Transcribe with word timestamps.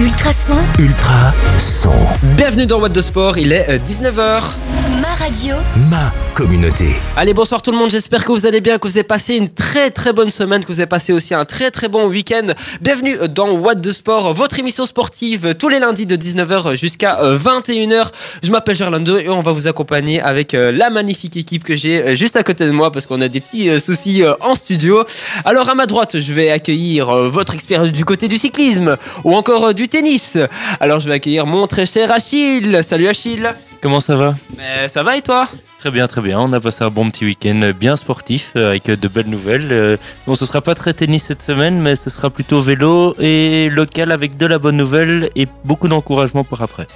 Ultrason, 0.00 0.56
Ultra 0.78 1.30
son. 1.58 1.92
Bienvenue 2.22 2.64
dans 2.64 2.80
What 2.80 2.88
the 2.88 3.02
Sport, 3.02 3.36
il 3.36 3.52
est 3.52 3.68
euh, 3.68 3.78
19h. 3.78 4.79
Ma 5.10 5.16
radio, 5.24 5.56
Ma 5.90 6.12
communauté. 6.34 6.84
Allez, 7.16 7.34
bonsoir 7.34 7.62
tout 7.62 7.72
le 7.72 7.76
monde, 7.78 7.90
j'espère 7.90 8.24
que 8.24 8.30
vous 8.30 8.46
allez 8.46 8.60
bien, 8.60 8.78
que 8.78 8.86
vous 8.86 8.96
avez 8.96 9.02
passé 9.02 9.34
une 9.34 9.48
très 9.48 9.90
très 9.90 10.12
bonne 10.12 10.30
semaine, 10.30 10.62
que 10.62 10.68
vous 10.68 10.78
avez 10.78 10.86
passé 10.86 11.12
aussi 11.12 11.34
un 11.34 11.44
très 11.44 11.72
très 11.72 11.88
bon 11.88 12.06
week-end. 12.06 12.46
Bienvenue 12.80 13.16
dans 13.28 13.50
What 13.50 13.76
the 13.76 13.90
Sport, 13.90 14.34
votre 14.34 14.60
émission 14.60 14.86
sportive 14.86 15.46
euh, 15.46 15.54
tous 15.54 15.68
les 15.68 15.80
lundis 15.80 16.06
de 16.06 16.14
19h 16.16 16.76
jusqu'à 16.76 17.20
euh, 17.22 17.36
21h. 17.36 18.10
Je 18.44 18.52
m'appelle 18.52 18.76
Gerlando 18.76 19.18
et 19.18 19.28
on 19.28 19.40
va 19.42 19.50
vous 19.50 19.66
accompagner 19.66 20.20
avec 20.20 20.54
euh, 20.54 20.70
la 20.70 20.90
magnifique 20.90 21.36
équipe 21.36 21.64
que 21.64 21.74
j'ai 21.74 22.02
euh, 22.02 22.14
juste 22.14 22.36
à 22.36 22.44
côté 22.44 22.66
de 22.66 22.70
moi 22.70 22.92
parce 22.92 23.06
qu'on 23.06 23.20
a 23.20 23.26
des 23.28 23.40
petits 23.40 23.68
euh, 23.68 23.80
soucis 23.80 24.22
euh, 24.22 24.34
en 24.40 24.54
studio. 24.54 25.04
Alors 25.44 25.68
à 25.68 25.74
ma 25.74 25.86
droite, 25.86 26.20
je 26.20 26.32
vais 26.32 26.50
accueillir 26.50 27.08
euh, 27.08 27.28
votre 27.28 27.54
expert 27.54 27.90
du 27.90 28.04
côté 28.04 28.28
du 28.28 28.38
cyclisme 28.38 28.96
ou 29.24 29.34
encore 29.34 29.66
euh, 29.68 29.72
du 29.72 29.88
tennis. 29.88 30.38
Alors 30.78 31.00
je 31.00 31.08
vais 31.08 31.14
accueillir 31.14 31.46
mon 31.46 31.66
très 31.66 31.86
cher 31.86 32.12
Achille. 32.12 32.78
Salut 32.82 33.08
Achille. 33.08 33.50
Comment 33.82 34.00
ça 34.00 34.14
va 34.14 34.34
Mais 34.58 34.88
ça 34.88 35.02
va 35.02 35.16
et 35.16 35.22
toi 35.22 35.48
Très 35.78 35.90
bien, 35.90 36.06
très 36.06 36.20
bien. 36.20 36.38
On 36.38 36.52
a 36.52 36.60
passé 36.60 36.84
un 36.84 36.90
bon 36.90 37.10
petit 37.10 37.24
week-end 37.24 37.72
bien 37.78 37.96
sportif 37.96 38.52
euh, 38.56 38.68
avec 38.68 38.84
de 38.84 39.08
belles 39.08 39.30
nouvelles. 39.30 39.72
Euh, 39.72 39.96
Bon, 40.26 40.34
ce 40.34 40.44
sera 40.44 40.60
pas 40.60 40.74
très 40.74 40.92
tennis 40.92 41.24
cette 41.24 41.40
semaine, 41.40 41.80
mais 41.80 41.96
ce 41.96 42.10
sera 42.10 42.28
plutôt 42.28 42.60
vélo 42.60 43.14
et 43.18 43.70
local 43.70 44.12
avec 44.12 44.36
de 44.36 44.44
la 44.44 44.58
bonne 44.58 44.76
nouvelle 44.76 45.30
et 45.34 45.48
beaucoup 45.64 45.88
d'encouragement 45.88 46.44
pour 46.44 46.60
après. 46.60 46.86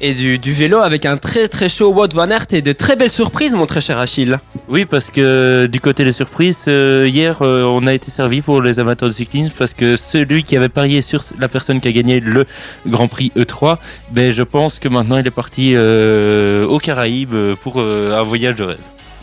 Et 0.00 0.14
du, 0.14 0.52
vélo 0.52 0.78
avec 0.78 1.06
un 1.06 1.16
très 1.16 1.48
très 1.48 1.68
chaud 1.68 1.92
Wout 1.92 2.14
van 2.14 2.30
Aert 2.30 2.46
et 2.52 2.62
de 2.62 2.72
très 2.72 2.96
belles 2.96 3.10
surprises, 3.10 3.54
mon 3.54 3.66
très 3.66 3.80
cher 3.80 3.98
Achille. 3.98 4.38
Oui, 4.68 4.84
parce 4.84 5.10
que 5.10 5.68
du 5.70 5.80
côté 5.80 6.04
des 6.04 6.12
surprises, 6.12 6.64
euh, 6.68 7.06
hier, 7.08 7.42
euh, 7.42 7.64
on 7.64 7.86
a 7.86 7.92
été 7.92 8.10
servi 8.10 8.40
pour 8.40 8.62
les 8.62 8.78
amateurs 8.78 9.08
de 9.08 9.14
cyclisme 9.14 9.52
parce 9.58 9.74
que 9.74 9.96
celui 9.96 10.44
qui 10.44 10.56
avait 10.56 10.68
parié 10.68 11.02
sur 11.02 11.22
la 11.38 11.48
personne 11.48 11.80
qui 11.80 11.88
a 11.88 11.92
gagné 11.92 12.20
le 12.20 12.46
Grand 12.86 13.08
Prix 13.08 13.32
E3, 13.36 13.78
ben, 14.10 14.30
je 14.32 14.42
pense 14.42 14.78
que 14.78 14.88
maintenant 14.88 15.18
il 15.18 15.26
est 15.26 15.30
parti 15.30 15.72
euh, 15.74 16.66
aux 16.66 16.78
Caraïbes 16.78 17.54
pour 17.62 17.74
euh, 17.76 18.18
un 18.18 18.22
voyage 18.22 18.56
de 18.56 18.64
rêve. 18.64 18.78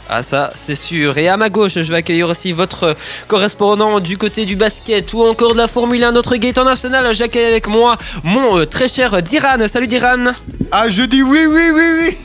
Ah 0.10 0.24
ça, 0.24 0.52
c'est 0.56 0.76
sûr. 0.76 1.18
Et 1.18 1.28
à 1.28 1.36
ma 1.36 1.50
gauche, 1.50 1.74
je 1.74 1.92
vais 1.92 1.98
accueillir 1.98 2.30
aussi 2.30 2.54
votre 2.54 2.96
correspondant 3.28 4.00
du 4.00 4.18
côté 4.18 4.46
du 4.46 4.56
basket 4.56 5.12
ou 5.14 5.22
encore 5.22 5.52
de 5.52 5.58
la 5.58 5.68
Formule 5.68 6.02
1, 6.02 6.14
notre 6.14 6.38
gate 6.38 6.58
national. 6.58 7.14
J'accueille 7.14 7.46
avec 7.46 7.68
moi 7.68 7.98
mon 8.24 8.58
euh, 8.58 8.66
très 8.66 8.88
cher 8.88 9.22
Diran. 9.22 9.58
Salut 9.68 9.88
Diran. 9.88 10.32
Ah, 10.72 10.88
je 10.88 11.04
dis 11.04 11.22
oui, 11.22 11.40
oui, 11.46 11.72
oui, 11.74 11.84
oui. 12.00 12.18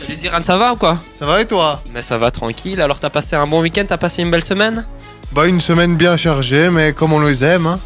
Salut 0.00 0.16
Diran, 0.16 0.42
ça 0.42 0.56
va 0.56 0.72
ou 0.72 0.76
quoi? 0.76 0.98
Ça 1.10 1.26
va 1.26 1.42
et 1.42 1.46
toi? 1.46 1.82
Mais 1.92 2.00
ça 2.00 2.16
va 2.16 2.30
tranquille. 2.30 2.80
Alors 2.80 2.98
t'as 2.98 3.10
passé 3.10 3.36
un 3.36 3.46
bon 3.46 3.60
week-end, 3.60 3.84
t'as 3.86 3.98
passé 3.98 4.22
une 4.22 4.30
belle 4.30 4.44
semaine? 4.44 4.86
Bah, 5.32 5.46
une 5.46 5.60
semaine 5.60 5.96
bien 5.96 6.16
chargée, 6.16 6.70
mais 6.70 6.94
comme 6.94 7.12
on 7.12 7.20
les 7.20 7.44
aime. 7.44 7.66
Hein. 7.66 7.78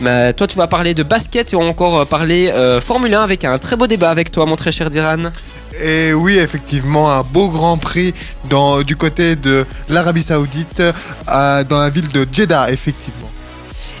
Mais 0.00 0.32
toi, 0.34 0.46
tu 0.46 0.56
vas 0.56 0.68
parler 0.68 0.94
de 0.94 1.02
basket 1.02 1.52
et 1.52 1.56
on 1.56 1.62
va 1.62 1.68
encore 1.70 2.06
parler 2.06 2.50
euh, 2.54 2.80
Formule 2.80 3.14
1 3.14 3.22
avec 3.22 3.44
un 3.44 3.58
très 3.58 3.74
beau 3.74 3.86
débat 3.86 4.10
avec 4.10 4.30
toi, 4.30 4.44
mon 4.44 4.54
très 4.54 4.70
cher 4.70 4.90
Diran. 4.90 5.32
Et 5.82 6.12
oui, 6.12 6.38
effectivement, 6.38 7.10
un 7.12 7.22
beau 7.22 7.48
grand 7.50 7.78
prix 7.78 8.14
dans, 8.48 8.82
du 8.82 8.96
côté 8.96 9.36
de 9.36 9.64
l'Arabie 9.88 10.22
Saoudite, 10.22 10.80
euh, 10.80 11.64
dans 11.64 11.78
la 11.80 11.90
ville 11.90 12.08
de 12.08 12.26
Jeddah, 12.32 12.70
effectivement. 12.70 13.28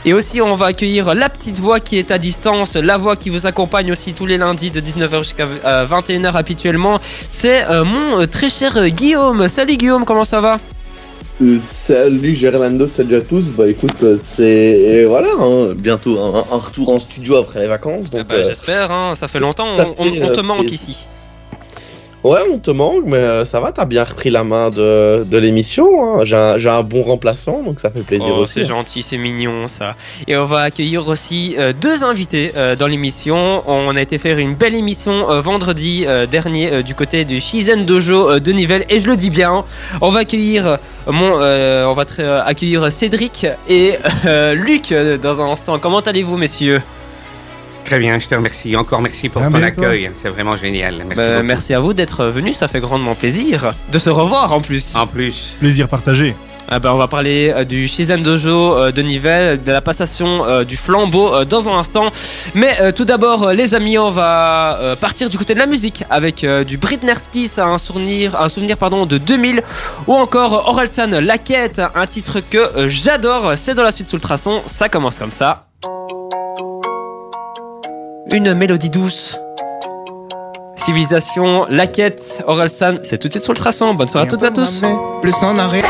Et 0.04 0.12
aussi, 0.14 0.40
on 0.40 0.54
va 0.54 0.66
accueillir 0.66 1.14
la 1.14 1.28
petite 1.28 1.58
voix 1.58 1.80
qui 1.80 1.98
est 1.98 2.10
à 2.10 2.18
distance, 2.18 2.76
la 2.76 2.96
voix 2.96 3.16
qui 3.16 3.30
vous 3.30 3.46
accompagne 3.46 3.90
aussi 3.92 4.14
tous 4.14 4.26
les 4.26 4.38
lundis 4.38 4.70
de 4.70 4.80
19h 4.80 5.18
jusqu'à 5.18 5.46
euh, 5.64 5.86
21h 5.86 6.32
habituellement. 6.34 7.00
C'est 7.28 7.64
euh, 7.64 7.84
mon 7.84 8.20
euh, 8.22 8.26
très 8.26 8.48
cher 8.48 8.76
euh, 8.76 8.88
Guillaume. 8.88 9.48
Salut 9.48 9.76
Guillaume, 9.76 10.04
comment 10.04 10.24
ça 10.24 10.40
va? 10.40 10.58
Euh, 11.42 11.58
Salut 11.60 12.34
Gerlando, 12.34 12.86
salut 12.86 13.16
à 13.16 13.20
tous. 13.20 13.50
Bah 13.50 13.68
écoute, 13.68 14.02
euh, 14.02 14.16
c'est 14.22 15.04
voilà, 15.04 15.28
hein, 15.40 15.74
bientôt 15.76 16.18
un, 16.18 16.44
un 16.52 16.58
retour 16.58 16.88
en 16.90 16.98
studio 17.00 17.36
après 17.36 17.60
les 17.60 17.66
vacances. 17.68 18.08
Donc, 18.08 18.22
Ah 18.22 18.24
bah, 18.28 18.34
euh, 18.36 18.44
J'espère, 18.46 18.90
hein, 18.92 19.14
ça 19.14 19.28
fait 19.28 19.40
longtemps, 19.40 19.66
on, 19.78 19.94
on- 19.98 20.12
fait, 20.12 20.22
on 20.22 20.28
te 20.32 20.40
euh, 20.40 20.42
manque 20.42 20.70
ici. 20.72 21.08
Ouais, 22.24 22.40
on 22.52 22.58
te 22.58 22.70
manque, 22.70 23.04
mais 23.06 23.16
euh, 23.16 23.44
ça 23.44 23.60
va, 23.60 23.72
t'as 23.72 23.84
bien 23.84 24.04
repris 24.04 24.30
la 24.30 24.44
main 24.44 24.70
de, 24.70 25.24
de 25.24 25.38
l'émission. 25.38 25.86
hein. 26.18 26.24
J'ai 26.24 26.36
un, 26.36 26.58
j'ai 26.58 26.68
un 26.68 26.82
bon 26.82 27.02
remplaçant, 27.02 27.62
donc 27.62 27.80
ça 27.80 27.90
fait 27.90 28.02
plaisir 28.02 28.32
Oh, 28.36 28.40
aussi. 28.42 28.54
c'est 28.54 28.64
gentil, 28.64 29.02
c'est 29.02 29.16
mignon 29.16 29.66
ça. 29.66 29.94
Et 30.26 30.36
on 30.36 30.46
va 30.46 30.60
accueillir 30.60 31.06
aussi 31.08 31.54
euh, 31.58 31.72
deux 31.72 32.04
invités 32.04 32.52
euh, 32.56 32.76
dans 32.76 32.86
l'émission. 32.86 33.62
On 33.66 33.96
a 33.96 34.00
été 34.02 34.18
faire 34.18 34.38
une 34.38 34.54
belle 34.54 34.74
émission 34.74 35.30
euh, 35.30 35.40
vendredi 35.40 36.06
dernier 36.30 36.82
du 36.82 36.94
côté 36.94 37.24
du 37.24 37.40
Shizen 37.40 37.84
Dojo 37.84 38.38
de 38.40 38.52
Nivelles. 38.52 38.84
Et 38.88 38.98
je 39.00 39.08
le 39.08 39.16
dis 39.16 39.30
bien, 39.30 39.64
on 40.00 40.10
va 40.10 40.20
accueillir 40.20 40.78
mon, 41.06 41.32
on 41.34 41.92
va 41.94 42.04
accueillir 42.44 42.90
Cédric 42.92 43.46
et 43.68 43.94
Luc 44.54 44.92
dans 45.22 45.40
un 45.40 45.50
instant. 45.52 45.78
Comment 45.78 46.00
allez-vous, 46.00 46.36
messieurs? 46.36 46.80
Très 47.88 47.98
bien, 47.98 48.18
je 48.18 48.28
te 48.28 48.34
remercie. 48.34 48.76
Encore 48.76 49.00
merci 49.00 49.30
pour 49.30 49.40
Bien, 49.40 49.50
ton 49.50 49.62
accueil. 49.62 50.10
C'est 50.12 50.28
vraiment 50.28 50.56
génial. 50.56 50.96
Merci. 50.96 51.14
Bah. 51.16 51.42
Merci 51.42 51.72
à 51.72 51.80
vous 51.80 51.94
d'être 51.94 52.26
venus, 52.26 52.54
ça 52.54 52.68
fait 52.68 52.80
grandement 52.80 53.14
plaisir 53.14 53.72
de 53.90 53.98
se 53.98 54.10
revoir 54.10 54.52
en 54.52 54.60
plus. 54.60 54.94
En 54.94 55.06
plus, 55.06 55.56
Plaisir 55.58 55.88
partagé. 55.88 56.34
Ah 56.68 56.80
bah, 56.80 56.92
on 56.92 56.98
va 56.98 57.08
parler 57.08 57.50
euh, 57.56 57.64
du 57.64 57.88
Shizen 57.88 58.22
Dojo 58.22 58.76
euh, 58.76 58.92
de 58.92 59.00
Nivelles, 59.00 59.64
de 59.64 59.72
la 59.72 59.80
passation 59.80 60.44
euh, 60.44 60.64
du 60.64 60.76
flambeau 60.76 61.46
dans 61.46 61.70
un 61.70 61.78
instant. 61.78 62.12
Mais 62.54 62.92
tout 62.92 63.06
d'abord, 63.06 63.52
les 63.52 63.74
amis, 63.74 63.96
on 63.96 64.10
va 64.10 64.94
partir 65.00 65.30
du 65.30 65.38
côté 65.38 65.54
de 65.54 65.58
la 65.58 65.66
musique 65.66 66.04
avec 66.10 66.44
du 66.66 66.76
Britney 66.76 67.14
Spears, 67.14 67.66
un 67.66 67.78
souvenir, 67.78 68.38
un 68.38 68.50
souvenir 68.50 68.76
pardon, 68.76 69.06
de 69.06 69.16
2000, 69.16 69.62
ou 70.06 70.12
encore 70.12 70.68
Orelsan 70.68 71.08
La 71.22 71.38
Quête, 71.38 71.80
un 71.94 72.06
titre 72.06 72.40
que 72.40 72.86
j'adore. 72.86 73.52
C'est 73.56 73.74
dans 73.74 73.82
la 73.82 73.92
suite 73.92 74.08
sous 74.08 74.16
le 74.16 74.20
traçon, 74.20 74.60
ça 74.66 74.90
commence 74.90 75.18
comme 75.18 75.32
ça. 75.32 75.64
Une 78.30 78.52
mélodie 78.52 78.90
douce. 78.90 79.38
Civilisation, 80.76 81.66
La 81.70 81.86
Quête, 81.86 82.42
Orelsan, 82.46 82.96
c'est 83.02 83.16
tout 83.18 83.28
de 83.28 83.32
suite 83.32 83.42
sur 83.42 83.54
le 83.54 83.58
traçon. 83.58 83.94
Bonne 83.94 84.08
soirée 84.08 84.26
à 84.26 84.30
toutes 84.30 84.42
et 84.42 84.46
à 84.46 84.50
tous. 84.50 84.82
Plus 85.22 85.34
en 85.42 85.58
arrêt. 85.58 85.82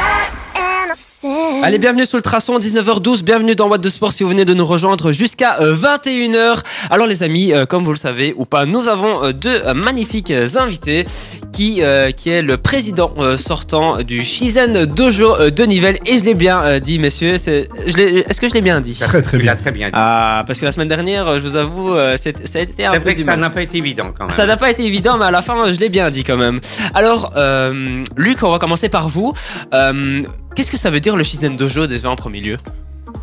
Allez, 1.62 1.78
bienvenue 1.78 2.06
sur 2.06 2.16
le 2.16 2.22
traçon, 2.22 2.58
19h12, 2.58 3.22
bienvenue 3.22 3.54
dans 3.54 3.68
What 3.68 3.78
de 3.78 3.88
Sport 3.88 4.12
si 4.12 4.22
vous 4.22 4.28
venez 4.30 4.44
de 4.44 4.54
nous 4.54 4.64
rejoindre 4.64 5.12
jusqu'à 5.12 5.60
euh, 5.60 5.74
21h. 5.74 6.60
Alors 6.90 7.06
les 7.06 7.22
amis, 7.22 7.52
euh, 7.52 7.66
comme 7.66 7.84
vous 7.84 7.92
le 7.92 7.98
savez 7.98 8.32
ou 8.36 8.44
pas, 8.44 8.64
nous 8.64 8.88
avons 8.88 9.24
euh, 9.24 9.32
deux 9.32 9.60
euh, 9.66 9.74
magnifiques 9.74 10.30
euh, 10.30 10.46
invités 10.56 11.04
qui, 11.52 11.82
euh, 11.82 12.10
qui 12.12 12.30
est 12.30 12.42
le 12.42 12.56
président 12.56 13.12
euh, 13.18 13.36
sortant 13.36 13.98
du 14.02 14.22
Shizen 14.24 14.86
Dojo 14.86 15.34
euh, 15.36 15.50
de 15.50 15.64
Nivelles. 15.64 15.98
Et 16.06 16.18
je 16.18 16.24
l'ai 16.24 16.34
bien 16.34 16.60
euh, 16.62 16.78
dit, 16.80 16.98
messieurs, 16.98 17.38
c'est- 17.38 17.68
est-ce 17.86 18.40
que 18.40 18.48
je 18.48 18.54
l'ai 18.54 18.60
bien 18.62 18.80
dit? 18.80 18.94
Très 18.98 19.20
très 19.22 19.38
bien. 19.38 19.56
très 19.56 19.72
bien 19.72 19.88
dit. 19.88 19.92
Ah, 19.96 20.44
parce 20.46 20.60
que 20.60 20.64
la 20.64 20.72
semaine 20.72 20.88
dernière, 20.88 21.26
euh, 21.26 21.38
je 21.38 21.42
vous 21.42 21.56
avoue, 21.56 21.92
euh, 21.92 22.14
c'est- 22.16 22.46
ça 22.46 22.60
a 22.60 22.62
été 22.62 22.86
un 22.86 22.92
c'est 22.92 22.98
peu 22.98 23.04
vrai 23.04 23.14
que 23.14 23.22
ça 23.22 23.36
n'a 23.36 23.50
pas 23.50 23.62
été 23.62 23.78
évident 23.78 24.12
quand 24.16 24.24
même. 24.26 24.30
Ça 24.32 24.46
n'a 24.46 24.56
pas 24.56 24.70
été 24.70 24.84
évident, 24.84 25.18
mais 25.18 25.24
à 25.26 25.30
la 25.30 25.42
fin, 25.42 25.72
je 25.72 25.80
l'ai 25.80 25.88
bien 25.88 26.10
dit 26.10 26.24
quand 26.24 26.36
même. 26.36 26.60
Alors, 26.94 27.32
euh, 27.36 28.04
Luc, 28.16 28.42
on 28.42 28.50
va 28.50 28.58
commencer 28.58 28.88
par 28.88 29.08
vous. 29.08 29.32
Euh, 29.74 30.22
Qu'est-ce 30.58 30.72
que 30.72 30.76
ça 30.76 30.90
veut 30.90 30.98
dire 30.98 31.16
le 31.16 31.22
Shizen 31.22 31.54
Dojo 31.56 31.86
déjà 31.86 32.10
en 32.10 32.16
premier 32.16 32.40
lieu? 32.40 32.56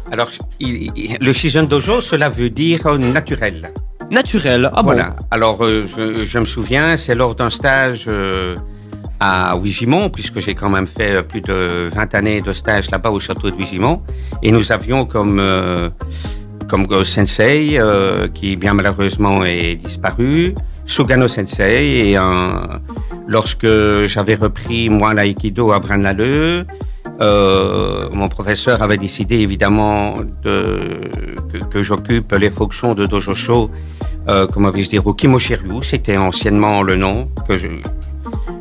Alors, 0.09 0.29
il- 0.61 0.89
il- 0.95 1.17
le 1.19 1.33
Shizen 1.33 1.67
Dojo, 1.67 1.99
cela 1.99 2.29
veut 2.29 2.49
dire 2.49 2.87
euh, 2.87 2.97
naturel. 2.97 3.73
Naturel. 4.09 4.69
Ah 4.73 4.81
bon? 4.81 4.91
Voilà. 4.93 5.17
Alors, 5.31 5.61
euh, 5.61 5.83
je, 5.85 6.23
je 6.23 6.39
me 6.39 6.45
souviens, 6.45 6.95
c'est 6.95 7.13
lors 7.13 7.35
d'un 7.35 7.49
stage 7.49 8.05
euh, 8.07 8.55
à 9.19 9.57
Wigimont, 9.57 10.09
puisque 10.09 10.39
j'ai 10.39 10.55
quand 10.55 10.69
même 10.69 10.87
fait 10.87 11.21
plus 11.23 11.41
de 11.41 11.89
20 11.93 12.15
années 12.15 12.39
de 12.41 12.53
stage 12.53 12.89
là-bas 12.89 13.09
au 13.11 13.19
château 13.19 13.51
de 13.51 13.55
Wigimont, 13.57 14.01
et 14.41 14.53
nous 14.53 14.71
avions 14.71 15.03
comme 15.05 15.37
euh, 15.41 15.89
comme 16.69 16.87
sensei, 17.03 17.77
qui 18.33 18.55
bien 18.55 18.73
malheureusement 18.73 19.43
est 19.43 19.75
disparu, 19.75 20.55
Sugano 20.85 21.27
Sensei, 21.27 22.11
et 22.11 22.15
un- 22.15 22.79
lorsque 23.27 23.67
j'avais 24.05 24.35
repris 24.35 24.87
moi 24.89 25.13
l'aïkido 25.13 25.73
à 25.73 25.79
Braine-l'Alleud, 25.79 26.65
euh, 27.21 28.09
mon 28.11 28.27
professeur 28.29 28.81
avait 28.81 28.97
décidé 28.97 29.37
évidemment 29.37 30.15
de, 30.43 30.79
que, 31.51 31.63
que 31.65 31.83
j'occupe 31.83 32.31
les 32.33 32.49
fonctions 32.49 32.93
de 32.93 33.05
dojo 33.05 33.33
euh, 34.27 34.47
comment 34.47 34.71
vais-je 34.71 34.89
dire, 34.89 35.05
au 35.05 35.13
Kimoshiryu, 35.13 35.83
c'était 35.83 36.17
anciennement 36.17 36.81
le 36.81 36.95
nom 36.95 37.29
que 37.47 37.57
je, 37.57 37.67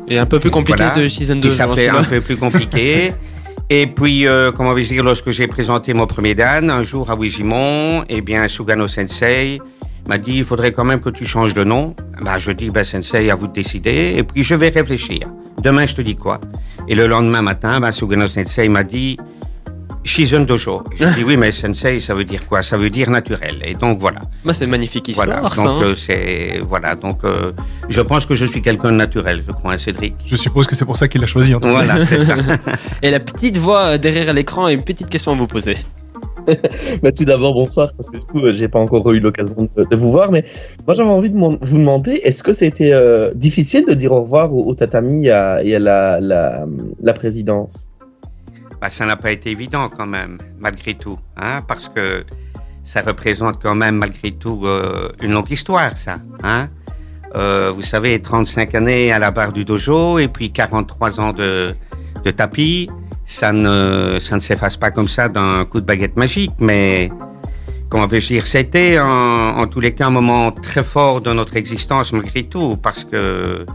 Et 0.07 0.19
un 0.19 0.25
peu 0.27 0.39
plus 0.39 0.51
compliqué 0.51 0.83
Voilà. 0.83 1.01
de 1.01 1.07
Shizen 1.07 1.41
qui 1.41 1.47
Dojo. 1.47 1.53
hein, 1.55 1.57
s'appelait 1.75 1.89
un 1.89 2.03
peu 2.03 2.21
plus 2.21 2.37
compliqué. 2.37 3.13
Et 3.71 3.87
puis, 3.87 4.27
euh, 4.27 4.51
comment 4.51 4.73
vais-je 4.73 4.89
dire, 4.89 5.03
lorsque 5.03 5.31
j'ai 5.31 5.47
présenté 5.47 5.95
mon 5.95 6.05
premier 6.05 6.35
dan, 6.35 6.69
un 6.69 6.83
jour 6.83 7.09
à 7.09 7.15
Wigimont, 7.15 8.03
eh 8.09 8.21
bien, 8.21 8.47
Sugano 8.47 8.87
Sensei 8.87 9.59
m'a 10.07 10.19
dit, 10.19 10.33
il 10.37 10.43
faudrait 10.43 10.71
quand 10.71 10.83
même 10.83 10.99
que 11.01 11.09
tu 11.09 11.25
changes 11.25 11.55
de 11.55 11.63
nom. 11.63 11.95
Bah, 12.21 12.37
je 12.37 12.51
dis, 12.51 12.69
bah, 12.69 12.85
Sensei, 12.85 13.31
à 13.31 13.35
vous 13.35 13.47
de 13.47 13.53
décider. 13.53 14.13
Et 14.17 14.21
puis, 14.23 14.43
je 14.43 14.53
vais 14.53 14.69
réfléchir. 14.69 15.21
Demain, 15.63 15.87
je 15.87 15.95
te 15.95 16.01
dis 16.03 16.15
quoi? 16.15 16.39
Et 16.87 16.95
le 16.95 17.07
lendemain 17.07 17.41
matin, 17.41 17.79
bah, 17.79 17.91
Sugano 17.91 18.27
Sensei 18.27 18.69
m'a 18.69 18.83
dit, 18.83 19.17
Shizen 20.03 20.45
Dojo. 20.45 20.83
J'ai 20.95 21.07
dit, 21.07 21.23
oui, 21.27 21.35
mais 21.35 21.51
Sensei, 21.51 21.99
ça 21.99 22.13
veut 22.13 22.25
dire 22.25 22.45
quoi? 22.47 22.61
Ça 22.61 22.77
veut 22.77 22.91
dire 22.91 23.09
naturel. 23.09 23.61
Et 23.65 23.73
donc, 23.73 23.99
voilà. 23.99 24.21
Bah, 24.43 24.53
c'est 24.53 24.65
une 24.65 24.71
magnifique 24.71 25.07
histoire, 25.07 25.27
Voilà. 25.41 25.49
ça. 25.49 25.63
Donc, 25.63 25.81
hein. 25.81 25.85
euh, 25.87 25.95
c'est, 25.95 26.59
voilà. 26.67 26.95
Donc, 26.95 27.23
euh, 27.23 27.51
je 27.89 28.01
pense 28.01 28.25
que 28.27 28.35
je 28.35 28.45
suis 28.45 28.61
quelqu'un 28.61 28.91
de 28.91 28.97
naturel, 28.97 29.43
je 29.45 29.51
crois, 29.51 29.73
hein, 29.73 29.77
Cédric. 29.79 30.13
Je 30.25 30.35
suppose 30.35 30.67
que 30.67 30.75
c'est 30.75 30.85
pour 30.85 30.97
ça 30.97 31.07
qu'il 31.07 31.21
l'a 31.21 31.27
choisi 31.27 31.55
en 31.55 31.59
tout 31.59 31.69
cas. 31.69 31.81
Voilà, 31.81 32.05
c'est 32.05 32.19
ça. 32.19 32.35
Et 33.01 33.09
la 33.09 33.19
petite 33.19 33.57
voix 33.57 33.85
euh, 33.93 33.97
derrière 33.97 34.31
l'écran 34.33 34.65
a 34.65 34.71
une 34.71 34.83
petite 34.83 35.09
question 35.09 35.31
à 35.31 35.35
vous 35.35 35.47
poser. 35.47 35.77
Bah, 37.03 37.11
tout 37.11 37.25
d'abord, 37.25 37.53
bonsoir, 37.53 37.91
parce 37.95 38.09
que 38.09 38.17
du 38.17 38.25
coup, 38.25 38.39
euh, 38.39 38.53
j'ai 38.53 38.67
pas 38.67 38.79
encore 38.79 39.11
eu 39.11 39.19
l'occasion 39.19 39.69
de, 39.75 39.95
vous 39.95 40.11
voir. 40.11 40.31
Mais 40.31 40.45
moi, 40.85 40.95
j'avais 40.95 41.09
envie 41.09 41.29
de 41.29 41.37
vous 41.37 41.77
demander 41.77 42.21
est-ce 42.23 42.43
que 42.43 42.53
c'était 42.53 42.93
euh, 42.93 43.33
difficile 43.33 43.85
de 43.85 43.93
dire 43.93 44.11
au 44.11 44.21
revoir 44.21 44.53
au, 44.53 44.65
au 44.65 44.75
tatami 44.75 45.27
et 45.27 45.31
à, 45.31 46.19
la, 46.19 47.13
présidence? 47.13 47.89
Bah, 48.81 48.89
ça 48.89 49.05
n'a 49.05 49.17
pas 49.17 49.31
été 49.31 49.49
évident 49.51 49.89
quand 49.89 50.07
même, 50.07 50.37
malgré 50.59 50.93
tout, 50.93 51.17
hein, 51.37 51.61
parce 51.67 51.89
que 51.89 52.23
ça 52.83 53.01
représente 53.01 53.61
quand 53.61 53.75
même 53.75 53.95
malgré 53.95 54.31
tout 54.31 54.61
euh, 54.65 55.09
une 55.21 55.31
longue 55.31 55.49
histoire, 55.49 55.97
ça. 55.97 56.19
Hein. 56.43 56.69
Euh, 57.35 57.71
vous 57.75 57.81
savez, 57.81 58.21
35 58.21 58.75
années 58.75 59.11
à 59.11 59.19
la 59.19 59.31
barre 59.31 59.51
du 59.51 59.65
dojo 59.65 60.19
et 60.19 60.27
puis 60.27 60.51
43 60.51 61.19
ans 61.19 61.33
de 61.33 61.75
tapis, 62.35 62.89
ça 63.25 63.51
ne, 63.51 64.17
ça 64.19 64.35
ne 64.35 64.39
s'efface 64.41 64.77
pas 64.77 64.91
comme 64.91 65.07
ça 65.07 65.29
d'un 65.29 65.65
coup 65.65 65.81
de 65.81 65.85
baguette 65.85 66.15
magique, 66.17 66.51
mais 66.59 67.11
comment 67.89 68.07
vais-je 68.07 68.27
dire, 68.27 68.47
c'était 68.47 68.99
en, 68.99 69.05
en 69.57 69.67
tous 69.67 69.79
les 69.79 69.93
cas 69.93 70.07
un 70.07 70.11
moment 70.11 70.51
très 70.51 70.83
fort 70.83 71.21
de 71.21 71.31
notre 71.33 71.55
existence 71.55 72.13
malgré 72.13 72.43
tout, 72.43 72.77
parce 72.77 73.03
que 73.03 73.65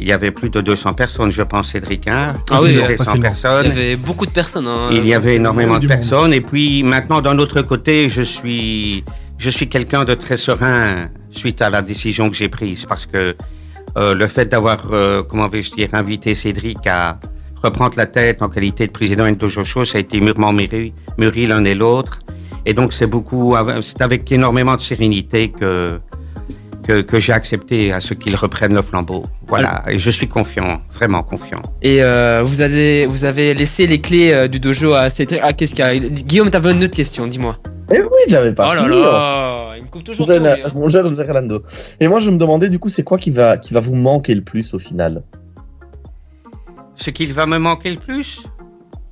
il 0.00 0.08
y 0.08 0.12
avait 0.12 0.32
plus 0.32 0.50
de 0.50 0.60
200 0.60 0.94
personnes, 0.94 1.30
je 1.30 1.42
pense, 1.42 1.70
Cédric, 1.70 2.08
hein, 2.08 2.32
Ah 2.50 2.58
oui, 2.62 2.74
de 2.74 2.80
200 2.80 2.96
facilement. 2.96 3.22
personnes. 3.22 3.66
Il 3.66 3.68
y 3.68 3.72
avait 3.72 3.96
beaucoup 3.96 4.26
de 4.26 4.32
personnes. 4.32 4.66
hein. 4.66 4.88
Il 4.90 5.06
y 5.06 5.14
avait 5.14 5.36
énormément 5.36 5.74
de 5.74 5.86
monde. 5.86 5.88
personnes. 5.88 6.32
Et 6.32 6.40
puis 6.40 6.82
maintenant, 6.82 7.20
d'un 7.22 7.38
autre 7.38 7.62
côté, 7.62 8.08
je 8.08 8.22
suis, 8.22 9.04
je 9.38 9.50
suis 9.50 9.68
quelqu'un 9.68 10.04
de 10.04 10.14
très 10.14 10.36
serein 10.36 11.10
suite 11.30 11.62
à 11.62 11.70
la 11.70 11.80
décision 11.80 12.28
que 12.28 12.34
j'ai 12.36 12.48
prise. 12.48 12.86
Parce 12.86 13.06
que 13.06 13.36
euh, 13.96 14.14
le 14.16 14.26
fait 14.26 14.46
d'avoir, 14.46 14.78
euh, 14.90 15.22
comment 15.22 15.46
vais-je 15.48 15.70
dire, 15.76 15.90
invité 15.92 16.34
Cédric 16.34 16.84
à 16.88 17.20
reprendre 17.64 17.96
la 17.96 18.06
tête 18.06 18.42
en 18.42 18.48
qualité 18.48 18.86
de 18.86 18.92
président 18.92 19.26
de 19.28 19.34
Dojo 19.34 19.64
ça 19.84 19.98
a 19.98 20.00
été 20.00 20.20
mûrement 20.20 20.52
mûri, 20.52 20.92
mûri 21.18 21.46
l'un 21.46 21.64
et 21.64 21.74
l'autre. 21.74 22.20
Et 22.66 22.72
donc, 22.72 22.92
c'est 22.92 23.06
beaucoup, 23.06 23.54
c'est 23.82 24.00
avec 24.00 24.30
énormément 24.32 24.76
de 24.76 24.80
sérénité 24.80 25.50
que, 25.50 25.98
que, 26.86 27.02
que 27.02 27.18
j'ai 27.18 27.34
accepté 27.34 27.92
à 27.92 28.00
ce 28.00 28.14
qu'il 28.14 28.34
reprenne 28.36 28.74
le 28.74 28.80
flambeau. 28.80 29.24
Voilà. 29.46 29.84
Et 29.88 29.98
je 29.98 30.10
suis 30.10 30.28
confiant, 30.28 30.80
vraiment 30.92 31.22
confiant. 31.22 31.60
Et 31.82 32.02
euh, 32.02 32.42
vous, 32.42 32.60
avez, 32.62 33.04
vous 33.06 33.24
avez 33.26 33.52
laissé 33.52 33.86
les 33.86 34.00
clés 34.00 34.32
euh, 34.32 34.48
du 34.48 34.60
dojo 34.60 34.94
à 34.94 35.10
Cédric. 35.10 35.40
Ah, 35.42 35.52
qu'est-ce 35.52 35.74
qu'il 35.74 35.84
y 35.84 35.88
a? 35.88 35.98
Guillaume, 35.98 36.50
t'avais 36.50 36.72
une 36.72 36.82
autre 36.84 36.96
question, 36.96 37.26
dis-moi. 37.26 37.58
Eh 37.92 38.00
oui, 38.00 38.22
j'avais 38.28 38.54
pas 38.54 38.68
oh 38.70 38.74
là 38.74 38.84
fini, 38.84 38.96
hein. 38.96 39.12
là, 39.12 39.74
il 39.76 39.82
me 39.84 39.88
coupe 39.88 40.04
toujours 40.04 40.26
Mon 40.26 40.40
cher- 40.40 40.56
hein. 40.64 40.72
Mon 40.74 40.88
cher 40.88 41.14
Gerlando. 41.14 41.62
Et 42.00 42.08
moi, 42.08 42.20
je 42.20 42.30
me 42.30 42.38
demandais 42.38 42.70
du 42.70 42.78
coup, 42.78 42.88
c'est 42.88 43.02
quoi 43.02 43.18
qui 43.18 43.30
va, 43.30 43.58
qui 43.58 43.74
va 43.74 43.80
vous 43.80 43.94
manquer 43.94 44.34
le 44.34 44.40
plus 44.40 44.72
au 44.72 44.78
final? 44.78 45.22
Ce 46.96 47.10
qu'il 47.10 47.32
va 47.32 47.46
me 47.46 47.58
manquer 47.58 47.90
le 47.90 47.98
plus, 47.98 48.42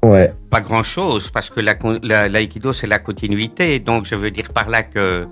Ouais. 0.04 0.32
Pas 0.50 0.60
grand-chose, 0.60 1.30
parce 1.30 1.48
que 1.48 1.60
la 1.60 1.76
con- 1.76 2.00
la- 2.02 2.28
l'aïkido, 2.28 2.72
c'est 2.72 2.88
la 2.88 2.98
continuité. 2.98 3.78
Donc, 3.78 4.04
je 4.04 4.16
veux 4.16 4.32
dire 4.32 4.48
par 4.52 4.68
là 4.68 4.82
que 4.82 5.28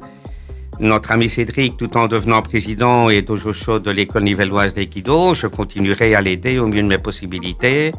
notre 0.79 1.11
ami 1.11 1.29
Cédric, 1.29 1.77
tout 1.77 1.97
en 1.97 2.07
devenant 2.07 2.41
président 2.41 3.11
et 3.11 3.21
dojo 3.23 3.53
show 3.53 3.81
de 3.81 3.91
l'école 3.91 4.23
nivelloise 4.23 4.75
d'aïkido, 4.77 5.35
je 5.35 5.49
continuerai 5.49 6.15
à 6.15 6.21
l'aider 6.21 6.61
au 6.61 6.69
mieux 6.69 6.83
de 6.83 6.87
mes 6.87 6.99
possibilités 6.99 7.91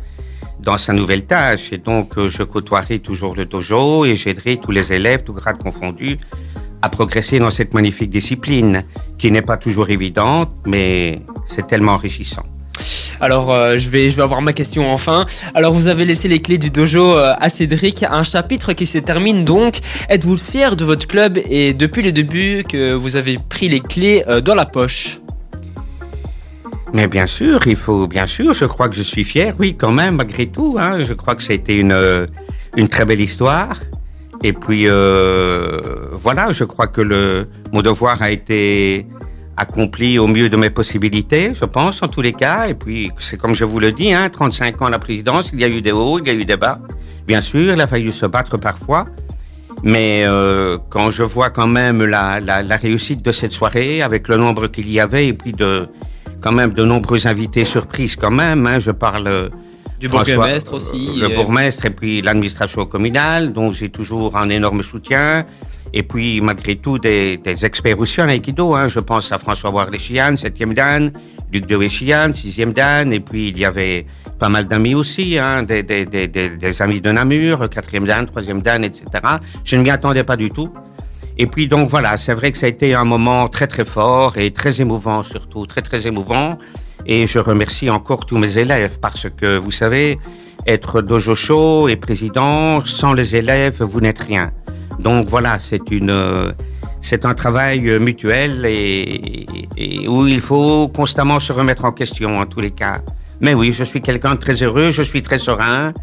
dans 0.62 0.78
sa 0.78 0.94
nouvelle 0.94 1.26
tâche. 1.26 1.74
Et 1.74 1.78
donc, 1.78 2.18
euh, 2.18 2.30
je 2.30 2.44
côtoierai 2.44 3.00
toujours 3.00 3.36
le 3.36 3.44
dojo 3.44 4.06
et 4.06 4.16
j'aiderai 4.16 4.56
tous 4.56 4.72
les 4.72 4.94
élèves, 4.94 5.24
tous 5.26 5.34
grades 5.34 5.58
confondus, 5.62 6.16
à 6.82 6.88
progresser 6.88 7.38
dans 7.40 7.50
cette 7.52 7.74
magnifique 7.74 8.10
discipline, 8.10 8.86
qui 9.18 9.30
n'est 9.30 9.42
pas 9.42 9.58
toujours 9.58 9.90
évidente, 9.90 10.52
mais 10.66 11.22
c'est 11.48 11.68
tellement 11.68 11.96
enrichissant. 11.96 12.46
Alors, 13.22 13.54
euh, 13.54 13.78
je, 13.78 13.88
vais, 13.88 14.10
je 14.10 14.16
vais 14.16 14.24
avoir 14.24 14.42
ma 14.42 14.52
question 14.52 14.92
enfin. 14.92 15.28
Alors, 15.54 15.74
vous 15.74 15.86
avez 15.86 16.06
laissé 16.06 16.28
les 16.28 16.40
clés 16.40 16.58
du 16.58 16.72
dojo 16.72 17.16
euh, 17.16 17.36
à 17.40 17.50
Cédric, 17.50 18.02
un 18.02 18.24
chapitre 18.24 18.74
qui 18.74 18.88
se 18.88 18.98
termine 18.98 19.46
donc. 19.46 19.78
Êtes-vous 20.10 20.38
fier 20.38 20.76
de 20.76 20.84
votre 20.84 21.08
club 21.08 21.38
et 21.48 21.76
depuis 21.76 22.02
le 22.02 22.12
début 22.12 22.64
que 22.68 22.94
vous 22.94 23.16
avez 23.18 23.38
pris 23.38 23.70
les 23.70 23.80
clés 23.80 24.24
euh, 24.28 24.42
dans 24.42 24.56
la 24.56 24.66
poche? 24.66 25.20
Mais 26.94 27.08
bien 27.08 27.28
sûr, 27.28 27.68
il 27.68 27.76
faut, 27.76 28.08
bien 28.08 28.26
sûr, 28.26 28.54
je 28.54 28.66
crois 28.66 28.90
que 28.90 28.96
je 28.96 29.04
suis 29.04 29.24
fier, 29.24 29.54
oui, 29.60 29.76
quand 29.78 29.92
même, 29.92 30.16
malgré 30.16 30.48
tout. 30.48 30.78
Hein, 30.80 31.02
je 31.08 31.14
crois 31.14 31.36
que 31.36 31.44
c'était 31.44 31.76
une, 31.76 32.26
une 32.76 32.88
très 32.88 33.06
belle 33.06 33.22
histoire. 33.22 33.80
Et 34.44 34.52
puis, 34.52 34.88
voilà, 34.88 36.52
je 36.52 36.64
crois 36.64 36.88
que 36.88 37.02
le, 37.02 37.48
mon 37.72 37.84
devoir 37.84 38.20
a 38.24 38.32
été 38.32 39.06
accompli 39.58 40.18
au 40.18 40.28
mieux 40.28 40.50
de 40.50 40.58
mes 40.58 40.70
possibilités, 40.70 41.52
je 41.54 41.66
pense, 41.66 42.02
en 42.02 42.08
tous 42.08 42.22
les 42.22 42.34
cas. 42.34 42.68
Et 42.68 42.74
puis, 42.74 43.12
c'est 43.18 43.38
comme 43.38 43.54
je 43.54 43.66
vous 43.66 43.80
le 43.80 43.92
dis, 43.92 44.12
hein, 44.14 44.30
35 44.30 44.82
ans 44.82 44.86
à 44.86 44.90
la 44.90 45.00
présidence, 45.00 45.52
il 45.54 45.60
y 45.60 45.64
a 45.64 45.68
eu 45.70 45.82
des 45.82 45.92
hauts, 45.92 46.20
il 46.20 46.28
y 46.28 46.32
a 46.32 46.34
eu 46.34 46.46
des 46.46 46.58
bas. 46.58 46.80
Bien 47.28 47.42
sûr, 47.42 47.74
il 47.74 47.80
a 47.82 47.88
fallu 47.88 48.12
se 48.12 48.26
battre 48.26 48.58
parfois. 48.58 49.06
Mais 49.84 50.24
euh, 50.26 50.78
quand 50.90 51.10
je 51.12 51.24
vois 51.24 51.50
quand 51.50 51.68
même 51.68 52.04
la, 52.06 52.40
la, 52.40 52.62
la 52.62 52.78
réussite 52.78 53.24
de 53.24 53.32
cette 53.32 53.52
soirée, 53.52 54.02
avec 54.02 54.28
le 54.28 54.38
nombre 54.38 54.68
qu'il 54.68 54.90
y 54.90 55.00
avait, 55.00 55.28
et 55.28 55.34
puis 55.34 55.54
de 55.54 55.88
quand 56.40 56.52
même 56.52 56.74
de 56.74 56.84
nombreux 56.84 57.28
invités 57.28 57.64
surprises 57.64 58.16
quand 58.16 58.32
même, 58.32 58.68
hein, 58.68 58.80
je 58.80 58.92
parle 58.92 59.28
euh, 59.28 59.50
Du 60.00 60.08
François- 60.08 60.36
bourgmestre 60.36 60.74
aussi. 60.74 61.20
le 61.20 61.32
euh, 61.32 61.36
bourgmestre 61.36 61.86
et 61.86 61.90
puis 61.92 62.22
l'administration 62.22 62.86
communale, 62.86 63.54
dont 63.54 63.72
j'ai 63.72 63.90
toujours 63.90 64.36
un 64.38 64.50
énorme 64.50 64.84
soutien. 64.84 65.46
Et 65.94 66.04
puis, 66.04 66.40
malgré 66.42 66.78
tout, 66.78 67.00
des, 67.00 67.38
des 67.38 67.66
experts 67.66 68.00
aussi 68.00 68.22
en 68.22 68.30
Aikido. 68.30 68.74
Hein. 68.76 68.88
Je 68.88 69.00
pense 69.00 69.32
à 69.32 69.38
François 69.38 69.72
Warlechian, 69.72 70.34
7e 70.34 70.74
Dan, 70.74 71.12
Luc 71.52 71.66
de 71.66 71.76
Wechian, 71.76 72.30
6e 72.30 72.74
Dan. 72.74 73.12
Et 73.12 73.20
puis, 73.20 73.50
il 73.50 73.60
y 73.60 73.66
avait 73.66 74.06
pas 74.40 74.50
mal 74.50 74.66
d'amis 74.66 74.96
aussi, 74.96 75.38
hein, 75.38 75.64
des, 75.64 75.84
des, 75.84 76.06
des, 76.06 76.28
des, 76.28 76.82
amis 76.82 77.02
de 77.02 77.12
Namur, 77.12 77.66
4e 77.66 78.06
Dan, 78.06 78.26
3e 78.26 78.62
Dan, 78.62 78.86
etc. 78.86 79.06
Je 79.64 79.76
ne 79.76 79.84
m'y 79.84 79.90
attendais 79.90 80.24
pas 80.24 80.38
du 80.38 80.50
tout. 80.50 80.72
Et 81.38 81.48
puis, 81.48 81.68
donc, 81.68 81.90
voilà, 81.90 82.16
c'est 82.18 82.34
vrai 82.34 82.52
que 82.52 82.58
ça 82.58 82.68
a 82.68 82.70
été 82.70 82.94
un 82.94 83.06
moment 83.06 83.50
très, 83.50 83.68
très 83.68 83.86
fort 83.86 84.38
et 84.38 84.52
très 84.52 84.80
émouvant, 84.80 85.24
surtout, 85.24 85.66
très, 85.66 85.82
très 85.82 86.08
émouvant. 86.08 86.58
Et 87.06 87.26
je 87.26 87.40
remercie 87.40 87.90
encore 87.90 88.26
tous 88.26 88.38
mes 88.38 88.58
élèves 88.58 89.00
parce 89.00 89.28
que, 89.30 89.58
vous 89.58 89.72
savez, 89.72 90.20
être 90.68 91.02
dojo 91.02 91.36
show 91.36 91.90
et 91.90 91.96
président, 91.96 92.86
sans 92.86 93.14
les 93.14 93.36
élèves, 93.36 93.82
vous 93.82 94.00
n'êtes 94.00 94.20
rien. 94.20 94.52
Donc 95.02 95.28
voilà, 95.30 95.58
c'est 95.60 95.90
une, 95.92 96.10
euh, 96.10 96.52
c'est 97.02 97.26
un 97.26 97.34
travail 97.34 97.90
euh, 97.90 98.00
mutuel 98.00 98.66
et, 98.66 99.46
et 99.78 100.08
où 100.08 100.28
il 100.28 100.42
faut 100.42 100.88
constamment 100.90 101.40
se 101.40 101.52
remettre 101.54 101.86
en 101.86 101.92
question 101.92 102.40
en 102.40 102.46
tous 102.46 102.60
les 102.62 102.72
cas. 102.72 103.02
Mais 103.40 103.54
oui, 103.54 103.72
je 103.72 103.84
suis 103.84 104.02
quelqu'un 104.02 104.36
de 104.36 104.40
très 104.40 104.62
heureux, 104.62 104.92
je 104.92 105.02
suis 105.02 105.22
très 105.24 105.38
serein 105.40 105.94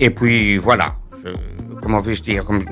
et 0.00 0.10
puis 0.10 0.56
voilà. 0.56 0.94
Je, 1.24 1.30
comment 1.82 2.00
vais-je 2.00 2.22
dire 2.22 2.44
comme, 2.44 2.64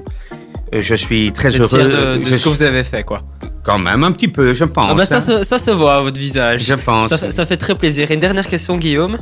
euh, 0.75 0.81
Je 0.81 0.95
suis 0.95 1.33
très 1.33 1.51
heureux. 1.51 2.19
de, 2.19 2.25
ce 2.25 2.43
que 2.45 2.49
vous 2.49 2.63
avez 2.63 2.83
fait, 2.85 3.03
quoi. 3.05 3.23
Quand 3.63 3.79
même 3.79 4.05
un 4.05 4.13
petit 4.13 4.29
peu, 4.29 4.55
je 4.55 4.65
pense. 4.65 4.87
Ah 4.91 4.95
bah 4.95 5.05
ça, 5.05 5.17
hein. 5.17 5.21
se, 5.21 5.43
ça 5.43 5.59
se 5.59 5.71
voit 5.73 5.97
à 5.97 6.01
votre 6.01 6.19
visage. 6.21 6.63
Je 6.65 6.75
pense. 6.75 7.09
Ça, 7.09 7.19
fait- 7.19 7.31
ça 7.33 7.45
fait 7.45 7.57
très 7.57 7.75
plaisir. 7.75 8.11
Et 8.11 8.15
une 8.15 8.21
dernière 8.21 8.47
question, 8.47 8.77
Guillaume. 8.79 9.19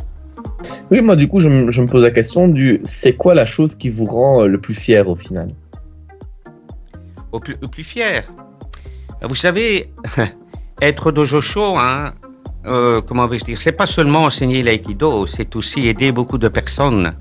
Oui, 0.91 1.01
moi, 1.01 1.17
du 1.17 1.27
coup, 1.29 1.41
je, 1.41 1.49
me- 1.49 1.71
je 1.71 1.81
me 1.81 1.87
pose 1.87 2.03
la 2.03 2.11
question 2.11 2.47
du 2.49 2.81
c'est 2.85 3.15
quoi 3.15 3.35
la 3.35 3.47
chose 3.47 3.75
qui 3.75 3.89
vous 3.89 4.05
rend 4.05 4.45
le 4.47 4.59
plus 4.61 4.75
fier 4.75 5.09
au 5.09 5.17
final? 5.17 5.49
Au 7.35 7.41
plus, 7.41 7.57
au 7.63 7.69
plus 7.69 7.83
fier. 7.85 8.23
Vous 9.23 9.35
savez, 9.35 9.91
être 10.81 11.11
dojo 11.13 11.41
hein, 11.77 12.13
euh, 12.67 13.01
comment 13.01 13.27
vais-je 13.27 13.45
dire, 13.45 13.61
c'est 13.61 13.73
pas 13.73 13.87
seulement 13.87 14.25
enseigner 14.25 14.63
l'aïkido, 14.63 15.27
c'est 15.27 15.55
aussi 15.57 15.89
aider 15.89 16.13
beaucoup 16.13 16.39
de 16.39 16.49
personnes, 16.49 17.13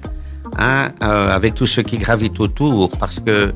hein, 0.58 0.92
euh, 1.02 1.32
avec 1.32 1.56
tout 1.56 1.66
ce 1.66 1.82
qui 1.82 1.98
gravite 1.98 2.40
autour, 2.40 2.96
parce 2.98 3.20
que 3.20 3.54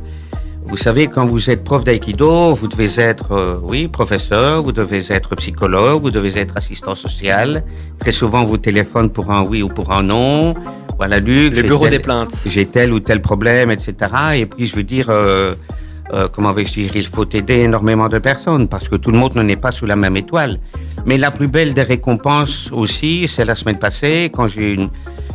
vous 0.65 0.77
savez, 0.77 1.07
quand 1.07 1.25
vous 1.25 1.49
êtes 1.49 1.63
prof 1.63 1.83
d'aïkido, 1.85 2.53
vous 2.53 2.67
devez 2.67 2.99
être, 2.99 3.31
euh, 3.31 3.57
oui, 3.61 3.87
professeur, 3.87 4.63
vous 4.63 4.73
devez 4.73 5.13
être 5.13 5.35
psychologue, 5.35 6.01
vous 6.01 6.11
devez 6.11 6.37
être 6.37 6.57
assistant 6.57 6.93
social. 6.93 7.63
Très 7.99 8.11
souvent, 8.11 8.43
vous 8.43 8.57
téléphone 8.57 9.09
pour 9.09 9.31
un 9.31 9.43
oui 9.43 9.61
ou 9.61 9.69
pour 9.69 9.93
un 9.93 10.03
non. 10.03 10.55
Voilà, 10.97 11.19
Luc. 11.19 11.55
Le 11.55 11.61
bureau 11.61 11.85
tel- 11.85 11.91
des 11.91 11.99
plaintes. 11.99 12.35
j'ai 12.47 12.65
tel 12.65 12.91
ou 12.91 12.99
tel 12.99 13.21
problème, 13.21 13.71
etc. 13.71 13.95
Et 14.35 14.45
puis, 14.45 14.65
je 14.65 14.75
veux 14.75 14.83
dire, 14.83 15.09
euh, 16.13 16.27
comment 16.31 16.53
vais-je 16.53 16.73
dire, 16.73 16.95
il 16.95 17.07
faut 17.07 17.27
aider 17.29 17.59
énormément 17.59 18.09
de 18.09 18.19
personnes 18.19 18.67
parce 18.67 18.87
que 18.89 18.95
tout 18.95 19.11
le 19.11 19.17
monde 19.17 19.35
ne 19.35 19.43
n'est 19.43 19.57
pas 19.57 19.71
sous 19.71 19.85
la 19.85 19.95
même 19.95 20.15
étoile. 20.17 20.59
Mais 21.05 21.17
la 21.17 21.31
plus 21.31 21.47
belle 21.47 21.73
des 21.73 21.83
récompenses 21.83 22.69
aussi, 22.71 23.27
c'est 23.27 23.45
la 23.45 23.55
semaine 23.55 23.79
passée, 23.79 24.31
quand 24.33 24.47
j'ai 24.47 24.73
une, 24.73 24.89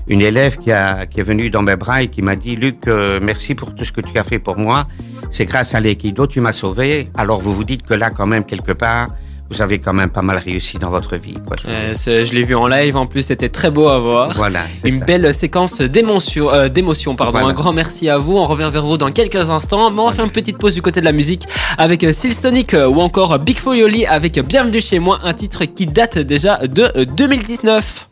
une 0.08 0.20
élève 0.20 0.58
qui, 0.58 0.72
a, 0.72 1.06
qui 1.06 1.20
est 1.20 1.22
venue 1.22 1.50
dans 1.50 1.62
mes 1.62 1.76
bras 1.76 2.02
et 2.02 2.08
qui 2.08 2.22
m'a 2.22 2.36
dit, 2.36 2.56
Luc, 2.56 2.86
euh, 2.88 3.20
merci 3.22 3.54
pour 3.54 3.74
tout 3.74 3.84
ce 3.84 3.92
que 3.92 4.00
tu 4.00 4.18
as 4.18 4.24
fait 4.24 4.38
pour 4.38 4.56
moi. 4.56 4.86
C'est 5.30 5.46
grâce 5.46 5.74
à 5.74 5.80
l'aïkido, 5.80 6.26
tu 6.26 6.40
m'as 6.40 6.52
sauvé. 6.52 7.08
Alors, 7.14 7.40
vous 7.40 7.54
vous 7.54 7.64
dites 7.64 7.82
que 7.82 7.94
là, 7.94 8.10
quand 8.10 8.26
même, 8.26 8.44
quelque 8.44 8.72
part, 8.72 9.08
vous 9.52 9.62
avez 9.62 9.78
quand 9.78 9.92
même 9.92 10.10
pas 10.10 10.22
mal 10.22 10.38
réussi 10.38 10.78
dans 10.78 10.90
votre 10.90 11.16
vie. 11.16 11.34
Quoi. 11.46 11.56
Euh, 11.68 11.94
je 11.94 12.32
l'ai 12.32 12.42
vu 12.42 12.54
en 12.54 12.66
live 12.68 12.96
en 12.96 13.06
plus, 13.06 13.22
c'était 13.22 13.48
très 13.48 13.70
beau 13.70 13.88
à 13.88 13.98
voir. 13.98 14.32
Voilà. 14.34 14.60
Une 14.84 15.00
ça. 15.00 15.04
belle 15.04 15.34
séquence 15.34 15.80
d'émotion, 15.80 16.50
euh, 16.50 16.68
pardon. 17.16 17.32
Voilà. 17.32 17.48
Un 17.48 17.52
grand 17.52 17.72
merci 17.72 18.08
à 18.08 18.18
vous. 18.18 18.36
On 18.36 18.44
revient 18.44 18.70
vers 18.72 18.86
vous 18.86 18.98
dans 18.98 19.10
quelques 19.10 19.50
instants. 19.50 19.90
Mais 19.90 20.00
on 20.00 20.06
va 20.06 20.12
faire 20.12 20.24
une 20.24 20.30
petite 20.30 20.58
pause 20.58 20.74
du 20.74 20.82
côté 20.82 21.00
de 21.00 21.04
la 21.04 21.12
musique 21.12 21.46
avec 21.78 22.04
euh, 22.04 22.12
Seal 22.12 22.32
Sonic 22.32 22.74
euh, 22.74 22.86
ou 22.86 23.00
encore 23.00 23.38
Big 23.38 23.58
Foyoli 23.58 24.06
avec 24.06 24.38
Bienvenue 24.40 24.80
chez 24.80 24.98
moi, 24.98 25.20
un 25.24 25.34
titre 25.34 25.64
qui 25.64 25.86
date 25.86 26.18
déjà 26.18 26.58
de 26.66 26.90
euh, 26.96 27.04
2019. 27.04 28.08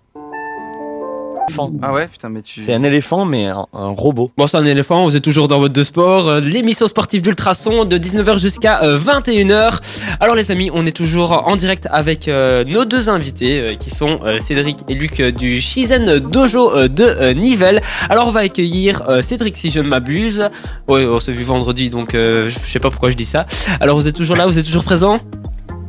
Éléphant. 1.51 1.73
Ah 1.83 1.93
ouais, 1.93 2.09
putain, 2.09 2.29
mais 2.29 2.43
tu. 2.43 2.61
C'est 2.63 2.73
un 2.75 2.83
éléphant, 2.83 3.25
mais 3.25 3.47
un, 3.47 3.67
un 3.73 3.89
robot. 3.89 4.31
Bon, 4.37 4.47
c'est 4.47 4.57
un 4.57 4.65
éléphant, 4.65 5.05
vous 5.05 5.17
êtes 5.17 5.23
toujours 5.25 5.49
dans 5.49 5.59
votre 5.59 5.75
deux 5.75 5.85
sport, 5.85 6.29
euh, 6.29 6.41
l'émission 6.41 6.87
sportive 6.87 7.23
d'Ultrason 7.23 7.85
de 7.85 7.97
19h 7.99 8.39
jusqu'à 8.39 8.83
euh, 8.83 8.99
21h. 8.99 9.81
Alors 10.21 10.35
les 10.35 10.51
amis, 10.51 10.71
on 10.73 10.87
est 10.87 10.97
toujours 10.97 11.47
en 11.49 11.57
direct 11.57 11.89
avec 11.91 12.29
euh, 12.29 12.65
nos 12.65 12.85
deux 12.85 13.09
invités 13.09 13.61
euh, 13.61 13.75
qui 13.75 13.91
sont 13.91 14.21
euh, 14.25 14.39
Cédric 14.41 14.79
et 14.89 14.95
Luc 14.95 15.21
euh, 15.21 15.31
du 15.33 15.61
Shizen 15.61 16.19
Dojo 16.21 16.73
euh, 16.75 16.89
de 16.89 17.05
euh, 17.05 17.33
Nivelles. 17.35 17.81
Alors 18.09 18.29
on 18.29 18.31
va 18.31 18.41
accueillir 18.41 19.03
euh, 19.09 19.23
Cédric 19.23 19.57
si 19.57 19.71
je 19.71 19.81
ne 19.81 19.89
m'abuse. 19.89 20.49
Ouais, 20.89 21.05
on 21.07 21.19
s'est 21.21 21.33
vu 21.33 21.43
vendredi 21.45 21.91
donc 21.91 22.15
euh, 22.15 22.49
je 22.51 22.71
sais 22.71 22.79
pas 22.81 22.91
pourquoi 22.91 23.11
je 23.11 23.17
dis 23.17 23.25
ça. 23.25 23.47
Alors 23.81 23.97
vous 23.97 24.07
êtes 24.09 24.17
toujours 24.17 24.37
là, 24.37 24.47
vous 24.47 24.59
êtes 24.59 24.67
toujours 24.67 24.85
présent? 24.85 25.19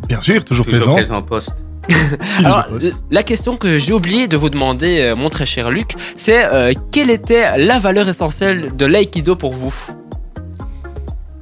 Bien 0.08 0.22
sûr, 0.22 0.44
toujours, 0.44 0.66
Toujours 0.66 0.80
présent. 0.80 0.94
présent 0.96 1.18
au 1.20 1.22
poste. 1.24 1.50
Alors, 2.40 2.68
la 3.10 3.24
question 3.24 3.58
que 3.58 3.80
j'ai 3.80 3.94
oublié 3.94 4.28
de 4.28 4.38
vous 4.38 4.50
demander, 4.50 5.02
euh, 5.02 5.16
mon 5.16 5.30
très 5.30 5.46
cher 5.46 5.72
Luc, 5.72 5.96
c'est 6.16 6.46
euh, 6.46 6.74
quelle 6.92 7.10
était 7.10 7.58
la 7.58 7.80
valeur 7.80 8.08
essentielle 8.08 8.76
de 8.76 8.86
l'aïkido 8.86 9.36
pour 9.36 9.54
vous? 9.54 9.74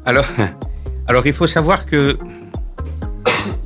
Alors, 0.05 0.27
alors, 1.07 1.25
il 1.25 1.33
faut 1.33 1.47
savoir 1.47 1.85
que, 1.85 2.17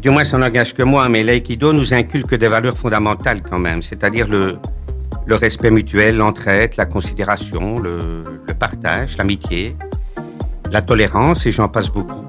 du 0.02 0.10
moins 0.10 0.24
ça 0.24 0.38
n'engage 0.38 0.74
que 0.74 0.84
moi, 0.84 1.08
mais 1.10 1.24
l'aïkido 1.24 1.74
nous 1.74 1.94
inculque 1.94 2.36
des 2.36 2.48
valeurs 2.48 2.78
fondamentales 2.78 3.42
quand 3.42 3.60
même, 3.60 3.82
c'est-à-dire 3.82 4.28
le, 4.28 4.58
le 5.26 5.36
respect 5.36 5.72
mutuel, 5.72 6.18
l'entraide, 6.18 6.74
la 6.78 6.86
considération, 6.86 7.80
le, 7.80 8.24
le 8.48 8.54
partage, 8.54 9.18
l'amitié, 9.18 9.76
la 10.72 10.82
tolérance, 10.82 11.46
et 11.46 11.52
j'en 11.52 11.70
passe 11.70 11.90
beaucoup. 11.90 12.26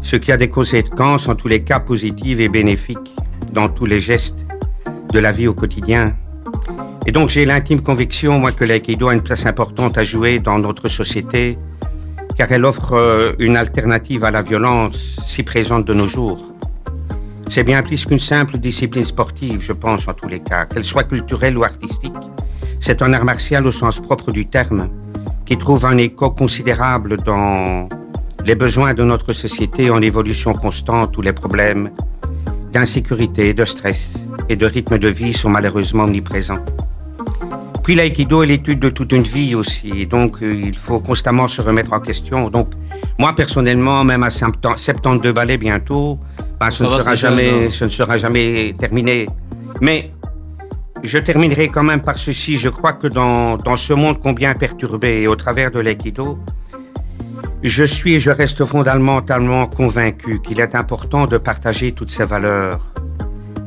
Ce 0.00 0.16
qui 0.16 0.30
a 0.30 0.36
des 0.36 0.48
conséquences 0.48 1.28
en 1.28 1.34
tous 1.34 1.48
les 1.48 1.64
cas 1.64 1.80
positives 1.80 2.40
et 2.40 2.48
bénéfiques 2.48 3.16
dans 3.54 3.68
tous 3.68 3.86
les 3.86 4.00
gestes 4.00 4.44
de 5.12 5.18
la 5.18 5.32
vie 5.32 5.46
au 5.46 5.54
quotidien. 5.54 6.14
Et 7.06 7.12
donc 7.12 7.28
j'ai 7.30 7.44
l'intime 7.44 7.80
conviction, 7.80 8.38
moi, 8.38 8.50
que 8.52 8.64
l'aïkido 8.64 9.08
a 9.08 9.14
une 9.14 9.22
place 9.22 9.46
importante 9.46 9.96
à 9.96 10.02
jouer 10.02 10.40
dans 10.40 10.58
notre 10.58 10.88
société, 10.88 11.56
car 12.36 12.50
elle 12.50 12.64
offre 12.64 12.94
euh, 12.94 13.32
une 13.38 13.56
alternative 13.56 14.24
à 14.24 14.30
la 14.30 14.42
violence 14.42 15.16
si 15.24 15.42
présente 15.42 15.84
de 15.86 15.94
nos 15.94 16.08
jours. 16.08 16.52
C'est 17.48 17.62
bien 17.62 17.82
plus 17.82 18.04
qu'une 18.06 18.18
simple 18.18 18.58
discipline 18.58 19.04
sportive, 19.04 19.60
je 19.60 19.72
pense, 19.72 20.08
en 20.08 20.14
tous 20.14 20.28
les 20.28 20.40
cas, 20.40 20.64
qu'elle 20.64 20.84
soit 20.84 21.04
culturelle 21.04 21.56
ou 21.56 21.62
artistique. 21.62 22.12
C'est 22.80 23.02
un 23.02 23.12
art 23.12 23.24
martial 23.24 23.66
au 23.66 23.70
sens 23.70 24.00
propre 24.00 24.32
du 24.32 24.46
terme, 24.46 24.88
qui 25.46 25.56
trouve 25.56 25.84
un 25.86 25.98
écho 25.98 26.30
considérable 26.30 27.18
dans 27.18 27.88
les 28.44 28.54
besoins 28.54 28.94
de 28.94 29.04
notre 29.04 29.32
société 29.32 29.90
en 29.90 30.02
évolution 30.02 30.54
constante 30.54 31.16
où 31.16 31.22
les 31.22 31.32
problèmes 31.32 31.90
d'insécurité, 32.74 33.54
de 33.54 33.64
stress 33.64 34.18
et 34.48 34.56
de 34.56 34.66
rythme 34.66 34.98
de 34.98 35.08
vie 35.08 35.32
sont 35.32 35.48
malheureusement 35.48 36.04
omniprésents. 36.04 36.58
Puis 37.84 37.94
l'aïkido 37.94 38.42
est 38.42 38.46
l'étude 38.46 38.80
de 38.80 38.88
toute 38.88 39.12
une 39.12 39.22
vie 39.22 39.54
aussi, 39.54 40.06
donc 40.06 40.42
euh, 40.42 40.52
il 40.52 40.76
faut 40.76 41.00
constamment 41.00 41.46
se 41.46 41.60
remettre 41.62 41.92
en 41.92 42.00
question. 42.00 42.50
Donc 42.50 42.70
moi 43.18 43.32
personnellement, 43.34 44.02
même 44.04 44.22
à 44.24 44.30
70 44.30 44.82
72 44.82 45.32
balais 45.32 45.58
bientôt, 45.58 46.18
ben, 46.58 46.70
ce, 46.70 46.82
ne 46.84 46.88
sera 46.88 47.14
jamais, 47.14 47.50
hein. 47.50 47.68
ce 47.70 47.84
ne 47.84 47.90
sera 47.90 48.16
jamais 48.16 48.74
terminé. 48.78 49.28
Mais 49.80 50.10
je 51.02 51.18
terminerai 51.18 51.68
quand 51.68 51.84
même 51.84 52.00
par 52.00 52.18
ceci. 52.18 52.56
Je 52.56 52.70
crois 52.70 52.94
que 52.94 53.06
dans, 53.06 53.56
dans 53.58 53.76
ce 53.76 53.92
monde 53.92 54.18
combien 54.20 54.54
perturbé 54.54 55.22
et 55.22 55.28
au 55.28 55.36
travers 55.36 55.70
de 55.70 55.78
l'aïkido, 55.78 56.38
je 57.68 57.82
suis 57.82 58.12
et 58.12 58.18
je 58.18 58.30
reste 58.30 58.66
fondamentalement 58.66 59.66
convaincu 59.66 60.42
qu'il 60.42 60.60
est 60.60 60.74
important 60.74 61.26
de 61.26 61.38
partager 61.38 61.92
toutes 61.92 62.10
ces 62.10 62.26
valeurs 62.26 62.92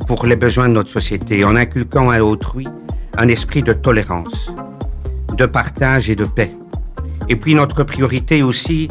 pour 0.05 0.27
les 0.27 0.35
besoins 0.35 0.69
de 0.69 0.73
notre 0.73 0.91
société 0.91 1.43
en 1.43 1.55
inculquant 1.55 2.11
à 2.11 2.19
autrui 2.19 2.67
un 3.17 3.27
esprit 3.27 3.63
de 3.63 3.73
tolérance, 3.73 4.51
de 5.35 5.47
partage 5.47 6.11
et 6.11 6.15
de 6.15 6.25
paix. 6.25 6.51
Et 7.27 7.35
puis 7.35 7.55
notre 7.55 7.83
priorité 7.83 8.43
aussi, 8.43 8.87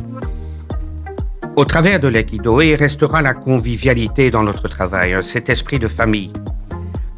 au 1.54 1.64
travers 1.64 2.00
de 2.00 2.08
l'aïkido, 2.08 2.60
et 2.60 2.74
restera 2.74 3.22
la 3.22 3.34
convivialité 3.34 4.32
dans 4.32 4.42
notre 4.42 4.66
travail, 4.66 5.14
hein, 5.14 5.22
cet 5.22 5.48
esprit 5.48 5.78
de 5.78 5.86
famille, 5.86 6.32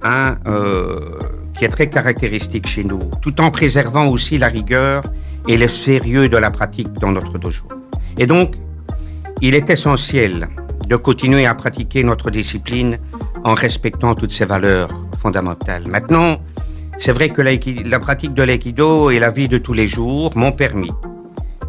hein, 0.03 0.37
euh, 0.47 1.19
qui 1.55 1.65
est 1.65 1.71
très 1.71 1.89
caractéristique 1.89 2.67
chez 2.67 2.85
nous, 2.85 3.01
tout 3.23 3.41
en 3.41 3.51
préservant 3.51 4.09
aussi 4.09 4.37
la 4.37 4.49
rigueur 4.49 5.03
et 5.49 5.57
le 5.57 5.69
sérieux 5.69 6.29
de 6.29 6.37
la 6.37 6.51
pratique 6.51 6.93
dans 7.01 7.13
notre 7.13 7.39
dojo. 7.39 7.65
Et 8.19 8.27
donc, 8.27 8.57
il 9.41 9.55
est 9.55 9.71
essentiel 9.71 10.49
de 10.89 10.97
continuer 10.97 11.47
à 11.47 11.55
pratiquer 11.55 12.03
notre 12.03 12.31
discipline 12.31 12.99
en 13.45 13.55
respectant 13.55 14.15
toutes 14.15 14.33
ces 14.33 14.45
valeurs 14.45 14.89
fondamentales. 15.21 15.85
Maintenant, 15.87 16.39
c'est 16.99 17.13
vrai 17.13 17.29
que 17.29 17.43
la 17.43 18.01
pratique 18.01 18.35
de 18.35 18.43
l'aïkido 18.43 19.11
et 19.11 19.21
la 19.21 19.31
vie 19.31 19.49
de 19.49 19.59
tous 19.59 19.73
les 19.73 19.87
jours 19.87 20.33
m'ont 20.37 20.53
permis 20.53 20.91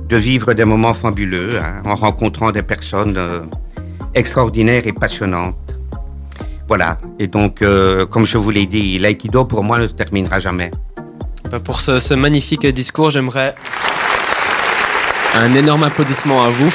de 0.07 0.17
vivre 0.17 0.53
des 0.53 0.65
moments 0.65 0.95
fabuleux 0.95 1.59
hein, 1.59 1.83
en 1.85 1.93
rencontrant 1.93 2.51
des 2.51 2.63
personnes 2.63 3.15
euh, 3.17 3.41
extraordinaires 4.15 4.87
et 4.87 4.93
passionnantes. 4.93 5.55
Voilà. 6.67 6.97
Et 7.19 7.27
donc, 7.27 7.61
euh, 7.61 8.07
comme 8.07 8.25
je 8.25 8.39
vous 8.39 8.49
l'ai 8.49 8.65
dit, 8.65 8.97
l'aïkido 8.97 9.45
pour 9.45 9.63
moi 9.63 9.77
ne 9.77 9.85
terminera 9.85 10.39
jamais. 10.39 10.71
Pour 11.63 11.81
ce 11.81 12.13
magnifique 12.13 12.65
discours, 12.65 13.11
j'aimerais 13.11 13.53
un 15.39 15.55
énorme 15.55 15.83
applaudissement 15.83 16.43
à 16.43 16.49
vous. 16.49 16.73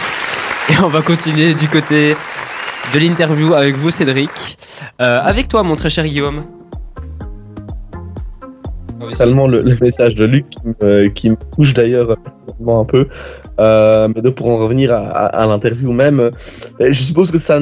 Et 0.70 0.78
on 0.82 0.88
va 0.88 1.02
continuer 1.02 1.52
du 1.54 1.68
côté 1.68 2.16
de 2.94 2.98
l'interview 2.98 3.52
avec 3.52 3.76
vous, 3.76 3.90
Cédric. 3.90 4.30
Euh, 5.02 5.20
avec 5.22 5.48
toi, 5.48 5.62
mon 5.62 5.76
très 5.76 5.90
cher 5.90 6.06
Guillaume. 6.06 6.44
totalement 9.10 9.46
le, 9.46 9.60
le 9.60 9.76
message 9.82 10.14
de 10.14 10.24
Luc 10.24 10.46
qui 11.14 11.28
me, 11.30 11.36
touche 11.54 11.74
d'ailleurs 11.74 12.16
personnellement 12.16 12.80
un 12.80 12.84
peu. 12.86 13.06
Euh, 13.60 14.08
mais 14.14 14.22
donc 14.22 14.36
pour 14.36 14.48
en 14.48 14.56
revenir 14.56 14.94
à, 14.94 15.46
l'interview 15.46 15.92
même, 15.92 16.18
euh, 16.18 16.30
je 16.80 17.02
suppose 17.02 17.30
que 17.30 17.38
ça 17.38 17.60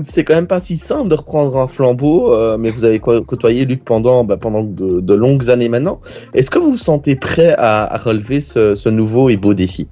c'est 0.00 0.24
quand 0.24 0.34
même 0.34 0.46
pas 0.46 0.60
si 0.60 0.78
simple 0.78 1.08
de 1.08 1.14
reprendre 1.14 1.58
un 1.58 1.68
flambeau, 1.68 2.34
mais 2.56 2.70
vous 2.70 2.86
avez 2.86 2.98
côtoyé 3.00 3.66
Luc 3.66 3.84
pendant, 3.84 4.24
bah, 4.24 4.38
pendant 4.38 4.62
de, 4.62 5.00
de 5.00 5.14
longues 5.14 5.50
années 5.50 5.68
maintenant. 5.68 6.00
Est-ce 6.32 6.50
que 6.50 6.58
vous 6.58 6.70
vous 6.70 6.76
sentez 6.78 7.16
prêt 7.16 7.54
à, 7.58 7.98
relever 8.02 8.40
ce 8.40 8.88
nouveau 8.88 9.28
et 9.28 9.36
beau 9.36 9.52
défi? 9.52 9.88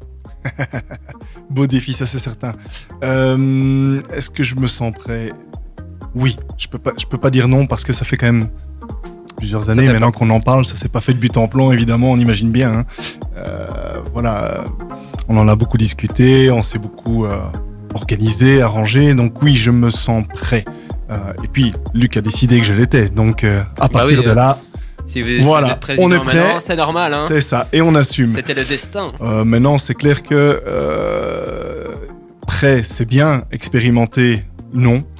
Beau 1.50 1.66
défi, 1.66 1.92
ça 1.92 2.06
c'est 2.06 2.18
certain. 2.18 2.52
Euh, 3.04 4.00
Est-ce 4.12 4.30
que 4.30 4.42
je 4.42 4.54
me 4.56 4.66
sens 4.66 4.92
prêt? 4.92 5.32
Oui, 6.14 6.36
je 6.56 6.66
peux 6.68 6.78
pas, 6.78 6.92
je 6.98 7.06
peux 7.06 7.18
pas 7.18 7.30
dire 7.30 7.48
non 7.48 7.66
parce 7.66 7.84
que 7.84 7.92
ça 7.92 8.04
fait 8.04 8.16
quand 8.16 8.26
même 8.26 8.48
plusieurs 9.36 9.68
années 9.68 9.86
maintenant 9.86 10.12
qu'on 10.12 10.30
en 10.30 10.40
parle. 10.40 10.64
Ça 10.64 10.76
s'est 10.76 10.88
pas 10.88 11.00
fait 11.00 11.12
de 11.12 11.18
but 11.18 11.36
en 11.36 11.46
plan, 11.46 11.72
évidemment, 11.72 12.10
on 12.12 12.16
imagine 12.18 12.50
bien. 12.50 12.72
hein. 12.78 12.84
Euh, 13.36 14.00
voilà, 14.12 14.64
on 15.28 15.36
en 15.36 15.46
a 15.48 15.56
beaucoup 15.56 15.76
discuté, 15.76 16.50
on 16.50 16.62
s'est 16.62 16.78
beaucoup 16.78 17.26
euh, 17.26 17.38
organisé, 17.94 18.62
arrangé. 18.62 19.14
Donc 19.14 19.42
oui, 19.42 19.56
je 19.56 19.70
me 19.70 19.90
sens 19.90 20.24
prêt. 20.32 20.64
Et 21.44 21.48
puis 21.48 21.72
Luc 21.94 22.16
a 22.16 22.20
décidé 22.20 22.58
que 22.60 22.66
je 22.66 22.72
l'étais. 22.72 23.08
Donc 23.08 23.44
à 23.44 23.66
Bah 23.78 23.88
partir 23.88 24.18
oui, 24.18 24.24
de 24.24 24.30
là, 24.32 24.58
Si 25.06 25.22
vous, 25.22 25.28
si 25.28 25.38
Voilà, 25.40 25.68
vous 25.68 25.72
êtes 25.72 25.80
président 25.80 26.08
on 26.08 26.12
est 26.12 26.18
prêt. 26.18 26.34
maintenant, 26.36 26.60
c'est 26.60 26.76
normal. 26.76 27.14
Hein. 27.14 27.26
c'est 27.28 27.40
ça, 27.40 27.68
et 27.72 27.80
on 27.80 27.94
assume. 27.94 28.30
C'était 28.30 28.54
le 28.54 28.64
destin. 28.64 29.12
Euh, 29.20 29.44
maintenant, 29.44 29.78
c'est 29.78 29.94
clair 29.94 30.22
que 30.22 30.34
euh, 30.66 31.94
prêt, 32.46 32.82
c'est 32.84 33.06
bien. 33.06 33.44
Expérimenter, 33.52 34.44
non. 34.72 35.02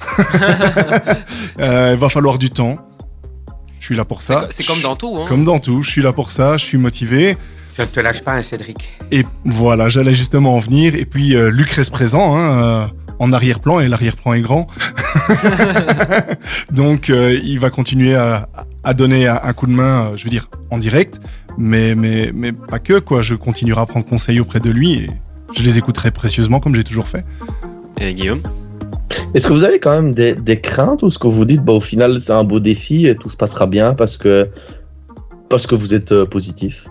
Euh, 1.59 1.93
il 1.93 1.99
va 1.99 2.09
falloir 2.09 2.37
du 2.37 2.51
temps. 2.51 2.77
Je 3.79 3.85
suis 3.85 3.95
là 3.95 4.05
pour 4.05 4.21
ça. 4.21 4.47
C'est 4.51 4.63
comme 4.63 4.81
dans 4.81 4.95
tout. 4.95 5.17
Hein. 5.17 5.25
Comme 5.27 5.43
dans 5.43 5.57
tout, 5.57 5.81
je 5.81 5.89
suis 5.89 6.03
là 6.03 6.13
pour 6.13 6.29
ça, 6.29 6.55
je 6.57 6.63
suis 6.63 6.77
motivé. 6.77 7.35
Je 7.77 7.83
ne 7.83 7.87
te 7.87 7.99
lâche 7.99 8.21
pas, 8.21 8.33
hein, 8.33 8.41
Cédric. 8.41 8.89
Et 9.11 9.23
voilà, 9.45 9.87
j'allais 9.87 10.15
justement 10.15 10.55
en 10.55 10.59
venir. 10.59 10.95
Et 10.95 11.05
puis, 11.05 11.35
euh, 11.35 11.51
Luc 11.51 11.69
reste 11.69 11.91
présent 11.91 12.35
hein, 12.35 12.63
euh, 12.63 12.87
en 13.19 13.31
arrière-plan, 13.31 13.79
et 13.79 13.87
l'arrière-plan 13.87 14.33
est 14.33 14.41
grand. 14.41 14.65
Donc, 16.71 17.11
euh, 17.11 17.39
il 17.43 17.59
va 17.59 17.69
continuer 17.69 18.15
à, 18.15 18.49
à 18.87 18.93
donner 18.93 19.27
un 19.27 19.39
un 19.43 19.53
coup 19.53 19.67
de 19.67 19.71
main, 19.73 20.11
euh, 20.11 20.17
je 20.17 20.23
veux 20.23 20.29
dire, 20.29 20.49
en 20.71 20.77
direct. 20.77 21.19
Mais, 21.57 21.95
mais, 21.95 22.31
mais 22.33 22.51
pas 22.51 22.79
que, 22.79 22.99
quoi. 22.99 23.21
Je 23.21 23.35
continuerai 23.35 23.81
à 23.81 23.85
prendre 23.85 24.05
conseil 24.05 24.39
auprès 24.39 24.59
de 24.59 24.69
lui 24.69 24.93
et 24.93 25.09
je 25.55 25.63
les 25.63 25.77
écouterai 25.77 26.11
précieusement 26.11 26.59
comme 26.59 26.75
j'ai 26.75 26.83
toujours 26.83 27.07
fait. 27.07 27.25
Et 27.99 28.13
Guillaume? 28.13 28.41
Est-ce 29.33 29.47
que 29.47 29.53
vous 29.53 29.63
avez 29.63 29.79
quand 29.79 29.91
même 29.91 30.13
des, 30.13 30.33
des 30.33 30.59
craintes 30.61 31.01
ou 31.03 31.07
est-ce 31.07 31.17
que 31.19 31.27
vous 31.27 31.45
dites, 31.45 31.63
bah, 31.63 31.73
au 31.73 31.79
final, 31.79 32.19
c'est 32.19 32.33
un 32.33 32.43
beau 32.43 32.59
défi 32.59 33.07
et 33.07 33.15
tout 33.15 33.29
se 33.29 33.37
passera 33.37 33.65
bien 33.65 33.93
parce 33.95 34.17
que, 34.17 34.49
parce 35.49 35.65
que 35.65 35.75
vous 35.75 35.93
êtes 35.95 36.11
euh, 36.11 36.25
positif? 36.25 36.87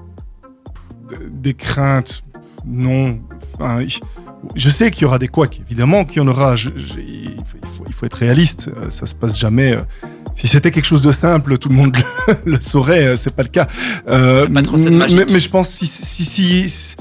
Des 1.30 1.54
craintes, 1.54 2.22
non. 2.66 3.20
Enfin, 3.54 3.78
je 4.56 4.68
sais 4.70 4.90
qu'il 4.90 5.02
y 5.02 5.04
aura 5.04 5.18
des 5.20 5.28
couacs, 5.28 5.60
évidemment 5.66 6.04
qu'il 6.04 6.18
y 6.18 6.20
en 6.20 6.28
aura. 6.28 6.56
Je- 6.56 6.70
je- 6.76 6.98
il, 7.00 7.36
faut, 7.44 7.58
il 7.62 7.68
faut- 7.68 7.84
il 7.86 7.92
faut 7.92 8.06
être 8.06 8.14
réaliste. 8.18 8.68
euh, 8.76 8.90
Ça 8.90 9.06
se 9.06 9.14
passe 9.14 9.38
jamais. 9.38 9.76
Euh, 10.36 10.40
Si 10.40 10.46
c'était 10.48 10.70
quelque 10.70 10.84
chose 10.86 11.02
de 11.02 11.12
simple, 11.12 11.58
tout 11.58 11.68
le 11.68 11.74
monde 11.74 11.96
le, 12.28 12.34
le 12.52 12.60
saurait. 12.60 13.06
euh, 13.06 13.16
C'est 13.16 13.34
pas 13.34 13.42
le 13.42 13.48
cas. 13.48 13.66
Euh, 14.08 14.46
Pas 14.46 14.62
trop 14.62 14.76
cette 14.76 14.92
mais, 14.92 15.40
je 15.40 15.48
pense 15.48 15.68
si, 15.68 15.86
si, 15.86 16.24
si, 16.24 16.96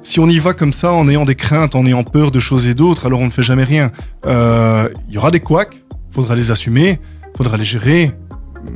si 0.00 0.20
on 0.20 0.28
y 0.28 0.38
va 0.38 0.52
comme 0.54 0.72
ça, 0.72 0.92
en 0.92 1.08
ayant 1.08 1.24
des 1.24 1.34
craintes, 1.34 1.74
en 1.74 1.84
ayant 1.86 2.02
peur 2.04 2.30
de 2.30 2.40
choses 2.40 2.66
et 2.66 2.74
d'autres, 2.74 3.06
alors 3.06 3.20
on 3.20 3.26
ne 3.26 3.30
fait 3.30 3.42
jamais 3.42 3.64
rien. 3.64 3.90
Euh, 4.26 4.88
Il 5.08 5.14
y 5.14 5.18
aura 5.18 5.30
des 5.30 5.40
couacs. 5.40 5.82
Faudra 6.10 6.34
les 6.34 6.50
assumer. 6.50 6.98
Faudra 7.36 7.56
les 7.58 7.64
gérer. 7.64 8.12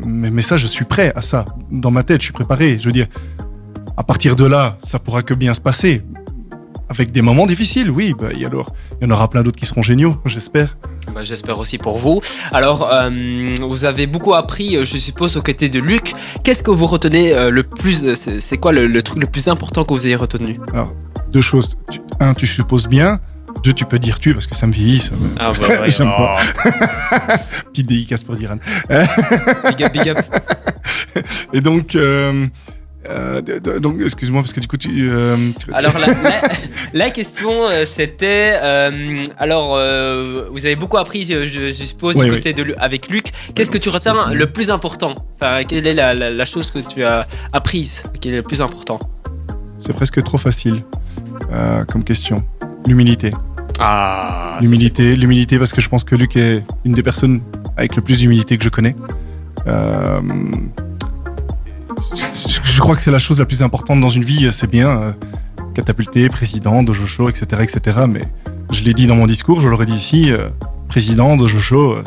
mais, 0.04 0.30
mais 0.30 0.42
ça, 0.42 0.56
je 0.56 0.66
suis 0.66 0.84
prêt 0.84 1.12
à 1.16 1.22
ça. 1.22 1.44
Dans 1.70 1.90
ma 1.90 2.02
tête, 2.02 2.20
je 2.20 2.25
suis 2.25 2.32
préparé. 2.34 2.78
Je 2.78 2.84
veux 2.87 2.92
dire, 2.92 3.06
à 3.96 4.02
partir 4.04 4.37
de 4.37 4.44
là, 4.44 4.76
ça 4.84 4.99
pourra 4.99 5.22
que 5.22 5.34
bien 5.34 5.54
se 5.54 5.60
passer. 5.60 6.02
Avec 6.90 7.12
des 7.12 7.23
moments 7.23 7.47
difficiles, 7.47 7.88
oui, 7.88 8.14
bah, 8.18 8.30
et 8.37 8.44
alors, 8.44 8.75
il 9.00 9.06
y 9.06 9.11
en 9.11 9.14
aura 9.14 9.30
plein 9.30 9.44
d'autres 9.44 9.59
qui 9.61 9.64
seront 9.64 9.80
géniaux, 9.80 10.20
j'espère. 10.26 10.76
Bah, 11.14 11.23
J'espère 11.23 11.56
aussi 11.61 11.78
pour 11.78 11.99
vous. 11.99 12.20
Alors, 12.52 12.88
euh, 12.92 13.54
vous 13.61 13.85
avez 13.85 14.09
beaucoup 14.09 14.35
appris, 14.35 14.76
euh, 14.76 14.85
je 14.85 14.99
suppose, 14.99 15.37
aux 15.37 15.42
côtés 15.42 15.68
de 15.68 15.78
Luc. 15.78 16.12
Qu'est-ce 16.42 16.64
que 16.64 16.73
vous 16.73 16.87
retenez 16.87 17.32
euh, 17.32 17.50
le 17.50 17.62
plus 17.62 18.04
C'est 18.14 18.56
quoi 18.59 18.73
le, 18.73 18.88
le 18.88 19.02
truc 19.04 19.20
le 19.20 19.28
plus 19.28 19.47
important 19.47 19.85
que 19.85 19.94
vous 19.94 20.04
ayez 20.06 20.16
retenu? 20.16 20.59
Deux 21.32 21.40
choses. 21.42 21.70
Un, 22.18 22.35
tu 22.35 22.49
supposes 22.49 22.88
bien. 22.88 23.20
Deux, 23.62 23.73
tu 23.73 23.85
peux 23.85 23.99
dire 24.00 24.18
tu 24.18 24.35
parce 24.35 24.49
que 24.49 24.56
ça 24.56 24.66
me 24.66 24.73
vieillit. 24.73 24.99
Ça 24.99 25.12
Ah, 25.38 25.52
bah, 25.61 25.68
ouais, 25.80 25.90
J'aime 25.90 26.11
oh. 26.12 26.16
pas. 26.18 26.38
Petite 27.73 27.87
dédicace 27.87 28.25
pour 28.25 28.35
Diran. 28.35 28.56
Big 28.88 29.82
up, 29.85 29.92
big 29.92 30.09
up. 30.09 30.18
Et 31.52 31.61
donc, 31.61 31.94
euh, 31.94 32.47
euh, 33.09 33.40
donc 33.80 33.97
excuse-moi 34.02 34.42
parce 34.42 34.52
que 34.52 34.61
du 34.61 34.66
coup, 34.69 34.76
tu. 34.76 35.09
euh, 35.11 35.37
tu- 35.59 35.73
Alors 35.73 35.99
la, 35.99 36.07
la- 36.23 36.42
la 36.92 37.11
question 37.11 37.50
euh, 37.69 37.85
c'était 37.87 38.59
euh, 38.62 39.23
alors 39.38 39.75
euh, 39.76 40.45
vous 40.50 40.66
avez 40.66 40.76
beaucoup 40.76 40.99
appris 40.99 41.25
je, 41.25 41.73
suppose 41.73 42.14
Oui, 42.16 42.26
du 42.26 42.30
oui. 42.30 42.37
côté 42.37 42.52
de 42.52 42.75
avec 42.78 43.09
Luc. 43.09 43.28
Qu'est-ce 43.54 43.71
que 43.71 43.78
tu 43.78 43.88
retiens 43.88 44.14
le 44.33 44.47
plus 44.47 44.71
important? 44.71 45.14
Enfin 45.37 45.64
quelle 45.64 45.87
est 45.87 45.95
la, 45.95 46.12
la- 46.14 46.30
la 46.30 46.45
chose 46.45 46.71
que 46.71 46.78
tu 46.80 47.02
as 47.04 47.26
apprise 47.54 48.04
qui 48.21 48.28
est 48.28 48.37
le 48.37 48.42
plus 48.42 48.61
important? 48.61 48.99
C'est 49.78 49.95
presque 49.95 50.23
trop 50.23 50.37
facile 50.38 50.83
euh, 51.52 51.85
comme 51.87 52.04
question. 52.04 52.45
L'humilité. 52.87 53.30
Ah 53.78 54.59
L'humilité, 54.61 55.16
l'humilité 55.16 55.59
parce 55.59 55.73
que 55.73 55.80
je 55.80 55.88
pense 55.88 56.04
que 56.04 56.14
Luc 56.16 56.37
est 56.37 56.62
une 56.85 56.92
des 56.92 57.02
personnes 57.02 57.40
avec 57.78 57.97
le 57.97 58.02
plus 58.02 58.19
d'humilité 58.19 58.59
que 58.59 58.64
je 58.64 58.69
connais. 58.69 58.95
Euh, 59.66 60.21
je 62.12 62.80
crois 62.80 62.97
que 62.97 63.02
c'est 63.02 63.11
la 63.11 63.19
chose 63.19 63.38
la 63.38 63.47
plus 63.47 63.62
importante 63.62 64.00
dans 64.00 64.09
une 64.09 64.25
vie, 64.25 64.50
c'est 64.52 64.71
bien 64.71 64.88
euh, 64.88 65.12
catapulté, 65.75 66.28
président, 66.28 66.83
dojo 66.83 67.07
show, 67.07 67.28
etc., 67.28 67.62
etc. 67.62 68.04
Mais 68.09 68.23
je 68.71 68.83
l'ai 68.83 68.95
dit 68.95 69.07
dans 69.07 69.16
mon 69.16 69.26
discours, 69.26 69.61
je 69.61 69.69
l'aurais 69.69 69.87
dit 69.87 69.95
ici, 69.95 70.33
euh, 70.33 70.49
président, 70.88 71.37
dojo 71.37 71.59
show, 71.59 71.92
euh, 71.92 72.02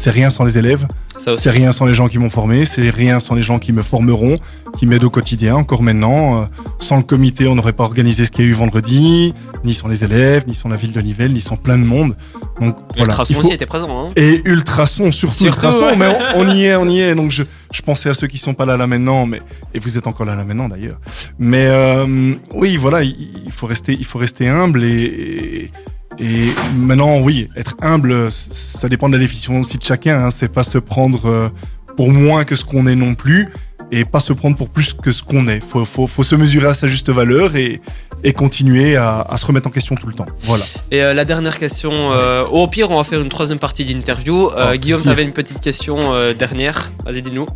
c'est 0.00 0.10
rien 0.10 0.30
sans 0.30 0.44
les 0.44 0.56
élèves, 0.58 0.86
c'est 1.16 1.50
rien 1.50 1.72
sans 1.72 1.84
les 1.84 1.92
gens 1.94 2.08
qui 2.08 2.18
m'ont 2.18 2.30
formé, 2.30 2.64
c'est 2.64 2.88
rien 2.90 3.20
sans 3.20 3.34
les 3.34 3.42
gens 3.42 3.58
qui 3.58 3.72
me 3.72 3.82
formeront, 3.82 4.38
qui 4.78 4.86
m'aident 4.86 5.04
au 5.04 5.10
quotidien, 5.10 5.56
encore 5.56 5.82
maintenant. 5.82 6.42
Euh, 6.42 6.44
sans 6.78 6.96
le 6.96 7.02
comité, 7.02 7.46
on 7.46 7.54
n'aurait 7.54 7.74
pas 7.74 7.84
organisé 7.84 8.24
ce 8.24 8.30
qu'il 8.30 8.44
y 8.44 8.48
a 8.48 8.50
eu 8.50 8.54
vendredi, 8.54 9.34
ni 9.64 9.74
sans 9.74 9.88
les 9.88 10.02
élèves, 10.02 10.44
ni 10.48 10.54
sans 10.54 10.68
la 10.70 10.76
ville 10.76 10.92
de 10.92 11.00
Nivelles, 11.02 11.32
ni 11.34 11.42
sans 11.42 11.56
plein 11.56 11.76
de 11.76 11.84
monde. 11.84 12.16
Donc 12.60 12.76
voilà. 12.96 13.12
Ultrason 13.12 13.34
faut- 13.34 13.40
aussi 13.40 13.52
était 13.52 13.66
présent. 13.66 14.06
Hein. 14.06 14.10
Et 14.16 14.40
Ultrason, 14.46 15.12
surtout, 15.12 15.34
Surtout, 15.34 15.46
Ultrason, 15.66 15.86
ouais. 15.90 15.96
mais 15.98 16.06
on, 16.34 16.40
on 16.40 16.48
y 16.48 16.64
est, 16.64 16.76
on 16.76 16.88
y 16.88 17.00
est. 17.00 17.14
Donc 17.14 17.30
je, 17.30 17.42
je 17.72 17.82
pensais 17.82 18.08
à 18.08 18.14
ceux 18.14 18.26
qui 18.26 18.38
sont 18.38 18.54
pas 18.54 18.64
là 18.64 18.76
là 18.78 18.86
maintenant, 18.86 19.26
mais 19.26 19.40
et 19.74 19.78
vous 19.78 19.98
êtes 19.98 20.06
encore 20.06 20.24
là 20.26 20.34
là 20.34 20.44
maintenant 20.44 20.68
d'ailleurs. 20.70 20.98
Mais 21.38 21.66
euh, 21.68 22.34
oui, 22.54 22.76
voilà, 22.78 23.02
il, 23.02 23.14
il 23.44 23.52
faut 23.52 23.66
rester, 23.66 23.92
il 23.98 24.04
faut 24.06 24.18
rester 24.18 24.48
humble 24.48 24.82
et, 24.84 24.88
et, 25.04 25.70
et 26.20 26.50
maintenant 26.76 27.18
oui, 27.20 27.48
être 27.56 27.74
humble, 27.80 28.30
ça 28.30 28.88
dépend 28.88 29.08
de 29.08 29.14
la 29.14 29.18
définition 29.20 29.58
aussi 29.60 29.78
de 29.78 29.82
chacun. 29.84 30.26
Hein, 30.26 30.30
c'est 30.30 30.52
pas 30.52 30.62
se 30.62 30.78
prendre 30.78 31.26
euh, 31.26 31.48
pour 31.96 32.10
moins 32.10 32.44
que 32.44 32.54
ce 32.56 32.64
qu'on 32.64 32.86
est 32.86 32.94
non 32.94 33.14
plus 33.14 33.48
et 33.92 34.04
pas 34.04 34.20
se 34.20 34.32
prendre 34.32 34.56
pour 34.56 34.68
plus 34.68 34.92
que 34.92 35.10
ce 35.10 35.22
qu'on 35.22 35.48
est. 35.48 35.60
Faut, 35.64 35.84
faut, 35.84 36.06
faut 36.06 36.22
se 36.22 36.36
mesurer 36.36 36.68
à 36.68 36.74
sa 36.74 36.86
juste 36.86 37.10
valeur 37.10 37.56
et, 37.56 37.80
et 38.22 38.32
continuer 38.32 38.94
à, 38.96 39.22
à 39.22 39.36
se 39.36 39.44
remettre 39.46 39.66
en 39.66 39.72
question 39.72 39.96
tout 39.96 40.06
le 40.06 40.12
temps. 40.12 40.26
Voilà. 40.42 40.64
Et 40.92 41.02
euh, 41.02 41.12
la 41.14 41.24
dernière 41.24 41.58
question, 41.58 41.90
euh, 41.94 42.44
au 42.44 42.68
pire 42.68 42.90
on 42.92 42.96
va 42.98 43.02
faire 43.04 43.20
une 43.20 43.28
troisième 43.30 43.58
partie 43.58 43.84
d'interview. 43.84 44.48
Euh, 44.50 44.68
Ah, 44.72 44.76
Guillaume, 44.76 44.98
si. 45.00 45.06
tu 45.06 45.10
avais 45.10 45.24
une 45.24 45.32
petite 45.32 45.60
question 45.60 45.98
dernière. 46.34 46.92
Vas-y 47.04 47.22
dis-nous. 47.22 47.46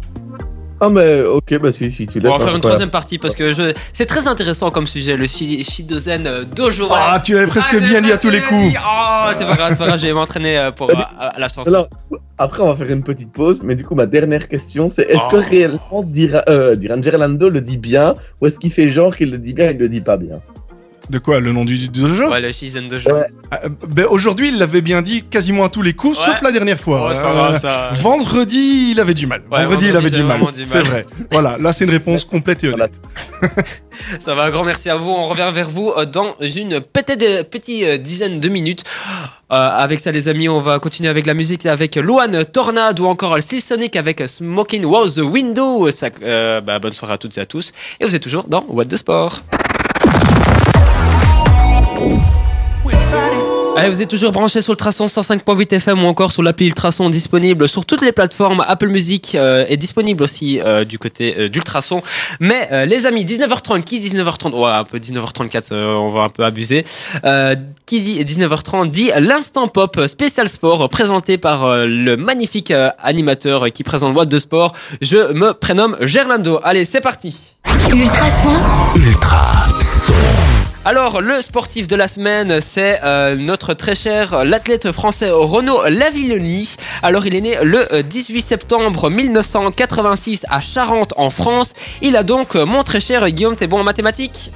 Ah, 0.80 0.88
mais 0.90 1.22
ok, 1.22 1.58
bah 1.60 1.70
si, 1.72 1.90
si 1.90 2.06
tu 2.06 2.18
On 2.18 2.22
laisses. 2.22 2.32
va 2.32 2.38
faire 2.38 2.40
une 2.40 2.44
voilà. 2.52 2.60
troisième 2.60 2.90
partie 2.90 3.18
parce 3.18 3.34
que 3.34 3.52
je... 3.52 3.72
c'est 3.92 4.06
très 4.06 4.26
intéressant 4.28 4.70
comme 4.70 4.86
sujet, 4.86 5.16
le 5.16 5.26
Shi- 5.26 5.62
Shidozen 5.64 6.26
euh, 6.26 6.44
Dojo. 6.44 6.88
Ah, 6.90 7.20
tu 7.24 7.32
l'avais 7.34 7.46
presque 7.46 7.68
Ah, 7.74 7.80
bien 7.80 8.00
dit 8.02 8.12
à 8.12 8.18
tous 8.18 8.28
les 8.30 8.42
coups. 8.42 8.70
dit. 8.72 8.76
Oh, 8.76 9.28
c'est 9.32 9.46
pas 9.46 9.54
grave, 9.54 9.70
c'est 9.72 9.78
pas 9.78 9.86
grave, 9.86 9.98
je 9.98 10.06
vais 10.06 10.12
m'entraîner 10.12 10.58
euh, 10.58 10.70
pour 10.72 10.90
euh, 10.90 10.94
à 11.18 11.38
la 11.38 11.48
science. 11.48 11.66
Alors, 11.68 11.88
après, 12.38 12.62
on 12.62 12.66
va 12.72 12.76
faire 12.76 12.90
une 12.90 13.02
petite 13.04 13.32
pause, 13.32 13.62
mais 13.62 13.76
du 13.76 13.84
coup, 13.84 13.94
ma 13.94 14.06
dernière 14.06 14.48
question, 14.48 14.90
c'est 14.90 15.02
est-ce 15.08 15.20
Oh. 15.28 15.30
que 15.32 15.36
réellement 15.36 16.02
Dira, 16.04 16.42
euh, 16.48 16.74
Diran 16.76 17.00
Gerlando 17.00 17.48
le 17.48 17.60
dit 17.60 17.78
bien, 17.78 18.14
ou 18.40 18.46
est-ce 18.46 18.58
qu'il 18.58 18.72
fait 18.72 18.88
genre 18.88 19.16
qu'il 19.16 19.30
le 19.30 19.38
dit 19.38 19.54
bien 19.54 19.68
et 19.70 19.72
il 19.72 19.78
le 19.78 19.88
dit 19.88 20.00
pas 20.00 20.16
bien? 20.16 20.40
De 21.10 21.18
quoi 21.18 21.38
Le 21.40 21.52
nom 21.52 21.64
du, 21.64 21.76
du 21.76 21.88
dojo 21.88 22.30
Ouais, 22.30 22.40
le 22.40 22.50
Shizen 22.50 22.88
Dojo. 22.88 23.10
Ouais. 23.10 23.26
Ah, 23.50 23.60
ben, 23.88 24.06
Aujourd'hui, 24.08 24.48
il 24.48 24.58
l'avait 24.58 24.80
bien 24.80 25.02
dit 25.02 25.22
quasiment 25.22 25.64
à 25.64 25.68
tous 25.68 25.82
les 25.82 25.92
coups, 25.92 26.18
Ouais. 26.18 26.24
sauf 26.24 26.40
la 26.42 26.50
dernière 26.50 26.80
fois. 26.80 27.10
C'est 27.12 27.20
pas 27.20 27.30
Euh, 27.30 27.34
grave 27.34 27.60
ça. 27.60 27.90
Vendredi, 27.94 28.92
il 28.92 29.00
avait 29.00 29.12
du 29.14 29.26
mal. 29.26 29.42
Ouais, 29.50 29.64
vendredi, 29.64 29.88
il 29.90 29.96
avait 29.96 30.10
du 30.10 30.22
mal. 30.22 30.40
C'est 30.64 30.82
vrai. 30.82 31.06
Voilà, 31.30 31.58
là, 31.58 31.72
c'est 31.72 31.84
une 31.84 31.90
réponse 31.90 32.24
complète 32.24 32.64
et 32.64 32.68
honnête. 32.70 33.00
Ça 34.18 34.34
va, 34.34 34.44
un 34.44 34.50
grand 34.50 34.64
merci 34.64 34.88
à 34.90 34.96
vous. 34.96 35.10
On 35.10 35.26
revient 35.26 35.50
vers 35.52 35.68
vous 35.68 35.92
euh, 35.96 36.04
dans 36.06 36.34
une 36.40 36.80
petite, 36.80 37.48
petite 37.50 37.84
euh, 37.84 37.98
dizaine 37.98 38.40
de 38.40 38.48
minutes. 38.48 38.82
Euh, 39.52 39.54
avec 39.56 40.00
ça, 40.00 40.10
les 40.10 40.28
amis, 40.28 40.48
on 40.48 40.58
va 40.60 40.78
continuer 40.78 41.10
avec 41.10 41.26
la 41.26 41.34
musique 41.34 41.66
avec 41.66 41.96
Luan 41.96 42.44
Tornade 42.46 42.98
ou 43.00 43.06
encore 43.06 43.36
Sonic 43.42 43.94
avec 43.96 44.22
Smoking 44.26 44.84
Was 44.86 45.14
the 45.16 45.18
Window. 45.18 45.90
Ça, 45.90 46.08
euh, 46.22 46.60
bah, 46.60 46.78
bonne 46.78 46.94
soirée 46.94 47.14
à 47.14 47.18
toutes 47.18 47.36
et 47.38 47.40
à 47.42 47.46
tous. 47.46 47.72
Et 48.00 48.04
vous 48.06 48.14
êtes 48.14 48.22
toujours 48.22 48.44
dans 48.48 48.64
What 48.68 48.86
the 48.86 48.96
Sport. 48.96 49.42
Allez, 53.76 53.88
vous 53.88 54.02
êtes 54.02 54.08
toujours 54.08 54.30
branchés 54.30 54.60
sur 54.62 54.72
le 54.72 54.76
Traçon 54.76 55.06
105.8 55.06 55.74
FM 55.74 56.04
ou 56.04 56.06
encore 56.06 56.30
sur 56.30 56.42
l'appli 56.42 56.66
Ultrason 56.66 57.10
disponible 57.10 57.68
sur 57.68 57.84
toutes 57.84 58.02
les 58.02 58.12
plateformes. 58.12 58.64
Apple 58.66 58.86
Music 58.88 59.34
euh, 59.34 59.64
est 59.68 59.76
disponible 59.76 60.22
aussi 60.22 60.60
euh, 60.60 60.84
du 60.84 60.98
côté 60.98 61.34
euh, 61.36 61.48
d'Ultrason. 61.48 62.02
Mais 62.38 62.68
euh, 62.70 62.84
les 62.86 63.06
amis, 63.06 63.24
19h30, 63.24 63.82
qui 63.82 63.98
dit 63.98 64.10
19h30 64.10 64.52
Ouais, 64.54 64.70
un 64.70 64.84
peu 64.84 64.98
19h34, 64.98 65.72
euh, 65.72 65.94
on 65.94 66.12
va 66.12 66.22
un 66.22 66.28
peu 66.28 66.44
abuser. 66.44 66.84
Euh, 67.24 67.56
qui 67.86 68.00
dit 68.00 68.22
19h30 68.24 68.90
dit 68.90 69.10
l'instant 69.18 69.66
pop 69.66 70.00
spécial 70.06 70.48
sport 70.48 70.88
présenté 70.88 71.36
par 71.36 71.64
euh, 71.64 71.86
le 71.86 72.16
magnifique 72.16 72.70
euh, 72.70 72.90
animateur 73.02 73.72
qui 73.72 73.82
présente 73.82 74.14
What 74.16 74.26
de 74.26 74.38
Sport. 74.38 74.72
Je 75.00 75.32
me 75.32 75.52
prénomme 75.52 75.96
Gerlando. 76.00 76.60
Allez, 76.62 76.84
c'est 76.84 77.00
parti. 77.00 77.54
Ultrason, 77.90 78.50
Ultra 78.94 79.66
son. 79.80 80.43
Alors, 80.86 81.22
le 81.22 81.40
sportif 81.40 81.88
de 81.88 81.96
la 81.96 82.08
semaine, 82.08 82.60
c'est 82.60 83.00
euh, 83.02 83.36
notre 83.36 83.72
très 83.72 83.94
cher 83.94 84.34
euh, 84.34 84.44
l'athlète 84.44 84.92
français 84.92 85.30
Renaud 85.30 85.88
Lavilloni. 85.88 86.76
Alors, 87.02 87.26
il 87.26 87.34
est 87.34 87.40
né 87.40 87.56
le 87.62 87.90
euh, 87.90 88.02
18 88.02 88.42
septembre 88.42 89.08
1986 89.08 90.44
à 90.50 90.60
Charente, 90.60 91.14
en 91.16 91.30
France. 91.30 91.72
Il 92.02 92.16
a 92.16 92.22
donc, 92.22 92.54
euh, 92.54 92.66
mon 92.66 92.82
très 92.82 93.00
cher 93.00 93.26
Guillaume, 93.30 93.56
t'es 93.56 93.66
bon 93.66 93.80
en 93.80 93.84
mathématiques? 93.84 94.50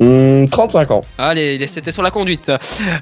Hmm, 0.00 0.46
35 0.46 0.90
ans. 0.90 1.04
Allez, 1.18 1.64
c'était 1.66 1.90
sur 1.90 2.02
la 2.02 2.10
conduite. 2.10 2.50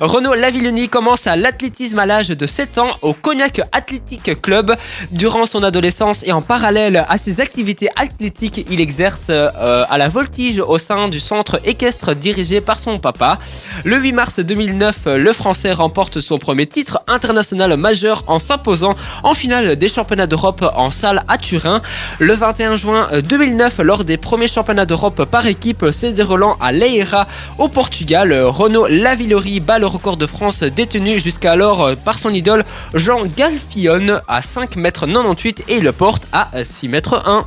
Renaud 0.00 0.34
Lavilloni 0.34 0.88
commence 0.88 1.26
à 1.26 1.36
l'athlétisme 1.36 1.98
à 1.98 2.06
l'âge 2.06 2.28
de 2.28 2.46
7 2.46 2.78
ans 2.78 2.90
au 3.02 3.14
Cognac 3.14 3.60
Athletic 3.72 4.40
Club. 4.40 4.74
Durant 5.10 5.46
son 5.46 5.62
adolescence 5.62 6.22
et 6.24 6.32
en 6.32 6.42
parallèle 6.42 7.04
à 7.08 7.18
ses 7.18 7.40
activités 7.40 7.88
athlétiques, 7.96 8.66
il 8.70 8.80
exerce 8.80 9.26
euh, 9.30 9.84
à 9.88 9.98
la 9.98 10.08
voltige 10.08 10.60
au 10.60 10.78
sein 10.78 11.08
du 11.08 11.20
centre 11.20 11.60
équestre 11.64 12.14
dirigé 12.14 12.60
par 12.60 12.78
son 12.78 12.98
papa. 12.98 13.38
Le 13.84 13.98
8 13.98 14.12
mars 14.12 14.40
2009, 14.40 15.06
le 15.06 15.32
Français 15.32 15.72
remporte 15.72 16.20
son 16.20 16.38
premier 16.38 16.66
titre 16.66 17.00
international 17.06 17.76
majeur 17.76 18.24
en 18.26 18.38
s'imposant 18.38 18.94
en 19.22 19.34
finale 19.34 19.76
des 19.76 19.88
championnats 19.88 20.26
d'Europe 20.26 20.64
en 20.74 20.90
salle 20.90 21.22
à 21.28 21.38
Turin. 21.38 21.80
Le 22.18 22.34
21 22.34 22.76
juin 22.76 23.08
2009, 23.22 23.78
lors 23.78 24.04
des 24.04 24.16
premiers 24.16 24.48
championnats 24.48 24.86
d'Europe 24.86 25.24
par 25.24 25.46
équipe 25.46 25.86
se 25.90 26.06
déroulant 26.06 26.56
à 26.60 26.69
Leira 26.72 27.26
au 27.58 27.68
Portugal, 27.68 28.32
Renaud 28.32 28.86
Lavillori 28.88 29.60
bat 29.60 29.78
le 29.78 29.86
record 29.86 30.16
de 30.16 30.26
France 30.26 30.62
détenu 30.62 31.20
jusqu'alors 31.20 31.96
par 32.04 32.18
son 32.18 32.32
idole 32.32 32.64
Jean 32.94 33.24
Galfion 33.36 34.20
à 34.28 34.40
5m98 34.40 35.64
et 35.68 35.80
le 35.80 35.92
porte 35.92 36.26
à 36.32 36.48
6m1. 36.62 37.44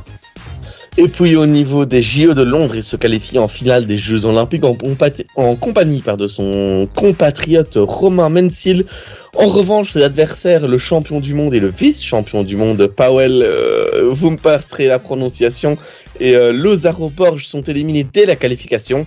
Et 0.96 1.08
puis 1.08 1.34
au 1.34 1.46
niveau 1.46 1.86
des 1.86 2.00
JO 2.00 2.34
de 2.34 2.42
Londres, 2.42 2.76
il 2.76 2.82
se 2.82 2.94
qualifie 2.94 3.40
en 3.40 3.48
finale 3.48 3.86
des 3.86 3.98
Jeux 3.98 4.26
Olympiques 4.26 4.62
en, 4.64 5.56
compagnie 5.56 6.02
de 6.16 6.28
son 6.28 6.88
compatriote 6.94 7.72
Romain 7.74 8.28
Mensil. 8.28 8.84
En 9.36 9.48
revanche, 9.48 9.90
ses 9.90 10.04
adversaires, 10.04 10.68
le 10.68 10.78
champion 10.78 11.18
du 11.18 11.34
monde 11.34 11.52
et 11.52 11.58
le 11.58 11.68
vice-champion 11.68 12.44
du 12.44 12.54
monde, 12.54 12.86
Powell, 12.86 13.42
euh, 13.42 14.08
vous 14.12 14.30
me 14.30 14.36
passerez 14.36 14.86
la 14.86 15.00
prononciation, 15.00 15.76
et 16.20 16.34
euh, 16.34 17.10
Borges 17.16 17.46
sont 17.46 17.62
éliminés 17.62 18.06
dès 18.10 18.26
la 18.26 18.36
qualification 18.36 19.06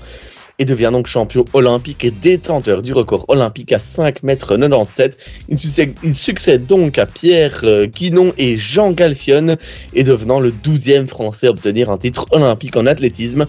et 0.59 0.65
devient 0.65 0.89
donc 0.91 1.07
champion 1.07 1.45
olympique 1.53 2.03
et 2.03 2.11
détenteur 2.11 2.81
du 2.81 2.93
record 2.93 3.25
olympique 3.27 3.71
à 3.71 3.77
5,97 3.77 5.03
m. 5.03 5.11
Il 5.49 5.57
succède, 5.57 5.93
il 6.03 6.15
succède 6.15 6.65
donc 6.65 6.97
à 6.97 7.05
Pierre 7.05 7.61
euh, 7.63 7.85
Guinon 7.85 8.33
et 8.37 8.57
Jean 8.57 8.91
Galfion 8.91 9.55
et 9.93 10.03
devenant 10.03 10.39
le 10.39 10.51
12e 10.51 11.07
français 11.07 11.47
à 11.47 11.51
obtenir 11.51 11.89
un 11.89 11.97
titre 11.97 12.25
olympique 12.31 12.75
en 12.75 12.85
athlétisme. 12.85 13.45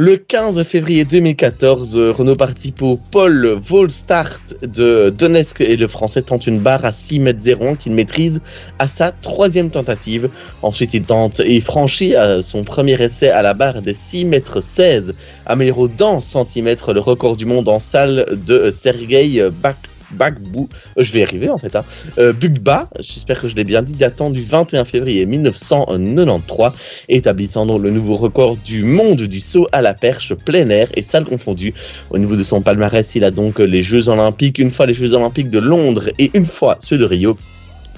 Le 0.00 0.16
15 0.16 0.62
février 0.62 1.04
2014, 1.04 1.96
euh, 1.96 2.12
Renault 2.12 2.36
participe 2.36 2.82
au 2.82 2.96
Paul 3.10 3.58
Volstart 3.60 4.38
de 4.62 5.10
Donetsk 5.10 5.60
et 5.60 5.76
le 5.76 5.88
Français 5.88 6.22
tente 6.22 6.46
une 6.46 6.60
barre 6.60 6.84
à 6.84 6.92
6 6.92 7.18
mètres 7.18 7.40
01 7.44 7.74
qu'il 7.74 7.96
maîtrise 7.96 8.40
à 8.78 8.86
sa 8.86 9.10
troisième 9.10 9.70
tentative. 9.70 10.30
Ensuite, 10.62 10.94
il 10.94 11.02
tente 11.02 11.40
et 11.40 11.60
franchit 11.60 12.14
à 12.14 12.42
son 12.42 12.62
premier 12.62 13.02
essai 13.02 13.30
à 13.30 13.42
la 13.42 13.54
barre 13.54 13.82
des 13.82 13.92
6 13.92 14.26
mètres 14.26 14.60
16, 14.60 15.14
améliorant 15.46 15.88
d'un 15.88 16.20
centimètre 16.20 16.92
le 16.92 17.00
record 17.00 17.34
du 17.34 17.44
monde 17.44 17.68
en 17.68 17.80
salle 17.80 18.24
de 18.46 18.70
Sergei 18.70 19.50
Bak 19.50 19.78
Bagbou, 20.12 20.68
euh, 20.96 21.04
je 21.04 21.12
vais 21.12 21.20
y 21.20 21.22
arriver 21.22 21.48
en 21.48 21.58
fait, 21.58 21.74
hein. 21.76 21.84
Euh, 22.18 22.32
Bugba, 22.32 22.88
j'espère 22.98 23.40
que 23.40 23.48
je 23.48 23.54
l'ai 23.54 23.64
bien 23.64 23.82
dit, 23.82 23.92
datant 23.92 24.30
du 24.30 24.42
21 24.42 24.84
février 24.84 25.26
1993, 25.26 26.72
établissant 27.08 27.66
donc 27.66 27.82
le 27.82 27.90
nouveau 27.90 28.14
record 28.16 28.56
du 28.56 28.84
monde 28.84 29.22
du 29.22 29.40
saut 29.40 29.66
à 29.72 29.82
la 29.82 29.94
perche 29.94 30.34
plein 30.34 30.68
air 30.70 30.88
et 30.94 31.02
salle 31.02 31.24
confondue. 31.24 31.74
Au 32.10 32.18
niveau 32.18 32.36
de 32.36 32.42
son 32.42 32.62
palmarès, 32.62 33.14
il 33.14 33.24
a 33.24 33.30
donc 33.30 33.58
les 33.58 33.82
Jeux 33.82 34.08
Olympiques, 34.08 34.58
une 34.58 34.70
fois 34.70 34.86
les 34.86 34.94
Jeux 34.94 35.14
Olympiques 35.14 35.50
de 35.50 35.58
Londres 35.58 36.10
et 36.18 36.30
une 36.34 36.46
fois 36.46 36.78
ceux 36.80 36.98
de 36.98 37.04
Rio. 37.04 37.36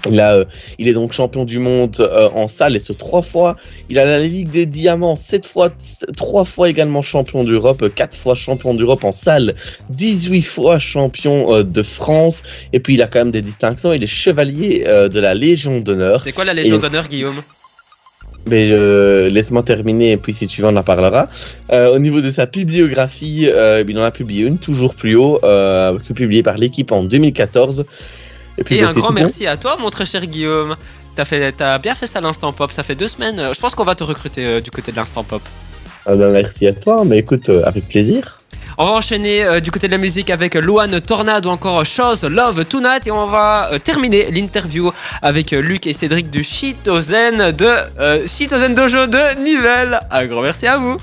Euh, 0.06 0.44
il 0.78 0.88
est 0.88 0.92
donc 0.92 1.12
champion 1.12 1.44
du 1.44 1.58
monde 1.58 1.96
euh, 2.00 2.28
en 2.34 2.48
salle 2.48 2.76
et 2.76 2.78
ce 2.78 2.92
trois 2.92 3.22
fois. 3.22 3.56
Il 3.88 3.98
a 3.98 4.04
la 4.04 4.20
Ligue 4.20 4.50
des 4.50 4.66
Diamants 4.66 5.16
sept 5.16 5.46
fois, 5.46 5.70
trois 6.16 6.44
fois 6.44 6.68
également 6.68 7.02
champion 7.02 7.44
d'Europe, 7.44 7.84
quatre 7.94 8.16
fois 8.16 8.34
champion 8.34 8.74
d'Europe 8.74 9.04
en 9.04 9.12
salle, 9.12 9.54
18 9.90 10.42
fois 10.42 10.78
champion 10.78 11.52
euh, 11.54 11.62
de 11.62 11.82
France. 11.82 12.42
Et 12.72 12.80
puis 12.80 12.94
il 12.94 13.02
a 13.02 13.06
quand 13.06 13.18
même 13.20 13.30
des 13.30 13.42
distinctions. 13.42 13.92
Il 13.92 14.02
est 14.02 14.06
chevalier 14.06 14.84
euh, 14.86 15.08
de 15.08 15.20
la 15.20 15.34
Légion 15.34 15.80
d'honneur. 15.80 16.22
C'est 16.22 16.32
quoi 16.32 16.44
la 16.44 16.54
Légion 16.54 16.76
Et- 16.76 16.80
d'honneur, 16.80 17.08
Guillaume? 17.08 17.40
Mais 18.46 18.70
euh, 18.72 19.28
laisse-moi 19.28 19.62
terminer 19.62 20.12
et 20.12 20.16
puis 20.16 20.32
si 20.32 20.46
tu 20.46 20.62
veux 20.62 20.68
on 20.68 20.76
en 20.76 20.82
parlera. 20.82 21.28
Euh, 21.72 21.94
au 21.94 21.98
niveau 21.98 22.22
de 22.22 22.30
sa 22.30 22.46
bibliographie, 22.46 23.46
euh, 23.46 23.84
il 23.86 23.98
en 23.98 24.02
a 24.02 24.10
publié 24.10 24.46
une 24.46 24.56
toujours 24.56 24.94
plus 24.94 25.14
haut, 25.14 25.38
euh, 25.44 25.98
publiée 26.14 26.42
par 26.42 26.56
l'équipe 26.56 26.90
en 26.90 27.04
2014. 27.04 27.84
Et 28.60 28.64
puis 28.64 28.76
Et 28.76 28.82
bah, 28.82 28.88
un 28.90 28.92
grand 28.92 29.08
bon. 29.08 29.14
merci 29.14 29.46
à 29.46 29.56
toi, 29.56 29.76
mon 29.80 29.90
très 29.90 30.06
cher 30.06 30.24
Guillaume. 30.26 30.76
T'as 31.16 31.24
fait, 31.24 31.52
t'as 31.52 31.78
bien 31.78 31.94
fait 31.94 32.06
ça 32.06 32.20
à 32.20 32.22
l'instant 32.22 32.52
pop. 32.52 32.70
Ça 32.70 32.82
fait 32.82 32.94
deux 32.94 33.08
semaines. 33.08 33.50
Je 33.52 33.60
pense 33.60 33.74
qu'on 33.74 33.84
va 33.84 33.94
te 33.94 34.04
recruter 34.04 34.44
euh, 34.46 34.60
du 34.60 34.70
côté 34.70 34.92
de 34.92 34.96
l'instant 34.96 35.24
pop. 35.24 35.42
Ah 36.06 36.14
bah, 36.14 36.28
merci 36.28 36.66
à 36.66 36.72
toi, 36.72 37.02
mais 37.04 37.18
écoute, 37.18 37.48
euh, 37.48 37.62
avec 37.64 37.88
plaisir. 37.88 38.38
On 38.78 38.86
va 38.86 38.92
enchaîner 38.92 39.44
euh, 39.44 39.60
du 39.60 39.70
côté 39.70 39.88
de 39.88 39.92
la 39.92 39.98
musique 39.98 40.30
avec 40.30 40.54
Luan 40.54 41.00
Tornado, 41.00 41.50
encore 41.50 41.84
Chose 41.84 42.24
Love 42.24 42.64
Tonight, 42.64 43.06
et 43.06 43.10
on 43.10 43.26
va 43.26 43.70
euh, 43.72 43.78
terminer 43.78 44.30
l'interview 44.30 44.90
avec 45.20 45.52
euh, 45.52 45.60
Luc 45.60 45.86
et 45.86 45.92
Cédric 45.92 46.30
du 46.30 46.42
Shitozen 46.42 47.52
de 47.52 48.26
Shitozen 48.26 48.74
Dojo 48.74 49.06
de 49.06 49.42
Nivelles. 49.42 50.00
Un 50.10 50.26
grand 50.26 50.40
merci 50.42 50.66
à 50.66 50.78
vous. 50.78 50.96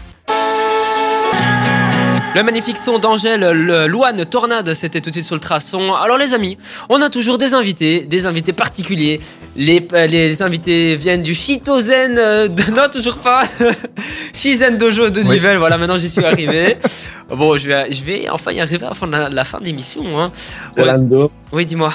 Le 2.37 2.43
magnifique 2.43 2.77
son 2.77 2.99
d'Angèle, 2.99 3.39
le 3.39 3.87
Luan 3.87 4.23
Tornade, 4.23 4.71
c'était 4.75 5.01
tout 5.01 5.09
de 5.09 5.15
suite 5.15 5.25
sur 5.25 5.33
le 5.33 5.41
traçon. 5.41 5.95
Alors 5.95 6.19
les 6.19 6.35
amis, 6.35 6.55
on 6.87 7.01
a 7.01 7.09
toujours 7.09 7.39
des 7.39 7.55
invités, 7.55 8.01
des 8.01 8.27
invités 8.27 8.53
particuliers. 8.53 9.19
Les, 9.55 9.87
euh, 9.93 10.05
les 10.05 10.43
invités 10.43 10.95
viennent 10.97 11.23
du 11.23 11.33
Shitozen 11.33 12.15
euh, 12.19 12.47
de... 12.47 12.61
Non, 12.75 12.83
toujours 12.93 13.17
pas. 13.17 13.41
Shizen 14.35 14.77
Dojo 14.77 15.09
de 15.09 15.21
Oui. 15.21 15.29
Nivelles, 15.29 15.57
voilà, 15.57 15.79
maintenant 15.79 15.97
j'y 15.97 16.09
suis 16.09 16.23
arrivé. 16.23 16.77
bon, 17.27 17.57
je 17.57 17.69
vais, 17.69 17.91
je 17.91 18.03
vais 18.03 18.29
enfin 18.29 18.51
y 18.51 18.61
arriver 18.61 18.85
avant 18.85 19.07
la, 19.07 19.29
la 19.29 19.43
fin 19.43 19.59
de 19.59 19.65
l'émission. 19.65 20.03
Hein. 20.21 20.31
Oui, 21.51 21.65
dis-moi. 21.65 21.91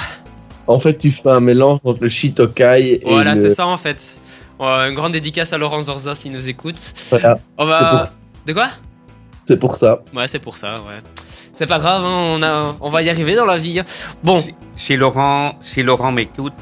en 0.67 0.81
fait, 0.81 0.99
tu 0.99 1.13
fais 1.13 1.31
un 1.31 1.39
mélange 1.39 1.79
entre 1.85 2.03
le 2.03 2.09
Shitokai 2.09 2.95
et 2.95 3.03
Voilà, 3.05 3.37
le... 3.37 3.41
c'est 3.41 3.51
ça 3.55 3.69
en 3.69 3.77
fait. 3.77 4.19
Une 4.59 4.95
grande 4.95 5.13
dédicace 5.13 5.53
à 5.53 5.59
Laurent 5.59 5.83
Zorza 5.83 6.17
s'il 6.17 6.33
nous 6.33 6.49
écoute. 6.49 6.81
Voilà, 7.11 7.39
On 7.59 7.65
va... 7.65 8.11
De 8.45 8.53
quoi? 8.53 8.71
C'est 9.53 9.59
pour 9.59 9.77
ça. 9.77 10.01
Ouais, 10.15 10.27
c'est 10.27 10.39
pour 10.39 10.57
ça, 10.57 10.79
ouais. 10.81 11.01
C'est 11.55 11.67
pas 11.67 11.79
grave, 11.79 12.03
hein, 12.05 12.37
on, 12.39 12.43
a, 12.43 12.75
on 12.81 12.89
va 12.89 13.03
y 13.03 13.11
arriver 13.11 13.35
dans 13.35 13.45
la 13.45 13.59
vie. 13.59 13.79
hein. 13.81 13.85
Bon, 14.23 14.43
Si 14.77 14.97
Laurent, 14.97 15.53
si 15.61 15.83
Laurent 15.83 16.11
m'écoute, 16.11 16.55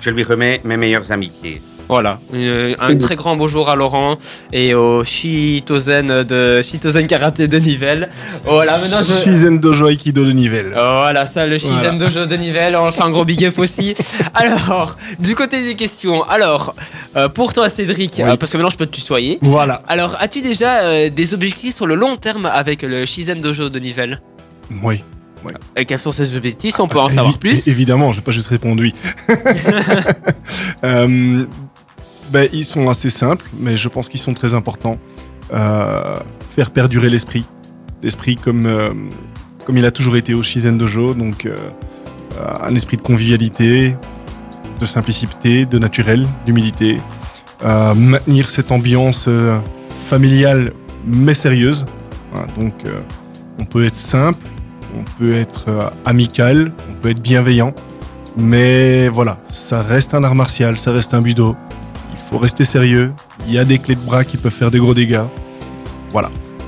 je 0.00 0.10
lui 0.10 0.24
remets 0.24 0.60
mes 0.64 0.76
meilleures 0.76 1.10
amitiés. 1.12 1.62
Voilà. 1.92 2.20
Euh, 2.32 2.74
un 2.80 2.96
très 2.96 3.16
grand 3.16 3.36
bonjour 3.36 3.68
à 3.68 3.76
Laurent 3.76 4.16
et 4.50 4.72
au 4.74 5.04
Shitozen 5.04 6.22
de 6.22 6.62
Shitozen 6.62 7.06
Karaté 7.06 7.48
de 7.48 7.58
Nivelles. 7.58 8.08
Voilà, 8.44 8.78
maintenant 8.78 9.00
je... 9.06 9.12
Shizen 9.12 9.60
Dojo 9.60 9.88
Aikido 9.88 10.24
de 10.24 10.32
Nivelles. 10.32 10.70
Voilà, 10.72 11.26
ça, 11.26 11.46
le 11.46 11.58
Voilà. 11.58 11.76
Shizen 11.82 11.98
Dojo 11.98 12.24
de 12.24 12.36
Nivelles, 12.36 12.76
on 12.76 12.90
fait 12.92 13.02
un 13.02 13.10
gros 13.10 13.26
big 13.26 13.44
up 13.44 13.58
aussi. 13.58 13.94
Alors, 14.34 14.96
du 15.18 15.34
côté 15.34 15.62
des 15.62 15.74
questions, 15.74 16.22
alors, 16.30 16.74
euh, 17.14 17.28
pour 17.28 17.52
toi 17.52 17.68
Cédric, 17.68 18.14
Oui. 18.16 18.24
euh, 18.24 18.36
parce 18.38 18.50
que 18.50 18.56
maintenant 18.56 18.70
je 18.70 18.78
peux 18.78 18.86
te 18.86 18.96
tutoyer. 18.96 19.38
Voilà. 19.42 19.82
Alors, 19.86 20.16
as-tu 20.18 20.40
déjà 20.40 21.10
des 21.10 21.34
objectifs 21.34 21.74
sur 21.74 21.86
le 21.86 21.94
long 21.94 22.16
terme 22.16 22.46
avec 22.46 22.80
le 22.80 23.04
Shizen 23.04 23.38
Dojo 23.42 23.68
de 23.68 23.78
Nivelles? 23.78 24.22
Oui. 24.82 25.02
Et 25.76 25.84
quels 25.86 25.98
sont 25.98 26.12
ces 26.12 26.36
objectifs? 26.36 26.78
On 26.78 26.86
peut 26.86 27.00
en 27.00 27.08
Évi- 27.08 27.14
savoir 27.16 27.36
plus 27.36 27.66
Évidemment, 27.66 28.12
j'ai 28.12 28.20
pas 28.20 28.30
juste 28.30 28.46
répondu 28.46 28.94
oui. 29.28 29.34
Euh, 30.84 31.44
ben, 32.32 32.48
ils 32.52 32.64
sont 32.64 32.88
assez 32.88 33.10
simples, 33.10 33.44
mais 33.60 33.76
je 33.76 33.88
pense 33.88 34.08
qu'ils 34.08 34.20
sont 34.20 34.32
très 34.32 34.54
importants. 34.54 34.98
Euh, 35.52 36.18
faire 36.56 36.70
perdurer 36.70 37.10
l'esprit. 37.10 37.44
L'esprit 38.02 38.36
comme, 38.36 38.64
euh, 38.64 38.94
comme 39.66 39.76
il 39.76 39.84
a 39.84 39.90
toujours 39.90 40.16
été 40.16 40.32
au 40.32 40.42
Shizen 40.42 40.78
Dojo, 40.78 41.12
donc 41.12 41.44
euh, 41.44 41.56
un 42.62 42.74
esprit 42.74 42.96
de 42.96 43.02
convivialité, 43.02 43.96
de 44.80 44.86
simplicité, 44.86 45.66
de 45.66 45.78
naturel, 45.78 46.26
d'humilité. 46.46 46.98
Maintenir 47.62 48.50
cette 48.50 48.72
ambiance 48.72 49.28
familiale 50.08 50.72
mais 51.06 51.32
sérieuse. 51.32 51.86
Voilà, 52.32 52.48
donc 52.58 52.74
on 53.60 53.64
peut 53.64 53.84
être 53.84 53.94
simple, 53.94 54.44
on 54.98 55.04
peut 55.20 55.34
être 55.34 55.92
amical, 56.04 56.72
on 56.90 56.94
peut 56.94 57.10
être 57.10 57.22
bienveillant, 57.22 57.72
mais 58.36 59.08
voilà, 59.08 59.38
ça 59.48 59.80
reste 59.80 60.12
un 60.14 60.24
art 60.24 60.34
martial, 60.34 60.76
ça 60.76 60.90
reste 60.90 61.14
un 61.14 61.20
budo. 61.20 61.54
Faut 62.32 62.38
rester 62.38 62.64
sérieux. 62.64 63.12
Il 63.46 63.52
y 63.52 63.58
a 63.58 63.64
des 63.64 63.78
clés 63.78 63.94
de 63.94 64.00
bras 64.00 64.24
qui 64.24 64.38
peuvent 64.38 64.50
faire 64.52 64.70
de 64.70 64.78
gros 64.78 64.94
dégâts. 64.94 65.20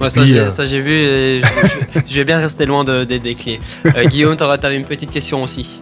Ouais, 0.01 0.09
ça, 0.09 0.21
Puis, 0.23 0.31
j'ai, 0.31 0.41
euh, 0.41 0.49
ça, 0.51 0.65
j'ai 0.65 0.81
vu 0.81 0.91
et 0.91 1.41
je, 1.41 1.47
je- 1.47 2.01
je 2.07 2.15
vais 2.17 2.25
bien 2.25 2.39
rester 2.39 2.67
loin 2.67 2.83
de- 2.85 3.05
des- 3.05 3.19
des 3.21 3.35
clés. 3.35 3.61
Euh, 3.87 4.05
Guillaume, 4.07 4.35
t'auras- 4.37 4.59
t'avais 4.59 4.77
une 4.77 4.85
petite 4.85 5.11
question 5.11 5.43
aussi. 5.43 5.81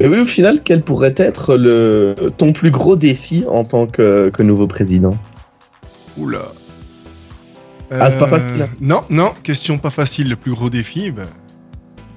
Et 0.00 0.06
oui, 0.08 0.20
au 0.20 0.26
final, 0.26 0.60
quel 0.64 0.82
pourrait 0.82 1.14
être 1.18 1.56
le 1.56 2.14
ton 2.38 2.52
plus 2.52 2.70
gros 2.70 2.96
défi 2.96 3.44
en 3.50 3.64
tant 3.64 3.86
que, 3.86 4.30
que 4.30 4.42
nouveau 4.42 4.66
président? 4.68 5.16
Oula. 6.16 6.42
Ah, 7.90 8.10
c'est 8.10 8.18
pas 8.18 8.26
facile, 8.28 8.62
hein. 8.62 8.68
Non, 8.80 9.02
non, 9.10 9.32
question 9.42 9.78
pas 9.78 9.90
facile. 9.90 10.28
Le 10.30 10.36
plus 10.36 10.52
gros 10.52 10.70
défi, 10.70 11.10
ben, 11.10 11.26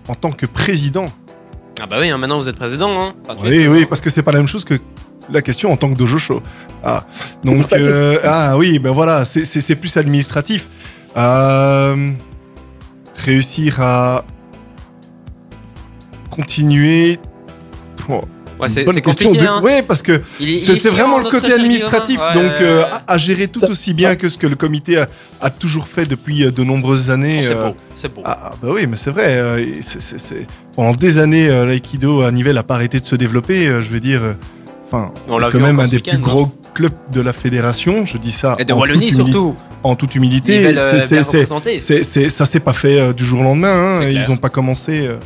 en 0.08 0.16
tant 0.16 0.32
que 0.32 0.46
président. 0.46 1.06
Ah 1.82 1.86
bah 1.88 1.98
oui, 2.00 2.10
hein, 2.10 2.18
maintenant 2.18 2.38
vous 2.40 2.48
êtes 2.50 2.56
président. 2.56 2.90
Hein. 3.02 3.14
Enfin, 3.28 3.36
tu 3.42 3.48
Oui, 3.50 3.68
oui, 3.68 3.86
parce 3.86 4.02
que 4.02 4.10
c'est 4.10 4.24
pas 4.24 4.32
la 4.32 4.38
même 4.40 4.48
chose 4.48 4.64
que 4.66 4.76
la 5.32 5.42
question 5.42 5.72
en 5.72 5.78
tant 5.78 5.90
que 5.90 5.96
dojo 5.98 6.18
show. 6.18 6.42
Ah, 6.84 7.06
donc 7.44 7.66
euh, 7.74 8.20
ah 8.24 8.58
oui, 8.58 8.80
ben 8.80 8.92
voilà, 8.92 9.26
c'est- 9.26 9.76
plus 9.76 9.98
administratif. 9.98 10.70
Euh, 11.18 12.12
réussir 13.16 13.82
à 13.82 14.24
continuer. 16.30 17.20
Oh, 18.10 18.22
Ouais, 18.60 18.70
c'est, 18.70 18.86
compliqué. 18.86 19.38
de- 19.38 19.46
hein. 19.46 19.62
Ouais, 19.62 19.84
parce 19.84 20.02
que 20.02 20.20
c'est 20.60 20.90
vraiment 20.90 21.20
le 21.20 21.30
côté 21.30 21.54
administratif, 21.54 22.20
hein. 22.20 22.32
donc 22.32 22.44
Ouais, 22.44 22.62
euh, 22.62 22.80
ouais, 22.80 22.86
à, 23.08 23.14
à 23.14 23.18
gérer 23.20 23.48
tout 23.48 23.60
Ça- 23.60 23.70
aussi 23.70 23.94
bien 23.94 24.16
que 24.16 24.30
ce 24.30 24.38
que 24.40 24.48
le 24.48 24.56
comité 24.56 24.98
a, 24.98 25.08
a 25.42 25.52
toujours 25.52 25.88
fait 25.88 26.06
depuis 26.08 26.52
de 26.52 26.64
nombreuses 26.64 27.12
années. 27.12 27.42
C'est 27.44 27.54
euh, 27.54 27.70
beau, 27.70 27.76
c'est 27.96 28.12
beau. 28.12 28.22
ah, 28.26 28.38
ah, 28.46 28.54
bah 28.62 28.70
oui, 28.74 28.88
mais 28.88 28.96
c'est 28.98 29.12
vrai. 29.12 29.26
euh, 29.38 29.64
Pendant 30.76 30.94
des 30.96 31.20
années, 31.20 31.48
euh, 31.50 31.66
l'aïkido 31.66 32.22
à 32.24 32.32
Nivelles 32.32 32.56
n'a 32.56 32.64
pas 32.64 32.76
arrêté 32.76 33.00
de 33.00 33.06
se 33.06 33.16
développer. 33.16 33.68
euh, 33.68 33.82
je 33.82 33.90
veux 33.90 34.00
dire, 34.00 34.24
euh, 34.24 34.34
enfin, 34.88 35.12
On 35.28 35.38
l'a 35.38 35.50
quand 35.52 35.60
même 35.60 35.80
un 35.80 35.88
des 35.88 36.00
plus 36.00 36.18
gros 36.18 36.52
clubs 36.74 36.94
de 37.12 37.22
la 37.22 37.34
fédération. 37.34 38.06
Je 38.06 38.18
dis 38.18 38.32
ça 38.32 38.56
Et 38.60 38.66
de 38.66 38.74
Wallonie 38.74 39.12
surtout. 39.12 39.56
En 39.84 39.96
toute 39.96 40.16
humilité, 40.16 40.76
euh, 40.78 41.00
c'est- 41.00 42.30
ça 42.30 42.46
s'est 42.46 42.60
pas 42.60 42.74
fait 42.74 43.00
euh, 43.00 43.14
du 43.14 43.26
jour 43.26 43.42
au 43.42 43.44
lendemain. 43.44 44.00
hein, 44.02 44.10
Ils 44.10 44.28
n'ont 44.30 44.38
pas 44.38 44.50
commencé. 44.50 45.06
euh, 45.08 45.18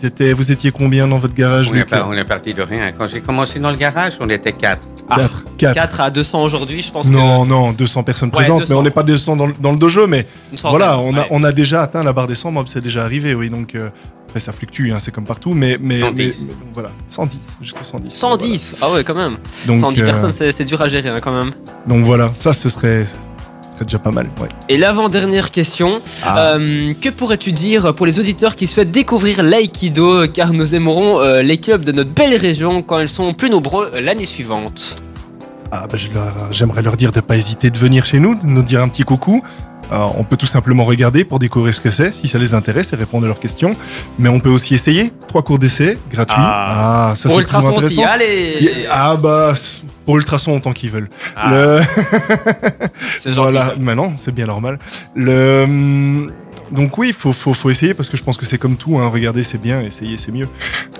ils 0.00 0.06
étaient, 0.06 0.32
vous 0.32 0.50
étiez 0.52 0.70
combien 0.70 1.08
dans 1.08 1.18
votre 1.18 1.34
garage 1.34 1.68
On 1.70 1.74
est, 1.74 1.78
Luc 1.78 1.88
pas- 1.88 2.06
on 2.08 2.12
est 2.12 2.24
parti 2.24 2.52
de 2.54 2.62
rien. 2.62 2.92
Quand 2.96 3.06
j'ai 3.06 3.20
commencé 3.20 3.58
dans 3.58 3.70
le 3.70 3.76
garage, 3.76 4.14
on 4.20 4.28
était 4.28 4.52
quatre. 4.52 4.82
Ah, 5.10 5.16
Quatre. 5.16 5.44
Quatre. 5.56 5.74
4 5.74 6.00
à 6.02 6.10
200 6.10 6.42
aujourd'hui, 6.42 6.82
je 6.82 6.90
pense 6.92 7.08
Non, 7.08 7.46
non, 7.46 7.72
200 7.72 8.02
personnes 8.02 8.28
Ouais, 8.28 8.34
présentes, 8.34 8.60
200. 8.60 8.74
mais 8.74 8.78
on 8.80 8.82
n'est 8.82 8.90
pas 8.90 9.02
200 9.02 9.36
dans, 9.36 9.46
le- 9.46 9.54
dans 9.58 9.72
le 9.72 9.78
dojo, 9.78 10.06
mais 10.06 10.24
que 10.24 10.60
voilà, 10.68 10.98
on 10.98 11.14
a, 11.16 11.20
ouais. 11.20 11.26
on 11.30 11.42
a 11.44 11.52
déjà 11.52 11.80
atteint 11.82 12.02
la 12.04 12.12
barre 12.12 12.26
des 12.26 12.34
100 12.34 12.50
mobs, 12.52 12.66
c'est 12.68 12.82
déjà 12.82 13.04
arrivé, 13.04 13.34
oui, 13.34 13.48
donc 13.48 13.74
euh, 13.74 13.88
après 14.28 14.40
ça 14.40 14.52
fluctue, 14.52 14.90
hein, 14.92 14.98
c'est 15.00 15.10
comme 15.10 15.24
partout, 15.24 15.54
mais, 15.54 15.78
mais, 15.80 16.00
110. 16.00 16.14
mais- 16.16 16.24
mais 16.40 16.46
donc, 16.48 16.68
voilà, 16.74 16.90
110, 17.08 17.38
jusqu'à 17.62 17.82
110. 17.82 18.10
110 18.12 18.74
Ah 18.82 18.92
ouais, 18.92 19.02
quand 19.02 19.14
même. 19.14 19.36
Donc, 19.66 19.78
110 19.78 20.02
euh, 20.02 20.04
personnes, 20.04 20.32
c'est, 20.32 20.64
dur 20.66 20.82
à 20.82 20.88
gérer 20.88 21.08
hein, 21.08 21.20
quand 21.22 21.32
même. 21.32 21.52
donc 21.86 22.04
voilà, 22.04 22.30
ça 22.34 22.52
ce 22.52 22.68
serait, 22.68 23.06
ce 23.06 23.74
serait 23.74 23.84
déjà 23.86 23.98
pas 23.98 24.10
mal, 24.10 24.28
ouais. 24.40 24.48
Et 24.68 24.76
l'avant-dernière 24.76 25.50
question, 25.50 26.00
Ah. 26.24 26.50
euh, 26.56 26.92
que 27.00 27.08
pourrais-tu 27.08 27.52
dire 27.52 27.94
pour 27.94 28.04
les 28.04 28.20
auditeurs 28.20 28.54
qui 28.54 28.66
souhaitent 28.66 28.90
découvrir 28.90 29.42
l'aïkido 29.42 30.28
car 30.28 30.52
nous 30.52 30.74
aimerons 30.74 31.20
euh, 31.20 31.40
les 31.42 31.56
clubs 31.58 31.82
de 31.82 31.92
notre 31.92 32.10
belle 32.10 32.36
région 32.36 32.82
quand 32.82 32.98
ils 33.00 33.08
sont 33.08 33.32
plus 33.32 33.48
nombreux 33.48 33.90
l'année 33.98 34.26
suivante? 34.26 34.96
Ah, 35.72 35.86
bah, 35.90 35.96
je 35.96 36.08
leur- 36.12 36.50
j'aimerais 36.52 36.82
leur 36.82 36.96
dire 36.98 37.12
de 37.12 37.20
pas 37.20 37.36
hésiter 37.36 37.70
de 37.70 37.78
venir 37.78 38.04
chez 38.04 38.18
nous, 38.20 38.34
de 38.34 38.46
nous 38.46 38.62
dire 38.62 38.82
un 38.82 38.88
petit 38.88 39.02
coucou. 39.04 39.42
Alors, 39.90 40.14
on 40.18 40.24
peut 40.24 40.36
tout 40.36 40.46
simplement 40.46 40.84
regarder 40.84 41.24
pour 41.24 41.38
découvrir 41.38 41.74
ce 41.74 41.80
que 41.80 41.90
c'est, 41.90 42.14
si 42.14 42.28
ça 42.28 42.38
les 42.38 42.52
intéresse 42.54 42.92
et 42.92 42.96
répondre 42.96 43.24
à 43.24 43.28
leurs 43.28 43.40
questions. 43.40 43.74
Mais 44.18 44.28
on 44.28 44.38
peut 44.40 44.50
aussi 44.50 44.74
essayer. 44.74 45.12
Trois 45.28 45.42
cours 45.42 45.58
d'essai 45.58 45.96
gratuits. 46.12 46.36
Ah. 46.38 47.10
Ah, 47.10 47.16
ça 47.16 47.28
Pour 47.28 47.38
c'est 47.38 47.46
très 47.46 47.56
Ultrason 47.58 47.76
aussi, 47.76 48.02
intéressant. 48.02 48.12
allez 48.12 48.56
Y- 48.60 48.86
Ah 48.90 49.16
bah 49.16 49.54
pour 50.04 50.16
Ultrason 50.16 50.56
autant 50.56 50.72
qu'ils 50.72 50.90
veulent. 50.90 51.08
Ah, 51.36 51.50
Le... 51.50 51.80
C'est 53.18 53.32
gentil. 53.32 53.50
voilà, 53.52 53.66
ça. 53.68 53.74
maintenant 53.78 54.12
c'est 54.16 54.34
bien 54.34 54.46
normal. 54.46 54.78
Le 55.14 55.62
hum, 55.64 56.32
donc 56.70 56.96
oui, 56.98 57.14
faut, 57.16 57.32
faut, 57.32 57.52
faut 57.54 57.68
essayer 57.70 57.92
parce 57.94 58.08
que 58.10 58.16
je 58.16 58.22
pense 58.22 58.36
que 58.36 58.44
c'est 58.46 58.58
comme 58.58 58.76
tout. 58.76 58.98
Hein. 58.98 59.08
Regarder 59.12 59.42
c'est 59.42 59.58
bien, 59.60 59.80
essayer 59.82 60.16
c'est 60.16 60.32
mieux. 60.32 60.48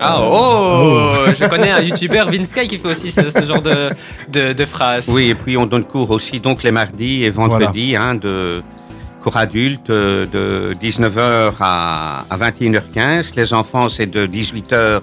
Ah 0.00 0.18
oh, 0.22 1.24
Je 1.38 1.44
connais 1.46 1.70
un 1.70 1.80
youtubeur, 1.82 2.30
Vinsky, 2.30 2.66
qui 2.68 2.78
fait 2.78 2.88
aussi 2.88 3.10
ce, 3.10 3.30
ce 3.30 3.44
genre 3.44 3.62
de, 3.62 3.90
de, 4.30 4.52
de 4.52 4.64
phrases. 4.66 5.08
Oui, 5.08 5.30
et 5.30 5.34
puis 5.34 5.56
on 5.56 5.66
donne 5.66 5.84
cours 5.84 6.10
aussi 6.10 6.40
donc 6.40 6.62
les 6.62 6.70
mardis 6.70 7.24
et 7.24 7.30
vendredis 7.30 7.96
hein, 7.96 8.14
de 8.14 8.62
cours 9.22 9.36
adultes 9.36 9.90
euh, 9.90 10.26
de 10.26 10.74
19h 10.74 11.52
à, 11.60 12.24
à 12.30 12.36
21h15. 12.36 13.32
Les 13.36 13.54
enfants, 13.54 13.88
c'est 13.88 14.06
de 14.06 14.26
18h 14.26 15.00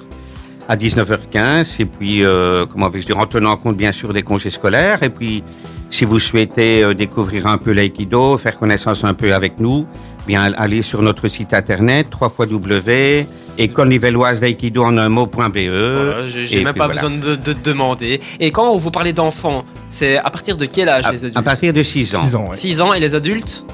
à 0.67 0.75
19h15. 0.75 1.81
Et 1.81 1.85
puis, 1.85 2.23
euh, 2.23 2.65
comment 2.65 2.89
vais-je 2.89 3.05
dire, 3.05 3.17
en 3.17 3.25
tenant 3.25 3.55
compte 3.57 3.77
bien 3.77 3.91
sûr 3.91 4.13
des 4.13 4.23
congés 4.23 4.49
scolaires. 4.49 5.03
Et 5.03 5.09
puis, 5.09 5.43
si 5.89 6.05
vous 6.05 6.19
souhaitez 6.19 6.83
euh, 6.83 6.93
découvrir 6.93 7.47
un 7.47 7.57
peu 7.57 7.71
l'aïkido, 7.71 8.37
faire 8.37 8.57
connaissance 8.57 9.03
un 9.03 9.13
peu 9.13 9.33
avec 9.33 9.59
nous, 9.59 9.85
bien 10.27 10.53
allez 10.57 10.81
sur 10.81 11.01
notre 11.01 11.27
site 11.27 11.53
internet 11.53 12.07
www 12.19 13.25
école 13.57 13.89
nivelloise 13.89 14.39
d'aïkido 14.39 14.83
en 14.83 14.97
un 14.97 15.09
mot.be. 15.09 15.37
Voilà, 15.37 16.27
j'ai 16.27 16.63
même 16.63 16.73
pas 16.73 16.87
voilà. 16.87 17.01
besoin 17.01 17.17
de, 17.17 17.35
de 17.35 17.53
demander. 17.53 18.19
Et 18.39 18.51
quand 18.51 18.75
vous 18.75 18.91
parlez 18.91 19.13
d'enfants, 19.13 19.65
c'est 19.87 20.17
à 20.17 20.29
partir 20.29 20.57
de 20.57 20.65
quel 20.65 20.89
âge 20.89 21.05
À, 21.05 21.11
les 21.11 21.19
adultes 21.19 21.37
à 21.37 21.41
partir 21.41 21.73
de 21.73 21.83
6 21.83 22.15
ans. 22.15 22.23
6 22.23 22.35
ans, 22.35 22.49
ouais. 22.49 22.55
6 22.57 22.81
ans 22.81 22.93
et 22.93 22.99
les 22.99 23.15
adultes 23.15 23.65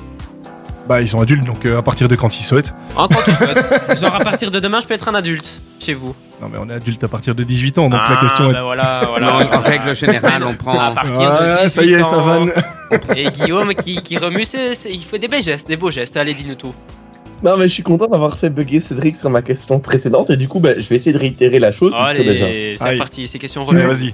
Bah 0.90 1.02
ils 1.02 1.08
sont 1.08 1.22
adultes 1.22 1.46
donc 1.46 1.66
euh, 1.66 1.78
à 1.78 1.82
partir 1.84 2.08
de 2.08 2.16
quand 2.16 2.38
ils 2.40 2.44
souhaitent. 2.44 2.74
Hein, 2.98 3.08
quand 3.12 3.22
tu 3.24 3.32
souhaites. 3.32 4.00
Genre 4.02 4.16
à 4.16 4.20
partir 4.20 4.52
de 4.52 4.60
demain, 4.60 4.80
je 4.82 4.88
peux 4.88 4.94
être 4.94 5.08
un 5.08 5.16
adulte 5.16 5.62
chez 5.80 5.94
vous. 5.94 6.16
Non 6.42 6.50
mais 6.52 6.58
on 6.60 6.70
est 6.70 6.74
adulte 6.74 7.04
à 7.04 7.08
partir 7.08 7.36
de 7.36 7.44
18 7.44 7.78
ans 7.78 7.90
donc 7.90 8.00
ah, 8.04 8.14
la 8.16 8.28
question 8.28 8.50
est. 8.50 8.54
ben 8.54 8.64
voilà, 8.64 9.02
voilà. 9.08 9.28
Non, 9.28 9.58
en 9.58 9.62
règle 9.62 9.96
générale, 9.96 10.44
on 10.44 10.56
prend. 10.56 10.80
À 10.80 10.92
partir 10.92 11.20
de 11.20 11.26
Ah, 11.40 11.58
18 11.66 11.70
ça 11.70 11.84
y 11.84 11.94
est, 11.94 12.02
ans. 12.02 12.10
ça 12.10 12.18
vanne. 12.18 12.52
Et 13.16 13.30
Guillaume 13.32 13.74
qui, 13.76 14.02
qui 14.02 14.18
remue, 14.18 14.44
c'est- 14.44 14.74
c'est- 14.74 14.90
il 14.92 15.02
fait 15.04 15.20
des 15.20 15.28
beaux 15.28 15.40
gestes, 15.42 15.68
des 15.68 15.78
beaux 15.78 15.92
gestes. 15.92 16.18
Allez, 16.18 16.34
dis-nous 16.34 16.56
tout. 16.56 16.74
Non, 17.44 17.58
mais 17.58 17.68
je 17.68 17.74
suis 17.74 17.84
content 17.84 18.08
d'avoir 18.08 18.38
fait 18.38 18.50
bugger 18.50 18.82
Cédric 18.82 19.16
sur 19.16 19.30
ma 19.30 19.42
question 19.42 19.80
précédente 19.80 20.30
et 20.30 20.38
du 20.38 20.48
coup, 20.48 20.60
bah, 20.60 20.72
je 20.78 20.88
vais 20.88 20.96
essayer 20.96 21.14
de 21.14 21.18
réitérer 21.20 21.58
la 21.60 21.72
chose. 21.72 21.92
bah, 21.92 22.00
genre, 22.00 22.08
Allez, 22.10 22.76
c'est 22.78 22.84
Aïe. 22.86 22.98
parti, 22.98 23.28
c'est 23.28 23.40
question 23.40 23.62
Mais 23.72 23.84
relevée. 23.84 23.88
vas-y. 23.88 24.12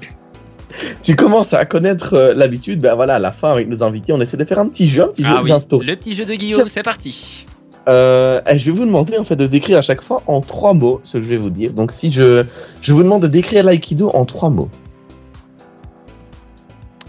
tu 1.01 1.15
commences 1.15 1.53
à 1.53 1.65
connaître 1.65 2.13
euh, 2.13 2.33
l'habitude. 2.33 2.79
Ben 2.79 2.95
voilà, 2.95 3.15
à 3.15 3.19
la 3.19 3.31
fin 3.31 3.51
avec 3.51 3.67
nos 3.67 3.83
invités, 3.83 4.13
on 4.13 4.21
essaie 4.21 4.37
de 4.37 4.45
faire 4.45 4.59
un 4.59 4.67
petit 4.67 4.87
jeu, 4.87 5.03
un 5.03 5.07
petit 5.07 5.23
jeu 5.23 5.29
Ah 5.31 5.41
oui, 5.41 5.49
j'instaure. 5.49 5.81
le 5.83 5.95
petit 5.95 6.13
jeu 6.13 6.25
de 6.25 6.33
Guillaume, 6.33 6.67
c'est 6.67 6.83
parti. 6.83 7.45
Euh, 7.87 8.41
et 8.49 8.57
je 8.57 8.69
vais 8.69 8.77
vous 8.77 8.85
demander 8.85 9.17
en 9.17 9.23
fait 9.23 9.37
de 9.37 9.47
décrire 9.47 9.77
à 9.77 9.81
chaque 9.81 10.03
fois 10.03 10.21
en 10.27 10.41
trois 10.41 10.73
mots 10.73 10.99
ce 11.03 11.17
que 11.17 11.23
je 11.23 11.29
vais 11.29 11.37
vous 11.37 11.49
dire. 11.49 11.71
Donc 11.71 11.93
si 11.93 12.11
je, 12.11 12.43
je 12.81 12.93
vous 12.93 13.01
demande 13.01 13.21
de 13.21 13.27
décrire 13.27 13.63
l'aïkido 13.63 14.09
en 14.13 14.25
trois 14.25 14.49
mots. 14.49 14.69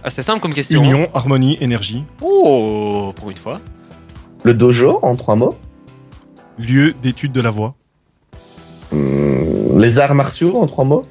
Ah, 0.05 0.11
c'est 0.11 0.23
simple 0.23 0.41
comme 0.41 0.55
question. 0.55 0.83
Union, 0.83 1.09
harmonie, 1.15 1.59
énergie. 1.61 2.05
Oh, 2.23 3.13
pour 3.17 3.31
une 3.31 3.37
fois. 3.37 3.61
Le 4.45 4.55
dojo 4.55 5.01
en 5.03 5.17
trois 5.17 5.35
mots. 5.35 5.57
Lieu 6.59 6.95
d'étude 7.03 7.33
de 7.33 7.41
la 7.41 7.51
voix. 7.51 7.75
Hmm, 8.93 9.79
les 9.79 9.99
arts 9.99 10.15
martiaux 10.15 10.57
en 10.61 10.67
trois 10.67 10.85
mots. 10.85 11.03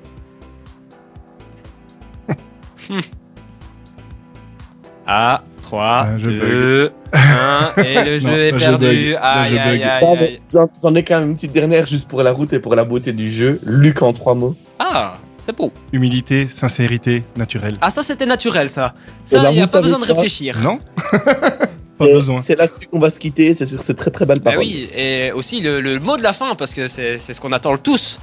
Ah, 5.06 5.42
3, 5.62 5.84
Ah, 5.84 6.18
je 6.18 6.26
2, 6.30 6.92
1, 7.14 7.82
et 7.84 8.04
le 8.04 8.20
jeu 8.20 8.28
Non, 8.30 8.36
est 8.38 8.52
perdu. 8.58 9.16
Aïe, 9.16 9.58
aïe, 9.60 9.84
aïe, 9.84 10.40
J'en 10.82 10.96
ai 10.96 11.04
quand 11.04 11.20
même 11.20 11.30
une 11.30 11.36
petite 11.36 11.52
dernière 11.54 11.86
juste 11.86 12.08
pour 12.08 12.24
la 12.24 12.32
route 12.32 12.52
et 12.54 12.60
pour 12.60 12.76
la 12.76 12.84
beauté 12.84 13.14
du 13.14 13.32
jeu. 13.32 13.60
Luc 13.64 14.02
en 14.02 14.12
trois 14.14 14.36
mots. 14.36 14.56
Ah, 14.80 15.18
c'est 15.46 15.56
beau. 15.56 15.72
Humilité, 15.94 16.48
sincérité, 16.50 17.24
naturel. 17.38 17.78
Ah, 17.82 17.90
ça, 17.90 18.02
c'était 18.04 18.26
naturel, 18.26 18.70
ça. 18.70 18.94
Ça, 19.24 19.42
ben, 19.44 19.52
il 19.52 19.56
n'y 19.58 19.62
a 19.62 19.68
pas 19.68 19.82
besoin 19.82 20.00
de 20.00 20.06
réfléchir. 20.06 20.58
Non? 20.62 20.80
Pas 21.98 22.06
Et 22.06 22.14
besoin. 22.14 22.44
C'est 22.44 22.56
là-dessus 22.56 22.88
qu'on 22.92 23.00
va 23.00 23.10
se 23.10 23.18
quitter. 23.18 23.56
C'est 23.56 23.66
sur 23.66 23.82
ces 23.82 23.96
très 23.96 24.12
très 24.12 24.26
belles 24.28 24.38
Bah 24.38 24.52
paroles. 24.52 24.60
oui, 24.68 24.88
et 24.96 25.32
aussi 25.32 25.62
le, 25.62 25.82
le 25.82 26.00
mot 26.00 26.16
de 26.16 26.22
la 26.22 26.32
fin, 26.32 26.54
parce 26.54 26.72
que 26.76 26.86
c'est 26.86 27.18
c'est 27.18 27.34
ce 27.34 27.42
qu'on 27.42 27.52
attend 27.54 27.76
tous. 27.78 28.20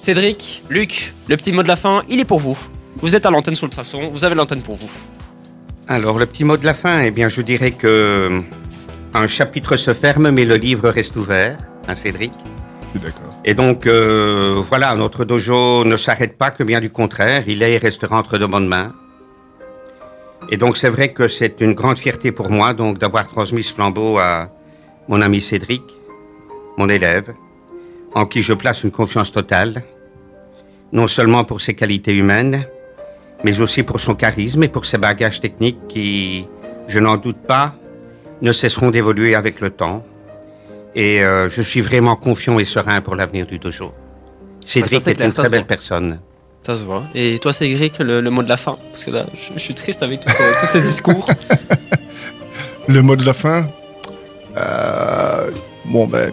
Cédric, 0.00 0.62
Luc, 0.70 1.12
le 1.28 1.36
petit 1.36 1.52
mot 1.52 1.62
de 1.62 1.68
la 1.68 1.76
fin, 1.76 2.04
il 2.08 2.20
est 2.20 2.24
pour 2.24 2.38
vous. 2.38 2.58
Vous 2.96 3.16
êtes 3.16 3.26
à 3.26 3.30
l'antenne 3.30 3.54
sur 3.54 3.66
le 3.66 3.72
traçon, 3.72 4.08
vous 4.08 4.24
avez 4.24 4.34
l'antenne 4.34 4.62
pour 4.62 4.76
vous. 4.76 4.90
Alors, 5.88 6.18
le 6.18 6.26
petit 6.26 6.44
mot 6.44 6.56
de 6.56 6.64
la 6.64 6.74
fin, 6.74 7.02
eh 7.02 7.10
bien, 7.10 7.28
je 7.28 7.42
dirais 7.42 7.72
que 7.72 7.86
euh, 7.86 8.40
un 9.14 9.26
chapitre 9.26 9.76
se 9.76 9.92
ferme, 9.92 10.30
mais 10.30 10.44
le 10.44 10.54
livre 10.56 10.88
reste 10.88 11.16
ouvert, 11.16 11.58
hein, 11.88 11.94
Cédric. 11.94 12.32
Je 12.94 12.98
suis 12.98 13.00
d'accord. 13.00 13.34
Et 13.44 13.54
donc, 13.54 13.86
euh, 13.86 14.62
voilà, 14.68 14.94
notre 14.94 15.24
dojo 15.24 15.84
ne 15.84 15.96
s'arrête 15.96 16.38
pas, 16.38 16.50
que 16.50 16.62
bien 16.62 16.80
du 16.80 16.90
contraire, 16.90 17.44
il 17.48 17.62
est 17.62 17.72
et 17.72 17.78
restera 17.78 18.16
entre 18.16 18.38
de 18.38 18.46
bonnes 18.46 18.68
mains. 18.68 18.94
Et 20.50 20.56
donc, 20.56 20.76
c'est 20.76 20.88
vrai 20.88 21.12
que 21.12 21.28
c'est 21.28 21.60
une 21.60 21.74
grande 21.74 21.98
fierté 21.98 22.30
pour 22.30 22.50
moi, 22.50 22.74
donc, 22.74 22.98
d'avoir 22.98 23.26
transmis 23.26 23.62
ce 23.62 23.74
flambeau 23.74 24.18
à 24.18 24.50
mon 25.08 25.20
ami 25.20 25.40
Cédric, 25.40 25.82
mon 26.78 26.88
élève, 26.88 27.34
en 28.14 28.26
qui 28.26 28.42
je 28.42 28.52
place 28.52 28.84
une 28.84 28.90
confiance 28.90 29.32
totale, 29.32 29.82
non 30.92 31.06
seulement 31.06 31.44
pour 31.44 31.60
ses 31.60 31.74
qualités 31.74 32.14
humaines, 32.14 32.66
mais 33.44 33.60
aussi 33.60 33.82
pour 33.82 34.00
son 34.00 34.14
charisme 34.14 34.62
et 34.62 34.68
pour 34.68 34.84
ses 34.84 34.98
bagages 34.98 35.40
techniques 35.40 35.78
qui, 35.88 36.46
je 36.86 36.98
n'en 36.98 37.16
doute 37.16 37.38
pas, 37.46 37.74
ne 38.40 38.52
cesseront 38.52 38.90
d'évoluer 38.90 39.34
avec 39.34 39.60
le 39.60 39.70
temps. 39.70 40.04
Et 40.94 41.22
euh, 41.22 41.48
je 41.48 41.62
suis 41.62 41.80
vraiment 41.80 42.16
confiant 42.16 42.58
et 42.58 42.64
serein 42.64 43.00
pour 43.00 43.14
l'avenir 43.14 43.46
du 43.46 43.58
dojo. 43.58 43.92
Cédric 44.64 45.00
c'est 45.00 45.12
est 45.12 45.14
clair, 45.14 45.28
une 45.28 45.34
très 45.34 45.48
belle 45.48 45.66
personne. 45.66 46.20
Ça 46.62 46.76
se 46.76 46.84
voit. 46.84 47.02
Et 47.14 47.38
toi, 47.40 47.52
Cédric, 47.52 47.98
le, 47.98 48.20
le 48.20 48.30
mot 48.30 48.42
de 48.42 48.48
la 48.48 48.56
fin? 48.56 48.76
Parce 48.90 49.04
que 49.04 49.10
là, 49.10 49.24
je, 49.34 49.54
je 49.54 49.58
suis 49.58 49.74
triste 49.74 50.02
avec 50.02 50.20
tous 50.20 50.30
ces, 50.30 50.60
tous 50.60 50.66
ces 50.66 50.80
discours. 50.80 51.28
Le 52.88 53.00
mot 53.00 53.14
de 53.14 53.24
la 53.24 53.32
fin? 53.32 53.66
Euh, 54.56 55.50
Bon, 55.84 56.06
ben, 56.06 56.30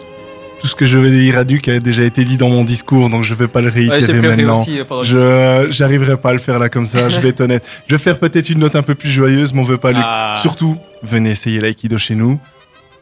tout 0.60 0.66
ce 0.66 0.74
que 0.74 0.86
je 0.86 0.98
vais 0.98 1.10
dire 1.10 1.38
à 1.38 1.44
Duc 1.44 1.68
a 1.68 1.78
déjà 1.78 2.02
été 2.02 2.24
dit 2.24 2.36
dans 2.36 2.50
mon 2.50 2.64
discours, 2.64 3.08
donc 3.08 3.24
je 3.24 3.34
vais 3.34 3.48
pas 3.48 3.62
le 3.62 3.68
réitérer 3.68 4.20
maintenant. 4.20 4.60
aussi 4.60 4.80
Je 5.02 5.66
j'arriverai 5.70 6.18
pas 6.18 6.30
à 6.30 6.32
le 6.34 6.38
faire 6.38 6.58
là 6.58 6.68
comme 6.68 6.84
ça, 6.84 7.08
je 7.08 7.18
vais 7.20 7.30
être 7.30 7.40
honnête. 7.40 7.64
Je 7.86 7.94
vais 7.94 8.02
faire 8.02 8.18
peut-être 8.18 8.50
une 8.50 8.58
note 8.58 8.76
un 8.76 8.82
peu 8.82 8.94
plus 8.94 9.08
joyeuse, 9.08 9.52
mais 9.52 9.60
on 9.60 9.64
veut 9.64 9.78
pas 9.78 9.92
Luc. 9.92 10.02
Ah. 10.04 10.34
Surtout, 10.36 10.76
venez 11.02 11.30
essayer 11.30 11.60
l'aïkido 11.60 11.98
chez 11.98 12.14
nous. 12.14 12.38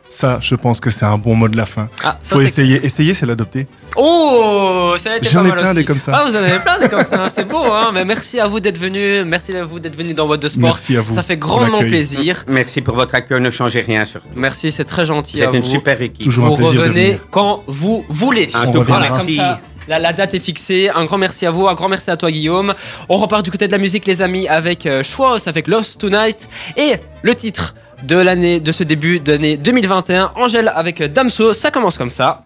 Ça, 0.09 0.39
je 0.41 0.55
pense 0.55 0.81
que 0.81 0.89
c'est 0.91 1.05
un 1.05 1.19
bon 1.19 1.35
mot 1.35 1.49
de 1.49 1.57
la 1.57 1.67
fin. 1.67 1.89
Ah, 2.03 2.19
ça, 2.23 2.35
Faut 2.35 2.39
c'est- 2.39 2.45
essayer. 2.47 2.85
Essayer, 2.85 3.13
c'est 3.15 3.27
l'adopter. 3.27 3.67
Oh, 3.97 4.95
ça 4.99 5.13
a 5.13 5.17
été 5.17 5.29
J'en 5.29 5.41
pas 5.43 5.47
ai 5.47 5.49
mal 5.51 5.59
plein 5.59 5.69
aussi. 5.71 5.79
des 5.79 5.85
comme 5.85 5.99
ça. 5.99 6.13
Ah, 6.15 6.25
vous 6.27 6.35
en 6.35 6.39
avez 6.39 6.59
plein 6.61 6.79
des 6.79 6.89
comme 6.89 7.05
ça, 7.05 7.29
c'est 7.35 7.47
beau. 7.47 7.63
Hein 7.73 7.91
Mais 7.93 8.05
merci 8.05 8.41
à 8.41 8.47
vous 8.47 8.61
d'être 8.61 8.79
venus. 8.79 9.25
Merci 9.27 9.55
à 9.57 9.65
vous 9.65 9.81
d'être 9.81 9.97
venus 9.97 10.15
dans 10.15 10.27
What 10.27 10.39
de 10.39 10.49
Sport. 10.49 10.63
Merci 10.63 10.97
à 10.97 11.03
vous. 11.03 11.15
Ça 11.15 11.23
fait 11.23 11.37
grandement 11.37 11.79
plaisir. 11.81 12.45
Merci 12.49 12.81
pour 12.81 12.95
votre 12.95 13.15
accueil, 13.15 13.41
ne 13.41 13.51
changez 13.51 13.81
rien 13.81 14.05
sur 14.05 14.21
Merci, 14.35 14.71
c'est 14.73 14.85
très 14.85 15.05
gentil 15.05 15.39
Vous 15.39 15.43
à 15.45 15.47
êtes 15.49 15.55
une 15.55 15.61
vous. 15.63 15.71
super 15.71 16.01
équipe. 16.01 16.25
Toujours 16.25 16.47
un 16.47 16.49
vous 16.51 16.57
plaisir 16.57 16.75
de 16.75 16.79
revenez 16.89 17.05
venir. 17.07 17.21
quand 17.31 17.63
vous 17.67 18.05
voulez. 18.09 18.49
Un 18.55 18.67
On 18.69 18.73
tout. 18.73 18.83
Voilà, 18.85 19.09
comme 19.09 19.17
merci. 19.19 19.37
ça, 19.37 19.61
la, 19.89 19.99
la 19.99 20.13
date 20.13 20.35
est 20.35 20.41
fixée. 20.41 20.91
Un 20.95 21.05
grand 21.05 21.19
merci 21.19 21.45
à 21.45 21.51
vous, 21.51 21.69
un 21.69 21.75
grand 21.75 21.89
merci 21.89 22.11
à 22.11 22.17
toi, 22.17 22.31
Guillaume. 22.31 22.75
On 23.09 23.17
repart 23.17 23.45
du 23.45 23.51
côté 23.51 23.67
de 23.67 23.73
la 23.73 23.79
musique, 23.79 24.07
les 24.07 24.23
amis, 24.23 24.49
avec 24.49 24.87
euh, 24.87 25.03
Schwartz, 25.03 25.49
avec 25.49 25.67
Lost 25.67 26.01
Tonight. 26.01 26.49
Et 26.77 26.95
le 27.23 27.35
titre 27.35 27.75
de 28.03 28.17
l'année, 28.17 28.61
de 28.61 28.73
ce 28.73 28.85
début 28.85 29.21
d'année 29.21 29.57
2021, 29.57 30.33
Angèle 30.37 30.73
avec 30.75 31.03
Damso. 31.03 31.53
Ça 31.53 31.71
commence 31.71 31.99
comme 31.99 32.11
ça. 32.11 32.45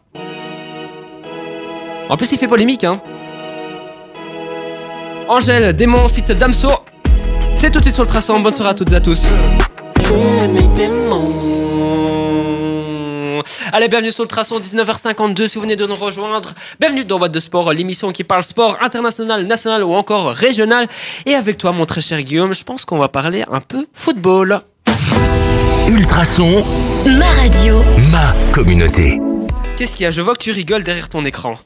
En 2.08 2.16
plus, 2.16 2.32
il 2.32 2.38
fait 2.38 2.48
polémique, 2.48 2.84
hein. 2.84 3.00
Angèle, 5.28 5.74
démon, 5.74 6.08
fit 6.08 6.22
Damso. 6.22 6.68
C'est 7.54 7.70
tout 7.70 7.78
de 7.78 7.84
suite 7.84 7.94
sur 7.94 8.04
le 8.04 8.08
traçant. 8.08 8.40
Bonne 8.40 8.52
soirée 8.52 8.70
à 8.70 8.74
toutes 8.74 8.92
et 8.92 8.96
à 8.96 9.00
tous. 9.00 9.26
Allez, 13.72 13.88
bienvenue 13.88 14.12
sur 14.12 14.24
le 14.24 14.28
traçon 14.28 14.60
19h52 14.60 15.46
si 15.46 15.54
vous 15.56 15.62
venez 15.62 15.76
de 15.76 15.86
nous 15.86 15.94
rejoindre. 15.94 16.52
Bienvenue 16.78 17.04
dans 17.04 17.18
Boîte 17.18 17.32
de 17.32 17.40
Sport, 17.40 17.72
l'émission 17.72 18.12
qui 18.12 18.24
parle 18.24 18.42
sport 18.42 18.76
international, 18.82 19.46
national 19.46 19.82
ou 19.84 19.94
encore 19.94 20.28
régional. 20.28 20.88
Et 21.24 21.34
avec 21.34 21.56
toi, 21.56 21.72
mon 21.72 21.86
très 21.86 22.00
cher 22.00 22.22
Guillaume, 22.22 22.54
je 22.54 22.64
pense 22.64 22.84
qu'on 22.84 22.98
va 22.98 23.08
parler 23.08 23.44
un 23.50 23.60
peu 23.60 23.86
football. 23.94 24.62
Ultrason, 25.88 26.64
Ma 27.18 27.26
radio. 27.40 27.82
ma 28.10 28.32
communauté. 28.52 29.18
Qu'est-ce 29.76 29.94
qu'il 29.94 30.04
y 30.04 30.06
a? 30.06 30.10
Je 30.10 30.20
vois 30.22 30.34
que 30.34 30.42
tu 30.42 30.50
rigoles 30.52 30.82
derrière 30.84 31.08
ton 31.08 31.24
écran. 31.24 31.56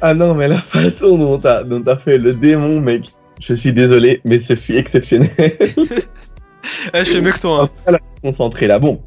Ah 0.00 0.14
non, 0.14 0.34
mais 0.34 0.48
la 0.48 0.58
façon 0.60 1.16
dont 1.18 1.38
t'as 1.38 1.62
dont 1.62 1.80
t'as 1.82 1.96
fait 1.96 2.18
le 2.18 2.32
démon, 2.34 2.80
mec. 2.80 3.04
Je 3.40 3.54
suis 3.54 3.72
désolé, 3.72 4.20
mais 4.24 4.38
ce 4.38 4.54
fut 4.56 4.76
exceptionnel. 4.76 5.30
je 6.94 7.04
fais 7.04 7.20
mieux 7.20 7.32
que 7.32 7.40
toi. 7.40 7.70
hein. 7.86 7.96
concentré 8.22 8.66
là. 8.66 8.78
Bon, 8.78 9.00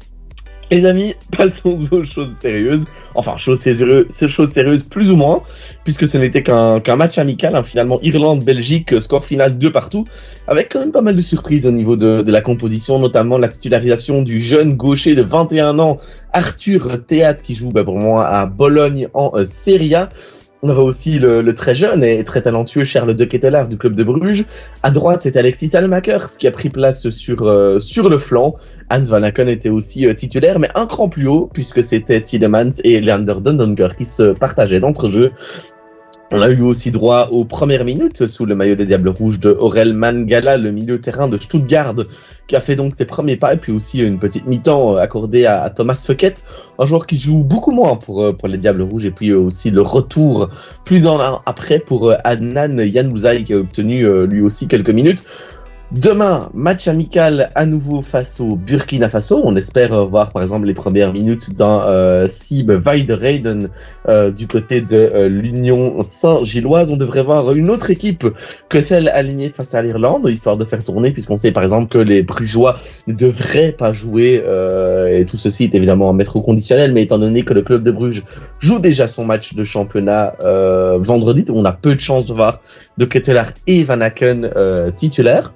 Les 0.70 0.86
amis, 0.86 1.14
passons 1.36 1.76
aux 1.90 2.04
choses 2.04 2.34
sérieuses. 2.40 2.86
Enfin, 3.14 3.36
choses 3.36 3.60
sérieuses, 3.60 4.06
choses 4.28 4.50
sérieuses 4.50 4.82
plus 4.82 5.10
ou 5.10 5.16
moins, 5.16 5.42
puisque 5.84 6.08
ce 6.08 6.18
n'était 6.18 6.42
qu'un 6.42 6.96
match 6.96 7.18
amical, 7.18 7.54
hein, 7.54 7.62
finalement 7.62 8.00
Irlande-Belgique, 8.02 9.00
score 9.00 9.24
final 9.24 9.56
2 9.56 9.70
partout, 9.70 10.04
avec 10.48 10.72
quand 10.72 10.80
même 10.80 10.92
pas 10.92 11.02
mal 11.02 11.14
de 11.14 11.20
surprises 11.20 11.66
au 11.66 11.70
niveau 11.70 11.96
de, 11.96 12.24
la 12.26 12.40
composition, 12.40 12.98
notamment 12.98 13.38
la 13.38 13.48
titularisation 13.48 14.22
du 14.22 14.40
jeune 14.40 14.74
gaucher 14.74 15.14
de 15.14 15.22
21 15.22 15.78
ans, 15.78 15.98
Arthur 16.32 17.04
Théâtre, 17.06 17.42
qui 17.42 17.54
joue 17.54 17.68
bah, 17.68 17.84
pour 17.84 17.98
moi 17.98 18.26
à 18.26 18.46
Bologne 18.46 19.08
en 19.14 19.32
euh, 19.34 19.46
Serie 19.46 19.94
A. 19.94 20.08
On 20.66 20.70
avait 20.70 20.80
aussi 20.80 21.18
le, 21.18 21.54
très 21.54 21.74
jeune 21.74 22.02
et 22.02 22.24
très 22.24 22.40
talentueux 22.40 22.84
Charles 22.84 23.12
de 23.12 23.24
Ketelaar 23.26 23.68
du 23.68 23.76
club 23.76 23.94
de 23.94 24.02
Bruges. 24.02 24.46
À 24.82 24.90
droite, 24.90 25.20
c'est 25.24 25.36
Alexis 25.36 25.76
Almakers 25.76 26.38
qui 26.38 26.46
a 26.46 26.50
pris 26.50 26.70
place 26.70 27.10
sur, 27.10 27.42
euh, 27.42 27.78
sur 27.78 28.08
le 28.08 28.16
flanc. 28.16 28.56
Hans 28.90 29.02
Van 29.02 29.22
Aken 29.22 29.50
était 29.50 29.68
aussi 29.68 30.06
euh, 30.06 30.14
titulaire, 30.14 30.58
mais 30.58 30.70
un 30.74 30.86
cran 30.86 31.10
plus 31.10 31.28
haut, 31.28 31.50
puisque 31.52 31.84
c'était 31.84 32.22
Tielemans 32.22 32.70
et 32.82 33.02
Leander 33.02 33.42
Dondonger 33.42 33.88
qui 33.98 34.06
se 34.06 34.32
partageaient 34.32 34.80
l'entrejeu. 34.80 35.32
On 36.32 36.40
a 36.40 36.48
eu 36.48 36.62
aussi 36.62 36.90
droit 36.90 37.28
aux 37.30 37.44
premières 37.44 37.84
minutes 37.84 38.26
sous 38.26 38.46
le 38.46 38.56
maillot 38.56 38.74
des 38.74 38.86
Diables 38.86 39.10
Rouges 39.10 39.38
de 39.38 39.50
Aurel 39.60 39.94
Mangala, 39.94 40.56
le 40.56 40.72
milieu 40.72 41.00
terrain 41.00 41.28
de 41.28 41.36
Stuttgart, 41.36 41.94
qui 42.46 42.56
a 42.56 42.60
fait 42.60 42.76
donc 42.76 42.94
ses 42.96 43.04
premiers 43.04 43.36
pas, 43.36 43.54
et 43.54 43.56
puis 43.56 43.72
aussi 43.72 44.00
une 44.00 44.18
petite 44.18 44.46
mi-temps 44.46 44.96
accordée 44.96 45.44
à, 45.44 45.68
Thomas 45.70 46.02
Feuquet, 46.06 46.34
un 46.78 46.86
joueur 46.86 47.06
qui 47.06 47.18
joue 47.18 47.38
beaucoup 47.38 47.70
moins 47.70 47.96
pour, 47.96 48.22
euh, 48.22 48.32
pour 48.32 48.48
les 48.48 48.58
Diables 48.58 48.82
Rouges, 48.82 49.04
et 49.04 49.10
puis 49.10 49.30
euh, 49.30 49.38
aussi 49.38 49.70
le 49.70 49.82
retour 49.82 50.48
plus 50.84 51.00
d'un 51.00 51.20
an 51.20 51.42
après 51.46 51.78
pour 51.78 52.10
euh, 52.10 52.16
Adnan 52.24 52.80
Yanouzaï, 52.80 53.44
qui 53.44 53.52
a 53.52 53.58
obtenu 53.58 54.06
lui 54.26 54.40
aussi 54.40 54.66
quelques 54.66 54.90
minutes. 54.90 55.24
Demain, 55.92 56.48
match 56.54 56.88
amical 56.88 57.52
à 57.54 57.66
nouveau 57.66 58.00
face 58.00 58.40
au 58.40 58.56
Burkina 58.56 59.10
Faso. 59.10 59.42
On 59.44 59.54
espère 59.54 59.92
euh, 59.92 60.06
voir 60.06 60.30
par 60.30 60.42
exemple 60.42 60.66
les 60.66 60.74
premières 60.74 61.12
minutes 61.12 61.54
d'un 61.54 61.82
euh, 61.82 62.26
Sib 62.26 62.70
euh, 62.70 64.30
du 64.30 64.46
côté 64.48 64.80
de 64.80 65.10
euh, 65.14 65.28
l'Union 65.28 65.98
Saint-Gilloise. 66.08 66.90
On 66.90 66.96
devrait 66.96 67.22
voir 67.22 67.52
une 67.52 67.70
autre 67.70 67.90
équipe 67.90 68.26
que 68.70 68.82
celle 68.82 69.08
alignée 69.10 69.50
face 69.50 69.74
à 69.74 69.82
l'Irlande, 69.82 70.28
histoire 70.28 70.56
de 70.56 70.64
faire 70.64 70.82
tourner, 70.82 71.12
puisqu'on 71.12 71.36
sait 71.36 71.52
par 71.52 71.62
exemple 71.62 71.88
que 71.88 71.98
les 71.98 72.22
Brugeois 72.22 72.76
ne 73.06 73.12
devraient 73.12 73.72
pas 73.72 73.92
jouer. 73.92 74.42
et 75.12 75.24
tout 75.26 75.36
ceci 75.36 75.64
est 75.64 75.74
évidemment 75.74 76.10
un 76.10 76.14
maître 76.14 76.34
au 76.36 76.42
conditionnel, 76.42 76.92
mais 76.92 77.02
étant 77.02 77.18
donné 77.18 77.42
que 77.42 77.54
le 77.54 77.62
club 77.62 77.82
de 77.82 77.90
Bruges 77.90 78.24
joue 78.58 78.78
déjà 78.78 79.06
son 79.06 79.24
match 79.24 79.54
de 79.54 79.64
championnat 79.64 80.34
vendredi, 80.98 81.44
on 81.52 81.64
a 81.64 81.72
peu 81.72 81.94
de 81.94 82.00
chances 82.00 82.26
de 82.26 82.32
voir 82.32 82.60
de 82.98 83.04
Ketelaar 83.04 83.50
et 83.66 83.84
Van 83.84 84.00
Aken 84.00 84.50
titulaires. 84.96 85.52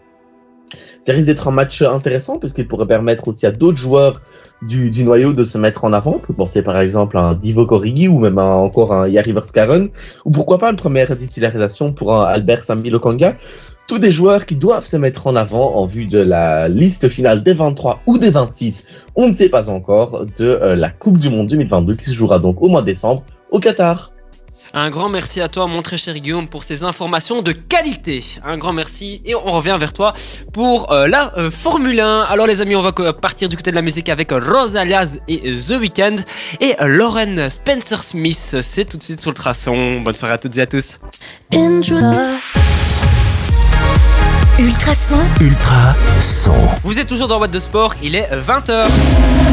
Ça 1.09 1.15
risque 1.15 1.29
d'être 1.29 1.49
un 1.49 1.53
match 1.53 1.81
intéressant 1.81 2.39
parce 2.39 2.53
qu'il 2.53 2.69
pourrait 2.69 2.87
permettre 2.87 3.29
aussi 3.29 3.47
à 3.47 3.51
d'autres 3.51 3.79
joueurs 3.79 4.21
du, 4.61 4.91
noyau 5.05 5.33
de 5.33 5.43
se 5.43 5.57
mettre 5.57 5.87
en 5.87 5.95
avant. 5.95 6.17
On 6.17 6.19
peut 6.19 6.35
penser 6.35 6.61
par 6.61 6.79
exemple 6.79 7.17
à 7.17 7.23
un 7.23 7.35
Divo 7.35 7.67
Origi 7.67 8.09
ou 8.09 8.19
même 8.19 8.37
encore 8.37 8.93
un 8.93 9.09
Yari 9.09 9.33
Verskaren 9.33 9.89
ou 10.27 10.31
pourquoi 10.31 10.59
pas 10.59 10.69
une 10.69 10.77
première 10.77 11.17
titularisation 11.17 11.95
pour 11.95 12.15
un 12.15 12.25
Albert 12.25 12.63
Sambi 12.63 12.91
Lokanga. 12.91 13.39
Tous 13.87 13.99
des 13.99 14.13
joueurs 14.13 14.45
qui 14.45 14.55
doivent 14.55 14.85
se 14.85 14.99
mettre 14.99 15.27
en 15.27 15.35
avant 15.35 15.77
en 15.77 15.87
vue 15.87 16.05
de 16.05 16.19
la 16.19 16.69
liste 16.69 17.09
finale 17.09 17.43
des 17.43 17.55
23 17.55 18.03
ou 18.05 18.19
des 18.19 18.29
26, 18.29 18.85
on 19.17 19.29
ne 19.31 19.35
sait 19.35 19.49
pas 19.49 19.71
encore, 19.71 20.27
de 20.37 20.45
euh, 20.45 20.77
la 20.77 20.91
Coupe 20.91 21.17
du 21.17 21.31
Monde 21.31 21.47
2022 21.47 21.95
qui 21.95 22.05
se 22.05 22.13
jouera 22.13 22.39
donc 22.39 22.61
au 22.61 22.69
mois 22.69 22.83
de 22.83 22.87
décembre 22.87 23.25
au 23.51 23.61
Qatar. 23.61 24.13
Un 24.75 24.91
grand 24.91 25.09
merci 25.09 25.41
à 25.41 25.49
toi, 25.49 25.67
mon 25.67 25.83
très 25.83 25.97
cher 25.97 26.15
Guillaume, 26.15 26.49
pour 26.49 26.63
ces 26.65 26.85
informations 26.85 27.43
de 27.43 27.53
qualité. 27.53 28.23
Un 28.45 28.59
grand 28.59 28.73
merci 28.73 29.23
et 29.25 29.35
on 29.35 29.51
revient 29.51 29.77
vers 29.79 29.93
toi 29.93 30.13
pour 30.53 30.93
euh, 30.93 31.09
la 31.09 31.37
euh, 31.39 31.51
Formule 31.51 32.01
1. 32.01 32.21
Alors 32.23 32.47
les 32.47 32.61
amis, 32.61 32.77
on 32.77 32.83
va 32.83 32.93
partir 33.13 33.49
du 33.49 33.57
côté 33.57 33.71
de 33.71 33.77
la 33.77 33.83
musique 33.83 34.09
avec 34.09 34.31
Rosalias 34.31 35.19
et 35.27 35.39
The 35.39 35.79
Weeknd 35.81 36.17
et 36.61 36.75
euh, 36.81 36.87
Lauren 36.87 37.49
Spencer 37.49 38.03
Smith. 38.03 38.57
C'est 38.61 38.85
tout 38.85 38.99
de 38.99 39.03
suite 39.03 39.21
sur 39.21 39.31
le 39.31 39.37
traçon. 39.37 40.01
Bonne 40.01 40.15
soirée 40.15 40.35
à 40.35 40.39
toutes 40.39 40.57
et 40.57 40.63
à 40.63 40.67
tous. 40.67 40.99
Ultrason, 44.59 45.19
Ultra 45.41 45.95
son. 46.21 46.53
Vous 46.83 46.99
êtes 46.99 47.07
toujours 47.07 47.29
dans 47.29 47.39
What 47.39 47.47
de 47.49 47.61
Sport, 47.61 47.95
il 48.03 48.17
est 48.17 48.29
20h. 48.33 48.87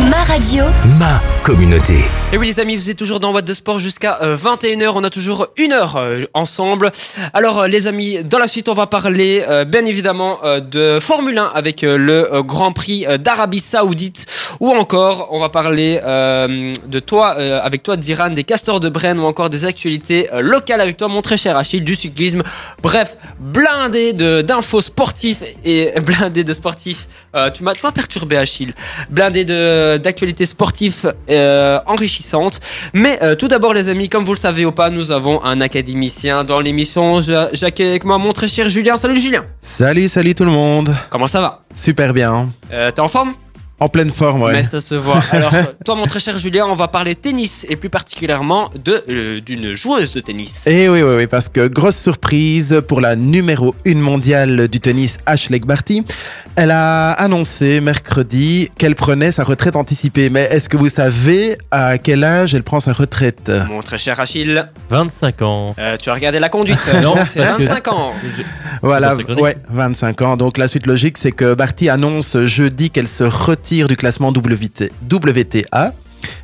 ma 0.10 0.24
radio, 0.24 0.64
Ma 0.98 1.22
communauté. 1.44 2.06
Et 2.34 2.38
oui 2.40 2.48
les 2.48 2.60
amis, 2.60 2.76
vous 2.76 2.90
êtes 2.90 2.98
toujours 2.98 3.20
dans 3.20 3.32
What 3.32 3.44
de 3.44 3.54
Sport 3.54 3.78
jusqu'à 3.78 4.18
euh, 4.24 4.36
21h, 4.36 4.92
on 4.96 5.04
a 5.04 5.12
toujours 5.12 5.48
une 5.58 5.74
heure 5.74 5.96
euh, 5.98 6.24
ensemble. 6.34 6.90
Alors 7.34 7.60
euh, 7.60 7.68
les 7.68 7.88
amis, 7.88 8.24
dans 8.24 8.40
la 8.40 8.48
suite 8.48 8.68
on 8.68 8.74
va 8.74 8.88
parler 8.88 9.46
euh, 9.48 9.64
bien 9.64 9.86
évidemment 9.86 10.40
euh, 10.44 10.60
de 10.60 11.00
Formule 11.00 11.38
1 11.38 11.52
avec 11.54 11.84
euh, 11.84 11.98
le 11.98 12.34
euh, 12.34 12.42
Grand 12.42 12.72
Prix 12.74 13.06
euh, 13.06 13.18
d'Arabie 13.20 13.60
Saoudite 13.60 14.26
ou 14.60 14.72
encore 14.72 15.28
on 15.32 15.40
va 15.40 15.50
parler 15.50 16.02
euh, 16.04 16.74
de 16.88 17.00
toi, 17.00 17.36
euh, 17.38 17.60
avec 17.64 17.84
toi 17.84 17.96
Diran, 17.96 18.32
des 18.32 18.44
castors 18.44 18.80
de 18.80 18.90
Brenne 18.90 19.20
ou 19.20 19.26
encore 19.26 19.52
des 19.52 19.66
actualités 19.66 20.30
euh, 20.34 20.42
locales 20.42 20.82
avec 20.82 20.98
toi 20.98 21.08
mon 21.10 21.22
très 21.22 21.38
cher 21.38 21.56
Achille, 21.58 21.84
du 21.84 21.94
cyclisme. 21.94 22.42
Bref, 22.82 23.18
blindé 23.40 24.14
de- 24.14 24.42
d'infos 24.42 24.82
sportifs 24.96 25.44
et 25.66 25.92
blindé 26.06 26.46
de 26.46 26.54
sportifs. 26.54 27.08
Euh, 27.36 27.50
tu 27.52 27.64
m'as 27.64 27.74
tu 27.74 27.82
m'as 27.86 27.92
perturbé 27.92 28.38
Achille. 28.38 28.74
Blindé 29.10 29.44
de- 29.44 29.98
d'actualités 29.98 30.46
sportives 30.46 31.14
euh, 31.30 31.80
enrichissantes. 31.86 32.62
Mais 32.94 33.20
euh, 33.22 33.36
tout 33.36 33.50
d'abord, 33.50 33.74
les 33.74 33.90
amis, 33.90 34.08
comme 34.08 34.24
vous 34.24 34.34
le 34.34 34.40
savez 34.40 34.64
ou 34.66 34.72
pas, 34.72 34.90
nous 34.90 35.12
avons 35.12 35.44
un 35.44 35.60
académicien 35.60 36.46
dans 36.46 36.62
l'émission. 36.62 37.20
J'accueille 37.20 37.90
avec 37.90 38.06
moi 38.06 38.18
mon 38.20 38.32
très 38.32 38.48
cher 38.48 38.70
Julien. 38.70 38.96
Salut 38.96 39.20
Julien. 39.20 39.44
Salut, 39.60 40.08
salut 40.08 40.34
tout 40.34 40.46
le 40.46 40.52
monde. 40.52 40.96
Comment 41.10 41.28
ça 41.28 41.42
va? 41.42 41.64
Super 41.76 42.14
bien. 42.14 42.54
Euh, 42.72 42.90
T'es 42.92 43.02
en 43.02 43.10
forme? 43.10 43.34
En 43.78 43.90
pleine 43.90 44.10
forme, 44.10 44.42
ouais. 44.44 44.54
Mais 44.54 44.64
ça 44.64 44.80
se 44.80 44.96
voit. 44.96 45.22
Alors, 45.32 45.52
toi, 45.84 45.96
mon 45.96 46.06
très 46.06 46.20
cher 46.20 46.38
Julien, 46.38 46.66
on 46.70 46.76
va 46.76 46.88
parler 46.88 47.14
tennis 47.14 47.66
et 47.70 47.76
plus 47.76 47.90
particulièrement 47.90 48.70
de 48.82 49.04
euh, 49.10 49.42
d'une 49.42 49.74
joueuse 49.74 50.14
de 50.14 50.22
tennis. 50.22 50.66
Et 50.66 50.88
oui, 50.88 51.02
oui, 51.02 51.16
oui, 51.18 51.28
parce 51.28 51.50
que 51.50 51.68
grosse 51.68 51.98
surprise 51.98 52.82
pour 52.88 53.02
la 53.02 53.18
numéro 53.18 53.76
1 53.86 53.96
mondiale 53.96 54.70
du 54.70 54.80
tennis, 54.80 55.18
Ashley 55.26 55.60
Barty. 55.60 56.06
Elle 56.56 56.72
a 56.72 57.12
annoncé 57.12 57.82
mercredi 57.82 58.70
qu'elle 58.78 58.96
prenait 58.96 59.34
sa 59.34 59.44
retraite 59.44 59.76
anticipée. 59.76 60.30
Mais 60.30 60.44
est-ce 60.44 60.70
que 60.70 60.78
vous 60.78 60.88
savez 60.88 61.58
à 61.70 61.98
quel 61.98 62.24
âge 62.24 62.56
elle 62.56 62.64
prend 62.64 62.80
sa 62.80 62.94
retraite? 62.94 63.52
Mon 63.70 63.82
très 63.82 63.98
cher 63.98 64.18
Achille, 64.22 64.70
25 64.90 65.42
ans. 65.42 65.76
euh, 65.80 65.98
tu 65.98 66.10
as 66.10 66.14
regardé 66.14 66.40
la 66.40 66.48
conduite 66.48 66.80
Non, 67.02 67.16
c'est 67.28 67.42
parce 67.42 67.56
que- 67.58 67.64
25 67.64 67.88
ans. 67.90 68.14
Voilà, 68.82 69.16
ouais, 69.16 69.58
25 69.70 70.22
ans. 70.22 70.38
Donc 70.38 70.58
la 70.58 70.70
suite 70.70 70.88
logique, 70.88 71.18
c'est 71.18 71.34
que 71.34 71.54
Barty 71.56 71.90
annonce 71.90 72.38
jeudi 72.46 72.90
qu'elle 72.90 73.10
se 73.10 73.26
du 73.74 73.98
classement 73.98 74.30
WT 74.30 74.92
WTA. 75.12 75.94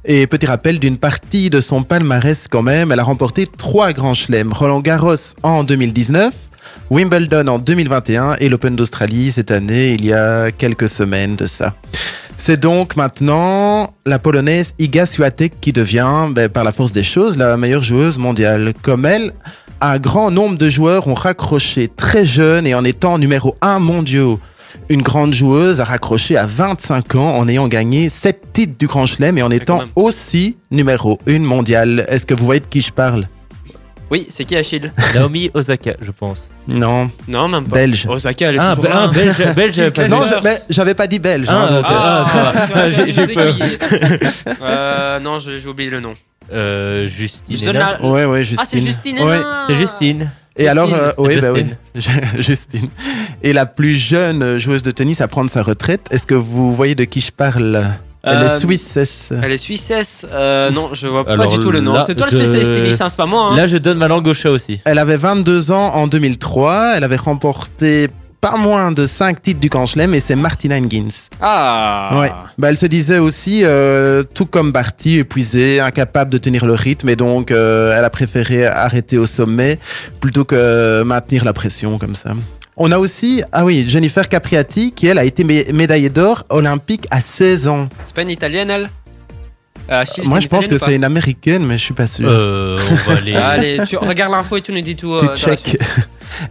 Et 0.05 0.25
petit 0.25 0.47
rappel 0.47 0.79
d'une 0.79 0.97
partie 0.97 1.49
de 1.49 1.59
son 1.59 1.83
palmarès 1.83 2.47
quand 2.49 2.63
même, 2.63 2.91
elle 2.91 2.99
a 2.99 3.03
remporté 3.03 3.45
trois 3.45 3.93
grands 3.93 4.15
chelems. 4.15 4.51
Roland 4.51 4.79
Garros 4.79 5.15
en 5.43 5.63
2019, 5.63 6.33
Wimbledon 6.89 7.47
en 7.47 7.59
2021 7.59 8.37
et 8.39 8.49
l'Open 8.49 8.75
d'Australie 8.75 9.31
cette 9.31 9.51
année, 9.51 9.93
il 9.93 10.05
y 10.05 10.13
a 10.13 10.51
quelques 10.51 10.89
semaines 10.89 11.35
de 11.35 11.45
ça. 11.45 11.75
C'est 12.37 12.59
donc 12.59 12.95
maintenant 12.95 13.93
la 14.07 14.17
polonaise 14.17 14.73
Iga 14.79 15.05
Swiatek 15.05 15.61
qui 15.61 15.71
devient, 15.71 16.27
ben, 16.31 16.49
par 16.49 16.63
la 16.63 16.71
force 16.71 16.91
des 16.91 17.03
choses, 17.03 17.37
la 17.37 17.55
meilleure 17.55 17.83
joueuse 17.83 18.17
mondiale. 18.17 18.73
Comme 18.81 19.05
elle, 19.05 19.33
un 19.79 19.99
grand 19.99 20.31
nombre 20.31 20.57
de 20.57 20.69
joueurs 20.69 21.07
ont 21.07 21.13
raccroché 21.13 21.87
très 21.87 22.25
jeune 22.25 22.65
et 22.65 22.73
en 22.73 22.83
étant 22.83 23.19
numéro 23.19 23.55
1 23.61 23.77
mondiaux. 23.77 24.39
Une 24.91 25.01
grande 25.03 25.33
joueuse 25.33 25.79
a 25.79 25.85
raccroché 25.85 26.35
à 26.35 26.45
25 26.45 27.15
ans 27.15 27.37
en 27.37 27.47
ayant 27.47 27.69
gagné 27.69 28.09
7 28.09 28.51
titres 28.51 28.73
du 28.77 28.87
Grand 28.87 29.05
Chelem 29.05 29.37
et 29.37 29.41
en 29.41 29.49
étant 29.49 29.83
aussi 29.95 30.57
numéro 30.69 31.17
1 31.29 31.39
mondiale. 31.39 32.05
Est-ce 32.09 32.25
que 32.25 32.33
vous 32.33 32.43
voyez 32.45 32.59
de 32.59 32.65
qui 32.65 32.81
je 32.81 32.91
parle? 32.91 33.29
Oui, 34.09 34.25
c'est 34.27 34.43
qui 34.43 34.57
Achille? 34.57 34.91
Naomi 35.15 35.49
Osaka, 35.53 35.93
je 36.01 36.11
pense. 36.11 36.49
Non, 36.67 37.09
Non, 37.29 37.47
même 37.47 37.63
pas. 37.63 37.75
belge. 37.77 38.05
Osaka, 38.09 38.49
elle 38.49 38.55
est 38.55 38.59
Ah, 38.59 38.71
toujours 38.75 38.83
be- 38.83 38.89
là. 38.89 39.03
ah, 39.03 39.07
belge, 39.07 39.53
belge, 39.55 39.89
pas. 39.91 40.07
Non, 40.09 40.17
classeur. 40.17 40.39
je- 40.39 40.43
mais 40.43 40.57
j'avais 40.69 40.93
pas 40.93 41.07
dit 41.07 41.19
belge. 41.19 41.45
Ah, 41.47 41.69
hein. 41.71 41.81
Ah, 41.85 42.23
va. 42.33 42.67
tu 42.67 42.73
vas- 42.73 43.09
J'ai- 43.09 43.33
peur. 43.33 43.55
Euh, 44.61 45.19
non, 45.21 45.37
j'ai 45.39 45.65
oublié 45.65 45.89
le 45.89 46.01
nom. 46.01 46.13
Euh, 46.51 47.07
Justine. 47.07 47.55
Je 47.55 47.63
donne 47.63 47.77
Hénin. 47.77 47.97
la- 48.01 48.05
Ouais, 48.05 48.25
ouais, 48.25 48.39
Justine. 48.43 48.59
Ah, 48.61 48.65
c'est 48.65 48.79
Justine 48.81 49.19
Ouais. 49.21 49.39
C'est 49.67 49.75
Justine. 49.75 50.29
Et 50.63 50.67
alors, 50.67 50.87
Justine. 50.87 51.05
euh, 51.05 51.11
oui, 51.17 51.39
bah 51.41 51.47
oui, 51.53 51.65
Justine. 51.95 52.21
Justine. 52.37 52.89
Et 53.43 53.53
la 53.53 53.65
plus 53.65 53.93
jeune 53.95 54.57
joueuse 54.57 54.83
de 54.83 54.91
tennis 54.91 55.21
à 55.21 55.27
prendre 55.27 55.49
sa 55.49 55.63
retraite, 55.63 56.07
est-ce 56.11 56.27
que 56.27 56.35
vous 56.35 56.73
voyez 56.75 56.95
de 56.95 57.03
qui 57.03 57.21
je 57.21 57.31
parle? 57.31 57.83
Elle 58.23 58.37
Euh, 58.37 58.45
est 58.45 58.59
suissesse. 58.59 59.33
Elle 59.41 59.51
est 59.51 59.57
suissesse. 59.57 60.27
Euh, 60.31 60.69
non, 60.69 60.89
je 60.93 61.07
vois 61.07 61.25
pas 61.25 61.47
du 61.47 61.57
tout 61.57 61.71
le 61.71 61.79
nom. 61.79 61.99
C'est 62.05 62.13
toi 62.13 62.27
le 62.29 62.37
je- 62.37 62.37
spécialiste 62.37 62.71
tennis, 62.71 63.01
hein, 63.01 63.09
c'est 63.09 63.17
pas 63.17 63.25
moi. 63.25 63.49
Hein. 63.51 63.55
Là, 63.57 63.65
je 63.65 63.77
donne 63.77 63.97
ma 63.97 64.07
langue 64.07 64.27
au 64.27 64.33
chat 64.35 64.51
aussi. 64.51 64.79
Elle 64.85 64.99
avait 64.99 65.17
22 65.17 65.71
ans 65.71 65.95
en 65.95 66.05
2003. 66.05 66.93
Elle 66.97 67.03
avait 67.03 67.15
remporté 67.15 68.09
pas 68.41 68.57
moins 68.57 68.91
de 68.91 69.05
5 69.05 69.39
titres 69.41 69.59
du 69.59 69.69
Grand 69.69 69.85
Chelem 69.85 70.13
et 70.15 70.19
c'est 70.19 70.35
Martina 70.35 70.75
Hingis. 70.75 71.29
Ah. 71.39 72.17
Ouais. 72.19 72.31
Bah, 72.57 72.69
elle 72.69 72.77
se 72.77 72.87
disait 72.87 73.19
aussi, 73.19 73.61
euh, 73.63 74.23
tout 74.23 74.47
comme 74.47 74.71
Barty, 74.71 75.19
épuisée, 75.19 75.79
incapable 75.79 76.31
de 76.31 76.39
tenir 76.39 76.65
le 76.65 76.73
rythme 76.73 77.09
et 77.09 77.15
donc 77.15 77.51
euh, 77.51 77.95
elle 77.95 78.03
a 78.03 78.09
préféré 78.09 78.65
arrêter 78.65 79.17
au 79.19 79.27
sommet 79.27 79.77
plutôt 80.19 80.43
que 80.43 81.03
maintenir 81.03 81.45
la 81.45 81.53
pression 81.53 81.99
comme 81.99 82.15
ça. 82.15 82.31
On 82.77 82.91
a 82.91 82.97
aussi, 82.97 83.43
ah 83.51 83.63
oui, 83.63 83.85
Jennifer 83.87 84.27
Capriati 84.27 84.91
qui 84.91 85.05
elle 85.05 85.19
a 85.19 85.23
été 85.23 85.43
mé- 85.43 85.71
médaillée 85.71 86.09
d'or 86.09 86.45
olympique 86.49 87.05
à 87.11 87.21
16 87.21 87.67
ans. 87.67 87.89
C'est 88.05 88.15
pas 88.15 88.23
une 88.23 88.29
italienne, 88.29 88.71
elle? 88.71 88.89
Euh, 89.91 90.03
Moi, 90.25 90.39
je 90.39 90.47
pense 90.47 90.67
que 90.67 90.77
c'est 90.77 90.95
une 90.95 91.03
américaine, 91.03 91.65
mais 91.65 91.77
je 91.77 91.83
suis 91.83 91.93
pas 91.93 92.07
sûr. 92.07 92.27
Euh, 92.29 92.79
on 92.89 93.11
va 93.11 93.17
aller. 93.17 93.35
Allez, 93.35 93.77
tu 93.87 93.97
regardes 93.97 94.31
l'info 94.31 94.55
et 94.57 94.61
tu 94.61 94.71
nous 94.71 94.81
dis 94.81 94.95
tout. 94.95 95.17
tu 95.19 95.25
euh, 95.25 95.35
check. 95.35 95.77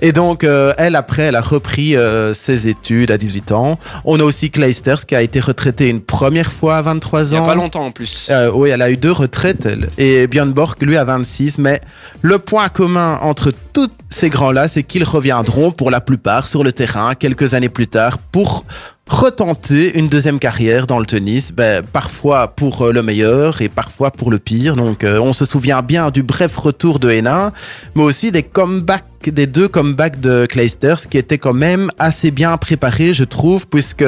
Et 0.01 0.13
donc, 0.13 0.45
euh, 0.45 0.73
elle, 0.79 0.97
après, 0.97 1.23
elle 1.23 1.37
a 1.37 1.41
repris 1.41 1.97
euh, 1.97 2.35
ses 2.35 2.69
études 2.69 3.11
à 3.11 3.19
18 3.19 3.53
ans. 3.53 3.79
On 4.05 4.21
a 4.21 4.23
aussi 4.23 4.51
Clijsters 4.51 5.07
qui 5.07 5.15
a 5.15 5.23
été 5.23 5.41
retraitée 5.41 5.89
une 5.89 6.01
première 6.01 6.53
fois 6.53 6.77
à 6.77 6.83
23 6.83 7.25
Il 7.25 7.33
y 7.33 7.37
a 7.37 7.43
ans. 7.43 7.47
pas 7.47 7.55
longtemps 7.55 7.87
en 7.87 7.91
plus. 7.91 8.27
Euh, 8.31 8.51
oui, 8.55 8.71
elle 8.71 8.83
a 8.83 8.91
eu 8.91 8.97
deux 8.97 9.13
retraites, 9.13 9.67
elle. 9.67 9.89
Et 9.99 10.27
Björn 10.27 10.53
Borg, 10.53 10.77
lui, 10.83 10.97
à 10.97 11.05
26. 11.05 11.59
Mais 11.59 11.81
le 12.23 12.39
point 12.39 12.69
commun 12.69 13.19
entre 13.23 13.53
tous 13.73 13.91
ces 14.09 14.31
grands-là, 14.31 14.69
c'est 14.69 14.83
qu'ils 14.83 15.05
reviendront 15.05 15.71
pour 15.73 15.91
la 15.91 16.01
plupart 16.01 16.49
sur 16.49 16.65
le 16.65 16.73
terrain 16.73 17.15
quelques 17.15 17.55
années 17.55 17.69
plus 17.69 17.87
tard 17.87 18.19
pour 18.19 18.65
retenter 19.11 19.99
une 19.99 20.09
deuxième 20.09 20.39
carrière 20.39 20.87
dans 20.87 21.01
le 21.01 21.05
tennis, 21.05 21.53
ben, 21.53 21.83
parfois 21.83 22.49
pour 22.49 22.83
euh, 22.83 22.93
le 22.93 23.03
meilleur 23.03 23.61
et 23.61 23.69
parfois 23.69 24.13
pour 24.13 24.31
le 24.31 24.39
pire. 24.39 24.77
Donc 24.77 25.03
euh, 25.05 25.19
on 25.21 25.33
se 25.33 25.45
souvient 25.45 25.83
bien 25.83 26.11
du 26.11 26.23
bref 26.23 26.57
retour 26.57 27.01
de 27.01 27.11
Hénin, 27.11 27.53
mais 27.97 28.05
aussi 28.05 28.31
des 28.31 28.45
comebacks, 28.45 29.05
des 29.27 29.47
deux 29.47 29.69
comebacks 29.69 30.21
de 30.21 30.47
Clijsters 30.47 31.09
qui 31.11 31.19
étaient 31.19 31.39
quand 31.39 31.53
même 31.53 31.91
assez 31.99 32.31
bien 32.31 32.57
préparés, 32.57 33.13
je 33.13 33.25
trouve, 33.25 33.67
puisque 33.67 34.05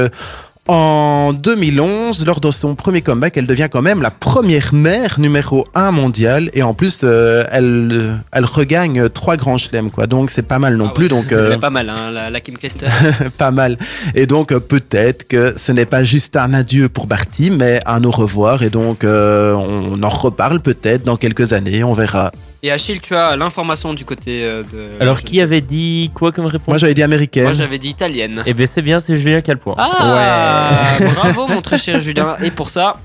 en 0.69 1.33
2011, 1.33 2.25
lors 2.25 2.39
de 2.41 2.51
son 2.53 2.77
premier 2.77 3.03
comeback, 3.03 3.37
elle 3.37 3.47
devient 3.47 3.69
quand 3.71 3.83
même 3.83 4.01
la 4.01 4.11
première 4.13 4.73
mère 4.73 5.19
numéro 5.19 5.67
1 5.75 5.91
mondiale 5.91 6.51
et 6.55 6.63
en 6.63 6.73
plus 6.73 7.01
euh, 7.03 7.43
elle, 7.51 8.21
elle 8.31 8.45
regagne 8.45 9.09
trois 9.09 9.37
grands 9.37 9.59
chelems 9.59 9.91
quoi. 9.91 10.07
Donc 10.07 10.31
c'est 10.31 10.43
pas 10.43 10.61
mal 10.61 10.77
non 10.77 10.87
Ah 10.91 10.95
plus 10.95 11.05
ouais. 11.05 11.09
donc 11.09 11.33
euh, 11.33 11.59
pas 11.59 11.71
mal, 11.71 11.89
hein, 11.91 12.13
la, 12.13 12.31
la 12.31 12.41
Kim 12.41 12.57
Kester. 12.57 12.87
pas 13.39 13.51
mal. 13.51 13.77
Et 14.15 14.27
donc 14.27 14.53
euh, 14.53 14.61
peut-être 14.61 15.27
que 15.27 15.55
ce 15.57 15.73
n'est 15.73 15.87
pas 15.87 16.05
juste 16.05 16.37
un 16.37 16.55
adieu 16.55 16.89
pour 16.89 17.07
Barty, 17.07 17.51
mais 17.51 17.81
un 17.85 18.05
au 18.05 18.11
revoir. 18.11 18.63
Et 18.63 18.71
donc 18.71 19.03
euh, 19.03 19.55
on 19.55 20.01
en 20.01 20.09
reparle 20.09 20.61
peut-être 20.61 21.03
dans 21.05 21.17
quelques 21.17 21.53
années, 21.53 21.83
on 21.83 21.93
verra. 21.93 22.31
Et 22.65 22.71
Achille, 22.71 23.01
tu 23.01 23.17
as 23.17 23.35
l'information 23.35 23.93
du 23.93 24.05
côté 24.05 24.45
euh, 24.45 24.63
de. 24.63 24.87
Alors, 25.01 25.21
qui 25.23 25.41
avait 25.41 25.61
dit 25.61 26.13
quoi 26.15 26.31
comme 26.31 26.47
réponse 26.47 26.69
Moi 26.69 26.79
j'avais 26.79 26.95
dit 26.95 27.03
américaine. 27.03 27.43
Moi 27.43 27.53
j'avais 27.53 27.79
dit 27.79 27.89
italienne. 27.89 28.41
Eh 28.47 28.55
bien, 28.55 28.67
c'est 28.67 28.83
bien, 28.83 29.01
c'est 29.01 29.17
Julien 29.17 29.41
qui 29.41 29.51
a 29.51 29.55
le 29.55 29.59
point. 29.59 29.75
Ah 29.79 30.97
Bravo 31.15 31.49
mon 31.49 31.61
très 31.61 31.77
cher 31.77 31.99
Julien. 31.99 32.37
Et 32.41 32.53
pour 32.53 32.69
ça, 32.69 33.01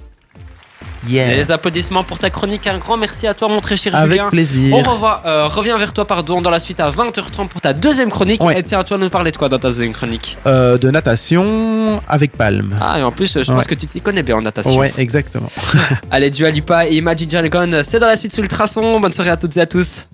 Yeah. 1.08 1.30
les 1.36 1.52
applaudissements 1.52 2.04
pour 2.04 2.20
ta 2.20 2.30
chronique. 2.30 2.68
Un 2.68 2.78
grand 2.78 2.98
merci 2.98 3.28
à 3.28 3.34
toi 3.34 3.48
mon 3.48 3.62
très 3.62 3.76
cher 3.78 3.96
Avec 3.96 4.12
Julien. 4.14 4.30
plaisir. 4.30 4.76
On 4.76 4.80
revoit, 4.80 5.22
euh, 5.26 5.48
revient 5.48 5.76
vers 5.80 5.94
toi 5.94 6.06
pardon 6.06 6.42
dans 6.42 6.50
la 6.50 6.60
suite 6.60 6.80
à 6.80 6.90
20h30 6.90 7.48
pour 7.48 7.62
ta 7.62 7.74
deuxième 7.74 8.10
chronique. 8.10 8.44
Ouais. 8.44 8.60
Et 8.60 8.64
tiens, 8.64 8.84
tu 8.84 8.94
vas 8.94 8.98
nous 9.00 9.10
parler 9.10 9.32
de 9.32 9.38
quoi 9.38 9.50
dans 9.50 9.58
ta 9.60 9.68
deuxième 9.70 9.94
chronique? 9.94 10.38
Euh, 10.46 10.78
de 10.78 10.90
natation 10.92 12.02
avec 12.08 12.34
Palme. 12.38 12.76
Ah 12.82 13.00
et 13.00 13.04
en 13.04 13.12
plus, 13.12 13.38
je 13.42 13.52
pense 13.52 13.66
que 13.66 13.76
tu 13.76 13.86
t'y 13.88 14.02
connais 14.02 14.24
bien 14.24 14.38
en 14.38 14.42
natation. 14.42 14.76
Ouais, 14.78 14.94
exactement. 14.98 15.50
Allez, 16.12 16.30
Dua 16.30 16.50
Lipa 16.50 16.86
et 16.88 17.00
Magic 17.02 17.30
Dragon, 17.30 17.70
c'est 17.84 18.00
dans 18.00 18.08
la 18.08 18.16
suite 18.16 18.34
sous 18.34 18.42
le 18.42 18.48
traçon. 18.48 19.00
Bonne 19.00 19.14
soirée 19.14 19.32
à 19.32 19.38
toutes 19.38 19.56
et 19.58 19.62
à 19.62 19.66
tous. 19.66 20.08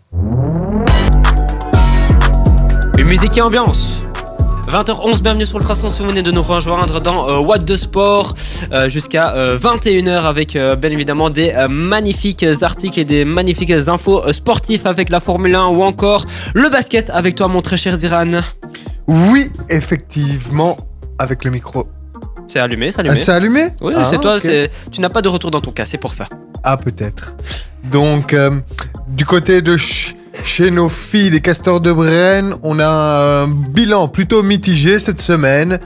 Une 2.97 3.07
musique 3.07 3.37
et 3.37 3.41
ambiance. 3.41 3.99
20h11, 4.67 5.21
bienvenue 5.21 5.45
sur 5.45 5.59
le 5.59 5.63
traçon 5.63 5.89
si 5.89 6.01
vous 6.01 6.07
venez 6.09 6.23
de 6.23 6.31
nous 6.31 6.41
rejoindre 6.41 7.01
dans 7.01 7.29
euh, 7.29 7.39
What 7.39 7.59
the 7.59 7.75
Sport 7.75 8.33
euh, 8.71 8.87
jusqu'à 8.89 9.33
euh, 9.35 9.57
21h 9.57 10.21
avec 10.23 10.55
euh, 10.55 10.75
bien 10.75 10.89
évidemment 10.89 11.29
des 11.29 11.53
magnifiques 11.69 12.45
articles 12.61 12.99
et 12.99 13.05
des 13.05 13.25
magnifiques 13.25 13.71
infos 13.71 14.31
sportifs 14.31 14.85
avec 14.85 15.09
la 15.09 15.19
Formule 15.19 15.53
1 15.55 15.65
ou 15.67 15.83
encore 15.83 16.25
le 16.55 16.69
basket 16.69 17.09
avec 17.09 17.35
toi 17.35 17.47
mon 17.49 17.61
très 17.61 17.77
cher 17.77 17.97
Diran. 17.97 18.31
Oui, 19.07 19.51
effectivement, 19.69 20.77
avec 21.19 21.43
le 21.43 21.51
micro. 21.51 21.85
C'est 22.47 22.59
allumé, 22.59 22.91
c'est 22.91 22.99
Ah, 22.99 23.01
allumé. 23.01 23.15
c'est 23.17 23.31
allumé? 23.31 23.67
Oui, 23.81 23.93
Ah, 23.95 24.05
c'est 24.09 24.19
toi, 24.19 24.35
ok. 24.35 24.41
c'est- 24.41 24.71
tu 24.91 25.01
n'as 25.01 25.09
pas 25.09 25.21
de 25.21 25.29
retour 25.29 25.51
dans 25.51 25.61
ton 25.61 25.71
cas, 25.71 25.85
c'est 25.85 25.97
pour 25.97 26.13
ça. 26.13 26.27
Ah, 26.63 26.77
peut-être. 26.77 27.35
Donc, 27.91 28.35
du 29.09 29.25
côté 29.25 29.61
de 29.61 29.77
ch- 29.77 30.15
chez 30.43 30.71
nos 30.71 30.89
filles 30.89 31.29
des 31.29 31.41
castors 31.41 31.79
de 31.79 31.91
Brenne, 31.91 32.53
on 32.63 32.79
a 32.79 33.43
un 33.43 33.47
bilan 33.47 34.07
plutôt 34.07 34.43
mitigé 34.43 34.99
cette 34.99 35.21
semaine. 35.21 35.79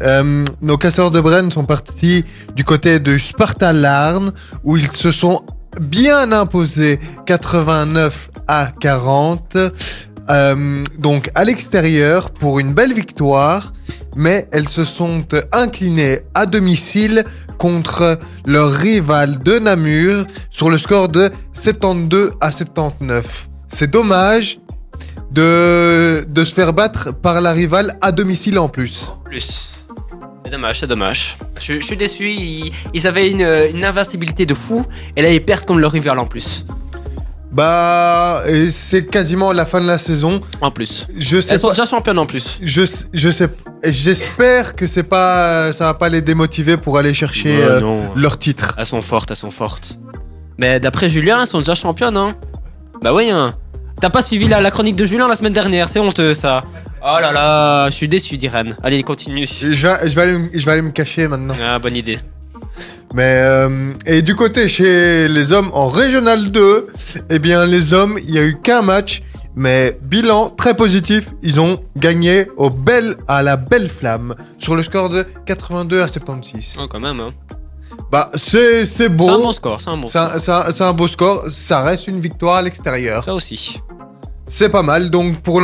Euh, 0.00 0.44
nos 0.62 0.78
castors 0.78 1.10
de 1.10 1.20
Brenne 1.20 1.50
sont 1.50 1.64
partis 1.64 2.24
du 2.56 2.64
côté 2.64 2.98
de 2.98 3.18
Sparta 3.18 3.72
Larn, 3.72 4.32
où 4.64 4.76
ils 4.76 4.90
se 4.90 5.12
sont 5.12 5.42
bien 5.80 6.32
imposés 6.32 6.98
89 7.26 8.30
à 8.48 8.72
40. 8.80 9.56
Euh, 10.30 10.82
donc 10.98 11.30
à 11.34 11.44
l'extérieur 11.44 12.30
pour 12.30 12.58
une 12.58 12.72
belle 12.72 12.94
victoire, 12.94 13.72
mais 14.16 14.48
elles 14.52 14.68
se 14.68 14.84
sont 14.84 15.24
inclinées 15.52 16.20
à 16.34 16.46
domicile 16.46 17.24
contre 17.58 18.18
leur 18.46 18.72
rival 18.72 19.38
de 19.40 19.58
Namur 19.58 20.24
sur 20.50 20.70
le 20.70 20.78
score 20.78 21.08
de 21.08 21.30
72 21.52 22.32
à 22.40 22.50
79. 22.50 23.49
C'est 23.72 23.90
dommage 23.90 24.58
de, 25.30 26.24
de 26.28 26.44
se 26.44 26.52
faire 26.54 26.72
battre 26.72 27.12
par 27.12 27.40
la 27.40 27.52
rivale 27.52 27.96
à 28.00 28.12
domicile 28.12 28.58
en 28.58 28.68
plus. 28.68 29.08
Plus. 29.24 29.72
C'est 30.44 30.50
dommage, 30.50 30.80
c'est 30.80 30.86
dommage. 30.88 31.36
Je, 31.60 31.74
je 31.74 31.80
suis 31.86 31.96
déçu, 31.96 32.30
ils, 32.30 32.72
ils 32.92 33.06
avaient 33.06 33.30
une, 33.30 33.42
une 33.74 33.84
invincibilité 33.84 34.44
de 34.46 34.54
fou, 34.54 34.84
et 35.16 35.22
là 35.22 35.30
ils 35.30 35.44
perdent 35.44 35.64
comme 35.64 35.78
leur 35.78 35.92
rival 35.92 36.18
en 36.18 36.26
plus. 36.26 36.64
Bah, 37.52 38.42
et 38.46 38.70
c'est 38.70 39.06
quasiment 39.06 39.52
la 39.52 39.66
fin 39.66 39.80
de 39.80 39.86
la 39.86 39.98
saison. 39.98 40.40
En 40.60 40.70
plus. 40.70 41.06
Je 41.18 41.40
sais 41.40 41.54
Elles 41.54 41.58
sont 41.60 41.68
pas. 41.68 41.72
déjà 41.74 41.84
championnes 41.84 42.18
en 42.18 42.26
plus. 42.26 42.58
Je, 42.62 42.82
je 43.12 43.30
sais. 43.30 43.48
J'espère 43.84 44.76
que 44.76 44.86
c'est 44.86 45.02
pas, 45.04 45.72
ça 45.72 45.84
va 45.86 45.94
pas 45.94 46.08
les 46.08 46.20
démotiver 46.22 46.76
pour 46.76 46.96
aller 46.98 47.14
chercher 47.14 47.56
Ouais, 47.56 47.64
euh, 47.64 48.04
leur 48.14 48.38
titre. 48.38 48.74
Elles 48.78 48.86
sont 48.86 49.00
fortes, 49.02 49.30
elles 49.30 49.36
sont 49.36 49.50
fortes. 49.50 49.98
Mais 50.58 50.78
d'après 50.78 51.08
Julien, 51.08 51.40
elles 51.40 51.46
sont 51.46 51.58
déjà 51.58 51.74
championnes, 51.74 52.16
hein. 52.16 52.36
Bah 53.02 53.14
oui, 53.14 53.30
hein. 53.30 53.54
T'as 54.00 54.10
pas 54.10 54.22
suivi 54.22 54.48
la, 54.48 54.60
la 54.60 54.70
chronique 54.70 54.96
de 54.96 55.04
Julien 55.04 55.28
la 55.28 55.34
semaine 55.34 55.52
dernière, 55.52 55.88
c'est 55.88 56.00
honteux 56.00 56.32
ça. 56.34 56.64
Oh 57.02 57.18
là 57.20 57.32
là, 57.32 57.88
je 57.90 57.94
suis 57.94 58.08
déçu 58.08 58.36
d'Irène. 58.36 58.76
Allez, 58.82 59.02
continue. 59.02 59.46
Je 59.46 59.66
vais, 59.86 60.08
je 60.08 60.14
vais 60.14 60.22
aller, 60.22 60.38
me- 60.38 60.50
je 60.52 60.64
vais 60.64 60.72
aller 60.72 60.82
me 60.82 60.90
cacher 60.90 61.28
maintenant. 61.28 61.54
Ah, 61.62 61.78
bonne 61.78 61.96
idée. 61.96 62.18
Mais 63.14 63.22
euh, 63.42 63.90
et 64.06 64.22
du 64.22 64.34
côté 64.34 64.68
chez 64.68 65.28
les 65.28 65.52
hommes 65.52 65.70
en 65.74 65.88
Régional 65.88 66.50
2, 66.50 66.86
eh 67.30 67.38
bien 67.38 67.64
les 67.66 67.92
hommes, 67.92 68.18
il 68.22 68.30
y 68.34 68.38
a 68.38 68.44
eu 68.44 68.56
qu'un 68.62 68.82
match, 68.82 69.22
mais 69.56 69.98
bilan 70.02 70.50
très 70.50 70.74
positif. 70.74 71.28
Ils 71.42 71.58
ont 71.60 71.78
gagné 71.96 72.46
au 72.56 72.70
bel 72.70 73.16
à 73.28 73.42
la 73.42 73.56
belle 73.56 73.88
flamme 73.88 74.34
sur 74.58 74.76
le 74.76 74.82
score 74.82 75.08
de 75.08 75.24
82 75.46 76.02
à 76.02 76.08
76. 76.08 76.76
Oh, 76.80 76.86
quand 76.88 77.00
même, 77.00 77.20
hein. 77.20 77.30
Bah 78.10 78.30
c'est 78.36 78.86
c'est 78.86 79.08
beau. 79.08 79.26
C'est 79.26 79.30
un 79.32 79.38
bon 79.38 79.52
score, 79.52 79.80
c'est 79.80 79.90
un 79.90 79.96
bon 79.96 80.06
un, 80.18 80.38
c'est 80.38 80.50
un- 80.52 80.72
c'est 80.72 80.84
un 80.84 80.92
beau 80.92 81.08
score. 81.08 81.44
Ça 81.48 81.82
reste 81.82 82.06
une 82.08 82.20
victoire 82.20 82.56
à 82.56 82.62
l'extérieur. 82.62 83.24
Ça 83.24 83.34
aussi. 83.34 83.80
C'est 84.46 84.68
pas 84.68 84.82
mal. 84.82 85.10
Donc 85.10 85.40
pour 85.42 85.60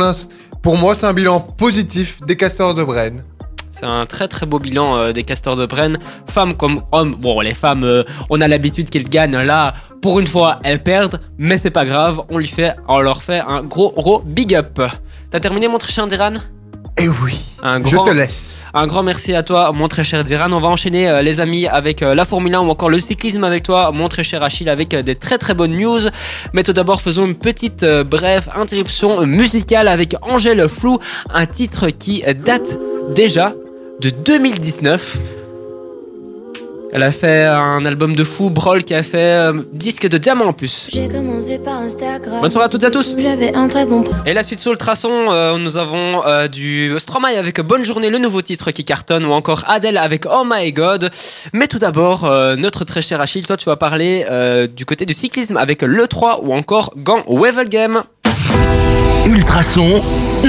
pour 0.61 0.77
moi, 0.77 0.95
c'est 0.95 1.05
un 1.05 1.13
bilan 1.13 1.39
positif 1.39 2.19
des 2.25 2.35
castors 2.35 2.73
de 2.73 2.83
Brenne. 2.83 3.23
C'est 3.69 3.85
un 3.85 4.05
très 4.07 4.27
très 4.27 4.45
beau 4.47 4.57
bilan 4.59 4.97
euh, 4.97 5.11
des 5.11 5.23
castors 5.23 5.55
de 5.55 5.65
Brenne. 5.65 5.99
Femmes 6.27 6.55
comme 6.55 6.81
hommes, 6.91 7.13
bon 7.15 7.41
les 7.41 7.53
femmes, 7.53 7.83
euh, 7.83 8.03
on 8.29 8.41
a 8.41 8.47
l'habitude 8.47 8.89
qu'elles 8.89 9.07
gagnent. 9.07 9.37
Là, 9.37 9.73
pour 10.01 10.19
une 10.19 10.25
fois, 10.25 10.59
elles 10.63 10.81
perdent, 10.81 11.19
mais 11.37 11.57
c'est 11.59 11.69
pas 11.69 11.85
grave. 11.85 12.21
On 12.29 12.37
lui 12.39 12.47
fait, 12.47 12.75
on 12.87 12.99
leur 12.99 13.21
fait 13.21 13.39
un 13.39 13.61
gros 13.63 13.91
gros 13.91 14.19
big 14.25 14.55
up. 14.55 14.81
T'as 15.29 15.39
terminé 15.39 15.67
mon 15.67 15.77
très 15.77 15.91
cher 15.91 16.07
Diran? 16.07 16.33
Eh 16.99 17.07
oui. 17.07 17.39
Un 17.61 17.83
Je 17.83 17.95
te 17.95 18.09
laisse. 18.11 18.65
un 18.73 18.87
grand 18.87 19.03
merci 19.03 19.33
à 19.33 19.43
toi, 19.43 19.71
mon 19.71 19.87
très 19.87 20.03
cher 20.03 20.23
Diran. 20.23 20.51
On 20.51 20.59
va 20.59 20.67
enchaîner 20.67 21.09
euh, 21.09 21.21
les 21.21 21.39
amis 21.41 21.67
avec 21.67 22.01
euh, 22.01 22.15
la 22.15 22.25
Formule 22.25 22.55
1 22.55 22.61
ou 22.61 22.69
encore 22.69 22.89
le 22.89 22.99
cyclisme 22.99 23.43
avec 23.43 23.63
toi, 23.63 23.91
mon 23.91 24.07
très 24.09 24.23
cher 24.23 24.43
Achille, 24.43 24.69
avec 24.69 24.93
euh, 24.93 25.01
des 25.01 25.15
très 25.15 25.37
très 25.37 25.53
bonnes 25.53 25.75
news. 25.75 26.01
Mais 26.53 26.63
tout 26.63 26.73
d'abord, 26.73 27.01
faisons 27.01 27.25
une 27.25 27.35
petite 27.35 27.85
brève 27.85 28.49
interruption 28.55 29.25
musicale 29.25 29.87
avec 29.87 30.15
Angèle 30.21 30.67
Flou, 30.67 30.99
un 31.33 31.45
titre 31.45 31.89
qui 31.89 32.23
date 32.43 32.77
déjà 33.13 33.53
de 34.01 34.09
2019. 34.09 35.36
Elle 36.93 37.03
a 37.03 37.11
fait 37.11 37.43
un 37.43 37.83
album 37.85 38.15
de 38.15 38.23
fou, 38.23 38.49
Brawl, 38.49 38.83
qui 38.83 38.93
a 38.93 39.03
fait 39.03 39.17
euh, 39.17 39.61
disque 39.73 40.07
de 40.07 40.17
diamant 40.17 40.45
en 40.45 40.53
plus. 40.53 40.87
J'ai 40.91 41.07
commencé 41.09 41.59
par 41.59 41.79
Instagram. 41.81 42.39
Bonne 42.41 42.49
soirée 42.49 42.67
à 42.67 42.69
toutes 42.69 42.83
et 42.83 42.87
à 42.87 42.91
tous. 42.91 43.13
J'avais 43.17 43.53
un 43.53 43.67
très 43.67 43.85
bon 43.85 44.03
Et 44.25 44.33
la 44.33 44.41
suite 44.41 44.59
sur 44.59 44.71
le 44.71 44.77
traçon, 44.77 45.09
euh, 45.11 45.57
nous 45.57 45.75
avons 45.77 46.25
euh, 46.25 46.47
du 46.47 46.93
Stromae 46.97 47.37
avec 47.37 47.59
Bonne 47.61 47.83
Journée, 47.83 48.09
le 48.09 48.19
nouveau 48.19 48.41
titre 48.41 48.71
qui 48.71 48.85
cartonne, 48.85 49.25
ou 49.25 49.33
encore 49.33 49.63
Adele 49.67 49.97
avec 49.97 50.25
Oh 50.25 50.43
My 50.45 50.71
God. 50.71 51.09
Mais 51.53 51.67
tout 51.67 51.79
d'abord, 51.79 52.23
euh, 52.23 52.55
notre 52.55 52.85
très 52.85 53.01
cher 53.01 53.19
Achille, 53.19 53.43
toi 53.45 53.57
tu 53.57 53.65
vas 53.65 53.75
parler 53.75 54.25
euh, 54.29 54.67
du 54.67 54.85
côté 54.85 55.05
du 55.05 55.13
cyclisme 55.13 55.57
avec 55.57 55.81
l'E3 55.81 56.39
ou 56.43 56.53
encore 56.53 56.93
Gant 56.95 57.23
Wevelgem. 57.27 58.03
Ultrason, 59.27 60.01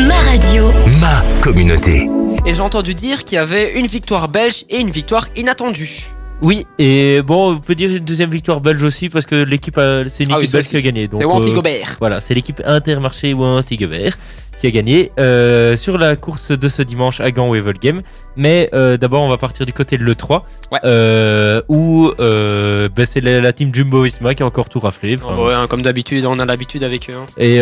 Ma 0.07 0.15
radio. 0.31 0.71
ma 1.01 1.23
communauté. 1.43 2.09
Et 2.47 2.55
j'ai 2.55 2.61
entendu 2.63 2.95
dire 2.95 3.25
qu'il 3.25 3.37
y 3.37 3.39
avait 3.39 3.73
une 3.73 3.87
victoire 3.89 4.29
belge 4.29 4.65
et 4.71 4.79
une 4.79 4.91
victoire 4.91 5.27
inattendue. 5.37 6.05
Oui, 6.41 6.67
et 6.79 7.21
bon, 7.23 7.55
on 7.55 7.59
peut 7.59 7.75
dire 7.75 7.91
une 7.91 7.99
deuxième 8.05 8.31
victoire 8.31 8.61
belge 8.61 8.83
aussi 8.85 9.09
parce 9.09 9.27
que 9.27 9.35
l'équipe, 9.35 9.77
a- 9.77 10.09
c'est 10.09 10.23
une 10.25 10.31
Ah 10.33 10.37
oui, 10.39 10.45
équipe 10.45 10.53
belge 10.55 10.69
qui 10.69 10.77
a 10.77 10.81
gagné. 10.81 11.09
C'est 11.17 11.25
Wanty 11.25 11.51
euh, 11.51 11.55
Gobert. 11.55 11.97
Voilà, 11.99 12.21
c'est 12.21 12.35
l'équipe 12.35 12.63
Intermarché 12.65 13.35
ou 13.35 13.43
Antigobert 13.45 14.17
qui 14.61 14.67
a 14.67 14.71
gagné 14.71 15.13
euh, 15.21 15.77
sur 15.77 15.99
la 15.99 16.17
course 16.17 16.51
de 16.51 16.69
ce 16.69 16.83
dimanche 16.83 17.21
à 17.21 17.31
Gand 17.33 17.51
Wevelgem. 17.53 18.03
Mais 18.39 18.71
euh, 18.73 18.97
d'abord, 18.97 19.23
on 19.23 19.29
va 19.29 19.37
partir 19.37 19.67
du 19.67 19.73
côté 19.75 19.99
de 19.99 20.05
l'E3, 20.05 20.43
Ouais. 20.73 20.79
euh, 20.85 21.61
où 21.69 22.11
euh, 22.21 22.89
ben, 22.95 23.05
c'est 23.05 23.21
la, 23.21 23.41
la 23.41 23.53
team 23.53 23.75
Jumbo 23.75 24.03
Visma 24.05 24.35
qui 24.35 24.43
a 24.43 24.47
encore 24.47 24.69
tout 24.69 24.79
raflé. 24.81 25.17
Ouais, 25.17 25.53
hein, 25.55 25.67
comme 25.69 25.83
d'habitude, 25.83 26.25
on 26.25 26.39
a 26.39 26.47
l'habitude 26.47 26.85
avec 26.85 27.11
eux. 27.11 27.15
hein. 27.15 27.27
Et, 27.37 27.57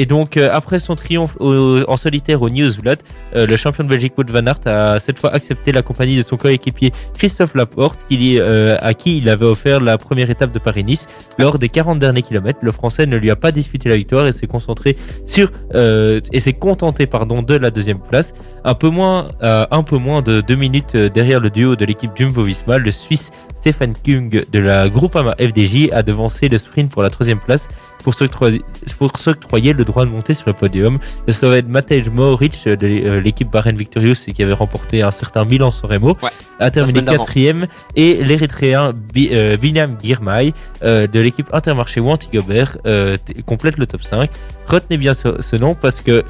et 0.00 0.06
donc, 0.06 0.36
après 0.36 0.78
son 0.78 0.94
triomphe 0.94 1.36
au- 1.40 1.80
en 1.88 1.96
solitaire 1.96 2.40
au 2.42 2.48
Newsblad, 2.48 3.00
le 3.34 3.56
champion 3.56 3.84
de 3.84 3.88
Belgique 3.88 4.16
Wout 4.16 4.30
van 4.30 4.46
Aert 4.46 4.60
a 4.66 4.98
cette 5.00 5.18
fois 5.18 5.32
accepté 5.34 5.72
la 5.72 5.82
compagnie 5.82 6.16
de 6.16 6.22
son 6.22 6.36
coéquipier 6.36 6.92
Christophe 7.18 7.54
Laporte, 7.54 8.06
qui, 8.08 8.38
à 8.40 8.94
qui 8.94 9.18
il 9.18 9.28
avait 9.28 9.46
offert 9.46 9.80
la 9.80 9.98
première 9.98 10.30
étape 10.30 10.52
de 10.52 10.58
Paris-Nice. 10.60 11.06
Lors 11.38 11.58
des 11.58 11.68
40 11.68 11.98
derniers 11.98 12.22
kilomètres, 12.22 12.60
le 12.62 12.70
Français 12.72 13.06
ne 13.06 13.16
lui 13.16 13.30
a 13.30 13.36
pas 13.36 13.50
disputé 13.52 13.88
la 13.88 13.96
victoire 13.96 14.26
et 14.26 14.32
s'est 14.32 14.46
concentré 14.46 14.96
sur 15.26 15.50
et 15.74 16.40
s'est 16.40 16.52
contenté 16.52 17.06
pardon 17.06 17.42
de 17.42 17.54
la 17.54 17.70
deuxième 17.70 18.00
place, 18.00 18.32
un 18.64 18.74
peu 18.74 18.88
moins 18.90 19.30
un 19.40 19.82
peu 19.82 19.96
moins 19.96 20.19
de 20.22 20.40
deux 20.40 20.56
minutes 20.56 20.94
euh, 20.94 21.08
derrière 21.08 21.40
le 21.40 21.50
duo 21.50 21.76
de 21.76 21.84
l'équipe 21.84 22.10
Jumbo-Visma, 22.14 22.78
le 22.78 22.90
Suisse 22.90 23.30
Stéphane 23.56 23.92
Kung 24.04 24.44
de 24.50 24.58
la 24.58 24.88
Groupama 24.88 25.34
FDJ 25.38 25.90
a 25.92 26.02
devancé 26.02 26.48
le 26.48 26.56
sprint 26.56 26.90
pour 26.90 27.02
la 27.02 27.10
troisième 27.10 27.38
place 27.40 27.68
pour 28.02 28.14
s'octroyer, 28.14 29.72
le 29.74 29.84
droit 29.84 30.06
de 30.06 30.10
monter 30.10 30.32
sur 30.32 30.46
le 30.48 30.54
podium. 30.54 30.98
Le 31.26 31.32
Slovène 31.34 31.66
Matej 31.68 32.08
Mohoric 32.08 32.64
de 32.66 32.86
euh, 32.86 33.20
l'équipe 33.20 33.50
Bahrain 33.50 33.72
Victorious 33.72 34.14
qui 34.34 34.42
avait 34.42 34.54
remporté 34.54 35.02
un 35.02 35.10
certain 35.10 35.44
Milan 35.44 35.70
San 35.70 35.90
Remo 35.90 36.16
Ouais, 36.22 36.30
a 36.58 36.70
terminé 36.70 37.00
quatrième 37.18 37.66
et 37.96 38.24
l'Érythréen 38.24 38.94
euh, 39.32 39.56
Binyam 39.58 39.96
Girmay 40.02 40.52
de 40.82 41.20
l'équipe 41.20 41.48
Intermarché 41.52 42.00
Wanty 42.00 42.28
Gobert 42.32 42.78
euh, 42.86 43.16
t- 43.18 43.42
complète 43.42 43.76
le 43.76 43.86
top 43.86 44.02
5. 44.02 44.30
Retenez 44.66 44.96
bien 44.96 45.12
ce, 45.14 45.40
ce 45.42 45.56
nom 45.56 45.74
parce 45.74 46.00
que 46.00 46.24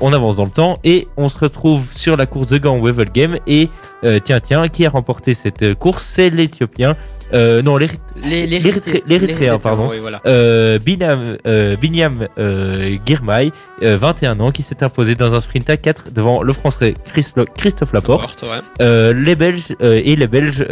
on 0.00 0.12
avance 0.12 0.36
dans 0.36 0.44
le 0.44 0.50
temps 0.50 0.78
et 0.84 1.08
on 1.16 1.28
se 1.28 1.38
retrouve 1.38 1.84
sur 1.94 2.16
la 2.16 2.26
course 2.26 2.48
de 2.48 2.58
Gand 2.58 2.80
Wevel 2.80 3.10
Game 3.10 3.38
et 3.46 3.68
euh, 4.04 4.18
tiens 4.22 4.40
tiens 4.40 4.68
qui 4.68 4.84
a 4.86 4.90
remporté 4.90 5.34
cette 5.34 5.62
euh, 5.62 5.74
course? 5.74 6.04
C'est 6.04 6.30
l'Éthiopien 6.30 6.96
euh, 7.34 7.60
non 7.62 7.76
l'Érythréen, 7.76 9.58
pardon. 9.58 9.88
Oui, 9.90 9.98
voilà. 9.98 10.20
euh, 10.26 10.78
Binam, 10.78 11.36
Binyam 11.80 12.28
Girmay, 13.04 13.50
euh, 13.82 13.96
21 13.96 14.38
ans, 14.40 14.52
qui 14.52 14.62
s'est 14.62 14.84
imposé 14.84 15.16
dans 15.16 15.34
un 15.34 15.40
sprint 15.40 15.68
à 15.68 15.76
4 15.76 16.12
devant 16.12 16.42
le 16.42 16.52
Français 16.52 16.94
Christophe 17.56 17.92
Laporte, 17.92 18.44
ouais. 18.44 19.12
les 19.14 19.34
Belges 19.34 19.74
et 19.80 20.14
les 20.16 20.26
Belges 20.28 20.64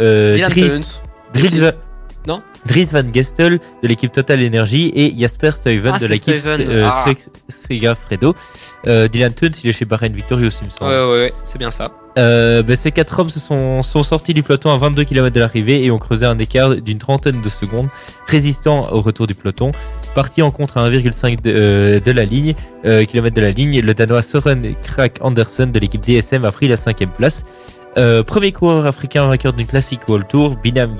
Dylan. 1.33 1.73
Dries 2.65 2.85
Van 2.91 3.03
Gestel 3.13 3.59
de 3.83 3.87
l'équipe 3.87 4.11
Total 4.11 4.43
Energy 4.43 4.91
et 4.95 5.13
Jasper 5.17 5.51
Stuyven 5.51 5.93
Ah, 5.95 5.99
de 5.99 6.07
l'équipe 6.07 6.37
Stuyven. 6.37 6.65
euh, 6.69 6.87
Ah. 6.91 7.05
Strigafredo. 7.49 8.35
Euh, 8.87 9.07
Dylan 9.07 9.33
Teuns, 9.33 9.49
il 9.63 9.69
est 9.69 9.73
chez 9.73 9.85
Bahrain 9.85 10.09
Victorious, 10.09 10.49
il 10.61 10.65
me 10.65 10.69
semble. 10.71 10.91
Ouais, 10.91 10.99
ouais, 10.99 11.19
ouais, 11.25 11.33
c'est 11.43 11.57
bien 11.57 11.71
ça. 11.71 11.91
Euh, 12.17 12.63
ben, 12.63 12.75
ces 12.75 12.91
quatre 12.91 13.19
hommes 13.19 13.29
se 13.29 13.39
sont, 13.39 13.83
sont 13.83 14.01
sortis 14.03 14.33
du 14.33 14.41
peloton 14.41 14.71
à 14.71 14.77
22 14.77 15.03
km 15.03 15.33
de 15.35 15.39
l'arrivée 15.39 15.83
et 15.83 15.91
ont 15.91 15.97
creusé 15.97 16.25
un 16.25 16.37
écart 16.39 16.75
d'une 16.77 16.97
trentaine 16.97 17.41
de 17.41 17.49
secondes, 17.49 17.87
résistant 18.27 18.87
au 18.91 19.01
retour 19.01 19.27
du 19.27 19.35
peloton. 19.35 19.71
Parti 20.15 20.41
en 20.41 20.49
contre 20.49 20.77
à 20.77 20.87
1,5 20.89 21.41
de, 21.41 21.51
euh, 21.53 21.99
de 21.99 22.11
la 22.11 22.23
ligne, 22.25 22.55
kilomètre 22.83 23.35
de 23.35 23.41
la 23.41 23.51
ligne, 23.51 23.81
le 23.81 23.93
Danois 23.93 24.21
Søren 24.21 24.75
Krak 24.81 25.17
Andersen 25.21 25.71
de 25.71 25.79
l'équipe 25.79 26.01
DSM 26.01 26.45
a 26.45 26.51
pris 26.51 26.67
la 26.69 26.77
cinquième 26.77 27.09
place. 27.09 27.43
Euh, 27.97 28.23
premier 28.23 28.51
coureur 28.51 28.85
africain 28.85 29.25
vainqueur 29.27 29.53
d'une 29.53 29.67
classique 29.67 30.01
World 30.07 30.27
Tour, 30.27 30.55
Binam, 30.63 30.95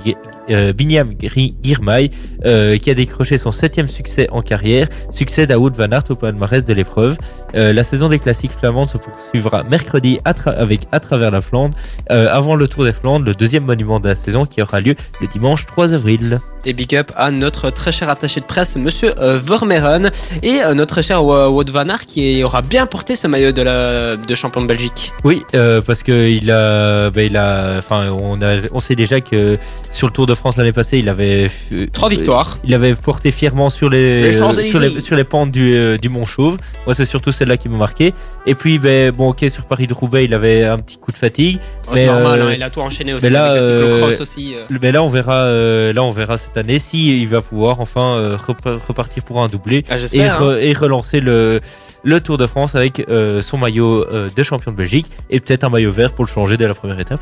euh, 0.50 0.72
Binyam 0.72 1.14
Girmay, 1.62 2.10
euh, 2.44 2.76
qui 2.78 2.90
a 2.90 2.94
décroché 2.94 3.38
son 3.38 3.52
septième 3.52 3.86
succès 3.86 4.28
en 4.30 4.42
carrière, 4.42 4.88
succède 5.10 5.50
à 5.50 5.58
Wout 5.58 5.72
van 5.76 5.90
Aert 5.90 6.04
au 6.10 6.14
palmarès 6.14 6.64
de 6.64 6.72
l'épreuve. 6.72 7.16
Euh, 7.54 7.72
la 7.72 7.84
saison 7.84 8.08
des 8.08 8.18
classiques 8.18 8.52
flamandes 8.52 8.88
se 8.88 8.98
poursuivra 8.98 9.64
mercredi 9.64 10.18
à 10.24 10.34
avec 10.46 10.82
à 10.92 11.00
travers 11.00 11.30
la 11.30 11.40
Flandre, 11.40 11.76
avant 12.08 12.54
le 12.54 12.68
Tour 12.68 12.84
des 12.84 12.92
Flandres, 12.92 13.24
le 13.24 13.34
deuxième 13.34 13.64
monument 13.64 14.00
de 14.00 14.08
la 14.08 14.14
saison 14.14 14.44
qui 14.44 14.60
aura 14.60 14.80
lieu 14.80 14.94
le 15.20 15.26
dimanche 15.26 15.64
3 15.66 15.94
avril. 15.94 16.40
Et 16.66 16.72
big 16.72 16.94
up 16.94 17.10
à 17.16 17.30
notre 17.30 17.70
très 17.70 17.90
cher 17.90 18.10
attaché 18.10 18.40
de 18.40 18.44
presse, 18.44 18.76
monsieur 18.76 19.14
Vermeeren, 19.16 20.10
et 20.42 20.60
notre 20.74 21.02
cher 21.02 21.24
Wout 21.24 21.70
van 21.72 21.88
Aert 21.88 22.06
qui 22.06 22.44
aura 22.44 22.60
bien 22.60 22.86
porté 22.86 23.16
ce 23.16 23.26
maillot 23.26 23.52
de, 23.52 23.62
la, 23.62 24.16
de 24.16 24.34
champion 24.34 24.60
de 24.60 24.66
Belgique. 24.66 25.12
Oui, 25.24 25.42
parce 25.86 26.02
que 26.02 26.28
il 26.28 26.50
a, 26.50 27.10
bah, 27.10 27.22
il 27.22 27.36
a, 27.36 27.76
enfin, 27.78 28.10
on 28.10 28.42
a, 28.42 28.56
on 28.72 28.80
sait 28.80 28.96
déjà 28.96 29.20
que 29.20 29.58
sur 29.90 30.08
le 30.08 30.12
Tour 30.12 30.26
de 30.26 30.34
France 30.36 30.56
l'année 30.56 30.72
passée, 30.72 30.98
il 30.98 31.08
avait 31.08 31.50
Trois 31.92 32.08
victoires. 32.08 32.58
Il 32.64 32.72
avait 32.74 32.94
porté 32.94 33.30
fièrement 33.30 33.68
sur 33.70 33.88
les, 33.88 34.32
sur 34.70 34.80
les, 34.80 35.00
sur 35.00 35.16
les 35.16 35.24
pentes 35.24 35.50
du, 35.50 35.74
euh, 35.74 35.96
du 35.98 36.08
Mont 36.08 36.24
Chauve. 36.26 36.56
Moi, 36.86 36.94
c'est 36.94 37.04
surtout 37.04 37.32
celle-là 37.32 37.56
qui 37.56 37.68
m'a 37.68 37.76
marqué. 37.78 38.14
Et 38.46 38.54
puis, 38.54 38.78
ben, 38.78 39.10
bon, 39.10 39.30
ok, 39.30 39.44
sur 39.48 39.64
Paris 39.64 39.86
de 39.86 39.94
Roubaix, 39.94 40.24
il 40.24 40.34
avait 40.34 40.64
un 40.64 40.78
petit 40.78 40.98
coup 40.98 41.10
de 41.12 41.16
fatigue. 41.16 41.58
Oh, 41.88 41.90
Mais, 41.94 42.00
c'est 42.02 42.06
normal, 42.06 42.40
euh, 42.40 42.48
hein, 42.48 42.54
il 42.56 42.62
a 42.62 42.70
tout 42.70 42.80
enchaîné 42.80 43.14
aussi 43.14 43.24
mais 43.26 43.30
là, 43.30 43.50
avec 43.52 43.62
le 43.62 43.68
euh, 43.68 44.16
aussi. 44.20 44.54
euh. 44.54 44.76
Mais 44.82 44.92
là, 44.92 45.02
on 45.02 45.08
verra, 45.08 45.42
euh, 45.44 45.92
là, 45.92 46.02
on 46.04 46.10
verra 46.10 46.38
cette 46.38 46.56
année 46.56 46.78
si 46.78 47.20
il 47.22 47.28
va 47.28 47.40
pouvoir 47.42 47.80
enfin 47.80 48.36
rep- 48.36 48.80
repartir 48.86 49.24
pour 49.24 49.42
un 49.42 49.48
doublé 49.48 49.84
Ah, 49.90 49.96
et, 49.96 49.98
re- 50.20 50.58
et 50.60 50.72
relancer 50.72 51.20
le, 51.20 51.60
le 52.02 52.20
Tour 52.20 52.38
de 52.38 52.46
France 52.46 52.74
avec 52.74 53.04
euh, 53.10 53.42
son 53.42 53.58
maillot 53.58 54.06
euh, 54.12 54.28
de 54.34 54.42
champion 54.42 54.70
de 54.72 54.76
Belgique 54.76 55.06
et 55.30 55.40
peut-être 55.40 55.64
un 55.64 55.70
maillot 55.70 55.90
vert 55.92 56.12
pour 56.12 56.24
le 56.24 56.30
changer 56.30 56.56
dès 56.56 56.68
la 56.68 56.74
première 56.74 57.00
étape. 57.00 57.20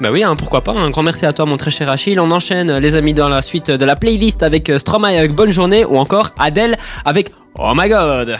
Bah 0.00 0.10
oui, 0.12 0.22
hein, 0.22 0.36
pourquoi 0.36 0.62
pas. 0.62 0.72
Un 0.72 0.90
grand 0.90 1.02
merci 1.02 1.26
à 1.26 1.32
toi, 1.32 1.46
mon 1.46 1.56
très 1.56 1.70
cher 1.70 1.88
Achille. 1.88 2.18
On 2.20 2.30
enchaîne, 2.30 2.76
les 2.78 2.94
amis, 2.94 3.14
dans 3.14 3.28
la 3.28 3.42
suite 3.42 3.70
de 3.70 3.84
la 3.84 3.96
playlist 3.96 4.42
avec 4.42 4.68
euh, 4.70 4.78
Stromae 4.78 5.16
avec 5.16 5.32
Bonne 5.32 5.50
Journée 5.50 5.84
ou 5.84 5.96
encore 5.96 6.30
Adèle 6.38 6.76
avec 7.04 7.30
Oh 7.56 7.72
My 7.74 7.88
God. 7.88 8.38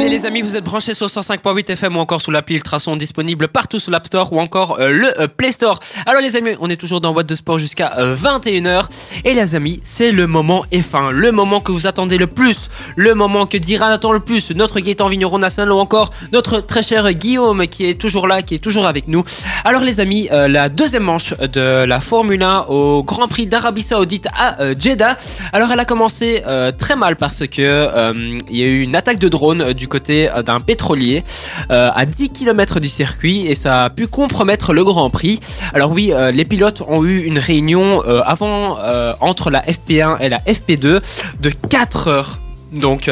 Allez 0.00 0.08
les 0.08 0.24
amis, 0.24 0.40
vous 0.40 0.56
êtes 0.56 0.64
branchés 0.64 0.94
sur 0.94 1.08
105.8 1.08 1.72
FM 1.72 1.94
ou 1.94 2.00
encore 2.00 2.22
sous 2.22 2.30
l'appli 2.30 2.54
Ultrason 2.54 2.96
disponible 2.96 3.48
partout 3.48 3.78
sous 3.78 3.90
l'App 3.90 4.06
Store 4.06 4.32
ou 4.32 4.40
encore 4.40 4.78
euh, 4.80 4.92
le 4.92 5.20
euh, 5.20 5.28
Play 5.28 5.52
Store. 5.52 5.78
Alors 6.06 6.22
les 6.22 6.36
amis, 6.36 6.52
on 6.58 6.70
est 6.70 6.76
toujours 6.76 7.02
dans 7.02 7.12
Boîte 7.12 7.28
de 7.28 7.34
Sport 7.34 7.58
jusqu'à 7.58 7.98
euh, 7.98 8.16
21h. 8.16 8.86
Et 9.26 9.34
les 9.34 9.54
amis, 9.54 9.78
c'est 9.84 10.10
le 10.10 10.26
moment 10.26 10.64
F1, 10.72 11.10
le 11.10 11.32
moment 11.32 11.60
que 11.60 11.70
vous 11.70 11.86
attendez 11.86 12.16
le 12.16 12.28
plus, 12.28 12.70
le 12.96 13.12
moment 13.12 13.44
que 13.44 13.58
Diran 13.58 13.88
attend 13.88 14.12
le 14.12 14.20
plus, 14.20 14.52
notre 14.52 14.80
Gaëtan 14.80 15.06
Vigneron 15.08 15.38
National 15.38 15.70
ou 15.70 15.76
encore 15.76 16.08
notre 16.32 16.60
très 16.60 16.80
cher 16.80 17.12
Guillaume 17.12 17.66
qui 17.66 17.84
est 17.84 18.00
toujours 18.00 18.26
là, 18.26 18.40
qui 18.40 18.54
est 18.54 18.58
toujours 18.58 18.86
avec 18.86 19.06
nous. 19.06 19.22
Alors 19.66 19.82
les 19.82 20.00
amis, 20.00 20.30
euh, 20.32 20.48
la 20.48 20.70
deuxième 20.70 21.02
manche 21.02 21.34
de 21.36 21.84
la 21.84 22.00
Formule 22.00 22.42
1 22.42 22.68
au 22.70 23.04
Grand 23.04 23.28
Prix 23.28 23.46
d'Arabie 23.46 23.82
Saoudite 23.82 24.28
à 24.34 24.62
euh, 24.62 24.74
Jeddah. 24.78 25.18
Alors 25.52 25.70
elle 25.70 25.80
a 25.80 25.84
commencé 25.84 26.42
euh, 26.46 26.72
très 26.72 26.96
mal 26.96 27.16
parce 27.16 27.46
que 27.46 27.60
euh, 27.60 28.38
il 28.48 28.56
y 28.56 28.62
a 28.62 28.66
eu 28.66 28.80
une 28.80 28.96
attaque 28.96 29.18
de 29.18 29.28
drone 29.28 29.60
euh, 29.60 29.72
du 29.74 29.89
côté 29.90 30.30
euh, 30.30 30.42
d'un 30.42 30.60
pétrolier 30.60 31.22
euh, 31.70 31.90
à 31.94 32.06
10 32.06 32.30
km 32.30 32.80
du 32.80 32.88
circuit 32.88 33.46
et 33.46 33.54
ça 33.54 33.84
a 33.84 33.90
pu 33.90 34.06
compromettre 34.06 34.72
le 34.72 34.82
Grand 34.84 35.10
Prix. 35.10 35.40
Alors 35.74 35.92
oui, 35.92 36.12
euh, 36.14 36.30
les 36.30 36.46
pilotes 36.46 36.82
ont 36.88 37.04
eu 37.04 37.18
une 37.20 37.38
réunion 37.38 38.00
avant 38.24 38.78
entre 39.20 39.50
la 39.50 39.60
FP1 39.62 40.20
et 40.20 40.28
la 40.28 40.38
FP2 40.38 41.00
de 41.40 41.50
4 41.68 42.08
heures. 42.08 42.40
Donc 42.72 43.10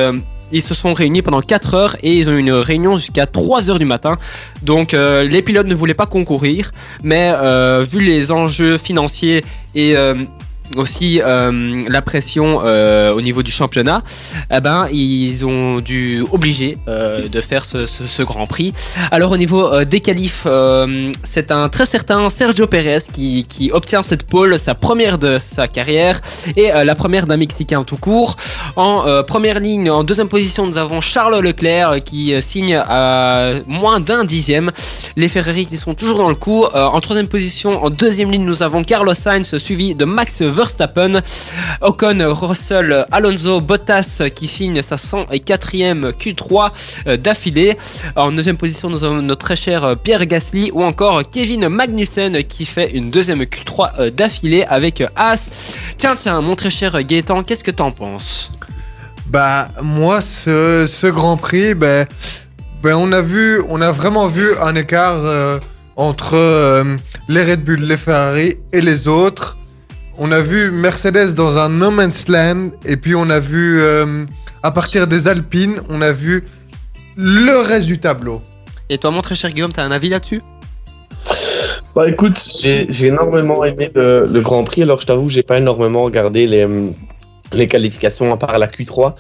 ils 0.53 0.63
se 0.63 0.75
sont 0.75 0.95
réunis 0.95 1.23
pendant 1.23 1.41
4 1.41 1.75
heures 1.75 1.97
et 2.03 2.15
ils 2.15 2.29
ont 2.29 2.33
eu 2.33 2.39
une 2.39 2.53
réunion 2.53 2.97
jusqu'à 2.97 3.27
3 3.27 3.71
heures 3.71 3.79
du 3.79 3.85
matin. 3.85 4.17
Donc 4.63 4.93
les 4.93 5.43
pilotes 5.43 5.67
ne 5.67 5.75
voulaient 5.75 5.95
pas 5.95 6.07
concourir, 6.07 6.73
mais 7.03 7.33
vu 7.83 8.01
les 8.01 8.31
enjeux 8.31 8.79
financiers 8.79 9.45
et 9.75 9.97
aussi 10.77 11.21
euh, 11.23 11.85
la 11.89 12.03
pression 12.03 12.61
euh, 12.63 13.13
au 13.13 13.21
niveau 13.21 13.43
du 13.43 13.51
championnat, 13.51 14.03
eh 14.51 14.61
ben 14.61 14.89
ils 14.93 15.45
ont 15.45 15.81
dû 15.81 16.25
obliger 16.31 16.79
euh, 16.89 17.29
de 17.29 17.41
faire 17.41 17.65
ce, 17.65 18.23
Grand 18.23 18.47
Prix. 18.47 18.73
Alors 19.11 19.31
au 19.31 19.37
niveau 19.37 19.85
des 19.85 20.01
qualifs, 20.01 20.47
c'est 21.25 21.51
un 21.51 21.69
très 21.69 21.87
certain 21.87 22.29
Sergio 22.29 22.67
Pérez 22.67 22.99
qui, 23.13 23.71
obtient 23.73 24.03
cette 24.03 24.25
pole, 24.25 24.59
sa 24.59 24.75
première 24.75 25.19
de 25.19 25.39
sa 25.39 25.69
carrière 25.69 26.21
et 26.57 26.71
la 26.73 26.95
première 26.95 27.27
d'un 27.27 27.37
Mexicain 27.37 27.85
tout 27.85 27.97
court. 27.97 28.37
En 28.77 29.23
première 29.23 29.61
ligne, 29.61 29.91
en 29.91 30.05
deuxième 30.05 30.29
position, 30.29 30.67
nous 30.67 30.79
avons 30.79 31.01
Charles 31.01 31.41
Leclerc 31.41 32.03
qui 32.05 32.35
signe 32.43 32.75
à 32.77 33.53
moins 33.67 34.01
d'un 34.01 34.25
dixième. 34.25 34.73
Les 35.17 35.29
Ferrari 35.29 35.67
qui 35.67 35.77
sont 35.77 35.95
toujours 35.95 36.19
dans 36.19 36.29
le 36.29 36.35
coup. 36.35 36.65
En 36.65 37.01
troisième 37.01 37.29
position, 37.29 37.85
en 37.85 37.91
deuxième 37.91 38.31
ligne, 38.31 38.45
nous 38.45 38.63
avons 38.63 38.83
Carlos 38.83 39.15
Sainz 39.15 39.57
suivi 39.59 39.95
de 39.95 40.05
Max 40.05 40.43
Verstappen. 40.59 41.23
Ocon, 41.83 42.19
Russell, 42.35 43.07
Alonso, 43.13 43.61
Bottas 43.61 44.23
qui 44.35 44.49
signe 44.49 44.83
sa 44.83 44.97
104e 44.97 46.11
Q3 46.11 46.73
euh, 47.07 47.17
d'affilée. 47.17 47.77
En 48.17 48.33
deuxième 48.33 48.57
position, 48.57 48.91
nous 48.91 49.05
avons 49.05 49.23
notre 49.23 49.47
très 49.47 49.55
cher 49.55 49.85
euh, 49.85 49.95
Pierre 49.95 50.27
Gasly 50.27 50.73
ou 50.73 50.83
encore 50.83 51.23
Kevin 51.31 51.69
Magnussen 51.69 52.43
qui 52.43 52.67
fait 52.67 52.91
une 52.91 53.09
deuxième 53.09 53.43
Q3 53.43 54.01
euh, 54.01 54.11
d'affilée 54.11 54.65
avec 54.65 55.01
As. 55.15 55.49
Tiens, 55.97 56.17
tiens, 56.17 56.41
mon 56.41 56.57
très 56.57 56.71
cher 56.71 57.05
Gaëtan, 57.05 57.45
qu'est-ce 57.45 57.63
que 57.63 57.71
t'en 57.71 57.93
penses? 57.93 58.51
Bah, 59.27 59.69
moi, 59.81 60.21
ce, 60.21 61.09
Grand 61.09 61.37
Prix, 61.37 61.75
ben, 61.75 62.05
ben, 62.83 62.97
on, 62.97 63.13
a 63.13 63.93
vraiment 63.93 64.27
vu 64.27 64.57
un 64.61 64.75
écart 64.75 65.61
entre 65.95 66.35
les 67.29 67.45
Red 67.45 67.63
Bull, 67.63 67.81
les 67.81 67.97
Ferrari 67.97 68.57
et 68.73 68.81
les 68.81 69.07
autres. 69.07 69.58
On 70.21 70.33
a 70.33 70.41
vu 70.41 70.73
Mercedes 70.73 71.35
dans 71.35 71.59
un 71.59 71.69
no 71.69 71.93
man's 71.93 72.27
land, 72.27 72.71
et 72.85 72.97
puis 72.97 73.15
on 73.15 73.31
a 73.31 73.39
vu, 73.39 73.81
euh, 73.81 74.25
à 74.65 74.73
partir 74.73 75.07
des 75.07 75.29
Alpines, 75.29 75.81
on 75.89 76.01
a 76.03 76.11
vu 76.11 76.45
le 77.17 77.63
reste 77.63 77.87
du 77.87 78.01
tableau. 78.01 78.41
Et 78.89 78.99
toi, 78.99 79.13
mon 79.13 79.23
très 79.23 79.37
cher 79.37 79.53
Guillaume, 79.53 79.73
t'as 79.73 79.85
un 79.85 79.93
avis 79.93 80.09
là-dessus? 80.09 80.43
Bah 81.95 82.09
écoute, 82.09 82.37
j'ai 82.61 82.87
j'ai 82.91 83.07
énormément 83.09 83.65
aimé 83.65 83.91
le, 83.95 84.27
le 84.27 84.41
Grand 84.41 84.65
Prix. 84.65 84.83
Alors 84.83 85.01
je 85.01 85.07
t'avoue, 85.07 85.29
j'ai 85.29 85.43
pas 85.43 85.59
énormément 85.59 86.03
regardé 86.03 86.47
les, 86.47 86.67
les 87.53 87.67
qualifications 87.69 88.33
à 88.33 88.37
part 88.37 88.59
la 88.59 88.67
Q3. 88.67 89.15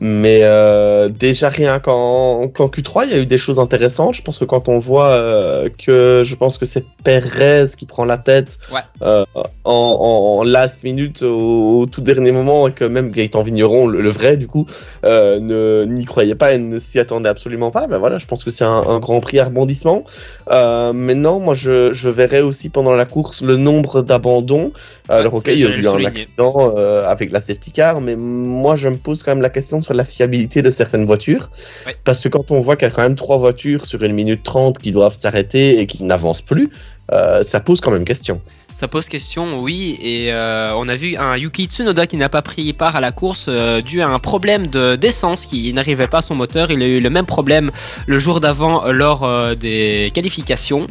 Mais 0.00 0.40
euh, 0.42 1.08
déjà 1.08 1.48
rien 1.48 1.78
qu'en 1.78 2.48
qu'en 2.48 2.66
Q3, 2.66 3.04
il 3.06 3.10
y 3.10 3.14
a 3.14 3.18
eu 3.18 3.26
des 3.26 3.38
choses 3.38 3.58
intéressantes. 3.58 4.14
Je 4.14 4.22
pense 4.22 4.38
que 4.38 4.44
quand 4.44 4.68
on 4.68 4.78
voit 4.78 5.10
euh, 5.10 5.68
que 5.84 6.22
je 6.24 6.34
pense 6.34 6.58
que 6.58 6.64
c'est 6.66 6.84
Perez 7.04 7.66
qui 7.76 7.86
prend 7.86 8.04
la 8.04 8.18
tête 8.18 8.58
Ouais. 8.72 8.80
euh, 9.02 9.24
en, 9.64 10.42
last 10.44 10.82
minute 10.84 11.22
au, 11.22 11.80
au 11.80 11.86
tout 11.86 12.00
dernier 12.00 12.32
moment 12.32 12.68
et 12.68 12.72
que 12.72 12.84
même 12.84 13.10
Gaëtan 13.10 13.42
Vigneron, 13.42 13.86
le, 13.86 14.00
le 14.02 14.10
vrai 14.10 14.36
du 14.36 14.46
coup, 14.46 14.66
euh, 15.04 15.86
n'y 15.86 16.04
croyait 16.04 16.34
pas 16.34 16.52
et 16.52 16.58
ne 16.58 16.78
s'y 16.78 16.98
attendait 16.98 17.28
absolument 17.28 17.70
pas. 17.70 17.86
Ben 17.86 17.98
voilà, 17.98 18.18
je 18.18 18.26
pense 18.26 18.44
que 18.44 18.50
c'est 18.50 18.64
un, 18.64 18.82
un 18.88 18.98
Grand 18.98 19.20
Prix 19.20 19.38
à 19.38 19.44
rebondissement. 19.46 20.04
Euh, 20.50 20.92
maintenant, 20.92 21.38
moi, 21.40 21.54
je, 21.54 21.92
je 21.92 22.08
verrai 22.08 22.40
aussi 22.40 22.68
pendant 22.68 22.92
la 22.94 23.04
course 23.04 23.42
le 23.42 23.56
nombre 23.56 24.02
d'abandons. 24.02 24.72
Alors, 25.08 25.34
ok, 25.34 25.48
il 25.48 25.60
y 25.60 25.64
a 25.64 25.68
eu 25.68 25.86
un 25.86 26.04
accident 26.04 26.74
euh, 26.76 27.06
avec 27.06 27.30
la 27.32 27.40
safety 27.40 27.70
car, 27.72 28.00
mais 28.00 28.16
moi, 28.16 28.76
je 28.76 28.88
me 28.88 28.96
pose 28.96 29.22
quand 29.22 29.32
même 29.32 29.42
la 29.42 29.50
question 29.50 29.80
sur 29.86 29.94
la 29.94 30.04
fiabilité 30.04 30.62
de 30.62 30.70
certaines 30.70 31.06
voitures. 31.06 31.50
Parce 32.04 32.22
que 32.22 32.28
quand 32.28 32.50
on 32.50 32.60
voit 32.60 32.76
qu'il 32.76 32.88
y 32.88 32.90
a 32.90 32.94
quand 32.94 33.02
même 33.02 33.14
trois 33.14 33.38
voitures 33.38 33.86
sur 33.86 34.02
une 34.02 34.12
minute 34.12 34.42
trente 34.42 34.78
qui 34.78 34.90
doivent 34.90 35.14
s'arrêter 35.14 35.80
et 35.80 35.86
qui 35.86 36.02
n'avancent 36.02 36.42
plus, 36.42 36.70
euh, 37.12 37.42
ça 37.42 37.60
pose 37.60 37.80
quand 37.80 37.92
même 37.92 38.04
question. 38.04 38.40
Ça 38.76 38.88
pose 38.88 39.08
question, 39.08 39.58
oui, 39.60 39.96
et 40.02 40.30
euh, 40.30 40.74
on 40.76 40.86
a 40.86 40.96
vu 40.96 41.16
un 41.16 41.34
Yuki 41.34 41.64
Tsunoda 41.64 42.06
qui 42.06 42.18
n'a 42.18 42.28
pas 42.28 42.42
pris 42.42 42.74
part 42.74 42.94
à 42.94 43.00
la 43.00 43.10
course 43.10 43.46
euh, 43.48 43.80
dû 43.80 44.02
à 44.02 44.08
un 44.08 44.18
problème 44.18 44.66
de 44.66 44.96
d'essence 44.96 45.46
qui 45.46 45.72
n'arrivait 45.72 46.08
pas 46.08 46.18
à 46.18 46.20
son 46.20 46.34
moteur. 46.34 46.70
Il 46.70 46.82
a 46.82 46.86
eu 46.86 47.00
le 47.00 47.08
même 47.08 47.24
problème 47.24 47.70
le 48.06 48.18
jour 48.18 48.38
d'avant 48.38 48.84
euh, 48.84 48.92
lors 48.92 49.24
euh, 49.24 49.54
des 49.54 50.10
qualifications. 50.12 50.88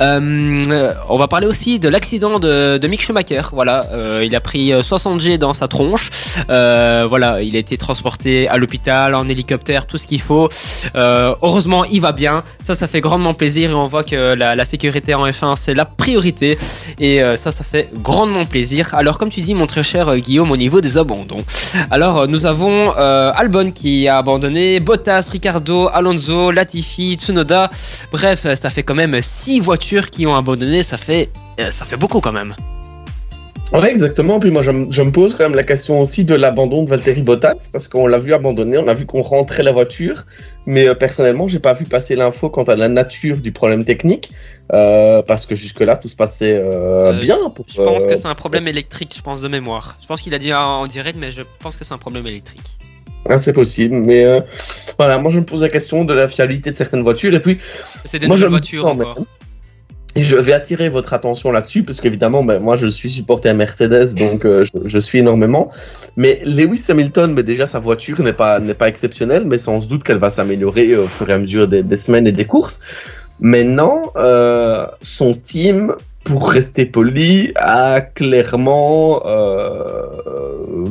Euh, 0.00 0.92
on 1.08 1.18
va 1.18 1.28
parler 1.28 1.46
aussi 1.46 1.78
de 1.78 1.88
l'accident 1.88 2.40
de, 2.40 2.78
de 2.78 2.88
Mick 2.88 3.00
Schumacher. 3.00 3.42
Voilà, 3.52 3.86
euh, 3.92 4.24
il 4.26 4.34
a 4.34 4.40
pris 4.40 4.72
euh, 4.72 4.82
60 4.82 5.20
G 5.20 5.38
dans 5.38 5.52
sa 5.52 5.68
tronche. 5.68 6.10
Voilà, 6.48 7.42
il 7.42 7.54
a 7.54 7.60
été 7.60 7.76
transporté 7.76 8.48
à 8.48 8.56
l'hôpital 8.56 9.14
en 9.14 9.28
hélicoptère, 9.28 9.86
tout 9.86 9.98
ce 9.98 10.08
qu'il 10.08 10.20
faut. 10.20 10.48
Heureusement, 10.96 11.84
il 11.84 12.00
va 12.00 12.10
bien. 12.10 12.42
Ça, 12.60 12.74
ça 12.74 12.88
fait 12.88 13.00
grandement 13.00 13.34
plaisir 13.34 13.70
et 13.70 13.74
on 13.74 13.86
voit 13.86 14.02
que 14.02 14.34
la, 14.34 14.56
la 14.56 14.64
sécurité 14.64 15.14
en 15.14 15.28
F1 15.28 15.54
c'est 15.54 15.74
la 15.74 15.84
priorité. 15.84 16.58
Et 16.98 17.19
euh, 17.22 17.36
ça, 17.36 17.52
ça 17.52 17.64
fait 17.64 17.90
grandement 17.94 18.44
plaisir. 18.44 18.94
Alors, 18.94 19.18
comme 19.18 19.30
tu 19.30 19.40
dis, 19.40 19.54
mon 19.54 19.66
très 19.66 19.82
cher 19.82 20.08
euh, 20.08 20.18
Guillaume, 20.18 20.50
au 20.50 20.56
niveau 20.56 20.80
des 20.80 20.98
abandons. 20.98 21.44
Alors, 21.90 22.18
euh, 22.18 22.26
nous 22.26 22.46
avons 22.46 22.90
Albon 22.90 23.70
qui 23.70 24.08
a 24.08 24.18
abandonné, 24.18 24.80
Bottas, 24.80 25.28
Ricardo, 25.30 25.88
Alonso, 25.92 26.50
Latifi, 26.50 27.14
Tsunoda. 27.14 27.70
Bref, 28.12 28.46
ça 28.54 28.70
fait 28.70 28.82
quand 28.82 28.94
même 28.94 29.20
6 29.20 29.60
voitures 29.60 30.10
qui 30.10 30.26
ont 30.26 30.34
abandonné. 30.34 30.82
Ça 30.82 30.96
fait, 30.96 31.30
ça 31.70 31.84
fait 31.84 31.96
beaucoup 31.96 32.20
quand 32.20 32.32
même. 32.32 32.54
Ouais, 33.72 33.88
exactement. 33.90 34.40
Puis 34.40 34.50
moi, 34.50 34.62
je, 34.62 34.72
me- 34.72 34.90
je 34.90 35.00
me 35.02 35.12
pose 35.12 35.36
quand 35.36 35.44
même 35.44 35.54
la 35.54 35.62
question 35.62 36.00
aussi 36.00 36.24
de 36.24 36.34
l'abandon 36.34 36.82
de 36.82 36.90
Valtteri 36.90 37.22
Bottas, 37.22 37.68
parce 37.72 37.86
qu'on 37.86 38.08
l'a 38.08 38.18
vu 38.18 38.34
abandonner, 38.34 38.78
on 38.78 38.88
a 38.88 38.94
vu 38.94 39.06
qu'on 39.06 39.22
rentrait 39.22 39.62
la 39.62 39.70
voiture, 39.70 40.24
mais 40.66 40.88
euh, 40.88 40.94
personnellement, 40.94 41.46
j'ai 41.46 41.60
pas 41.60 41.72
vu 41.74 41.84
passer 41.84 42.16
l'info 42.16 42.50
quant 42.50 42.64
à 42.64 42.74
la 42.74 42.88
nature 42.88 43.36
du 43.36 43.52
problème 43.52 43.84
technique, 43.84 44.32
euh, 44.72 45.22
parce 45.22 45.46
que 45.46 45.54
jusque-là, 45.54 45.94
tout 45.96 46.08
se 46.08 46.16
passait 46.16 46.56
euh, 46.56 47.12
Euh, 47.12 47.20
bien. 47.20 47.36
Pour, 47.54 47.64
Je 47.68 47.76
pense 47.80 48.02
euh, 48.02 48.06
que 48.08 48.14
c'est 48.16 48.26
un 48.26 48.34
problème 48.34 48.66
électrique, 48.66 49.14
je 49.16 49.22
pense 49.22 49.40
de 49.40 49.46
mémoire. 49.46 49.96
Je 50.02 50.06
pense 50.08 50.20
qu'il 50.20 50.34
a 50.34 50.38
dit 50.38 50.52
en 50.52 50.86
direct, 50.88 51.16
mais 51.20 51.30
je 51.30 51.42
pense 51.60 51.76
que 51.76 51.84
c'est 51.84 51.94
un 51.94 51.98
problème 51.98 52.26
électrique. 52.26 52.76
ah, 53.28 53.38
c'est 53.38 53.52
possible, 53.52 53.94
mais 53.94 54.24
euh, 54.24 54.40
voilà, 54.98 55.18
moi, 55.18 55.30
je 55.30 55.38
me 55.38 55.44
pose 55.44 55.62
la 55.62 55.68
question 55.68 56.04
de 56.04 56.12
la 56.12 56.26
fiabilité 56.26 56.72
de 56.72 56.76
certaines 56.76 57.02
voitures, 57.04 57.32
et 57.34 57.40
puis 57.40 57.58
C'est 58.04 58.18
des 58.18 58.26
Moi, 58.26 58.34
nouvelles 58.34 58.50
voitures 58.50 58.86
encore. 58.88 59.16
Et 60.20 60.22
je 60.22 60.36
vais 60.36 60.52
attirer 60.52 60.90
votre 60.90 61.14
attention 61.14 61.50
là-dessus, 61.50 61.82
parce 61.82 61.98
qu'évidemment, 62.02 62.44
ben, 62.44 62.58
moi, 62.58 62.76
je 62.76 62.88
suis 62.88 63.08
supporter 63.08 63.48
à 63.48 63.54
Mercedes, 63.54 64.14
donc 64.16 64.44
euh, 64.44 64.66
je, 64.66 64.86
je 64.86 64.98
suis 64.98 65.20
énormément. 65.20 65.70
Mais 66.18 66.40
Lewis 66.44 66.84
Hamilton, 66.90 67.32
mais 67.32 67.42
déjà, 67.42 67.66
sa 67.66 67.78
voiture 67.78 68.20
n'est 68.20 68.34
pas, 68.34 68.60
n'est 68.60 68.74
pas 68.74 68.88
exceptionnelle, 68.88 69.44
mais 69.46 69.56
sans 69.56 69.78
doute 69.86 70.02
qu'elle 70.02 70.18
va 70.18 70.28
s'améliorer 70.28 70.94
au 70.94 71.06
fur 71.06 71.30
et 71.30 71.32
à 71.32 71.38
mesure 71.38 71.68
des, 71.68 71.82
des 71.82 71.96
semaines 71.96 72.26
et 72.26 72.32
des 72.32 72.44
courses. 72.44 72.80
Maintenant, 73.40 74.12
euh, 74.16 74.84
son 75.00 75.32
team, 75.32 75.94
pour 76.24 76.50
rester 76.50 76.84
poli, 76.84 77.52
a 77.56 78.02
clairement 78.02 79.22
euh, 79.24 80.04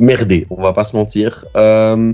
merdé, 0.00 0.48
on 0.50 0.60
va 0.60 0.72
pas 0.72 0.82
se 0.82 0.96
mentir. 0.96 1.44
Euh, 1.56 2.12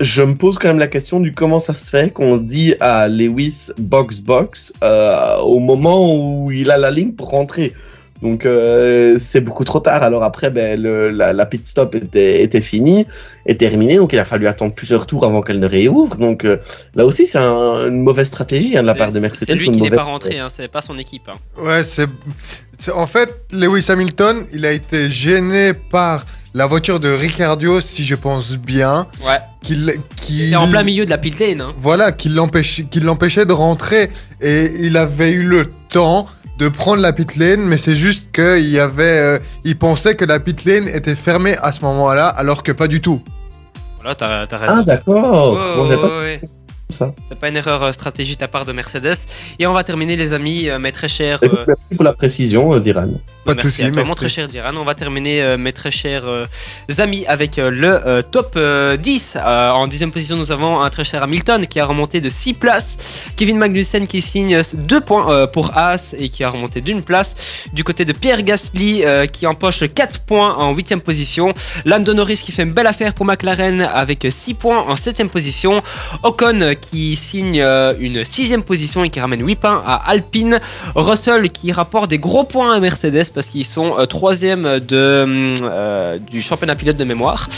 je 0.00 0.22
me 0.22 0.34
pose 0.36 0.58
quand 0.58 0.68
même 0.68 0.78
la 0.78 0.86
question 0.86 1.18
du 1.20 1.34
comment 1.34 1.58
ça 1.58 1.74
se 1.74 1.90
fait 1.90 2.12
qu'on 2.12 2.36
dit 2.36 2.74
à 2.80 3.08
Lewis 3.08 3.70
box 3.78 4.20
box 4.20 4.72
euh, 4.84 5.36
au 5.38 5.58
moment 5.58 6.14
où 6.14 6.50
il 6.52 6.70
a 6.70 6.76
la 6.76 6.90
ligne 6.90 7.12
pour 7.12 7.30
rentrer. 7.30 7.72
Donc 8.20 8.46
euh, 8.46 9.16
c'est 9.18 9.40
beaucoup 9.40 9.62
trop 9.62 9.78
tard. 9.78 10.02
Alors 10.02 10.24
après, 10.24 10.50
ben, 10.50 10.80
le, 10.80 11.10
la, 11.10 11.32
la 11.32 11.46
pit 11.46 11.64
stop 11.64 11.94
était, 11.94 12.42
était 12.42 12.60
finie, 12.60 13.06
est 13.46 13.60
terminée, 13.60 13.94
donc 13.96 14.12
il 14.12 14.18
a 14.18 14.24
fallu 14.24 14.48
attendre 14.48 14.74
plusieurs 14.74 15.06
tours 15.06 15.24
avant 15.24 15.40
qu'elle 15.40 15.60
ne 15.60 15.68
réouvre. 15.68 16.16
Donc 16.16 16.44
euh, 16.44 16.56
là 16.96 17.06
aussi, 17.06 17.26
c'est 17.26 17.38
un- 17.38 17.86
une 17.88 18.02
mauvaise 18.02 18.26
stratégie 18.26 18.76
hein, 18.76 18.82
de 18.82 18.88
la 18.88 18.96
part 18.96 19.12
de 19.12 19.20
Mercedes. 19.20 19.46
C'est 19.46 19.54
lui 19.54 19.66
qui 19.70 19.80
n'est 19.80 19.90
mauvaise- 19.90 19.98
pas 19.98 20.02
rentré, 20.04 20.38
hein, 20.40 20.48
c'est 20.48 20.66
pas 20.66 20.80
son 20.80 20.98
équipe. 20.98 21.28
hein. 21.28 21.38
Ouais, 21.62 21.84
c'est. 21.84 22.08
c'est- 22.76 22.90
En 22.92 23.06
fait, 23.06 23.32
Lewis 23.52 23.86
Hamilton, 23.88 24.46
il 24.52 24.64
a 24.66 24.72
été 24.72 25.08
gêné 25.10 25.72
par 25.72 26.24
la 26.58 26.66
voiture 26.66 26.98
de 26.98 27.08
Ricardo, 27.08 27.80
si 27.80 28.04
je 28.04 28.16
pense 28.16 28.58
bien. 28.58 29.06
Ouais. 29.24 29.38
Qu'il, 29.62 29.92
qui 30.16 30.54
en 30.56 30.68
plein 30.68 30.82
milieu 30.82 31.04
de 31.04 31.10
la 31.10 31.18
pit 31.18 31.38
lane. 31.38 31.60
hein. 31.60 31.72
Voilà, 31.78 32.10
qui 32.12 32.28
l'empêchait, 32.28 32.84
qui 32.84 32.98
l'empêchait 33.00 33.46
de 33.46 33.52
rentrer. 33.52 34.10
Et 34.40 34.70
il 34.80 34.96
avait 34.96 35.30
eu 35.32 35.42
le 35.44 35.66
temps 35.88 36.26
de 36.58 36.68
prendre 36.68 37.00
la 37.00 37.12
pit 37.12 37.36
lane, 37.36 37.60
mais 37.60 37.76
c'est 37.76 37.94
juste 37.94 38.32
qu'il 38.32 38.68
y 38.68 38.78
avait. 38.80 39.18
euh, 39.18 39.38
il 39.64 39.78
pensait 39.78 40.16
que 40.16 40.24
la 40.24 40.40
pit 40.40 40.64
lane 40.64 40.88
était 40.88 41.14
fermée 41.14 41.56
à 41.62 41.70
ce 41.72 41.82
moment-là, 41.82 42.26
alors 42.26 42.64
que 42.64 42.72
pas 42.72 42.88
du 42.88 43.00
tout. 43.00 43.22
Voilà, 44.00 44.14
t'as 44.16 44.46
t'as 44.48 44.56
raison. 44.58 44.74
Ah 44.78 44.82
d'accord. 44.82 45.52
Ouais, 45.78 45.96
ouais, 45.96 46.18
ouais. 46.18 46.40
Ça. 46.90 47.12
C'est 47.28 47.38
pas 47.38 47.48
une 47.48 47.56
erreur 47.56 47.82
euh, 47.82 47.92
stratégique 47.92 48.38
de 48.38 48.44
la 48.44 48.48
part 48.48 48.64
de 48.64 48.72
Mercedes. 48.72 49.16
Et 49.58 49.66
on 49.66 49.72
va 49.72 49.84
terminer, 49.84 50.16
les 50.16 50.32
amis, 50.32 50.68
euh, 50.68 50.78
mes 50.78 50.92
très 50.92 51.08
chers. 51.08 51.40
Euh, 51.42 51.64
Merci 51.66 51.94
pour 51.94 52.04
la 52.04 52.12
précision, 52.12 52.74
euh, 52.74 52.80
Diran. 52.80 53.08
Pas 53.44 53.52
de 53.52 53.56
merci 53.62 53.82
souci, 53.82 53.98
à 53.98 54.04
mon 54.04 54.14
très 54.14 54.28
cher 54.28 54.48
Diran. 54.48 54.74
On 54.76 54.84
va 54.84 54.94
terminer, 54.94 55.42
euh, 55.42 55.56
mes 55.58 55.72
très 55.72 55.90
chers 55.90 56.24
euh, 56.26 56.46
amis, 56.98 57.26
avec 57.26 57.58
euh, 57.58 57.70
le 57.70 58.06
euh, 58.06 58.22
top 58.22 58.54
euh, 58.56 58.96
10. 58.96 59.36
Euh, 59.36 59.70
en 59.70 59.86
dixième 59.86 60.12
position, 60.12 60.36
nous 60.36 60.50
avons 60.52 60.80
un 60.80 60.90
très 60.90 61.04
cher 61.04 61.22
Hamilton 61.22 61.66
qui 61.66 61.80
a 61.80 61.84
remonté 61.84 62.20
de 62.20 62.28
6 62.28 62.54
places. 62.54 62.96
Kevin 63.36 63.58
Magnussen 63.58 64.06
qui 64.06 64.22
signe 64.22 64.60
2 64.74 65.00
points 65.00 65.30
euh, 65.30 65.46
pour 65.46 65.76
Haas 65.76 66.14
et 66.18 66.28
qui 66.28 66.44
a 66.44 66.50
remonté 66.50 66.80
d'une 66.80 67.02
place. 67.02 67.34
Du 67.72 67.84
côté 67.84 68.04
de 68.04 68.12
Pierre 68.12 68.42
Gasly 68.42 69.04
euh, 69.04 69.26
qui 69.26 69.46
empoche 69.46 69.84
4 69.94 70.20
points 70.20 70.54
en 70.56 70.74
huitième 70.74 71.00
position. 71.00 71.54
Lando 71.84 72.14
Norris 72.14 72.40
qui 72.42 72.52
fait 72.52 72.62
une 72.62 72.72
belle 72.72 72.86
affaire 72.86 73.14
pour 73.14 73.26
McLaren 73.26 73.82
avec 73.82 74.26
6 74.28 74.54
points 74.54 74.78
en 74.88 74.96
septième 74.96 75.28
position. 75.28 75.82
Ocon 76.22 76.74
qui 76.80 77.16
signe 77.16 77.60
euh, 77.60 77.94
une 77.98 78.24
sixième 78.24 78.62
position 78.62 79.04
et 79.04 79.10
qui 79.10 79.20
ramène 79.20 79.44
8 79.44 79.56
points 79.56 79.82
à 79.86 79.96
Alpine. 80.10 80.60
Russell 80.94 81.50
qui 81.50 81.72
rapporte 81.72 82.10
des 82.10 82.18
gros 82.18 82.44
points 82.44 82.74
à 82.74 82.80
Mercedes 82.80 83.30
parce 83.34 83.48
qu'ils 83.48 83.64
sont 83.64 83.94
euh, 83.98 84.06
troisième 84.06 84.78
de, 84.80 85.22
hum, 85.24 85.54
euh, 85.62 86.18
du 86.18 86.42
championnat 86.42 86.76
pilote 86.76 86.96
de 86.96 87.04
mémoire. 87.04 87.48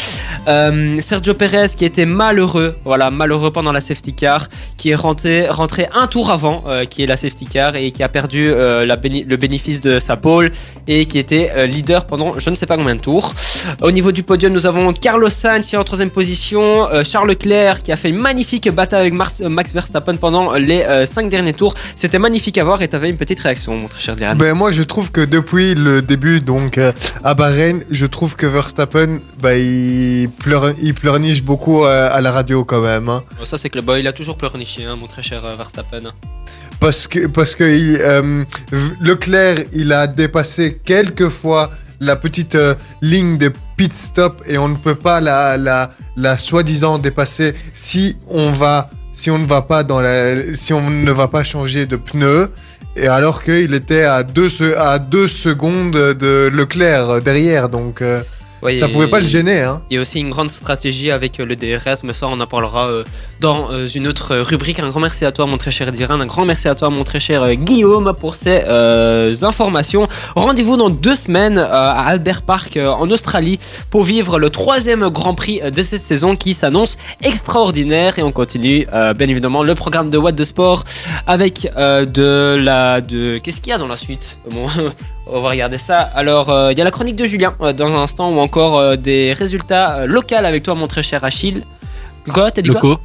Sergio 0.46 1.34
Perez 1.34 1.66
qui 1.76 1.84
était 1.84 2.06
malheureux, 2.06 2.76
voilà, 2.84 3.10
malheureux 3.10 3.50
pendant 3.50 3.72
la 3.72 3.80
safety 3.80 4.14
car, 4.14 4.48
qui 4.76 4.90
est 4.90 4.94
rentré, 4.94 5.48
rentré 5.48 5.86
un 5.94 6.06
tour 6.06 6.30
avant, 6.30 6.64
qui 6.88 7.02
est 7.02 7.06
la 7.06 7.16
safety 7.16 7.46
car 7.46 7.76
et 7.76 7.90
qui 7.92 8.02
a 8.02 8.08
perdu 8.08 8.50
la 8.50 8.96
le 8.96 9.36
bénéfice 9.36 9.80
de 9.80 9.98
sa 9.98 10.16
pole 10.16 10.50
et 10.88 11.06
qui 11.06 11.18
était 11.18 11.66
leader 11.66 12.06
pendant 12.06 12.38
je 12.38 12.50
ne 12.50 12.54
sais 12.54 12.66
pas 12.66 12.76
combien 12.76 12.96
de 12.96 13.00
tours. 13.00 13.34
Au 13.82 13.92
niveau 13.92 14.12
du 14.12 14.22
podium, 14.22 14.52
nous 14.52 14.66
avons 14.66 14.92
Carlos 14.92 15.28
Sainz 15.28 15.66
qui 15.66 15.74
est 15.74 15.78
en 15.78 15.84
troisième 15.84 16.10
position, 16.10 16.88
Charles 17.04 17.28
Leclerc 17.28 17.82
qui 17.82 17.92
a 17.92 17.96
fait 17.96 18.08
une 18.08 18.18
magnifique 18.18 18.68
bataille 18.70 19.09
avec 19.18 19.40
euh, 19.40 19.48
Max 19.48 19.72
Verstappen 19.72 20.16
pendant 20.16 20.52
les 20.54 20.82
euh, 20.82 21.06
cinq 21.06 21.28
derniers 21.28 21.54
tours. 21.54 21.74
C'était 21.96 22.18
magnifique 22.18 22.58
à 22.58 22.64
voir 22.64 22.82
et 22.82 22.88
tu 22.88 22.96
avais 22.96 23.10
une 23.10 23.16
petite 23.16 23.40
réaction, 23.40 23.76
mon 23.76 23.88
très 23.88 24.00
cher 24.00 24.16
Diran. 24.16 24.34
Ben 24.36 24.54
moi 24.54 24.70
je 24.70 24.82
trouve 24.82 25.10
que 25.10 25.20
depuis 25.20 25.74
le 25.74 26.02
début 26.02 26.40
donc 26.40 26.78
euh, 26.78 26.92
à 27.24 27.34
Bahreïn, 27.34 27.80
je 27.90 28.06
trouve 28.06 28.36
que 28.36 28.46
Verstappen 28.46 29.20
bah, 29.40 29.56
il, 29.56 30.28
pleure, 30.38 30.70
il 30.82 30.94
pleurniche 30.94 31.42
beaucoup 31.42 31.84
euh, 31.84 32.08
à 32.10 32.20
la 32.20 32.30
radio 32.32 32.64
quand 32.64 32.80
même. 32.80 33.08
hein. 33.08 33.22
Bon, 33.38 33.44
ça, 33.44 33.56
c'est 33.58 33.70
que 33.70 33.76
le 33.76 33.82
boy, 33.82 34.00
il 34.00 34.06
a 34.06 34.12
toujours 34.12 34.36
pleurniché, 34.36 34.84
hein, 34.84 34.96
mon 34.96 35.06
très 35.06 35.22
cher 35.22 35.44
euh, 35.44 35.56
Verstappen. 35.56 36.10
Parce 36.78 37.06
que, 37.06 37.26
parce 37.26 37.54
que 37.54 37.64
il, 37.64 37.98
euh, 38.00 38.44
Leclerc, 39.00 39.64
il 39.72 39.92
a 39.92 40.06
dépassé 40.06 40.80
quelques 40.84 41.28
fois 41.28 41.70
la 42.00 42.16
petite 42.16 42.54
euh, 42.54 42.74
ligne 43.02 43.36
de 43.36 43.52
pit 43.76 43.92
stop 43.92 44.42
et 44.46 44.56
on 44.56 44.68
ne 44.68 44.76
peut 44.76 44.94
pas 44.94 45.20
la, 45.20 45.56
la, 45.58 45.90
la 46.16 46.38
soi-disant 46.38 46.98
dépasser 46.98 47.54
si 47.74 48.16
on 48.28 48.52
va 48.52 48.90
si 49.20 49.30
on 49.30 49.38
ne 49.38 51.12
va 51.12 51.28
pas 51.28 51.44
changer 51.44 51.86
de 51.86 51.96
pneu 51.96 52.50
et 52.96 53.06
alors 53.06 53.42
qu'il 53.42 53.74
était 53.74 54.02
à 54.04 54.22
deux 54.22 54.48
se- 54.48 54.76
à 54.76 54.98
deux 54.98 55.28
secondes 55.28 55.92
de 56.24 56.50
Leclerc 56.52 57.10
euh, 57.10 57.20
derrière 57.20 57.68
donc 57.68 58.00
euh, 58.02 58.22
Ouais, 58.62 58.78
ça 58.78 58.88
pouvait 58.88 59.08
pas 59.08 59.20
le 59.20 59.26
gêner. 59.26 59.60
Hein. 59.62 59.80
Il 59.90 59.94
y 59.94 59.98
a 59.98 60.00
aussi 60.02 60.20
une 60.20 60.28
grande 60.28 60.50
stratégie 60.50 61.10
avec 61.10 61.40
euh, 61.40 61.46
le 61.46 61.56
DRS, 61.56 62.04
mais 62.04 62.12
ça 62.12 62.26
on 62.28 62.38
en 62.40 62.46
parlera 62.46 62.88
euh, 62.88 63.04
dans 63.40 63.70
euh, 63.70 63.86
une 63.86 64.06
autre 64.06 64.36
rubrique. 64.36 64.78
Un 64.78 64.90
grand 64.90 65.00
merci 65.00 65.24
à 65.24 65.32
toi 65.32 65.46
mon 65.46 65.56
très 65.56 65.70
cher 65.70 65.90
Diran, 65.92 66.20
un 66.20 66.26
grand 66.26 66.44
merci 66.44 66.68
à 66.68 66.74
toi 66.74 66.90
mon 66.90 67.02
très 67.04 67.20
cher 67.20 67.42
euh, 67.42 67.54
Guillaume 67.54 68.12
pour 68.18 68.34
ces 68.34 68.60
informations. 69.42 70.08
Rendez-vous 70.36 70.76
dans 70.76 70.90
deux 70.90 71.14
semaines 71.14 71.58
à 71.58 72.02
Albert 72.02 72.42
Park 72.42 72.76
en 72.76 73.10
Australie 73.10 73.58
pour 73.90 74.02
vivre 74.02 74.38
le 74.38 74.50
troisième 74.50 75.08
Grand 75.08 75.34
Prix 75.34 75.60
de 75.60 75.82
cette 75.82 76.02
saison 76.02 76.36
qui 76.36 76.54
s'annonce 76.54 76.98
extraordinaire 77.22 78.18
et 78.18 78.22
on 78.22 78.32
continue 78.32 78.86
bien 79.16 79.28
évidemment 79.28 79.62
le 79.62 79.74
programme 79.74 80.10
de 80.10 80.18
What 80.18 80.32
the 80.32 80.44
Sport 80.44 80.84
avec 81.26 81.70
de 81.76 82.60
la 82.62 83.00
de 83.00 83.38
qu'est-ce 83.38 83.60
qu'il 83.60 83.70
y 83.70 83.74
a 83.74 83.78
dans 83.78 83.88
la 83.88 83.96
suite? 83.96 84.38
Bon, 84.50 84.66
On 85.32 85.40
va 85.40 85.50
regarder 85.50 85.78
ça. 85.78 86.00
Alors, 86.00 86.50
euh, 86.50 86.72
il 86.72 86.78
y 86.78 86.80
a 86.80 86.84
la 86.84 86.90
chronique 86.90 87.16
de 87.16 87.24
Julien 87.24 87.54
euh, 87.60 87.72
dans 87.72 87.86
un 87.86 88.02
instant 88.02 88.30
ou 88.32 88.40
encore 88.40 88.78
euh, 88.78 88.96
des 88.96 89.32
résultats 89.32 90.06
locaux 90.06 90.34
avec 90.34 90.62
toi, 90.62 90.74
mon 90.74 90.86
très 90.86 91.02
cher 91.02 91.22
Achille. 91.24 91.62
Quoi 92.32 92.50
T'as 92.50 92.62
dit 92.62 92.70
quoi 92.70 92.80
Locaux. 92.80 93.00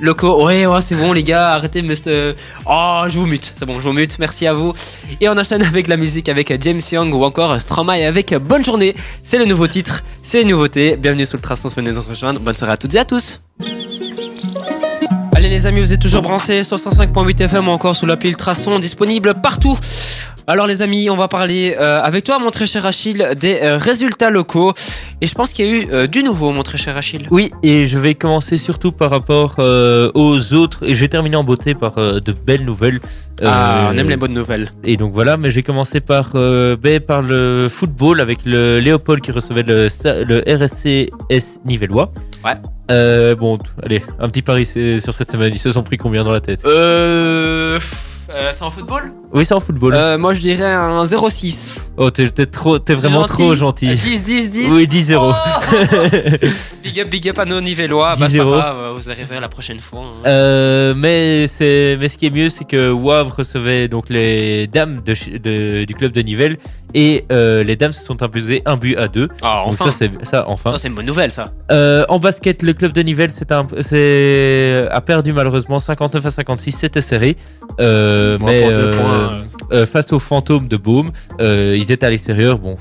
Locaux. 0.00 0.46
Ouais, 0.46 0.66
ouais, 0.66 0.80
c'est 0.80 0.94
bon, 0.94 1.12
les 1.12 1.22
gars. 1.22 1.54
Arrêtez 1.54 1.82
de 1.82 1.86
me. 1.86 2.34
Oh, 2.66 3.02
je 3.08 3.18
vous 3.18 3.26
mute. 3.26 3.52
C'est 3.58 3.66
bon, 3.66 3.74
je 3.74 3.80
vous 3.80 3.92
mute. 3.92 4.18
Merci 4.18 4.46
à 4.46 4.54
vous. 4.54 4.72
Et 5.20 5.28
on 5.28 5.36
enchaîne 5.36 5.62
avec 5.62 5.88
la 5.88 5.96
musique 5.96 6.28
avec 6.28 6.52
James 6.62 6.80
Young 6.92 7.12
ou 7.12 7.24
encore 7.24 7.60
Stromae 7.60 8.06
avec 8.06 8.34
Bonne 8.34 8.64
journée. 8.64 8.94
C'est 9.22 9.38
le 9.38 9.44
nouveau 9.44 9.66
titre. 9.66 10.04
C'est 10.22 10.42
une 10.42 10.48
nouveauté. 10.48 10.96
Bienvenue 10.96 11.26
sous 11.26 11.36
le 11.36 11.42
traçon. 11.42 11.68
Venez 11.68 11.92
nous 11.92 12.02
rejoindre. 12.02 12.40
Bonne 12.40 12.56
soirée 12.56 12.74
à 12.74 12.76
toutes 12.76 12.94
et 12.94 12.98
à 12.98 13.04
tous. 13.04 13.40
Allez 15.34 15.50
les 15.50 15.66
amis, 15.66 15.78
vous 15.78 15.92
êtes 15.92 16.00
toujours 16.00 16.22
branchés 16.22 16.64
sur 16.64 16.78
105.8 16.78 17.42
FM 17.42 17.68
ou 17.68 17.70
encore 17.70 17.94
sous 17.94 18.06
l'appli 18.06 18.30
Ultrason, 18.30 18.80
disponible 18.80 19.34
partout. 19.40 19.78
Alors 20.50 20.66
les 20.66 20.80
amis, 20.80 21.10
on 21.10 21.14
va 21.14 21.28
parler 21.28 21.76
euh, 21.78 22.00
avec 22.02 22.24
toi, 22.24 22.38
mon 22.38 22.48
très 22.50 22.64
cher 22.64 22.86
Achille, 22.86 23.34
des 23.38 23.58
euh, 23.62 23.76
résultats 23.76 24.30
locaux. 24.30 24.72
Et 25.20 25.26
je 25.26 25.34
pense 25.34 25.52
qu'il 25.52 25.66
y 25.66 25.68
a 25.68 25.72
eu 25.72 25.88
euh, 25.92 26.06
du 26.06 26.22
nouveau, 26.22 26.52
mon 26.52 26.62
très 26.62 26.78
cher 26.78 26.96
Achille. 26.96 27.28
Oui, 27.30 27.50
et 27.62 27.84
je 27.84 27.98
vais 27.98 28.14
commencer 28.14 28.56
surtout 28.56 28.90
par 28.90 29.10
rapport 29.10 29.56
aux 29.58 30.54
autres, 30.54 30.88
et 30.88 30.94
je 30.94 31.00
vais 31.02 31.08
terminer 31.08 31.36
en 31.36 31.44
beauté 31.44 31.74
par 31.74 31.96
de 31.96 32.32
belles 32.32 32.64
nouvelles. 32.64 33.00
Ah, 33.44 33.90
on 33.92 33.98
aime 33.98 34.08
les 34.08 34.16
bonnes 34.16 34.32
nouvelles. 34.32 34.72
Et 34.84 34.96
donc 34.96 35.12
voilà, 35.12 35.36
mais 35.36 35.50
j'ai 35.50 35.62
commencé 35.62 36.00
par, 36.00 36.32
ben, 36.32 36.98
par 37.06 37.20
le 37.20 37.68
football 37.70 38.22
avec 38.22 38.46
le 38.46 38.80
Léopold 38.80 39.20
qui 39.20 39.32
recevait 39.32 39.62
le, 39.62 39.88
le 40.24 40.42
RSCS 40.46 41.60
Nivellois. 41.66 42.10
Ouais. 42.42 42.54
Euh, 42.90 43.34
bon, 43.34 43.58
allez, 43.82 44.02
un 44.18 44.28
petit 44.28 44.42
pari 44.42 44.64
sur 44.64 45.12
cette 45.12 45.30
semaine. 45.30 45.52
Ils 45.52 45.58
se 45.58 45.72
sont 45.72 45.82
pris 45.82 45.98
combien 45.98 46.24
dans 46.24 46.32
la 46.32 46.40
tête? 46.40 46.64
Euh. 46.64 47.78
euh, 48.30 48.50
c'est 48.52 48.62
en 48.62 48.70
football? 48.70 49.12
Oui, 49.32 49.44
c'est 49.44 49.52
en 49.54 49.60
football. 49.60 49.94
euh, 49.94 50.16
Moi 50.16 50.32
je 50.34 50.40
dirais 50.40 50.72
un 50.72 51.04
0-6. 51.04 51.80
Oh, 51.98 52.10
t'es 52.10 52.30
t'es 52.30 52.46
trop, 52.46 52.78
t'es 52.78 52.94
vraiment 52.94 53.20
Gentil. 53.26 53.32
trop 53.32 53.54
gentil. 53.54 53.94
10, 53.94 54.22
10, 54.22 54.50
10. 54.50 54.72
Oui, 54.72 54.86
10-0. 54.86 55.18
Oh 55.20 55.32
big 56.82 57.00
up, 57.00 57.10
big 57.10 57.28
up 57.28 57.38
à 57.38 57.44
nos 57.44 57.60
nivellois. 57.60 58.14
Bah, 58.18 58.26
c'est 58.30 58.38
pas 58.38 58.44
10-0. 58.44 58.46
grave, 58.50 58.76
vous 58.96 59.10
arriverez 59.10 59.40
la 59.40 59.48
prochaine 59.48 59.78
fois. 59.78 60.00
hein. 60.00 60.26
Euh, 60.26 60.94
mais 60.96 61.46
c'est 61.46 61.96
mais 62.00 62.08
ce 62.08 62.16
qui 62.16 62.26
est 62.26 62.30
mieux 62.30 62.48
c'est 62.48 62.64
que 62.64 62.90
Wavre 62.90 63.34
recevait 63.38 63.88
donc 63.88 64.06
les 64.08 64.66
dames 64.66 65.02
de, 65.04 65.12
chi- 65.14 65.38
de- 65.38 65.84
du 65.84 65.94
club 65.94 66.12
de 66.12 66.22
Nivelles 66.22 66.56
et 66.94 67.26
euh, 67.30 67.62
les 67.62 67.76
dames 67.76 67.92
se 67.92 68.02
sont 68.04 68.22
imposées 68.22 68.62
un 68.64 68.76
but 68.78 68.96
à 68.96 69.08
deux. 69.08 69.28
Ah, 69.42 69.64
Donc 69.66 69.74
enfin. 69.74 69.90
ça 69.90 69.96
c'est 69.98 70.10
ça 70.24 70.44
enfin. 70.48 70.72
Ça, 70.72 70.78
c'est 70.78 70.88
une 70.88 70.94
bonne 70.94 71.04
nouvelle, 71.06 71.32
ça. 71.32 71.52
Euh, 71.70 72.06
en 72.08 72.18
basket, 72.18 72.62
le 72.62 72.72
club 72.72 72.92
de 72.92 73.02
Nivelles 73.02 73.30
c'est 73.30 73.52
un, 73.52 73.66
c'est 73.82 74.86
a 74.90 75.00
perdu 75.02 75.32
malheureusement 75.34 75.80
59 75.80 76.24
à 76.24 76.30
56, 76.30 76.72
c'était 76.72 77.00
serré. 77.02 77.36
Euh, 77.78 78.38
mais 78.40 78.62
pour 78.62 78.70
deux 78.72 78.76
euh, 78.78 78.96
points, 78.98 79.17
euh, 79.72 79.86
face 79.86 80.12
aux 80.12 80.18
fantômes 80.18 80.68
de 80.68 80.76
Baume, 80.76 81.12
euh, 81.40 81.76
ils 81.78 81.92
étaient 81.92 82.06
à 82.06 82.10
l'extérieur. 82.10 82.58
Bon, 82.58 82.76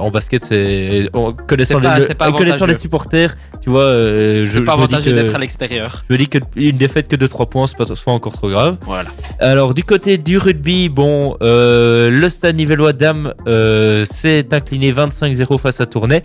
en 0.00 0.10
basket 0.10 0.44
c'est 0.44 1.08
en 1.12 1.32
connaissant 1.32 1.80
pas- 1.80 1.98
les, 1.98 2.14
pas 2.14 2.32
connaissant 2.32 2.66
supporters, 2.74 3.36
tu 3.60 3.70
vois, 3.70 3.82
euh, 3.82 4.44
je, 4.46 4.58
C'est 4.58 4.64
pas 4.64 4.72
avantageux 4.72 5.12
d'être 5.12 5.34
à 5.34 5.38
l'extérieur. 5.38 6.02
je 6.08 6.12
me 6.14 6.18
dis 6.18 6.28
que 6.28 6.38
une 6.56 6.76
défaite 6.76 7.08
que 7.08 7.16
de 7.16 7.26
3 7.26 7.46
points, 7.46 7.66
c'est 7.66 7.76
pas, 7.76 7.84
pas 7.86 8.10
encore 8.12 8.32
trop 8.32 8.48
grave. 8.48 8.76
Voilà. 8.86 9.10
Alors 9.38 9.74
du 9.74 9.84
côté 9.84 10.18
du 10.18 10.38
rugby, 10.38 10.88
bon, 10.88 11.36
euh, 11.42 12.10
le 12.10 12.28
Stade 12.28 12.56
Nivellois 12.56 12.92
Dames 12.92 13.34
euh, 13.46 14.04
s'est 14.04 14.46
incliné 14.52 14.92
25-0 14.92 15.58
face 15.58 15.80
à 15.80 15.86
Tournai. 15.86 16.22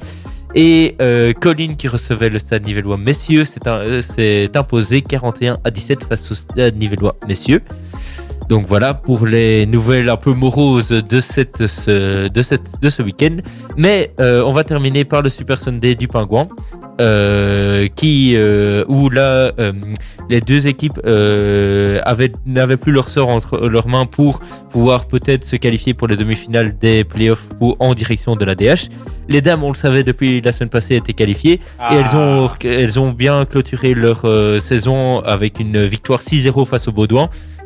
Et 0.57 0.95
euh, 1.01 1.34
Colline 1.34 1.76
qui 1.76 1.89
recevait 1.89 2.30
le 2.30 2.39
Stade 2.39 2.66
Nivellois 2.66 2.95
Messieurs 2.97 3.43
euh, 3.68 4.01
s'est 4.01 4.49
imposé 4.55 5.01
41 5.01 5.57
à 5.66 5.70
17 5.70 6.05
face 6.05 6.32
au 6.32 6.36
Stade 6.36 6.78
Nivellois 6.78 7.18
Messieurs. 7.28 7.61
Donc 8.49 8.65
voilà 8.67 8.93
pour 8.93 9.25
les 9.25 9.65
nouvelles 9.65 10.09
un 10.09 10.17
peu 10.17 10.33
moroses 10.33 10.89
de, 10.89 11.19
cette, 11.19 11.65
ce, 11.67 12.27
de, 12.27 12.41
cette, 12.41 12.81
de 12.81 12.89
ce 12.89 13.01
week-end. 13.01 13.37
Mais 13.77 14.13
euh, 14.19 14.43
on 14.45 14.51
va 14.51 14.63
terminer 14.63 15.03
par 15.05 15.21
le 15.21 15.29
Super 15.29 15.59
Sunday 15.59 15.95
du 15.95 16.07
Pingouin. 16.07 16.47
euh, 17.01 17.89
qui 17.93 18.35
euh, 18.35 18.85
où 18.87 19.09
là 19.09 19.51
les 20.29 20.39
deux 20.39 20.67
équipes 20.67 20.99
avaient 21.03 22.31
n'avaient 22.45 22.77
plus 22.77 22.93
leur 22.93 23.09
sort 23.09 23.27
entre 23.29 23.67
leurs 23.67 23.89
mains 23.89 24.05
pour 24.05 24.39
pouvoir 24.69 25.05
peut-être 25.05 25.43
se 25.43 25.57
qualifier 25.57 25.93
pour 25.93 26.07
les 26.07 26.15
demi-finales 26.15 26.77
des 26.77 27.03
playoffs 27.03 27.49
ou 27.59 27.75
en 27.79 27.93
direction 27.93 28.37
de 28.37 28.45
la 28.45 28.55
DH. 28.55 28.89
Les 29.27 29.41
dames, 29.41 29.63
on 29.63 29.69
le 29.69 29.75
savait 29.75 30.03
depuis 30.03 30.39
la 30.39 30.53
semaine 30.53 30.69
passée, 30.69 30.95
étaient 30.95 31.13
qualifiées 31.13 31.59
et 31.91 31.95
elles 31.95 32.15
ont 32.15 32.49
elles 32.63 32.97
ont 32.99 33.11
bien 33.11 33.43
clôturé 33.45 33.93
leur 33.93 34.21
saison 34.61 35.19
avec 35.19 35.59
une 35.59 35.83
victoire 35.85 36.21
6-0 36.21 36.65
face 36.65 36.87
au 36.87 36.93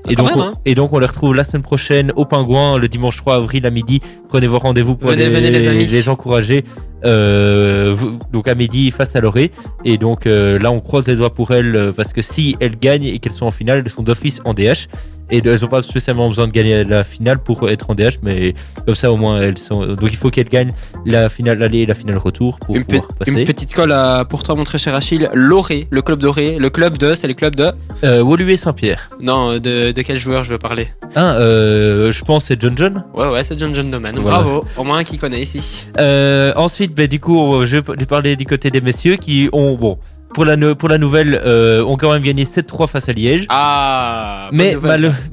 Baudouin. 0.06 0.12
Et 0.12 0.16
quand 0.16 0.24
donc, 0.24 0.32
même, 0.36 0.40
on, 0.40 0.48
hein. 0.50 0.54
et 0.66 0.76
donc 0.76 0.94
on 0.94 1.00
les 1.00 1.06
retrouve 1.06 1.36
la 1.36 1.44
semaine 1.44 1.62
prochaine 1.62 2.12
au 2.16 2.26
Pingouin 2.26 2.78
le 2.78 2.88
dimanche 2.88 3.18
3 3.18 3.36
avril 3.36 3.66
à 3.66 3.70
midi. 3.70 4.00
Prenez 4.28 4.48
vos 4.48 4.60
rendez-vous 4.60 4.96
pour 4.96 5.10
Venez, 5.10 5.26
les, 5.26 5.30
venez, 5.30 5.52
les 5.52 5.68
amis. 5.68 6.10
encourager. 6.10 6.64
Euh, 7.06 7.96
donc 8.32 8.48
à 8.48 8.56
midi 8.56 8.92
face 8.92 9.16
à 9.16 9.22
Loré. 9.22 9.52
Et 9.86 9.98
donc 9.98 10.26
euh, 10.26 10.60
là 10.60 10.72
on 10.72 10.80
croise 10.80 11.08
les 11.08 11.16
doigts 11.16 11.34
pour 11.34 11.52
elles 11.52 11.76
euh, 11.76 11.92
parce 11.92 12.14
que 12.14 12.22
si 12.22 12.56
elles 12.60 12.78
gagnent 12.78 13.06
et 13.06 13.20
qu'elles 13.20 13.34
sont 13.34 13.46
en 13.46 13.52
finale, 13.52 13.82
elles 13.86 13.92
sont 13.92 14.04
d'office 14.04 14.42
en 14.46 14.54
DH. 14.54 14.88
Et 15.32 15.42
elles 15.46 15.62
n'ont 15.62 15.68
pas 15.68 15.82
spécialement 15.82 16.28
besoin 16.28 16.48
de 16.48 16.52
gagner 16.52 16.84
la 16.84 17.04
finale 17.04 17.40
pour 17.40 17.70
être 17.70 17.90
en 17.90 17.96
DH, 17.96 18.20
mais 18.24 18.54
comme 18.86 18.96
ça 18.96 19.12
au 19.12 19.18
moins 19.18 19.42
elles 19.42 19.58
sont. 19.58 19.86
Donc 19.96 20.10
il 20.12 20.16
faut 20.18 20.30
qu'elles 20.30 20.50
gagnent 20.50 20.74
la 21.06 21.30
finale 21.30 21.62
aller 21.64 21.80
et 21.80 21.86
la 21.86 21.94
finale 21.94 22.18
retour 22.18 22.60
pour 22.60 22.76
Une, 22.76 22.84
pouvoir 22.84 23.08
passer. 23.14 23.32
une 23.32 23.46
petite 23.46 23.74
colle 23.74 23.92
à- 23.92 24.26
pour 24.26 24.44
toi, 24.44 24.56
mon 24.56 24.64
très 24.64 24.78
cher 24.78 24.96
Achille. 24.96 25.30
Loré, 25.34 25.88
le 25.92 26.02
club 26.02 26.20
doré. 26.22 26.58
Le 26.60 26.70
club 26.70 26.98
de, 26.98 27.14
c'est 27.14 27.28
le 27.28 27.34
club 27.34 27.56
de. 27.56 27.72
Euh, 28.04 28.22
Woluwe 28.24 28.56
Saint-Pierre. 28.58 29.10
Non, 29.22 29.54
de, 29.60 29.92
de 29.92 30.02
quel 30.02 30.20
joueur 30.20 30.44
je 30.44 30.52
veux 30.52 30.58
parler 30.58 30.88
Ah, 31.16 31.36
euh, 31.36 32.12
je 32.12 32.24
pense 32.24 32.46
c'est 32.46 32.60
John 32.62 32.78
John. 32.78 33.04
Ouais, 33.14 33.30
ouais, 33.30 33.44
c'est 33.44 33.60
John 33.60 33.74
John 33.76 33.90
Doman. 33.90 34.16
Voilà. 34.20 34.40
Bravo, 34.40 34.66
au 34.78 34.84
moins 34.84 34.98
un 35.00 35.04
qui 35.04 35.18
connaît 35.18 35.42
ici. 35.42 35.90
Euh, 36.00 36.54
ensuite, 36.56 36.96
ben, 36.96 37.08
du 37.08 37.20
coup, 37.20 37.64
je 37.66 37.78
vais 37.78 38.06
parler 38.06 38.36
du 38.36 38.46
côté 38.46 38.72
des 38.72 38.82
messieurs 38.82 39.16
qui 39.18 39.50
ont, 39.54 39.76
bon, 39.76 39.98
pour 40.34 40.46
la, 40.46 40.76
pour 40.76 40.90
la 40.90 40.98
nouvelle, 40.98 41.40
euh, 41.44 41.84
ont 41.84 41.98
quand 41.98 42.12
même 42.12 42.22
gagné 42.22 42.44
7-3 42.46 42.88
face 42.88 43.10
à 43.10 43.14
Liège. 43.14 43.46
Ah, 43.50 44.50
Mais, 44.52 44.76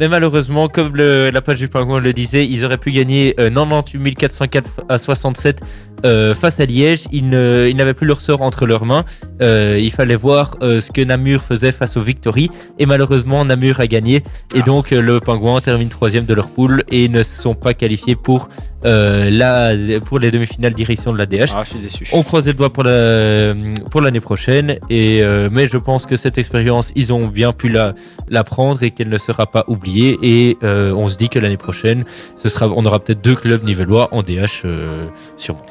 malheureusement, 0.08 0.68
comme 0.68 0.96
le- 0.96 1.30
la 1.30 1.42
page 1.42 1.58
du 1.58 1.68
Pingouin 1.68 2.00
le 2.00 2.12
disait, 2.12 2.46
ils 2.46 2.64
auraient 2.64 2.78
pu 2.78 2.90
gagner 2.92 3.34
euh, 3.38 3.50
98 3.50 4.14
404 4.14 4.80
à 4.88 4.98
67 4.98 5.60
euh, 6.04 6.34
face 6.34 6.60
à 6.60 6.66
Liège. 6.66 7.04
Ils 7.12 7.28
n'avaient 7.28 7.94
plus 7.94 8.06
leur 8.06 8.20
sort 8.20 8.42
entre 8.42 8.66
leurs 8.66 8.84
mains. 8.84 9.04
Euh, 9.42 9.78
il 9.80 9.90
fallait 9.92 10.14
voir 10.14 10.56
euh, 10.62 10.80
ce 10.80 10.90
que 10.92 11.02
Namur 11.02 11.42
faisait 11.42 11.72
face 11.72 11.96
aux 11.96 12.00
Victory. 12.02 12.50
Et 12.78 12.86
malheureusement, 12.86 13.44
Namur 13.44 13.80
a 13.80 13.86
gagné. 13.86 14.22
Et 14.54 14.62
donc, 14.62 14.92
euh, 14.92 15.00
le 15.00 15.20
Pingouin 15.20 15.60
termine 15.60 15.88
troisième 15.88 16.24
de 16.24 16.34
leur 16.34 16.48
poule 16.48 16.84
et 16.90 17.08
ne 17.08 17.22
se 17.22 17.42
sont 17.42 17.54
pas 17.54 17.74
qualifiés 17.74 18.16
pour, 18.16 18.48
euh, 18.86 19.30
la, 19.30 20.00
pour 20.00 20.18
les 20.18 20.30
demi-finales 20.30 20.74
direction 20.74 21.12
de 21.12 21.18
la 21.18 21.26
DH. 21.26 21.52
Ah, 21.54 21.62
je 21.64 21.70
suis 21.70 21.78
déçu. 21.78 22.06
On 22.12 22.22
croise 22.22 22.46
les 22.46 22.52
doigts 22.54 22.72
pour 22.72 22.84
la 22.84 23.54
pour 23.90 24.00
l'année 24.00 24.20
prochaine 24.20 24.78
et 24.90 25.20
euh, 25.22 25.48
mais 25.50 25.66
je 25.66 25.78
pense 25.78 26.06
que 26.06 26.16
cette 26.16 26.38
expérience 26.38 26.92
ils 26.94 27.12
ont 27.12 27.26
bien 27.26 27.52
pu 27.52 27.68
la 27.68 27.94
la 28.28 28.44
prendre 28.44 28.82
et 28.82 28.90
qu'elle 28.90 29.08
ne 29.08 29.18
sera 29.18 29.46
pas 29.46 29.64
oubliée 29.66 30.18
et 30.22 30.56
euh, 30.62 30.92
on 30.92 31.08
se 31.08 31.16
dit 31.16 31.28
que 31.28 31.38
l'année 31.38 31.56
prochaine 31.56 32.04
ce 32.36 32.48
sera 32.48 32.68
on 32.68 32.84
aura 32.86 33.00
peut-être 33.00 33.20
deux 33.20 33.36
clubs 33.36 33.64
nivellois 33.64 34.08
en 34.12 34.22
DH 34.22 34.62
euh, 34.64 35.08
sûrement. 35.36 35.66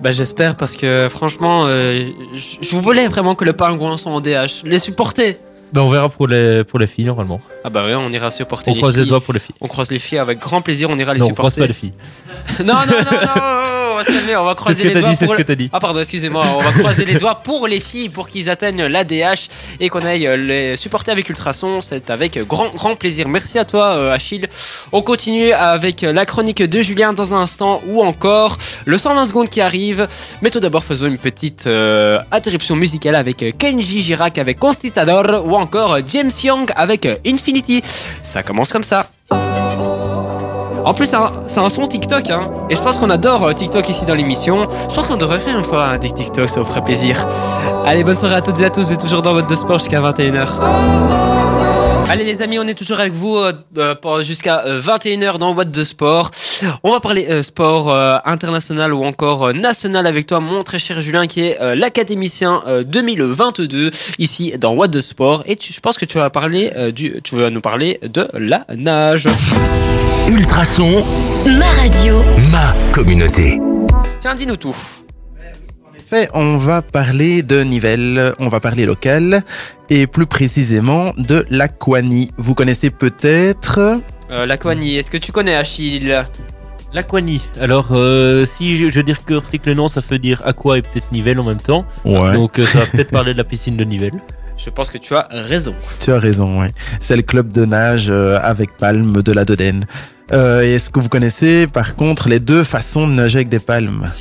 Bah 0.00 0.12
j'espère 0.12 0.56
parce 0.56 0.76
que 0.76 1.08
franchement, 1.10 1.64
euh, 1.66 2.06
je 2.34 2.56
je 2.60 2.76
voulais 2.76 3.06
vraiment 3.08 3.34
que 3.34 3.44
le 3.44 3.52
pingouin 3.52 3.96
soit 3.96 4.12
en 4.12 4.20
DH. 4.20 4.64
Les 4.64 4.78
supporter. 4.78 5.38
Ben, 5.74 5.80
on 5.80 5.88
verra 5.88 6.08
pour 6.08 6.28
les 6.28 6.62
pour 6.62 6.78
les 6.78 6.86
filles 6.86 7.06
normalement. 7.06 7.40
Ah 7.64 7.68
bah 7.70 7.84
ouais, 7.84 7.94
on 7.96 8.08
ira 8.10 8.30
supporter 8.30 8.70
On 8.70 8.74
les 8.74 8.80
croise 8.80 8.94
filles. 8.94 9.02
les 9.02 9.08
doigts 9.08 9.20
pour 9.20 9.34
les 9.34 9.40
filles. 9.40 9.56
On 9.60 9.66
croise 9.66 9.90
les 9.90 9.98
filles 9.98 10.18
avec 10.18 10.38
grand 10.38 10.60
plaisir, 10.60 10.88
on 10.88 10.96
ira 10.96 11.14
les 11.14 11.18
Non, 11.18 11.26
on 11.26 11.34
croise 11.34 11.52
supporter. 11.54 11.60
pas 11.62 11.66
les 11.66 11.72
filles. 11.74 11.92
non, 12.64 12.74
non, 12.74 12.80
non, 12.86 13.18
non, 13.26 13.63
on 13.94 13.96
va 13.98 14.04
se 14.04 14.12
calmer, 14.12 14.36
on 14.36 14.44
va 14.44 14.54
croiser 14.54 14.84
les 14.84 14.94
doigts 15.00 15.10
dit, 15.10 15.16
c'est 15.16 15.24
pour 15.26 15.32
ce 15.32 15.36
que 15.36 15.42
le- 15.42 15.46
t'as 15.46 15.54
dit. 15.54 15.70
Ah 15.72 15.80
pardon, 15.80 16.00
excusez-moi, 16.00 16.44
on 16.56 16.58
va 16.60 16.72
croiser 16.72 17.04
les 17.04 17.14
doigts 17.16 17.36
pour 17.36 17.66
les 17.68 17.80
filles 17.80 18.08
pour 18.08 18.28
qu'ils 18.28 18.50
atteignent 18.50 18.84
l'ADH 18.86 19.48
et 19.80 19.88
qu'on 19.88 20.00
aille 20.00 20.26
euh, 20.26 20.36
les 20.36 20.76
supporter 20.76 21.10
avec 21.12 21.28
Ultrason, 21.28 21.80
c'est 21.80 22.10
avec 22.10 22.38
grand 22.46 22.68
grand 22.74 22.96
plaisir. 22.96 23.28
Merci 23.28 23.58
à 23.58 23.64
toi 23.64 23.94
euh, 23.96 24.12
Achille. 24.14 24.48
On 24.92 25.02
continue 25.02 25.52
avec 25.52 26.02
la 26.02 26.26
chronique 26.26 26.62
de 26.62 26.82
Julien 26.82 27.12
dans 27.12 27.32
un 27.34 27.40
instant 27.42 27.80
ou 27.86 28.02
encore 28.02 28.58
le 28.84 28.98
120 28.98 29.26
secondes 29.26 29.48
qui 29.48 29.60
arrive. 29.60 30.06
Mais 30.42 30.50
tout 30.50 30.60
d'abord 30.60 30.84
faisons 30.84 31.06
une 31.06 31.18
petite 31.18 31.66
euh, 31.66 32.18
interruption 32.32 32.76
musicale 32.76 33.14
avec 33.14 33.56
Kenji 33.58 34.02
Girac 34.02 34.38
avec 34.38 34.58
Constitador 34.58 35.46
ou 35.46 35.54
encore 35.54 35.98
James 36.08 36.30
Young 36.42 36.70
avec 36.76 37.08
Infinity. 37.26 37.82
Ça 38.22 38.42
commence 38.42 38.70
comme 38.72 38.84
ça. 38.84 39.08
En 40.84 40.94
plus, 40.94 41.06
c'est 41.06 41.60
un, 41.60 41.68
son 41.68 41.86
TikTok, 41.86 42.30
hein. 42.30 42.50
Et 42.70 42.76
je 42.76 42.80
pense 42.80 42.98
qu'on 42.98 43.10
adore 43.10 43.44
euh, 43.44 43.52
TikTok 43.52 43.88
ici 43.88 44.04
dans 44.04 44.14
l'émission. 44.14 44.68
Je 44.90 44.94
pense 44.94 45.06
qu'on 45.06 45.16
devrait 45.16 45.40
faire 45.40 45.58
une 45.58 45.64
fois 45.64 45.86
un 45.86 45.98
des 45.98 46.10
TikTok, 46.10 46.48
ça 46.48 46.60
vous 46.60 46.66
ferait 46.66 46.82
plaisir. 46.82 47.26
Allez, 47.86 48.04
bonne 48.04 48.16
soirée 48.16 48.36
à 48.36 48.42
toutes 48.42 48.60
et 48.60 48.64
à 48.64 48.70
tous. 48.70 48.86
Vous 48.86 48.92
êtes 48.92 49.00
toujours 49.00 49.22
dans 49.22 49.32
votre 49.32 49.46
de 49.46 49.54
sport 49.54 49.78
jusqu'à 49.78 50.00
21h. 50.00 51.44
Allez 52.08 52.24
les 52.24 52.42
amis, 52.42 52.58
on 52.58 52.66
est 52.66 52.74
toujours 52.74 53.00
avec 53.00 53.12
vous 53.12 53.36
euh, 53.38 53.52
euh, 53.78 54.22
jusqu'à 54.22 54.64
euh, 54.66 54.80
21h 54.80 55.38
dans 55.38 55.54
What 55.54 55.64
de 55.64 55.82
Sport. 55.82 56.30
On 56.82 56.92
va 56.92 57.00
parler 57.00 57.42
sport 57.42 57.92
international 58.24 58.92
ou 58.92 59.04
encore 59.04 59.52
national 59.52 60.06
avec 60.06 60.26
toi, 60.26 60.40
mon 60.40 60.62
très 60.62 60.78
cher 60.78 61.00
Julien, 61.00 61.26
qui 61.26 61.40
est 61.40 61.58
l'académicien 61.74 62.62
euh, 62.66 62.84
2022 62.84 63.90
ici 64.18 64.52
dans 64.58 64.74
What 64.74 64.88
de 64.88 65.00
Sport. 65.00 65.42
Et 65.46 65.58
je 65.60 65.80
pense 65.80 65.96
que 65.96 66.04
tu 66.04 66.18
vas 66.18 66.30
parler 66.30 66.70
du, 66.92 67.20
tu 67.24 67.36
vas 67.36 67.50
nous 67.50 67.60
parler 67.60 67.98
de 68.02 68.28
la 68.34 68.64
nage. 68.76 69.26
Ultrason, 70.28 71.04
Ma 71.58 71.66
radio. 71.82 72.22
ma 72.50 72.72
communauté. 72.92 73.60
Tiens, 74.20 74.34
dis-nous 74.34 74.56
tout. 74.56 74.74
fait, 76.08 76.28
on 76.34 76.56
va 76.56 76.80
parler 76.82 77.42
de 77.42 77.62
Nivelles, 77.62 78.32
on 78.38 78.48
va 78.48 78.60
parler 78.60 78.86
local, 78.86 79.42
et 79.90 80.06
plus 80.06 80.26
précisément 80.26 81.12
de 81.18 81.44
l'Aquanie. 81.50 82.30
Vous 82.38 82.54
connaissez 82.54 82.90
peut-être... 82.90 84.00
Euh, 84.30 84.46
L'aquanie, 84.46 84.96
est-ce 84.96 85.10
que 85.10 85.18
tu 85.18 85.30
connais 85.30 85.54
Achille? 85.54 86.22
L'aquanie. 86.94 87.42
Alors, 87.60 87.88
euh, 87.90 88.46
si 88.46 88.76
je, 88.76 88.88
je 88.88 89.00
dire 89.02 89.24
que 89.24 89.34
le 89.66 89.74
nom, 89.74 89.88
ça 89.88 90.00
veut 90.00 90.18
dire 90.18 90.40
aqua 90.46 90.78
et 90.78 90.82
peut-être 90.82 91.10
Nivelle 91.12 91.38
en 91.38 91.44
même 91.44 91.60
temps. 91.60 91.84
Ouais. 92.04 92.32
Donc, 92.32 92.58
euh, 92.58 92.64
ça 92.64 92.80
va 92.80 92.86
peut-être 92.86 93.10
parler 93.10 93.32
de 93.32 93.38
la 93.38 93.44
piscine 93.44 93.76
de 93.76 93.84
Nivelle. 93.84 94.22
Je 94.56 94.70
pense 94.70 94.88
que 94.90 94.98
tu 94.98 95.14
as 95.14 95.26
raison. 95.30 95.74
Tu 96.00 96.12
as 96.12 96.18
raison, 96.18 96.60
ouais. 96.60 96.70
C'est 97.00 97.16
le 97.16 97.22
club 97.22 97.52
de 97.52 97.64
nage 97.64 98.06
euh, 98.08 98.38
avec 98.40 98.76
palmes 98.76 99.22
de 99.22 99.32
la 99.32 99.44
Dodène. 99.44 99.84
Euh, 100.32 100.62
Est-ce 100.62 100.88
que 100.90 101.00
vous 101.00 101.10
connaissez 101.10 101.66
par 101.66 101.94
contre 101.96 102.30
les 102.30 102.40
deux 102.40 102.64
façons 102.64 103.06
de 103.06 103.12
nager 103.12 103.38
avec 103.38 103.48
des 103.50 103.58
palmes? 103.58 104.10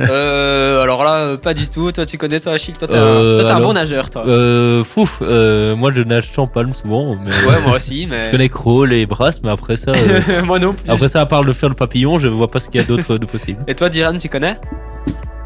Euh, 0.00 0.82
alors 0.82 1.04
là, 1.04 1.14
euh, 1.16 1.36
pas 1.36 1.54
du 1.54 1.68
tout. 1.68 1.92
Toi, 1.92 2.06
tu 2.06 2.16
connais 2.18 2.40
toi 2.40 2.52
Achille? 2.52 2.74
Toi, 2.74 2.88
t'es 2.88 2.94
Euh, 2.96 3.34
un, 3.34 3.36
toi, 3.36 3.44
t'es 3.44 3.50
un 3.52 3.56
alors, 3.56 3.68
bon 3.68 3.74
nageur, 3.74 4.10
toi. 4.10 4.24
Euh, 4.26 4.82
pouf, 4.94 5.18
euh, 5.22 5.74
moi 5.76 5.90
je 5.94 6.02
nage 6.02 6.30
sans 6.32 6.46
palme 6.46 6.72
souvent. 6.72 7.16
Mais, 7.24 7.30
Ouais, 7.48 7.60
moi 7.64 7.76
aussi, 7.76 8.06
mais. 8.10 8.24
Je 8.26 8.30
connais 8.30 8.48
crawl 8.48 8.92
et 8.92 9.06
brasse, 9.06 9.40
mais 9.42 9.50
après 9.50 9.76
ça, 9.76 9.92
euh, 9.92 10.20
moi 10.46 10.58
non 10.58 10.72
plus. 10.74 10.90
après 10.90 11.08
ça, 11.08 11.20
à 11.20 11.26
part 11.26 11.42
le 11.42 11.52
faire 11.52 11.68
le 11.68 11.74
papillon, 11.74 12.18
je 12.18 12.28
vois 12.28 12.50
pas 12.50 12.58
ce 12.58 12.68
qu'il 12.70 12.80
y 12.80 12.84
a 12.84 12.86
d'autre 12.86 13.18
de 13.18 13.26
possible. 13.26 13.62
Et 13.68 13.74
toi, 13.74 13.88
Diran, 13.88 14.16
tu 14.18 14.28
connais? 14.28 14.58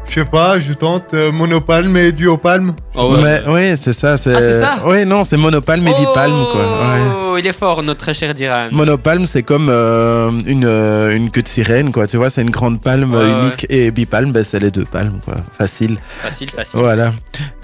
Je 0.07 0.19
sais 0.19 0.25
pas, 0.25 0.59
je 0.59 0.73
tente 0.73 1.13
euh, 1.15 1.31
monopalme 1.31 1.95
et 1.97 2.11
duopalme. 2.11 2.73
Oh, 2.95 3.15
Mais 3.23 3.41
oui, 3.47 3.75
c'est 3.75 3.93
ça. 3.93 4.11
Ah, 4.13 4.17
c'est 4.17 4.53
ça 4.53 4.79
Oui, 4.85 5.05
non, 5.05 5.23
c'est 5.23 5.37
monopalme 5.37 5.87
et 5.87 5.93
bipalme, 5.93 6.45
quoi. 6.51 6.61
Ouais. 6.61 7.01
Oh, 7.31 7.37
il 7.37 7.47
est 7.47 7.53
fort, 7.53 7.81
notre 7.81 7.99
très 8.01 8.13
cher 8.13 8.33
Diran. 8.35 8.67
Monopalme, 8.71 9.25
c'est 9.25 9.41
comme 9.41 9.69
euh, 9.69 10.29
une, 10.45 10.65
euh, 10.65 11.15
une 11.15 11.31
queue 11.31 11.41
de 11.41 11.47
sirène, 11.47 11.91
quoi. 11.91 12.05
Tu 12.05 12.17
vois, 12.17 12.29
c'est 12.29 12.43
une 12.43 12.51
grande 12.51 12.79
palme 12.79 13.15
Ouais, 13.15 13.23
ouais. 13.23 13.31
unique. 13.31 13.65
Et 13.69 13.89
bipalme, 13.89 14.31
ben, 14.31 14.43
c'est 14.43 14.59
les 14.59 14.69
deux 14.69 14.85
palmes, 14.85 15.19
quoi. 15.25 15.35
Facile. 15.57 15.97
Facile, 16.19 16.51
facile. 16.51 16.79
Voilà. 16.79 17.11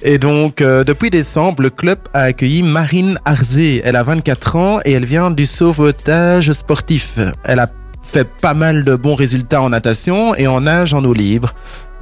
Et 0.02 0.18
donc, 0.18 0.62
euh, 0.62 0.84
depuis 0.84 1.12
décembre, 1.12 1.62
le 1.62 1.70
club 1.70 2.00
a 2.14 2.22
accueilli 2.22 2.64
Marine 2.64 3.20
Arzé. 3.26 3.82
Elle 3.84 3.96
a 3.98 4.02
24 4.02 4.56
ans 4.56 4.80
et 4.86 4.94
elle 4.94 5.06
vient 5.06 5.30
du 5.30 5.46
sauvetage 5.46 6.52
sportif. 6.54 7.14
Elle 7.44 7.60
a 7.60 7.68
fait 8.02 8.28
pas 8.28 8.56
mal 8.56 8.84
de 8.84 8.96
bons 8.96 9.14
résultats 9.14 9.62
en 9.62 9.70
natation 9.70 10.34
et 10.34 10.48
en 10.48 10.62
nage 10.62 10.96
en 10.96 11.04
eau 11.04 11.14
libre. 11.14 11.54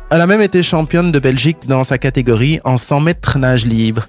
Elle 0.10 0.22
a 0.22 0.28
même 0.28 0.42
été 0.42 0.64
championne 0.64 1.12
de 1.12 1.20
Belgique 1.20 1.58
dans 1.68 1.84
sa 1.84 1.98
catégorie 1.98 2.62
en 2.64 2.78
100 2.78 3.02
mètres 3.02 3.38
nage 3.38 3.66
libre. 3.66 4.08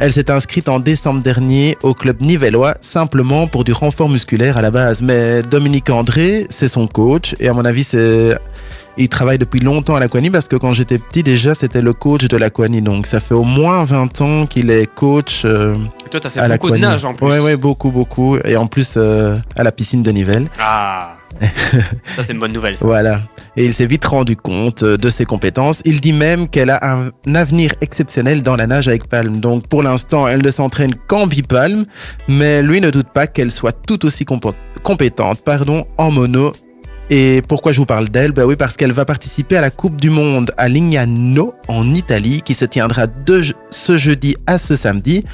Elle 0.00 0.12
s'est 0.12 0.30
inscrite 0.30 0.68
en 0.68 0.80
décembre 0.80 1.22
dernier 1.22 1.78
au 1.82 1.94
club 1.94 2.20
nivellois 2.20 2.74
simplement 2.80 3.46
pour 3.46 3.62
du 3.62 3.72
renfort 3.72 4.08
musculaire 4.08 4.58
à 4.58 4.62
la 4.62 4.72
base. 4.72 5.02
Mais 5.02 5.42
Dominique 5.42 5.88
André, 5.88 6.46
c'est 6.50 6.66
son 6.66 6.88
coach 6.88 7.36
et 7.38 7.48
à 7.48 7.52
mon 7.52 7.64
avis, 7.64 7.84
c'est 7.84 8.36
il 8.98 9.08
travaille 9.08 9.38
depuis 9.38 9.60
longtemps 9.60 9.94
à 9.94 10.00
l'Aquanie 10.00 10.30
parce 10.30 10.48
que 10.48 10.56
quand 10.56 10.72
j'étais 10.72 10.98
petit 10.98 11.22
déjà 11.22 11.54
c'était 11.54 11.82
le 11.82 11.92
coach 11.92 12.28
de 12.28 12.36
l'Aquanie 12.38 12.80
donc 12.80 13.06
ça 13.06 13.20
fait 13.20 13.34
au 13.34 13.44
moins 13.44 13.84
20 13.84 14.20
ans 14.22 14.46
qu'il 14.46 14.70
est 14.70 14.86
coach 14.86 15.42
euh, 15.44 15.76
Toi, 16.10 16.18
t'as 16.18 16.30
fait 16.30 16.40
à 16.40 16.48
beaucoup 16.48 16.70
de 16.70 16.78
nage 16.78 17.04
en 17.04 17.12
plus. 17.12 17.26
Ouais 17.26 17.38
ouais 17.38 17.56
beaucoup 17.56 17.90
beaucoup 17.90 18.38
et 18.42 18.56
en 18.56 18.66
plus 18.66 18.94
euh, 18.96 19.36
à 19.54 19.62
la 19.62 19.70
piscine 19.70 20.02
de 20.02 20.10
Nivelles. 20.10 20.48
Ah. 20.58 21.15
Ça, 22.16 22.22
c'est 22.22 22.32
une 22.32 22.38
bonne 22.38 22.52
nouvelle. 22.52 22.76
ça. 22.76 22.84
Voilà. 22.84 23.20
Et 23.56 23.64
il 23.64 23.74
s'est 23.74 23.86
vite 23.86 24.04
rendu 24.04 24.36
compte 24.36 24.82
euh, 24.82 24.96
de 24.96 25.08
ses 25.08 25.24
compétences. 25.24 25.80
Il 25.84 26.00
dit 26.00 26.12
même 26.12 26.48
qu'elle 26.48 26.70
a 26.70 26.80
un 26.84 27.34
avenir 27.34 27.72
exceptionnel 27.80 28.42
dans 28.42 28.56
la 28.56 28.66
nage 28.66 28.88
avec 28.88 29.08
palme. 29.08 29.40
Donc 29.40 29.66
pour 29.68 29.82
l'instant, 29.82 30.28
elle 30.28 30.42
ne 30.42 30.50
s'entraîne 30.50 30.94
qu'en 31.06 31.26
bipalme, 31.26 31.84
mais 32.28 32.62
lui 32.62 32.80
ne 32.80 32.90
doute 32.90 33.08
pas 33.12 33.26
qu'elle 33.26 33.50
soit 33.50 33.72
tout 33.86 34.04
aussi 34.04 34.24
compétente 34.24 35.42
pardon, 35.44 35.86
en 35.98 36.10
mono. 36.10 36.52
Et 37.08 37.40
pourquoi 37.46 37.70
je 37.70 37.78
vous 37.78 37.86
parle 37.86 38.08
d'elle? 38.08 38.32
Ben 38.32 38.44
oui, 38.44 38.56
parce 38.56 38.76
qu'elle 38.76 38.90
va 38.90 39.04
participer 39.04 39.56
à 39.56 39.60
la 39.60 39.70
Coupe 39.70 40.00
du 40.00 40.10
Monde 40.10 40.50
à 40.56 40.68
Lignano, 40.68 41.54
en 41.68 41.94
Italie, 41.94 42.42
qui 42.44 42.54
se 42.54 42.64
tiendra 42.64 43.06
de 43.06 43.42
ce 43.70 43.96
jeudi 43.96 44.36
à 44.48 44.58
ce 44.58 44.74
samedi. 44.74 45.24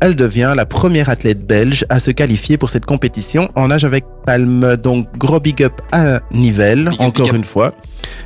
Elle 0.00 0.14
devient 0.14 0.52
la 0.54 0.66
première 0.66 1.08
athlète 1.08 1.46
belge 1.46 1.86
à 1.88 1.98
se 2.00 2.10
qualifier 2.10 2.58
pour 2.58 2.68
cette 2.70 2.84
compétition 2.84 3.48
en 3.54 3.68
nage 3.68 3.84
avec 3.84 4.04
palme. 4.26 4.76
Donc 4.76 5.08
gros 5.16 5.40
big 5.40 5.62
up 5.62 5.80
à 5.90 6.20
Nivelles, 6.32 6.90
Big 6.90 7.00
encore 7.00 7.26
big 7.26 7.34
une 7.36 7.44
fois. 7.44 7.72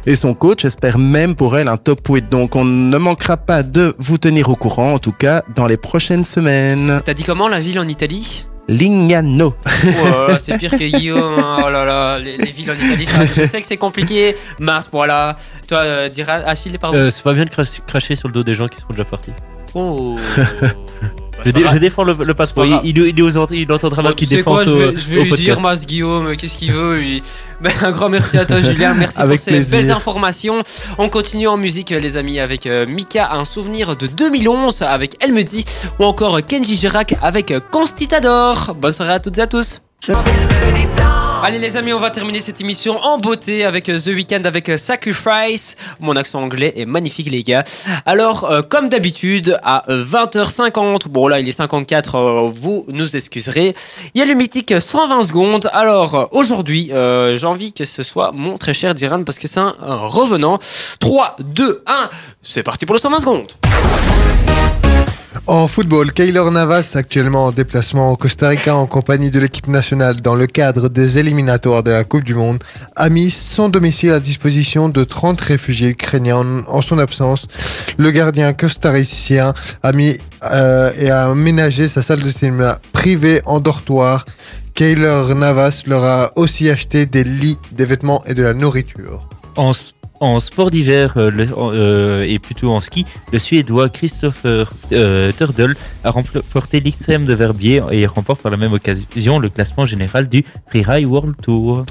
Et 0.07 0.15
son 0.17 0.35
coach 0.35 0.65
espère 0.65 0.99
même 0.99 1.35
pour 1.37 1.57
elle 1.57 1.69
un 1.69 1.77
top 1.77 2.01
8. 2.09 2.29
Donc 2.29 2.57
on 2.57 2.65
ne 2.65 2.99
manquera 2.99 3.37
pas 3.37 3.63
de 3.63 3.95
vous 3.99 4.19
tenir 4.19 4.49
au 4.51 4.57
courant, 4.57 4.95
en 4.95 4.99
tout 4.99 5.13
cas 5.13 5.43
dans 5.55 5.67
les 5.67 5.77
prochaines 5.77 6.25
semaines. 6.25 7.01
T'as 7.05 7.15
dit 7.15 7.23
comment 7.23 7.49
la 7.49 7.61
ville 7.61 7.79
en 7.79 7.87
Italie? 7.87 8.47
Lignano. 8.69 9.55
Oh 9.65 10.05
là 10.05 10.29
là, 10.29 10.39
c'est 10.41 10.59
pire 10.59 10.71
que 10.73 10.97
Guillaume. 10.97 11.39
hein. 11.39 11.59
Oh 11.65 11.71
là 11.71 11.85
là, 11.85 12.19
les, 12.19 12.37
les 12.37 12.51
villes 12.51 12.71
en 12.71 12.75
Italie, 12.75 13.07
ça, 13.07 13.19
je 13.37 13.45
sais 13.45 13.61
que 13.61 13.67
c'est 13.67 13.77
compliqué. 13.77 14.37
Mince, 14.61 14.89
voilà. 14.93 15.37
Toi, 15.67 15.79
euh, 15.79 16.09
Diran, 16.09 16.41
Achille, 16.47 16.79
pardon. 16.79 16.97
Euh, 16.97 17.11
c'est 17.11 17.23
pas 17.25 17.33
bien 17.33 17.45
de 17.45 17.51
cracher- 17.51 17.83
cracher 17.87 18.15
sur 18.17 18.29
le 18.29 18.35
dos 18.35 18.43
des 18.45 18.55
gens 18.55 18.69
qui 18.69 18.79
sont 18.81 18.87
déjà 18.91 19.05
partis. 19.05 19.33
Oh. 19.75 20.17
Je, 21.45 21.51
dé- 21.51 21.65
je 21.73 21.79
défends 21.79 22.05
le, 22.05 22.17
le 22.27 22.35
passeport. 22.35 22.65
pas 22.65 22.81
Il, 22.85 22.99
il, 22.99 23.19
il, 23.19 23.33
il 23.53 23.73
entendra 23.73 24.03
sais 24.27 24.43
quoi, 24.43 24.65
défend 24.65 24.71
je 24.71 24.71
au, 24.71 24.77
vais, 24.93 24.97
je 24.97 25.09
vais 25.11 25.19
au 25.19 25.23
lui 25.23 25.31
podcast. 25.31 25.41
dire, 25.47 25.61
Mas 25.61 25.87
Guillaume, 25.87 26.37
qu'est-ce 26.37 26.57
qu'il 26.57 26.73
veut 26.73 26.97
lui? 26.97 27.23
Ben, 27.61 27.73
Un 27.83 27.93
grand 27.93 28.09
merci 28.09 28.39
à 28.39 28.47
toi, 28.47 28.61
Julien. 28.63 28.95
Merci 28.95 29.21
Avec 29.21 29.37
pour 29.39 29.45
ces 29.45 29.51
plaisir. 29.51 29.71
belles 29.71 29.91
informations. 29.91 30.63
On 30.97 31.11
continue 31.11 31.47
en 31.47 31.59
musique, 31.59 31.91
les 31.91 32.17
amis, 32.17 32.41
avec 32.41 32.67
euh, 32.67 32.87
Mika, 32.89 33.33
un 33.35 33.45
souvenir 33.45 33.97
de 33.99 34.07
2011 34.07 34.81
avec 34.83 35.17
Elle 35.21 35.35
me 35.35 35.43
dit, 35.43 35.67
ou 35.99 36.05
encore 36.05 36.41
Kenji 36.47 36.77
Girac 36.77 37.17
avec 37.21 37.53
Constitador. 37.71 38.75
Bonne 38.81 38.93
soirée 38.95 39.13
à 39.13 39.21
toutes 39.21 39.37
et 39.37 39.43
à 39.43 39.47
tous. 39.47 39.83
Allez 41.43 41.59
les 41.59 41.79
amis, 41.79 41.95
on 41.95 41.99
va 41.99 42.11
terminer 42.11 42.41
cette 42.41 42.61
émission 42.61 42.99
en 42.99 43.17
beauté 43.17 43.65
avec 43.65 43.89
euh, 43.89 43.99
The 43.99 44.09
Weeknd 44.09 44.43
avec 44.45 44.69
euh, 44.69 44.77
Sacrifice. 44.77 45.77
Mon 45.99 46.15
accent 46.15 46.43
anglais 46.43 46.75
est 46.77 46.85
magnifique 46.85 47.31
les 47.31 47.43
gars. 47.43 47.65
Alors 48.05 48.45
euh, 48.45 48.61
comme 48.61 48.91
d'habitude 48.91 49.59
à 49.63 49.91
euh, 49.91 50.05
20h50, 50.05 51.09
bon 51.09 51.29
là 51.29 51.41
il 51.41 51.49
est 51.49 51.53
54, 51.53 52.15
euh, 52.15 52.51
vous 52.53 52.85
nous 52.89 53.17
excuserez. 53.17 53.75
Il 54.15 54.19
y 54.19 54.23
a 54.23 54.27
le 54.27 54.35
mythique 54.35 54.79
120 54.79 55.23
secondes. 55.23 55.71
Alors 55.73 56.29
aujourd'hui, 56.33 56.91
j'ai 56.91 57.47
envie 57.47 57.73
que 57.73 57.87
ce 57.87 58.03
soit 58.03 58.33
mon 58.33 58.59
très 58.59 58.75
cher 58.75 58.95
Diran 58.95 59.25
parce 59.25 59.39
que 59.39 59.49
c'est 59.49 59.61
un 59.61 59.75
revenant. 59.81 60.59
3, 60.99 61.37
2, 61.39 61.83
1, 61.87 62.11
c'est 62.43 62.63
parti 62.63 62.85
pour 62.85 62.95
le 62.95 63.01
120 63.01 63.21
secondes. 63.21 64.50
En 65.47 65.67
football, 65.67 66.13
Keylor 66.13 66.51
Navas, 66.53 66.93
actuellement 66.95 67.47
en 67.47 67.53
déplacement 67.53 68.13
au 68.13 68.17
Costa 68.17 68.49
Rica 68.49 68.75
en 68.77 68.87
compagnie 68.87 69.31
de 69.31 69.41
l'équipe 69.41 69.67
nationale 69.67 70.21
dans 70.21 70.35
le 70.35 70.47
cadre 70.47 70.89
des 70.89 71.19
éliminatoires 71.19 71.83
de 71.83 71.91
la 71.91 72.05
Coupe 72.05 72.25
du 72.25 72.35
Monde, 72.35 72.63
a 72.95 73.09
mis 73.09 73.31
son 73.31 73.69
domicile 73.69 74.11
à 74.13 74.21
disposition 74.21 74.89
de 74.89 75.03
30 75.03 75.41
réfugiés 75.41 75.91
ukrainiens 75.91 76.65
en, 76.69 76.83
son 76.83 76.99
absence. 76.99 77.47
Le 77.99 78.11
gardien 78.11 78.53
costaricien 78.53 79.53
a 79.83 79.93
mis 79.93 80.17
euh, 80.45 80.93
et 80.97 81.11
a 81.11 81.31
aménagé 81.31 81.89
sa 81.89 82.03
salle 82.03 82.23
de 82.23 82.31
cinéma 82.31 82.79
privée 82.93 83.43
en 83.45 83.61
dortoir. 83.61 84.27
Keylor 84.75 85.35
Navas 85.35 85.83
leur 85.87 86.05
a 86.05 86.33
aussi 86.37 86.71
acheté 86.71 87.07
des 87.07 87.25
lits, 87.25 87.59
des 87.73 87.85
vêtements 87.85 88.23
et 88.27 88.35
de 88.35 88.43
la 88.43 88.55
nourriture. 88.55 89.29
En 90.21 90.39
sport 90.39 90.71
d'hiver 90.71 91.15
euh, 91.17 91.31
euh, 91.57 92.25
et 92.29 92.39
plutôt 92.39 92.71
en 92.71 92.81
ski, 92.81 93.05
le 93.33 93.39
Suédois 93.39 93.89
Christopher 93.89 94.73
euh, 94.93 95.33
Turdle 95.33 95.77
a 96.05 96.11
remporté 96.11 96.81
l'extrême 96.81 97.25
de 97.25 97.35
Verbier 97.35 97.83
et 97.91 98.07
remporte 98.07 98.43
par 98.43 98.51
la 98.51 98.59
même 98.59 98.73
occasion 98.73 99.39
le 99.39 99.49
classement 99.49 99.87
général 99.87 100.29
du 100.29 100.45
Freeride 100.69 101.07
World 101.07 101.37
Tour. 101.43 101.85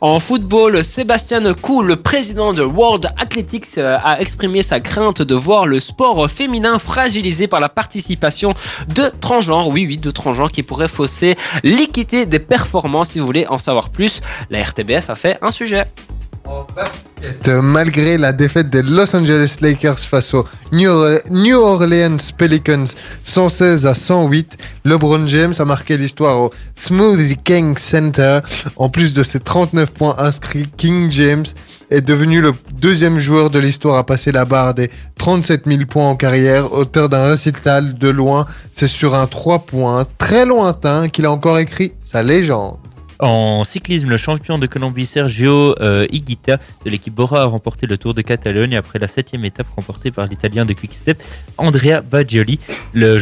En 0.00 0.18
football, 0.20 0.84
Sébastien 0.84 1.54
Coe, 1.54 1.82
le 1.82 1.96
président 1.96 2.52
de 2.52 2.62
World 2.62 3.08
Athletics, 3.16 3.78
euh, 3.78 3.98
a 4.02 4.20
exprimé 4.20 4.62
sa 4.62 4.80
crainte 4.80 5.22
de 5.22 5.34
voir 5.34 5.66
le 5.66 5.80
sport 5.80 6.28
féminin 6.28 6.78
fragilisé 6.78 7.46
par 7.46 7.60
la 7.60 7.68
participation 7.68 8.54
de 8.88 9.10
transgenres, 9.20 9.68
oui 9.68 9.86
oui, 9.86 9.98
de 9.98 10.10
transgenres 10.10 10.50
qui 10.50 10.62
pourraient 10.62 10.88
fausser 10.88 11.36
l'équité 11.62 12.26
des 12.26 12.40
performances. 12.40 13.10
Si 13.10 13.20
vous 13.20 13.26
voulez 13.26 13.46
en 13.46 13.58
savoir 13.58 13.90
plus, 13.90 14.20
la 14.50 14.62
RTBF 14.62 15.08
a 15.10 15.14
fait 15.14 15.38
un 15.40 15.50
sujet. 15.50 15.84
En 16.44 16.64
Malgré 17.62 18.18
la 18.18 18.32
défaite 18.32 18.70
des 18.70 18.82
Los 18.82 19.14
Angeles 19.14 19.56
Lakers 19.60 19.98
face 19.98 20.34
aux 20.34 20.46
New 20.72 21.58
Orleans 21.58 22.16
Pelicans 22.36 22.84
116 23.24 23.86
à 23.86 23.94
108, 23.94 24.56
LeBron 24.84 25.26
James 25.28 25.54
a 25.58 25.64
marqué 25.64 25.96
l'histoire 25.96 26.40
au 26.40 26.50
Smoothie 26.76 27.36
King 27.44 27.76
Center. 27.76 28.40
En 28.76 28.88
plus 28.88 29.14
de 29.14 29.22
ses 29.22 29.40
39 29.40 29.90
points 29.90 30.16
inscrits, 30.18 30.66
King 30.76 31.10
James 31.12 31.46
est 31.90 32.00
devenu 32.00 32.40
le 32.40 32.52
deuxième 32.72 33.20
joueur 33.20 33.50
de 33.50 33.60
l'histoire 33.60 33.96
à 33.96 34.04
passer 34.04 34.32
la 34.32 34.44
barre 34.44 34.74
des 34.74 34.90
37 35.18 35.66
000 35.66 35.82
points 35.88 36.08
en 36.08 36.16
carrière, 36.16 36.72
auteur 36.72 37.08
d'un 37.08 37.28
récital 37.28 37.96
de 37.96 38.08
loin. 38.08 38.44
C'est 38.74 38.88
sur 38.88 39.14
un 39.14 39.26
3 39.26 39.60
points 39.60 40.04
très 40.18 40.44
lointain 40.44 41.08
qu'il 41.08 41.26
a 41.26 41.30
encore 41.30 41.58
écrit 41.58 41.92
sa 42.02 42.22
légende. 42.24 42.78
En 43.18 43.64
cyclisme, 43.64 44.10
le 44.10 44.18
champion 44.18 44.58
de 44.58 44.66
Colombie 44.66 45.06
Sergio 45.06 45.74
euh, 45.80 46.06
Higuita 46.10 46.58
de 46.84 46.90
l'équipe 46.90 47.14
Bora 47.14 47.42
a 47.42 47.44
remporté 47.46 47.86
le 47.86 47.96
Tour 47.96 48.12
de 48.12 48.20
Catalogne 48.20 48.76
après 48.76 48.98
la 48.98 49.08
septième 49.08 49.44
étape 49.44 49.68
remportée 49.74 50.10
par 50.10 50.26
l'Italien 50.26 50.66
de 50.66 50.74
Quick-Step 50.74 51.22
Andrea 51.56 52.02
Baggioli. 52.02 52.58
Le, 52.92 53.18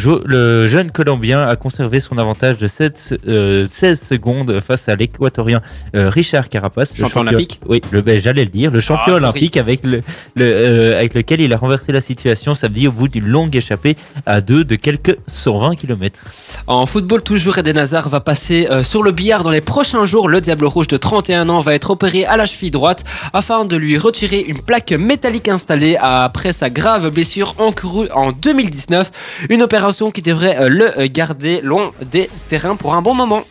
jeune 0.67 0.91
Colombien 0.91 1.47
a 1.47 1.55
conservé 1.55 2.01
son 2.01 2.19
avantage 2.19 2.57
de 2.57 2.67
7, 2.67 3.21
euh, 3.29 3.67
16 3.71 4.01
secondes 4.01 4.61
face 4.61 4.89
à 4.89 4.97
l'Équatorien 4.97 5.63
euh, 5.95 6.11
Richard 6.11 6.49
Carapace. 6.49 6.99
le 6.99 7.05
Champion 7.05 7.21
olympique 7.21 7.61
Oui, 7.67 7.81
ben, 8.05 8.19
j'allais 8.19 8.45
le 8.45 8.51
dire, 8.51 8.73
le 8.73 8.81
champion 8.81 9.15
Ah, 9.15 9.19
olympique 9.19 9.57
avec, 9.57 9.85
le, 9.85 10.03
le, 10.35 10.45
euh, 10.45 10.99
avec 10.99 11.15
lequel 11.15 11.41
il 11.41 11.53
a 11.53 11.57
renversé 11.57 11.93
la 11.93 12.01
situation 12.01 12.55
samedi 12.55 12.89
au 12.89 12.93
bout 12.93 13.07
d'une 13.07 13.27
longue 13.27 13.55
échappée 13.55 13.97
à 14.27 14.41
deux 14.41 14.65
de 14.65 14.75
quelques 14.75 15.17
120 15.29 15.77
km. 15.77 16.21
En 16.67 16.85
football, 16.87 17.23
toujours 17.23 17.59
Eden 17.59 17.79
Hazard 17.79 18.09
va 18.09 18.19
passer 18.21 18.67
sur 18.83 19.05
le 19.05 19.13
billard 19.13 19.45
dans 19.45 19.51
les 19.51 19.61
prochains 19.61 19.84
jours. 19.85 20.29
Le 20.29 20.41
Diable 20.41 20.65
Rouge 20.65 20.89
de 20.89 20.97
31 20.97 21.49
ans 21.49 21.61
va 21.61 21.75
être 21.75 21.91
opéré 21.91 22.25
à 22.25 22.37
la 22.37 22.47
cheville 22.47 22.71
droite 22.71 23.05
afin 23.33 23.65
de 23.65 23.77
lui 23.77 23.99
retirer 23.99 24.41
une 24.41 24.61
plaque 24.61 24.93
métallique 24.93 25.49
installée 25.49 25.97
après 26.01 26.53
sa 26.53 26.71
grave 26.71 27.11
blessure 27.11 27.55
encourue 27.59 28.09
en 28.15 28.33
2019. 28.33 29.11
Une 29.51 29.63
opération 29.63 30.11
qui 30.11 30.23
devrait 30.23 30.59
euh, 30.59 30.69
le 30.69 31.07
garder 31.07 31.61
loin 31.61 31.93
des 32.11 32.31
terrains 32.49 32.77
pour 32.77 32.95
un 32.95 33.03
bon 33.03 33.15
moment. 33.15 33.43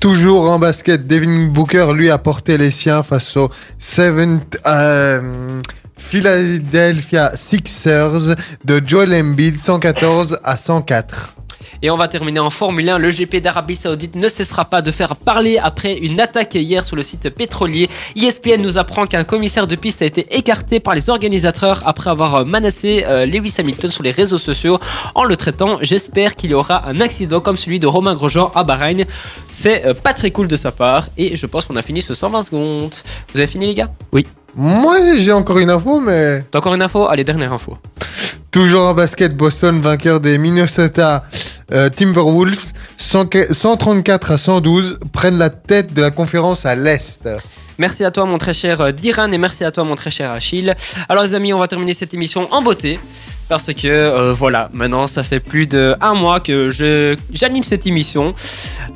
Toujours 0.00 0.50
en 0.50 0.58
basket, 0.58 1.06
Devin 1.06 1.48
Booker, 1.48 1.92
lui, 1.94 2.10
a 2.10 2.18
porté 2.18 2.56
les 2.56 2.70
siens 2.70 3.02
face 3.02 3.36
aux 3.36 3.50
euh, 3.98 5.60
Philadelphia 5.96 7.32
Sixers 7.34 8.36
de 8.64 8.82
Joel 8.86 9.14
Embiid, 9.14 9.58
114 9.58 10.38
à 10.42 10.56
104. 10.56 11.34
Et 11.82 11.90
on 11.90 11.96
va 11.96 12.08
terminer 12.08 12.40
en 12.40 12.50
Formule 12.50 12.90
1. 12.90 12.98
Le 12.98 13.10
GP 13.10 13.36
d'Arabie 13.36 13.74
Saoudite 13.74 14.14
ne 14.14 14.28
cessera 14.28 14.66
pas 14.66 14.82
de 14.82 14.90
faire 14.90 15.16
parler 15.16 15.56
après 15.56 15.96
une 15.96 16.20
attaque 16.20 16.54
hier 16.54 16.84
sur 16.84 16.94
le 16.94 17.02
site 17.02 17.30
pétrolier. 17.30 17.88
ESPN 18.16 18.60
nous 18.60 18.76
apprend 18.76 19.06
qu'un 19.06 19.24
commissaire 19.24 19.66
de 19.66 19.76
piste 19.76 20.02
a 20.02 20.04
été 20.04 20.26
écarté 20.30 20.78
par 20.78 20.94
les 20.94 21.08
organisateurs 21.08 21.82
après 21.86 22.10
avoir 22.10 22.44
menacé 22.44 23.04
euh, 23.06 23.24
Lewis 23.24 23.54
Hamilton 23.58 23.90
sur 23.90 24.02
les 24.02 24.10
réseaux 24.10 24.36
sociaux 24.36 24.78
en 25.14 25.24
le 25.24 25.36
traitant. 25.38 25.78
J'espère 25.80 26.36
qu'il 26.36 26.50
y 26.50 26.54
aura 26.54 26.86
un 26.86 27.00
accident 27.00 27.40
comme 27.40 27.56
celui 27.56 27.80
de 27.80 27.86
Romain 27.86 28.14
Grosjean 28.14 28.52
à 28.54 28.62
Bahreïn. 28.62 29.06
C'est 29.50 29.86
euh, 29.86 29.94
pas 29.94 30.12
très 30.12 30.30
cool 30.30 30.48
de 30.48 30.56
sa 30.56 30.72
part 30.72 31.08
et 31.16 31.38
je 31.38 31.46
pense 31.46 31.64
qu'on 31.64 31.76
a 31.76 31.82
fini 31.82 32.02
ce 32.02 32.12
120 32.12 32.42
secondes. 32.42 32.94
Vous 33.32 33.40
avez 33.40 33.46
fini 33.46 33.66
les 33.66 33.74
gars? 33.74 33.90
Moi, 34.54 34.96
j'ai 35.16 35.32
encore 35.32 35.58
une 35.58 35.70
info, 35.70 36.00
mais 36.00 36.42
T'as 36.50 36.58
encore 36.58 36.74
une 36.74 36.82
info? 36.82 37.08
Allez, 37.08 37.24
dernière 37.24 37.54
info. 37.54 37.78
toujours 38.50 38.82
en 38.82 38.94
basket, 38.94 39.34
Boston, 39.34 39.80
vainqueur 39.80 40.20
des 40.20 40.36
Minnesota 40.36 41.24
euh, 41.72 41.88
Timberwolves, 41.88 42.72
100 42.96 43.30
134 43.52 44.30
à 44.32 44.38
112, 44.38 44.98
prennent 45.12 45.38
la 45.38 45.50
tête 45.50 45.92
de 45.94 46.00
la 46.00 46.10
conférence 46.10 46.66
à 46.66 46.74
l'Est. 46.74 47.28
Merci 47.78 48.04
à 48.04 48.10
toi 48.10 48.26
mon 48.26 48.36
très 48.36 48.52
cher 48.52 48.80
euh, 48.80 48.92
Diran 48.92 49.30
et 49.30 49.38
merci 49.38 49.64
à 49.64 49.70
toi 49.70 49.84
mon 49.84 49.94
très 49.94 50.10
cher 50.10 50.30
Achille. 50.30 50.74
Alors 51.08 51.24
les 51.24 51.34
amis, 51.34 51.54
on 51.54 51.58
va 51.58 51.66
terminer 51.66 51.94
cette 51.94 52.12
émission 52.12 52.46
en 52.52 52.60
beauté. 52.60 53.00
Parce 53.50 53.74
que 53.74 53.88
euh, 53.88 54.32
voilà, 54.32 54.70
maintenant 54.72 55.08
ça 55.08 55.24
fait 55.24 55.40
plus 55.40 55.66
de 55.66 55.96
un 56.00 56.14
mois 56.14 56.38
que 56.38 56.70
je 56.70 57.16
j'anime 57.32 57.64
cette 57.64 57.84
émission. 57.84 58.32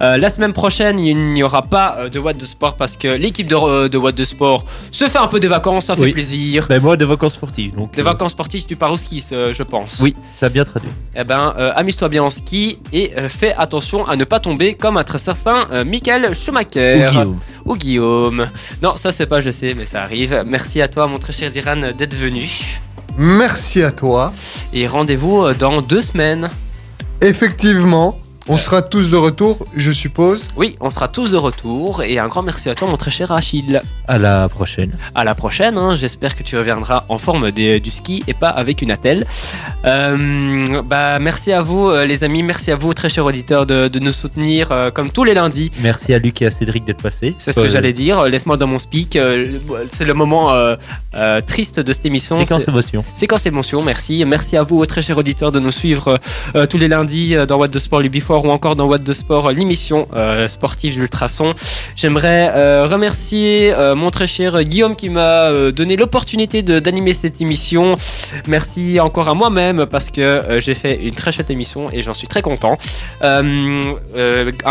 Euh, 0.01 0.17
la 0.17 0.29
semaine 0.29 0.53
prochaine, 0.53 1.01
il 1.01 1.33
n'y 1.33 1.43
aura 1.43 1.63
pas 1.63 1.97
euh, 1.99 2.09
de 2.09 2.21
What 2.21 2.35
de 2.35 2.45
Sport 2.45 2.77
parce 2.77 2.97
que 2.97 3.09
l'équipe 3.09 3.49
de, 3.49 3.89
de 3.89 3.99
What 3.99 4.13
de 4.13 4.25
Sport 4.25 4.65
se 4.93 5.09
fait 5.09 5.19
un 5.19 5.27
peu 5.27 5.41
des 5.41 5.49
vacances, 5.49 5.87
ça 5.87 5.97
fait 5.97 6.13
plaisir. 6.13 6.67
Ben 6.69 6.81
moi, 6.81 6.97
de 6.97 7.05
vacances 7.05 7.35
sportives. 7.35 7.75
Donc, 7.75 7.95
Des 7.95 8.03
euh, 8.03 8.05
vacances 8.05 8.31
sportives, 8.31 8.65
tu 8.65 8.77
pars 8.77 8.93
au 8.93 8.97
ski, 8.97 9.25
je 9.29 9.63
pense. 9.65 9.99
Oui, 10.01 10.15
ça 10.39 10.47
a 10.47 10.49
bien 10.49 10.65
traduit. 10.65 10.91
Eh 11.17 11.25
ben, 11.25 11.53
amuse-toi 11.75 12.09
bien 12.09 12.23
en 12.23 12.31
ski 12.31 12.79
et 12.93 13.11
fais 13.29 13.55
attention 13.59 14.07
à 14.07 14.15
ne 14.15 14.23
pas 14.23 14.39
tomber 14.39 14.75
comme 14.75 14.97
un 14.99 15.05
très 15.05 15.19
certain 15.19 15.67
Michael 15.85 16.33
Schumacher. 16.33 17.07
Ou 17.07 17.11
Guillaume. 17.11 17.39
Ou 17.65 17.77
Guillaume. 17.77 18.47
Non, 18.81 18.95
ça 18.95 19.11
c'est 19.11 19.27
pas, 19.27 19.41
je 19.41 19.51
sais, 19.51 19.75
mais 19.75 19.85
ça 19.85 20.03
arrive. 20.03 20.45
Merci 20.47 20.81
à 20.81 20.87
toi, 20.87 21.09
mon 21.09 21.19
très 21.19 21.33
cher 21.33 21.51
Diran, 21.51 21.93
d'être 21.99 22.15
venu. 22.15 22.49
Merci 23.17 23.83
à 23.83 23.93
toi. 23.93 24.33
Et 24.73 24.87
rendez-vous 24.87 25.43
euh, 25.43 25.55
dans 25.55 25.81
deux 25.81 26.03
semaines. 26.03 26.51
Effectivement, 27.21 28.19
on 28.47 28.59
sera 28.59 28.83
tous 28.83 29.11
de 29.11 29.17
retour, 29.17 29.59
je 29.75 29.91
suppose. 29.91 30.49
Oui, 30.57 30.77
on 30.81 30.91
sera 30.91 31.09
tous 31.09 31.31
de 31.33 31.37
retour. 31.39 32.03
Et 32.03 32.19
un 32.19 32.29
grand 32.29 32.43
merci 32.43 32.69
à 32.69 32.75
toi, 32.75 32.87
mon 32.89 32.97
très 32.97 33.11
cher 33.11 33.33
Achille. 33.33 33.81
À 34.07 34.19
la 34.19 34.49
prochaine. 34.51 34.93
À 35.15 35.25
la 35.25 35.35
prochaine. 35.35 35.79
hein. 35.79 35.95
J'espère 35.95 36.37
que 36.37 36.43
tu 36.43 36.59
reviendras 36.59 37.05
en 37.09 37.17
forme 37.19 37.51
des- 37.51 37.81
du 37.81 37.91
ski 37.91 38.23
et 38.27 38.35
pas 38.35 38.51
avec 38.51 38.83
une 38.83 38.91
attelle. 38.91 39.27
Euh, 39.87 40.83
bah, 40.83 41.19
merci 41.19 41.53
à 41.53 41.63
vous, 41.63 41.89
euh, 41.89 42.05
les 42.05 42.25
amis. 42.25 42.43
Merci 42.43 42.71
à 42.71 42.77
vous, 42.77 42.93
très 42.95 43.09
chers 43.09 43.25
auditeurs, 43.25 43.67
de, 43.67 43.89
de 43.89 43.99
nous 43.99 44.13
soutenir 44.13 44.73
euh, 44.73 44.91
comme 44.91 45.11
tous 45.11 45.25
les 45.25 45.35
lundis. 45.35 45.71
Merci 45.81 46.13
à 46.15 46.19
Luc 46.19 46.41
et 46.43 46.47
à 46.47 46.51
Cédric 46.51 46.85
d'être 46.85 47.03
passés. 47.03 47.35
C'est 47.39 47.53
ce 47.53 47.61
que 47.61 47.67
Euh, 47.67 47.69
j'allais 47.71 47.93
dire. 47.93 48.23
Laisse-moi 48.25 48.57
dans 48.57 48.67
mon 48.67 48.79
speak. 48.79 49.17
Euh, 49.17 49.59
C'est 49.91 50.05
le 50.05 50.15
moment 50.15 50.53
euh, 50.53 50.77
euh, 51.15 51.41
triste 51.41 51.81
de 51.81 51.93
cette 51.93 52.07
émission. 52.07 52.39
Séquence 52.41 52.63
C'est- 52.65 52.71
émotion. 52.71 53.05
Séquence 53.15 53.47
émotion, 53.47 53.83
merci. 53.83 54.25
Merci 54.27 54.57
à 54.57 54.63
vous, 54.63 54.85
très 54.87 55.03
chers 55.03 55.17
auditeurs, 55.19 55.53
de 55.53 55.61
nous 55.61 55.71
suivre 55.71 56.09
euh, 56.09 56.17
euh, 56.57 56.67
tous 56.67 56.79
les 56.79 56.89
lundis 56.89 57.35
euh, 57.37 57.47
dans 57.47 57.57
What 57.57 57.69
the 57.69 57.79
Sport 57.79 58.03
Ou 58.43 58.51
encore 58.51 58.75
dans 58.75 58.87
What 58.87 59.01
the 59.01 59.13
Sport, 59.13 59.49
euh, 59.49 59.53
l'émission 59.53 60.09
euh, 60.15 60.49
sportive 60.49 60.95
d'Ultrason. 60.95 61.55
J'aimerais 61.95 62.51
euh, 62.55 62.87
remercier 62.91 63.73
euh, 63.73 63.95
mon 63.95 64.11
très 64.11 64.27
cher 64.27 64.65
Guillaume 64.65 64.97
qui 64.97 65.09
m'a 65.09 65.51
donné 65.71 65.97
l'opportunité 65.97 66.63
d'animer 66.63 67.13
cette 67.13 67.41
émission. 67.41 67.97
Merci 68.49 68.99
encore 68.99 69.29
à 69.29 69.35
moi-même 69.35 69.87
parce 69.87 70.11
que 70.11 70.43
j'ai 70.59 70.75
fait 70.75 70.97
une 70.97 71.15
très 71.15 71.31
chouette 71.31 71.51
émission 71.51 71.91
et 71.93 72.03
j'en 72.03 72.13
suis 72.13 72.27
très 72.27 72.43
content. 72.43 72.77
Un 73.21 73.81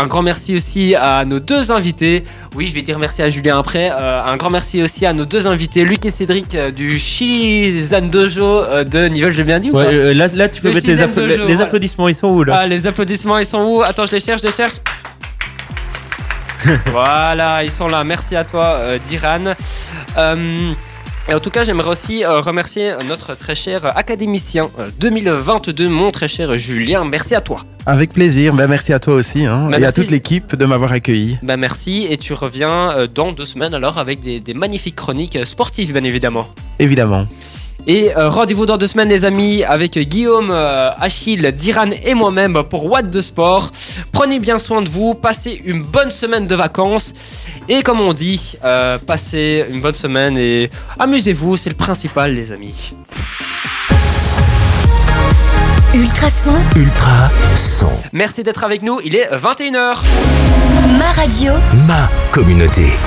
grand 0.06 0.22
merci 0.22 0.54
aussi 0.54 0.94
à 0.94 1.24
nos 1.24 1.40
deux 1.40 1.72
invités. 1.72 2.24
Oui, 2.54 2.68
je 2.68 2.74
vais 2.74 2.82
dire 2.82 2.98
merci 2.98 3.22
à 3.22 3.30
Julien 3.30 3.58
après. 3.58 3.88
Un 3.90 4.36
grand 4.36 4.50
merci 4.50 4.82
aussi 4.82 5.06
à 5.06 5.12
nos 5.12 5.24
deux 5.24 5.46
invités, 5.46 5.84
Luc 5.84 6.04
et 6.04 6.10
Cédric 6.10 6.56
du 6.76 6.98
Shizan 6.98 8.02
Dojo 8.02 8.62
de 8.84 9.08
Nivelles, 9.08 9.32
j'ai 9.32 9.44
bien 9.44 9.60
dit 9.60 9.70
ou 9.70 9.76
Ouais, 9.76 10.14
là, 10.14 10.28
là, 10.34 10.48
tu 10.48 10.60
peux 10.60 10.68
Le 10.68 10.74
mettre 10.74 10.86
les, 10.86 10.96
dojo, 10.96 11.46
les 11.46 11.60
applaudissements. 11.60 12.08
Ils 12.08 12.14
sont 12.14 12.28
où 12.28 12.44
là? 12.44 12.58
Ah, 12.60 12.66
les 12.66 12.86
applaudissements, 12.86 13.38
ils 13.38 13.46
sont 13.46 13.53
où 13.54 13.82
Attends, 13.82 14.06
je 14.06 14.12
les 14.12 14.20
cherche, 14.20 14.40
je 14.42 14.46
les 14.46 14.52
cherche. 14.52 14.74
voilà, 16.92 17.62
ils 17.64 17.70
sont 17.70 17.86
là. 17.88 18.04
Merci 18.04 18.36
à 18.36 18.44
toi, 18.44 18.64
euh, 18.78 18.98
Diran. 18.98 19.54
Euh, 20.16 20.72
et 21.28 21.34
en 21.34 21.40
tout 21.40 21.50
cas, 21.50 21.62
j'aimerais 21.64 21.88
aussi 21.90 22.24
euh, 22.24 22.40
remercier 22.40 22.94
notre 23.06 23.34
très 23.34 23.54
cher 23.54 23.96
académicien 23.96 24.70
euh, 24.78 24.90
2022, 24.98 25.88
mon 25.88 26.10
très 26.10 26.28
cher 26.28 26.56
Julien. 26.58 27.04
Merci 27.04 27.34
à 27.34 27.40
toi. 27.40 27.60
Avec 27.86 28.12
plaisir. 28.14 28.54
Ben, 28.54 28.66
merci 28.66 28.92
à 28.94 28.98
toi 28.98 29.14
aussi 29.14 29.44
hein, 29.44 29.68
Bah, 29.70 29.72
et 29.72 29.76
à 29.76 29.78
merci. 29.80 30.00
toute 30.00 30.10
l'équipe 30.10 30.56
de 30.56 30.64
m'avoir 30.64 30.92
accueilli. 30.92 31.38
Bah 31.42 31.58
merci 31.58 32.06
et 32.08 32.16
tu 32.16 32.32
reviens 32.32 32.92
euh, 32.92 33.06
dans 33.06 33.32
deux 33.32 33.44
semaines 33.44 33.74
alors 33.74 33.98
avec 33.98 34.20
des, 34.20 34.40
des 34.40 34.54
magnifiques 34.54 34.96
chroniques 34.96 35.36
euh, 35.36 35.44
sportives 35.44 35.92
bien 35.92 36.04
évidemment. 36.04 36.48
Évidemment. 36.78 37.26
Et 37.86 38.16
euh, 38.16 38.30
rendez-vous 38.30 38.64
dans 38.64 38.78
deux 38.78 38.86
semaines 38.86 39.10
les 39.10 39.24
amis 39.26 39.62
avec 39.62 39.98
Guillaume, 39.98 40.50
euh, 40.50 40.90
Achille, 40.98 41.52
Diran 41.52 41.90
et 42.02 42.14
moi-même 42.14 42.62
pour 42.68 42.90
What 42.90 43.02
de 43.02 43.20
Sport. 43.20 43.70
Prenez 44.10 44.38
bien 44.38 44.58
soin 44.58 44.80
de 44.80 44.88
vous, 44.88 45.14
passez 45.14 45.60
une 45.64 45.82
bonne 45.82 46.10
semaine 46.10 46.46
de 46.46 46.54
vacances 46.54 47.12
et 47.68 47.82
comme 47.82 48.00
on 48.00 48.14
dit, 48.14 48.56
euh, 48.64 48.98
passez 48.98 49.66
une 49.70 49.80
bonne 49.82 49.94
semaine 49.94 50.38
et 50.38 50.70
amusez-vous, 50.98 51.56
c'est 51.58 51.70
le 51.70 51.76
principal 51.76 52.32
les 52.32 52.52
amis. 52.52 52.94
Ultrason, 55.94 56.54
Ultra 56.74 57.28
son. 57.54 57.90
Merci 58.12 58.42
d'être 58.42 58.64
avec 58.64 58.82
nous, 58.82 58.98
il 59.04 59.14
est 59.14 59.28
21h. 59.30 59.98
ma 60.98 61.10
radio. 61.14 61.52
Ma 61.86 62.08
communauté. 62.32 62.94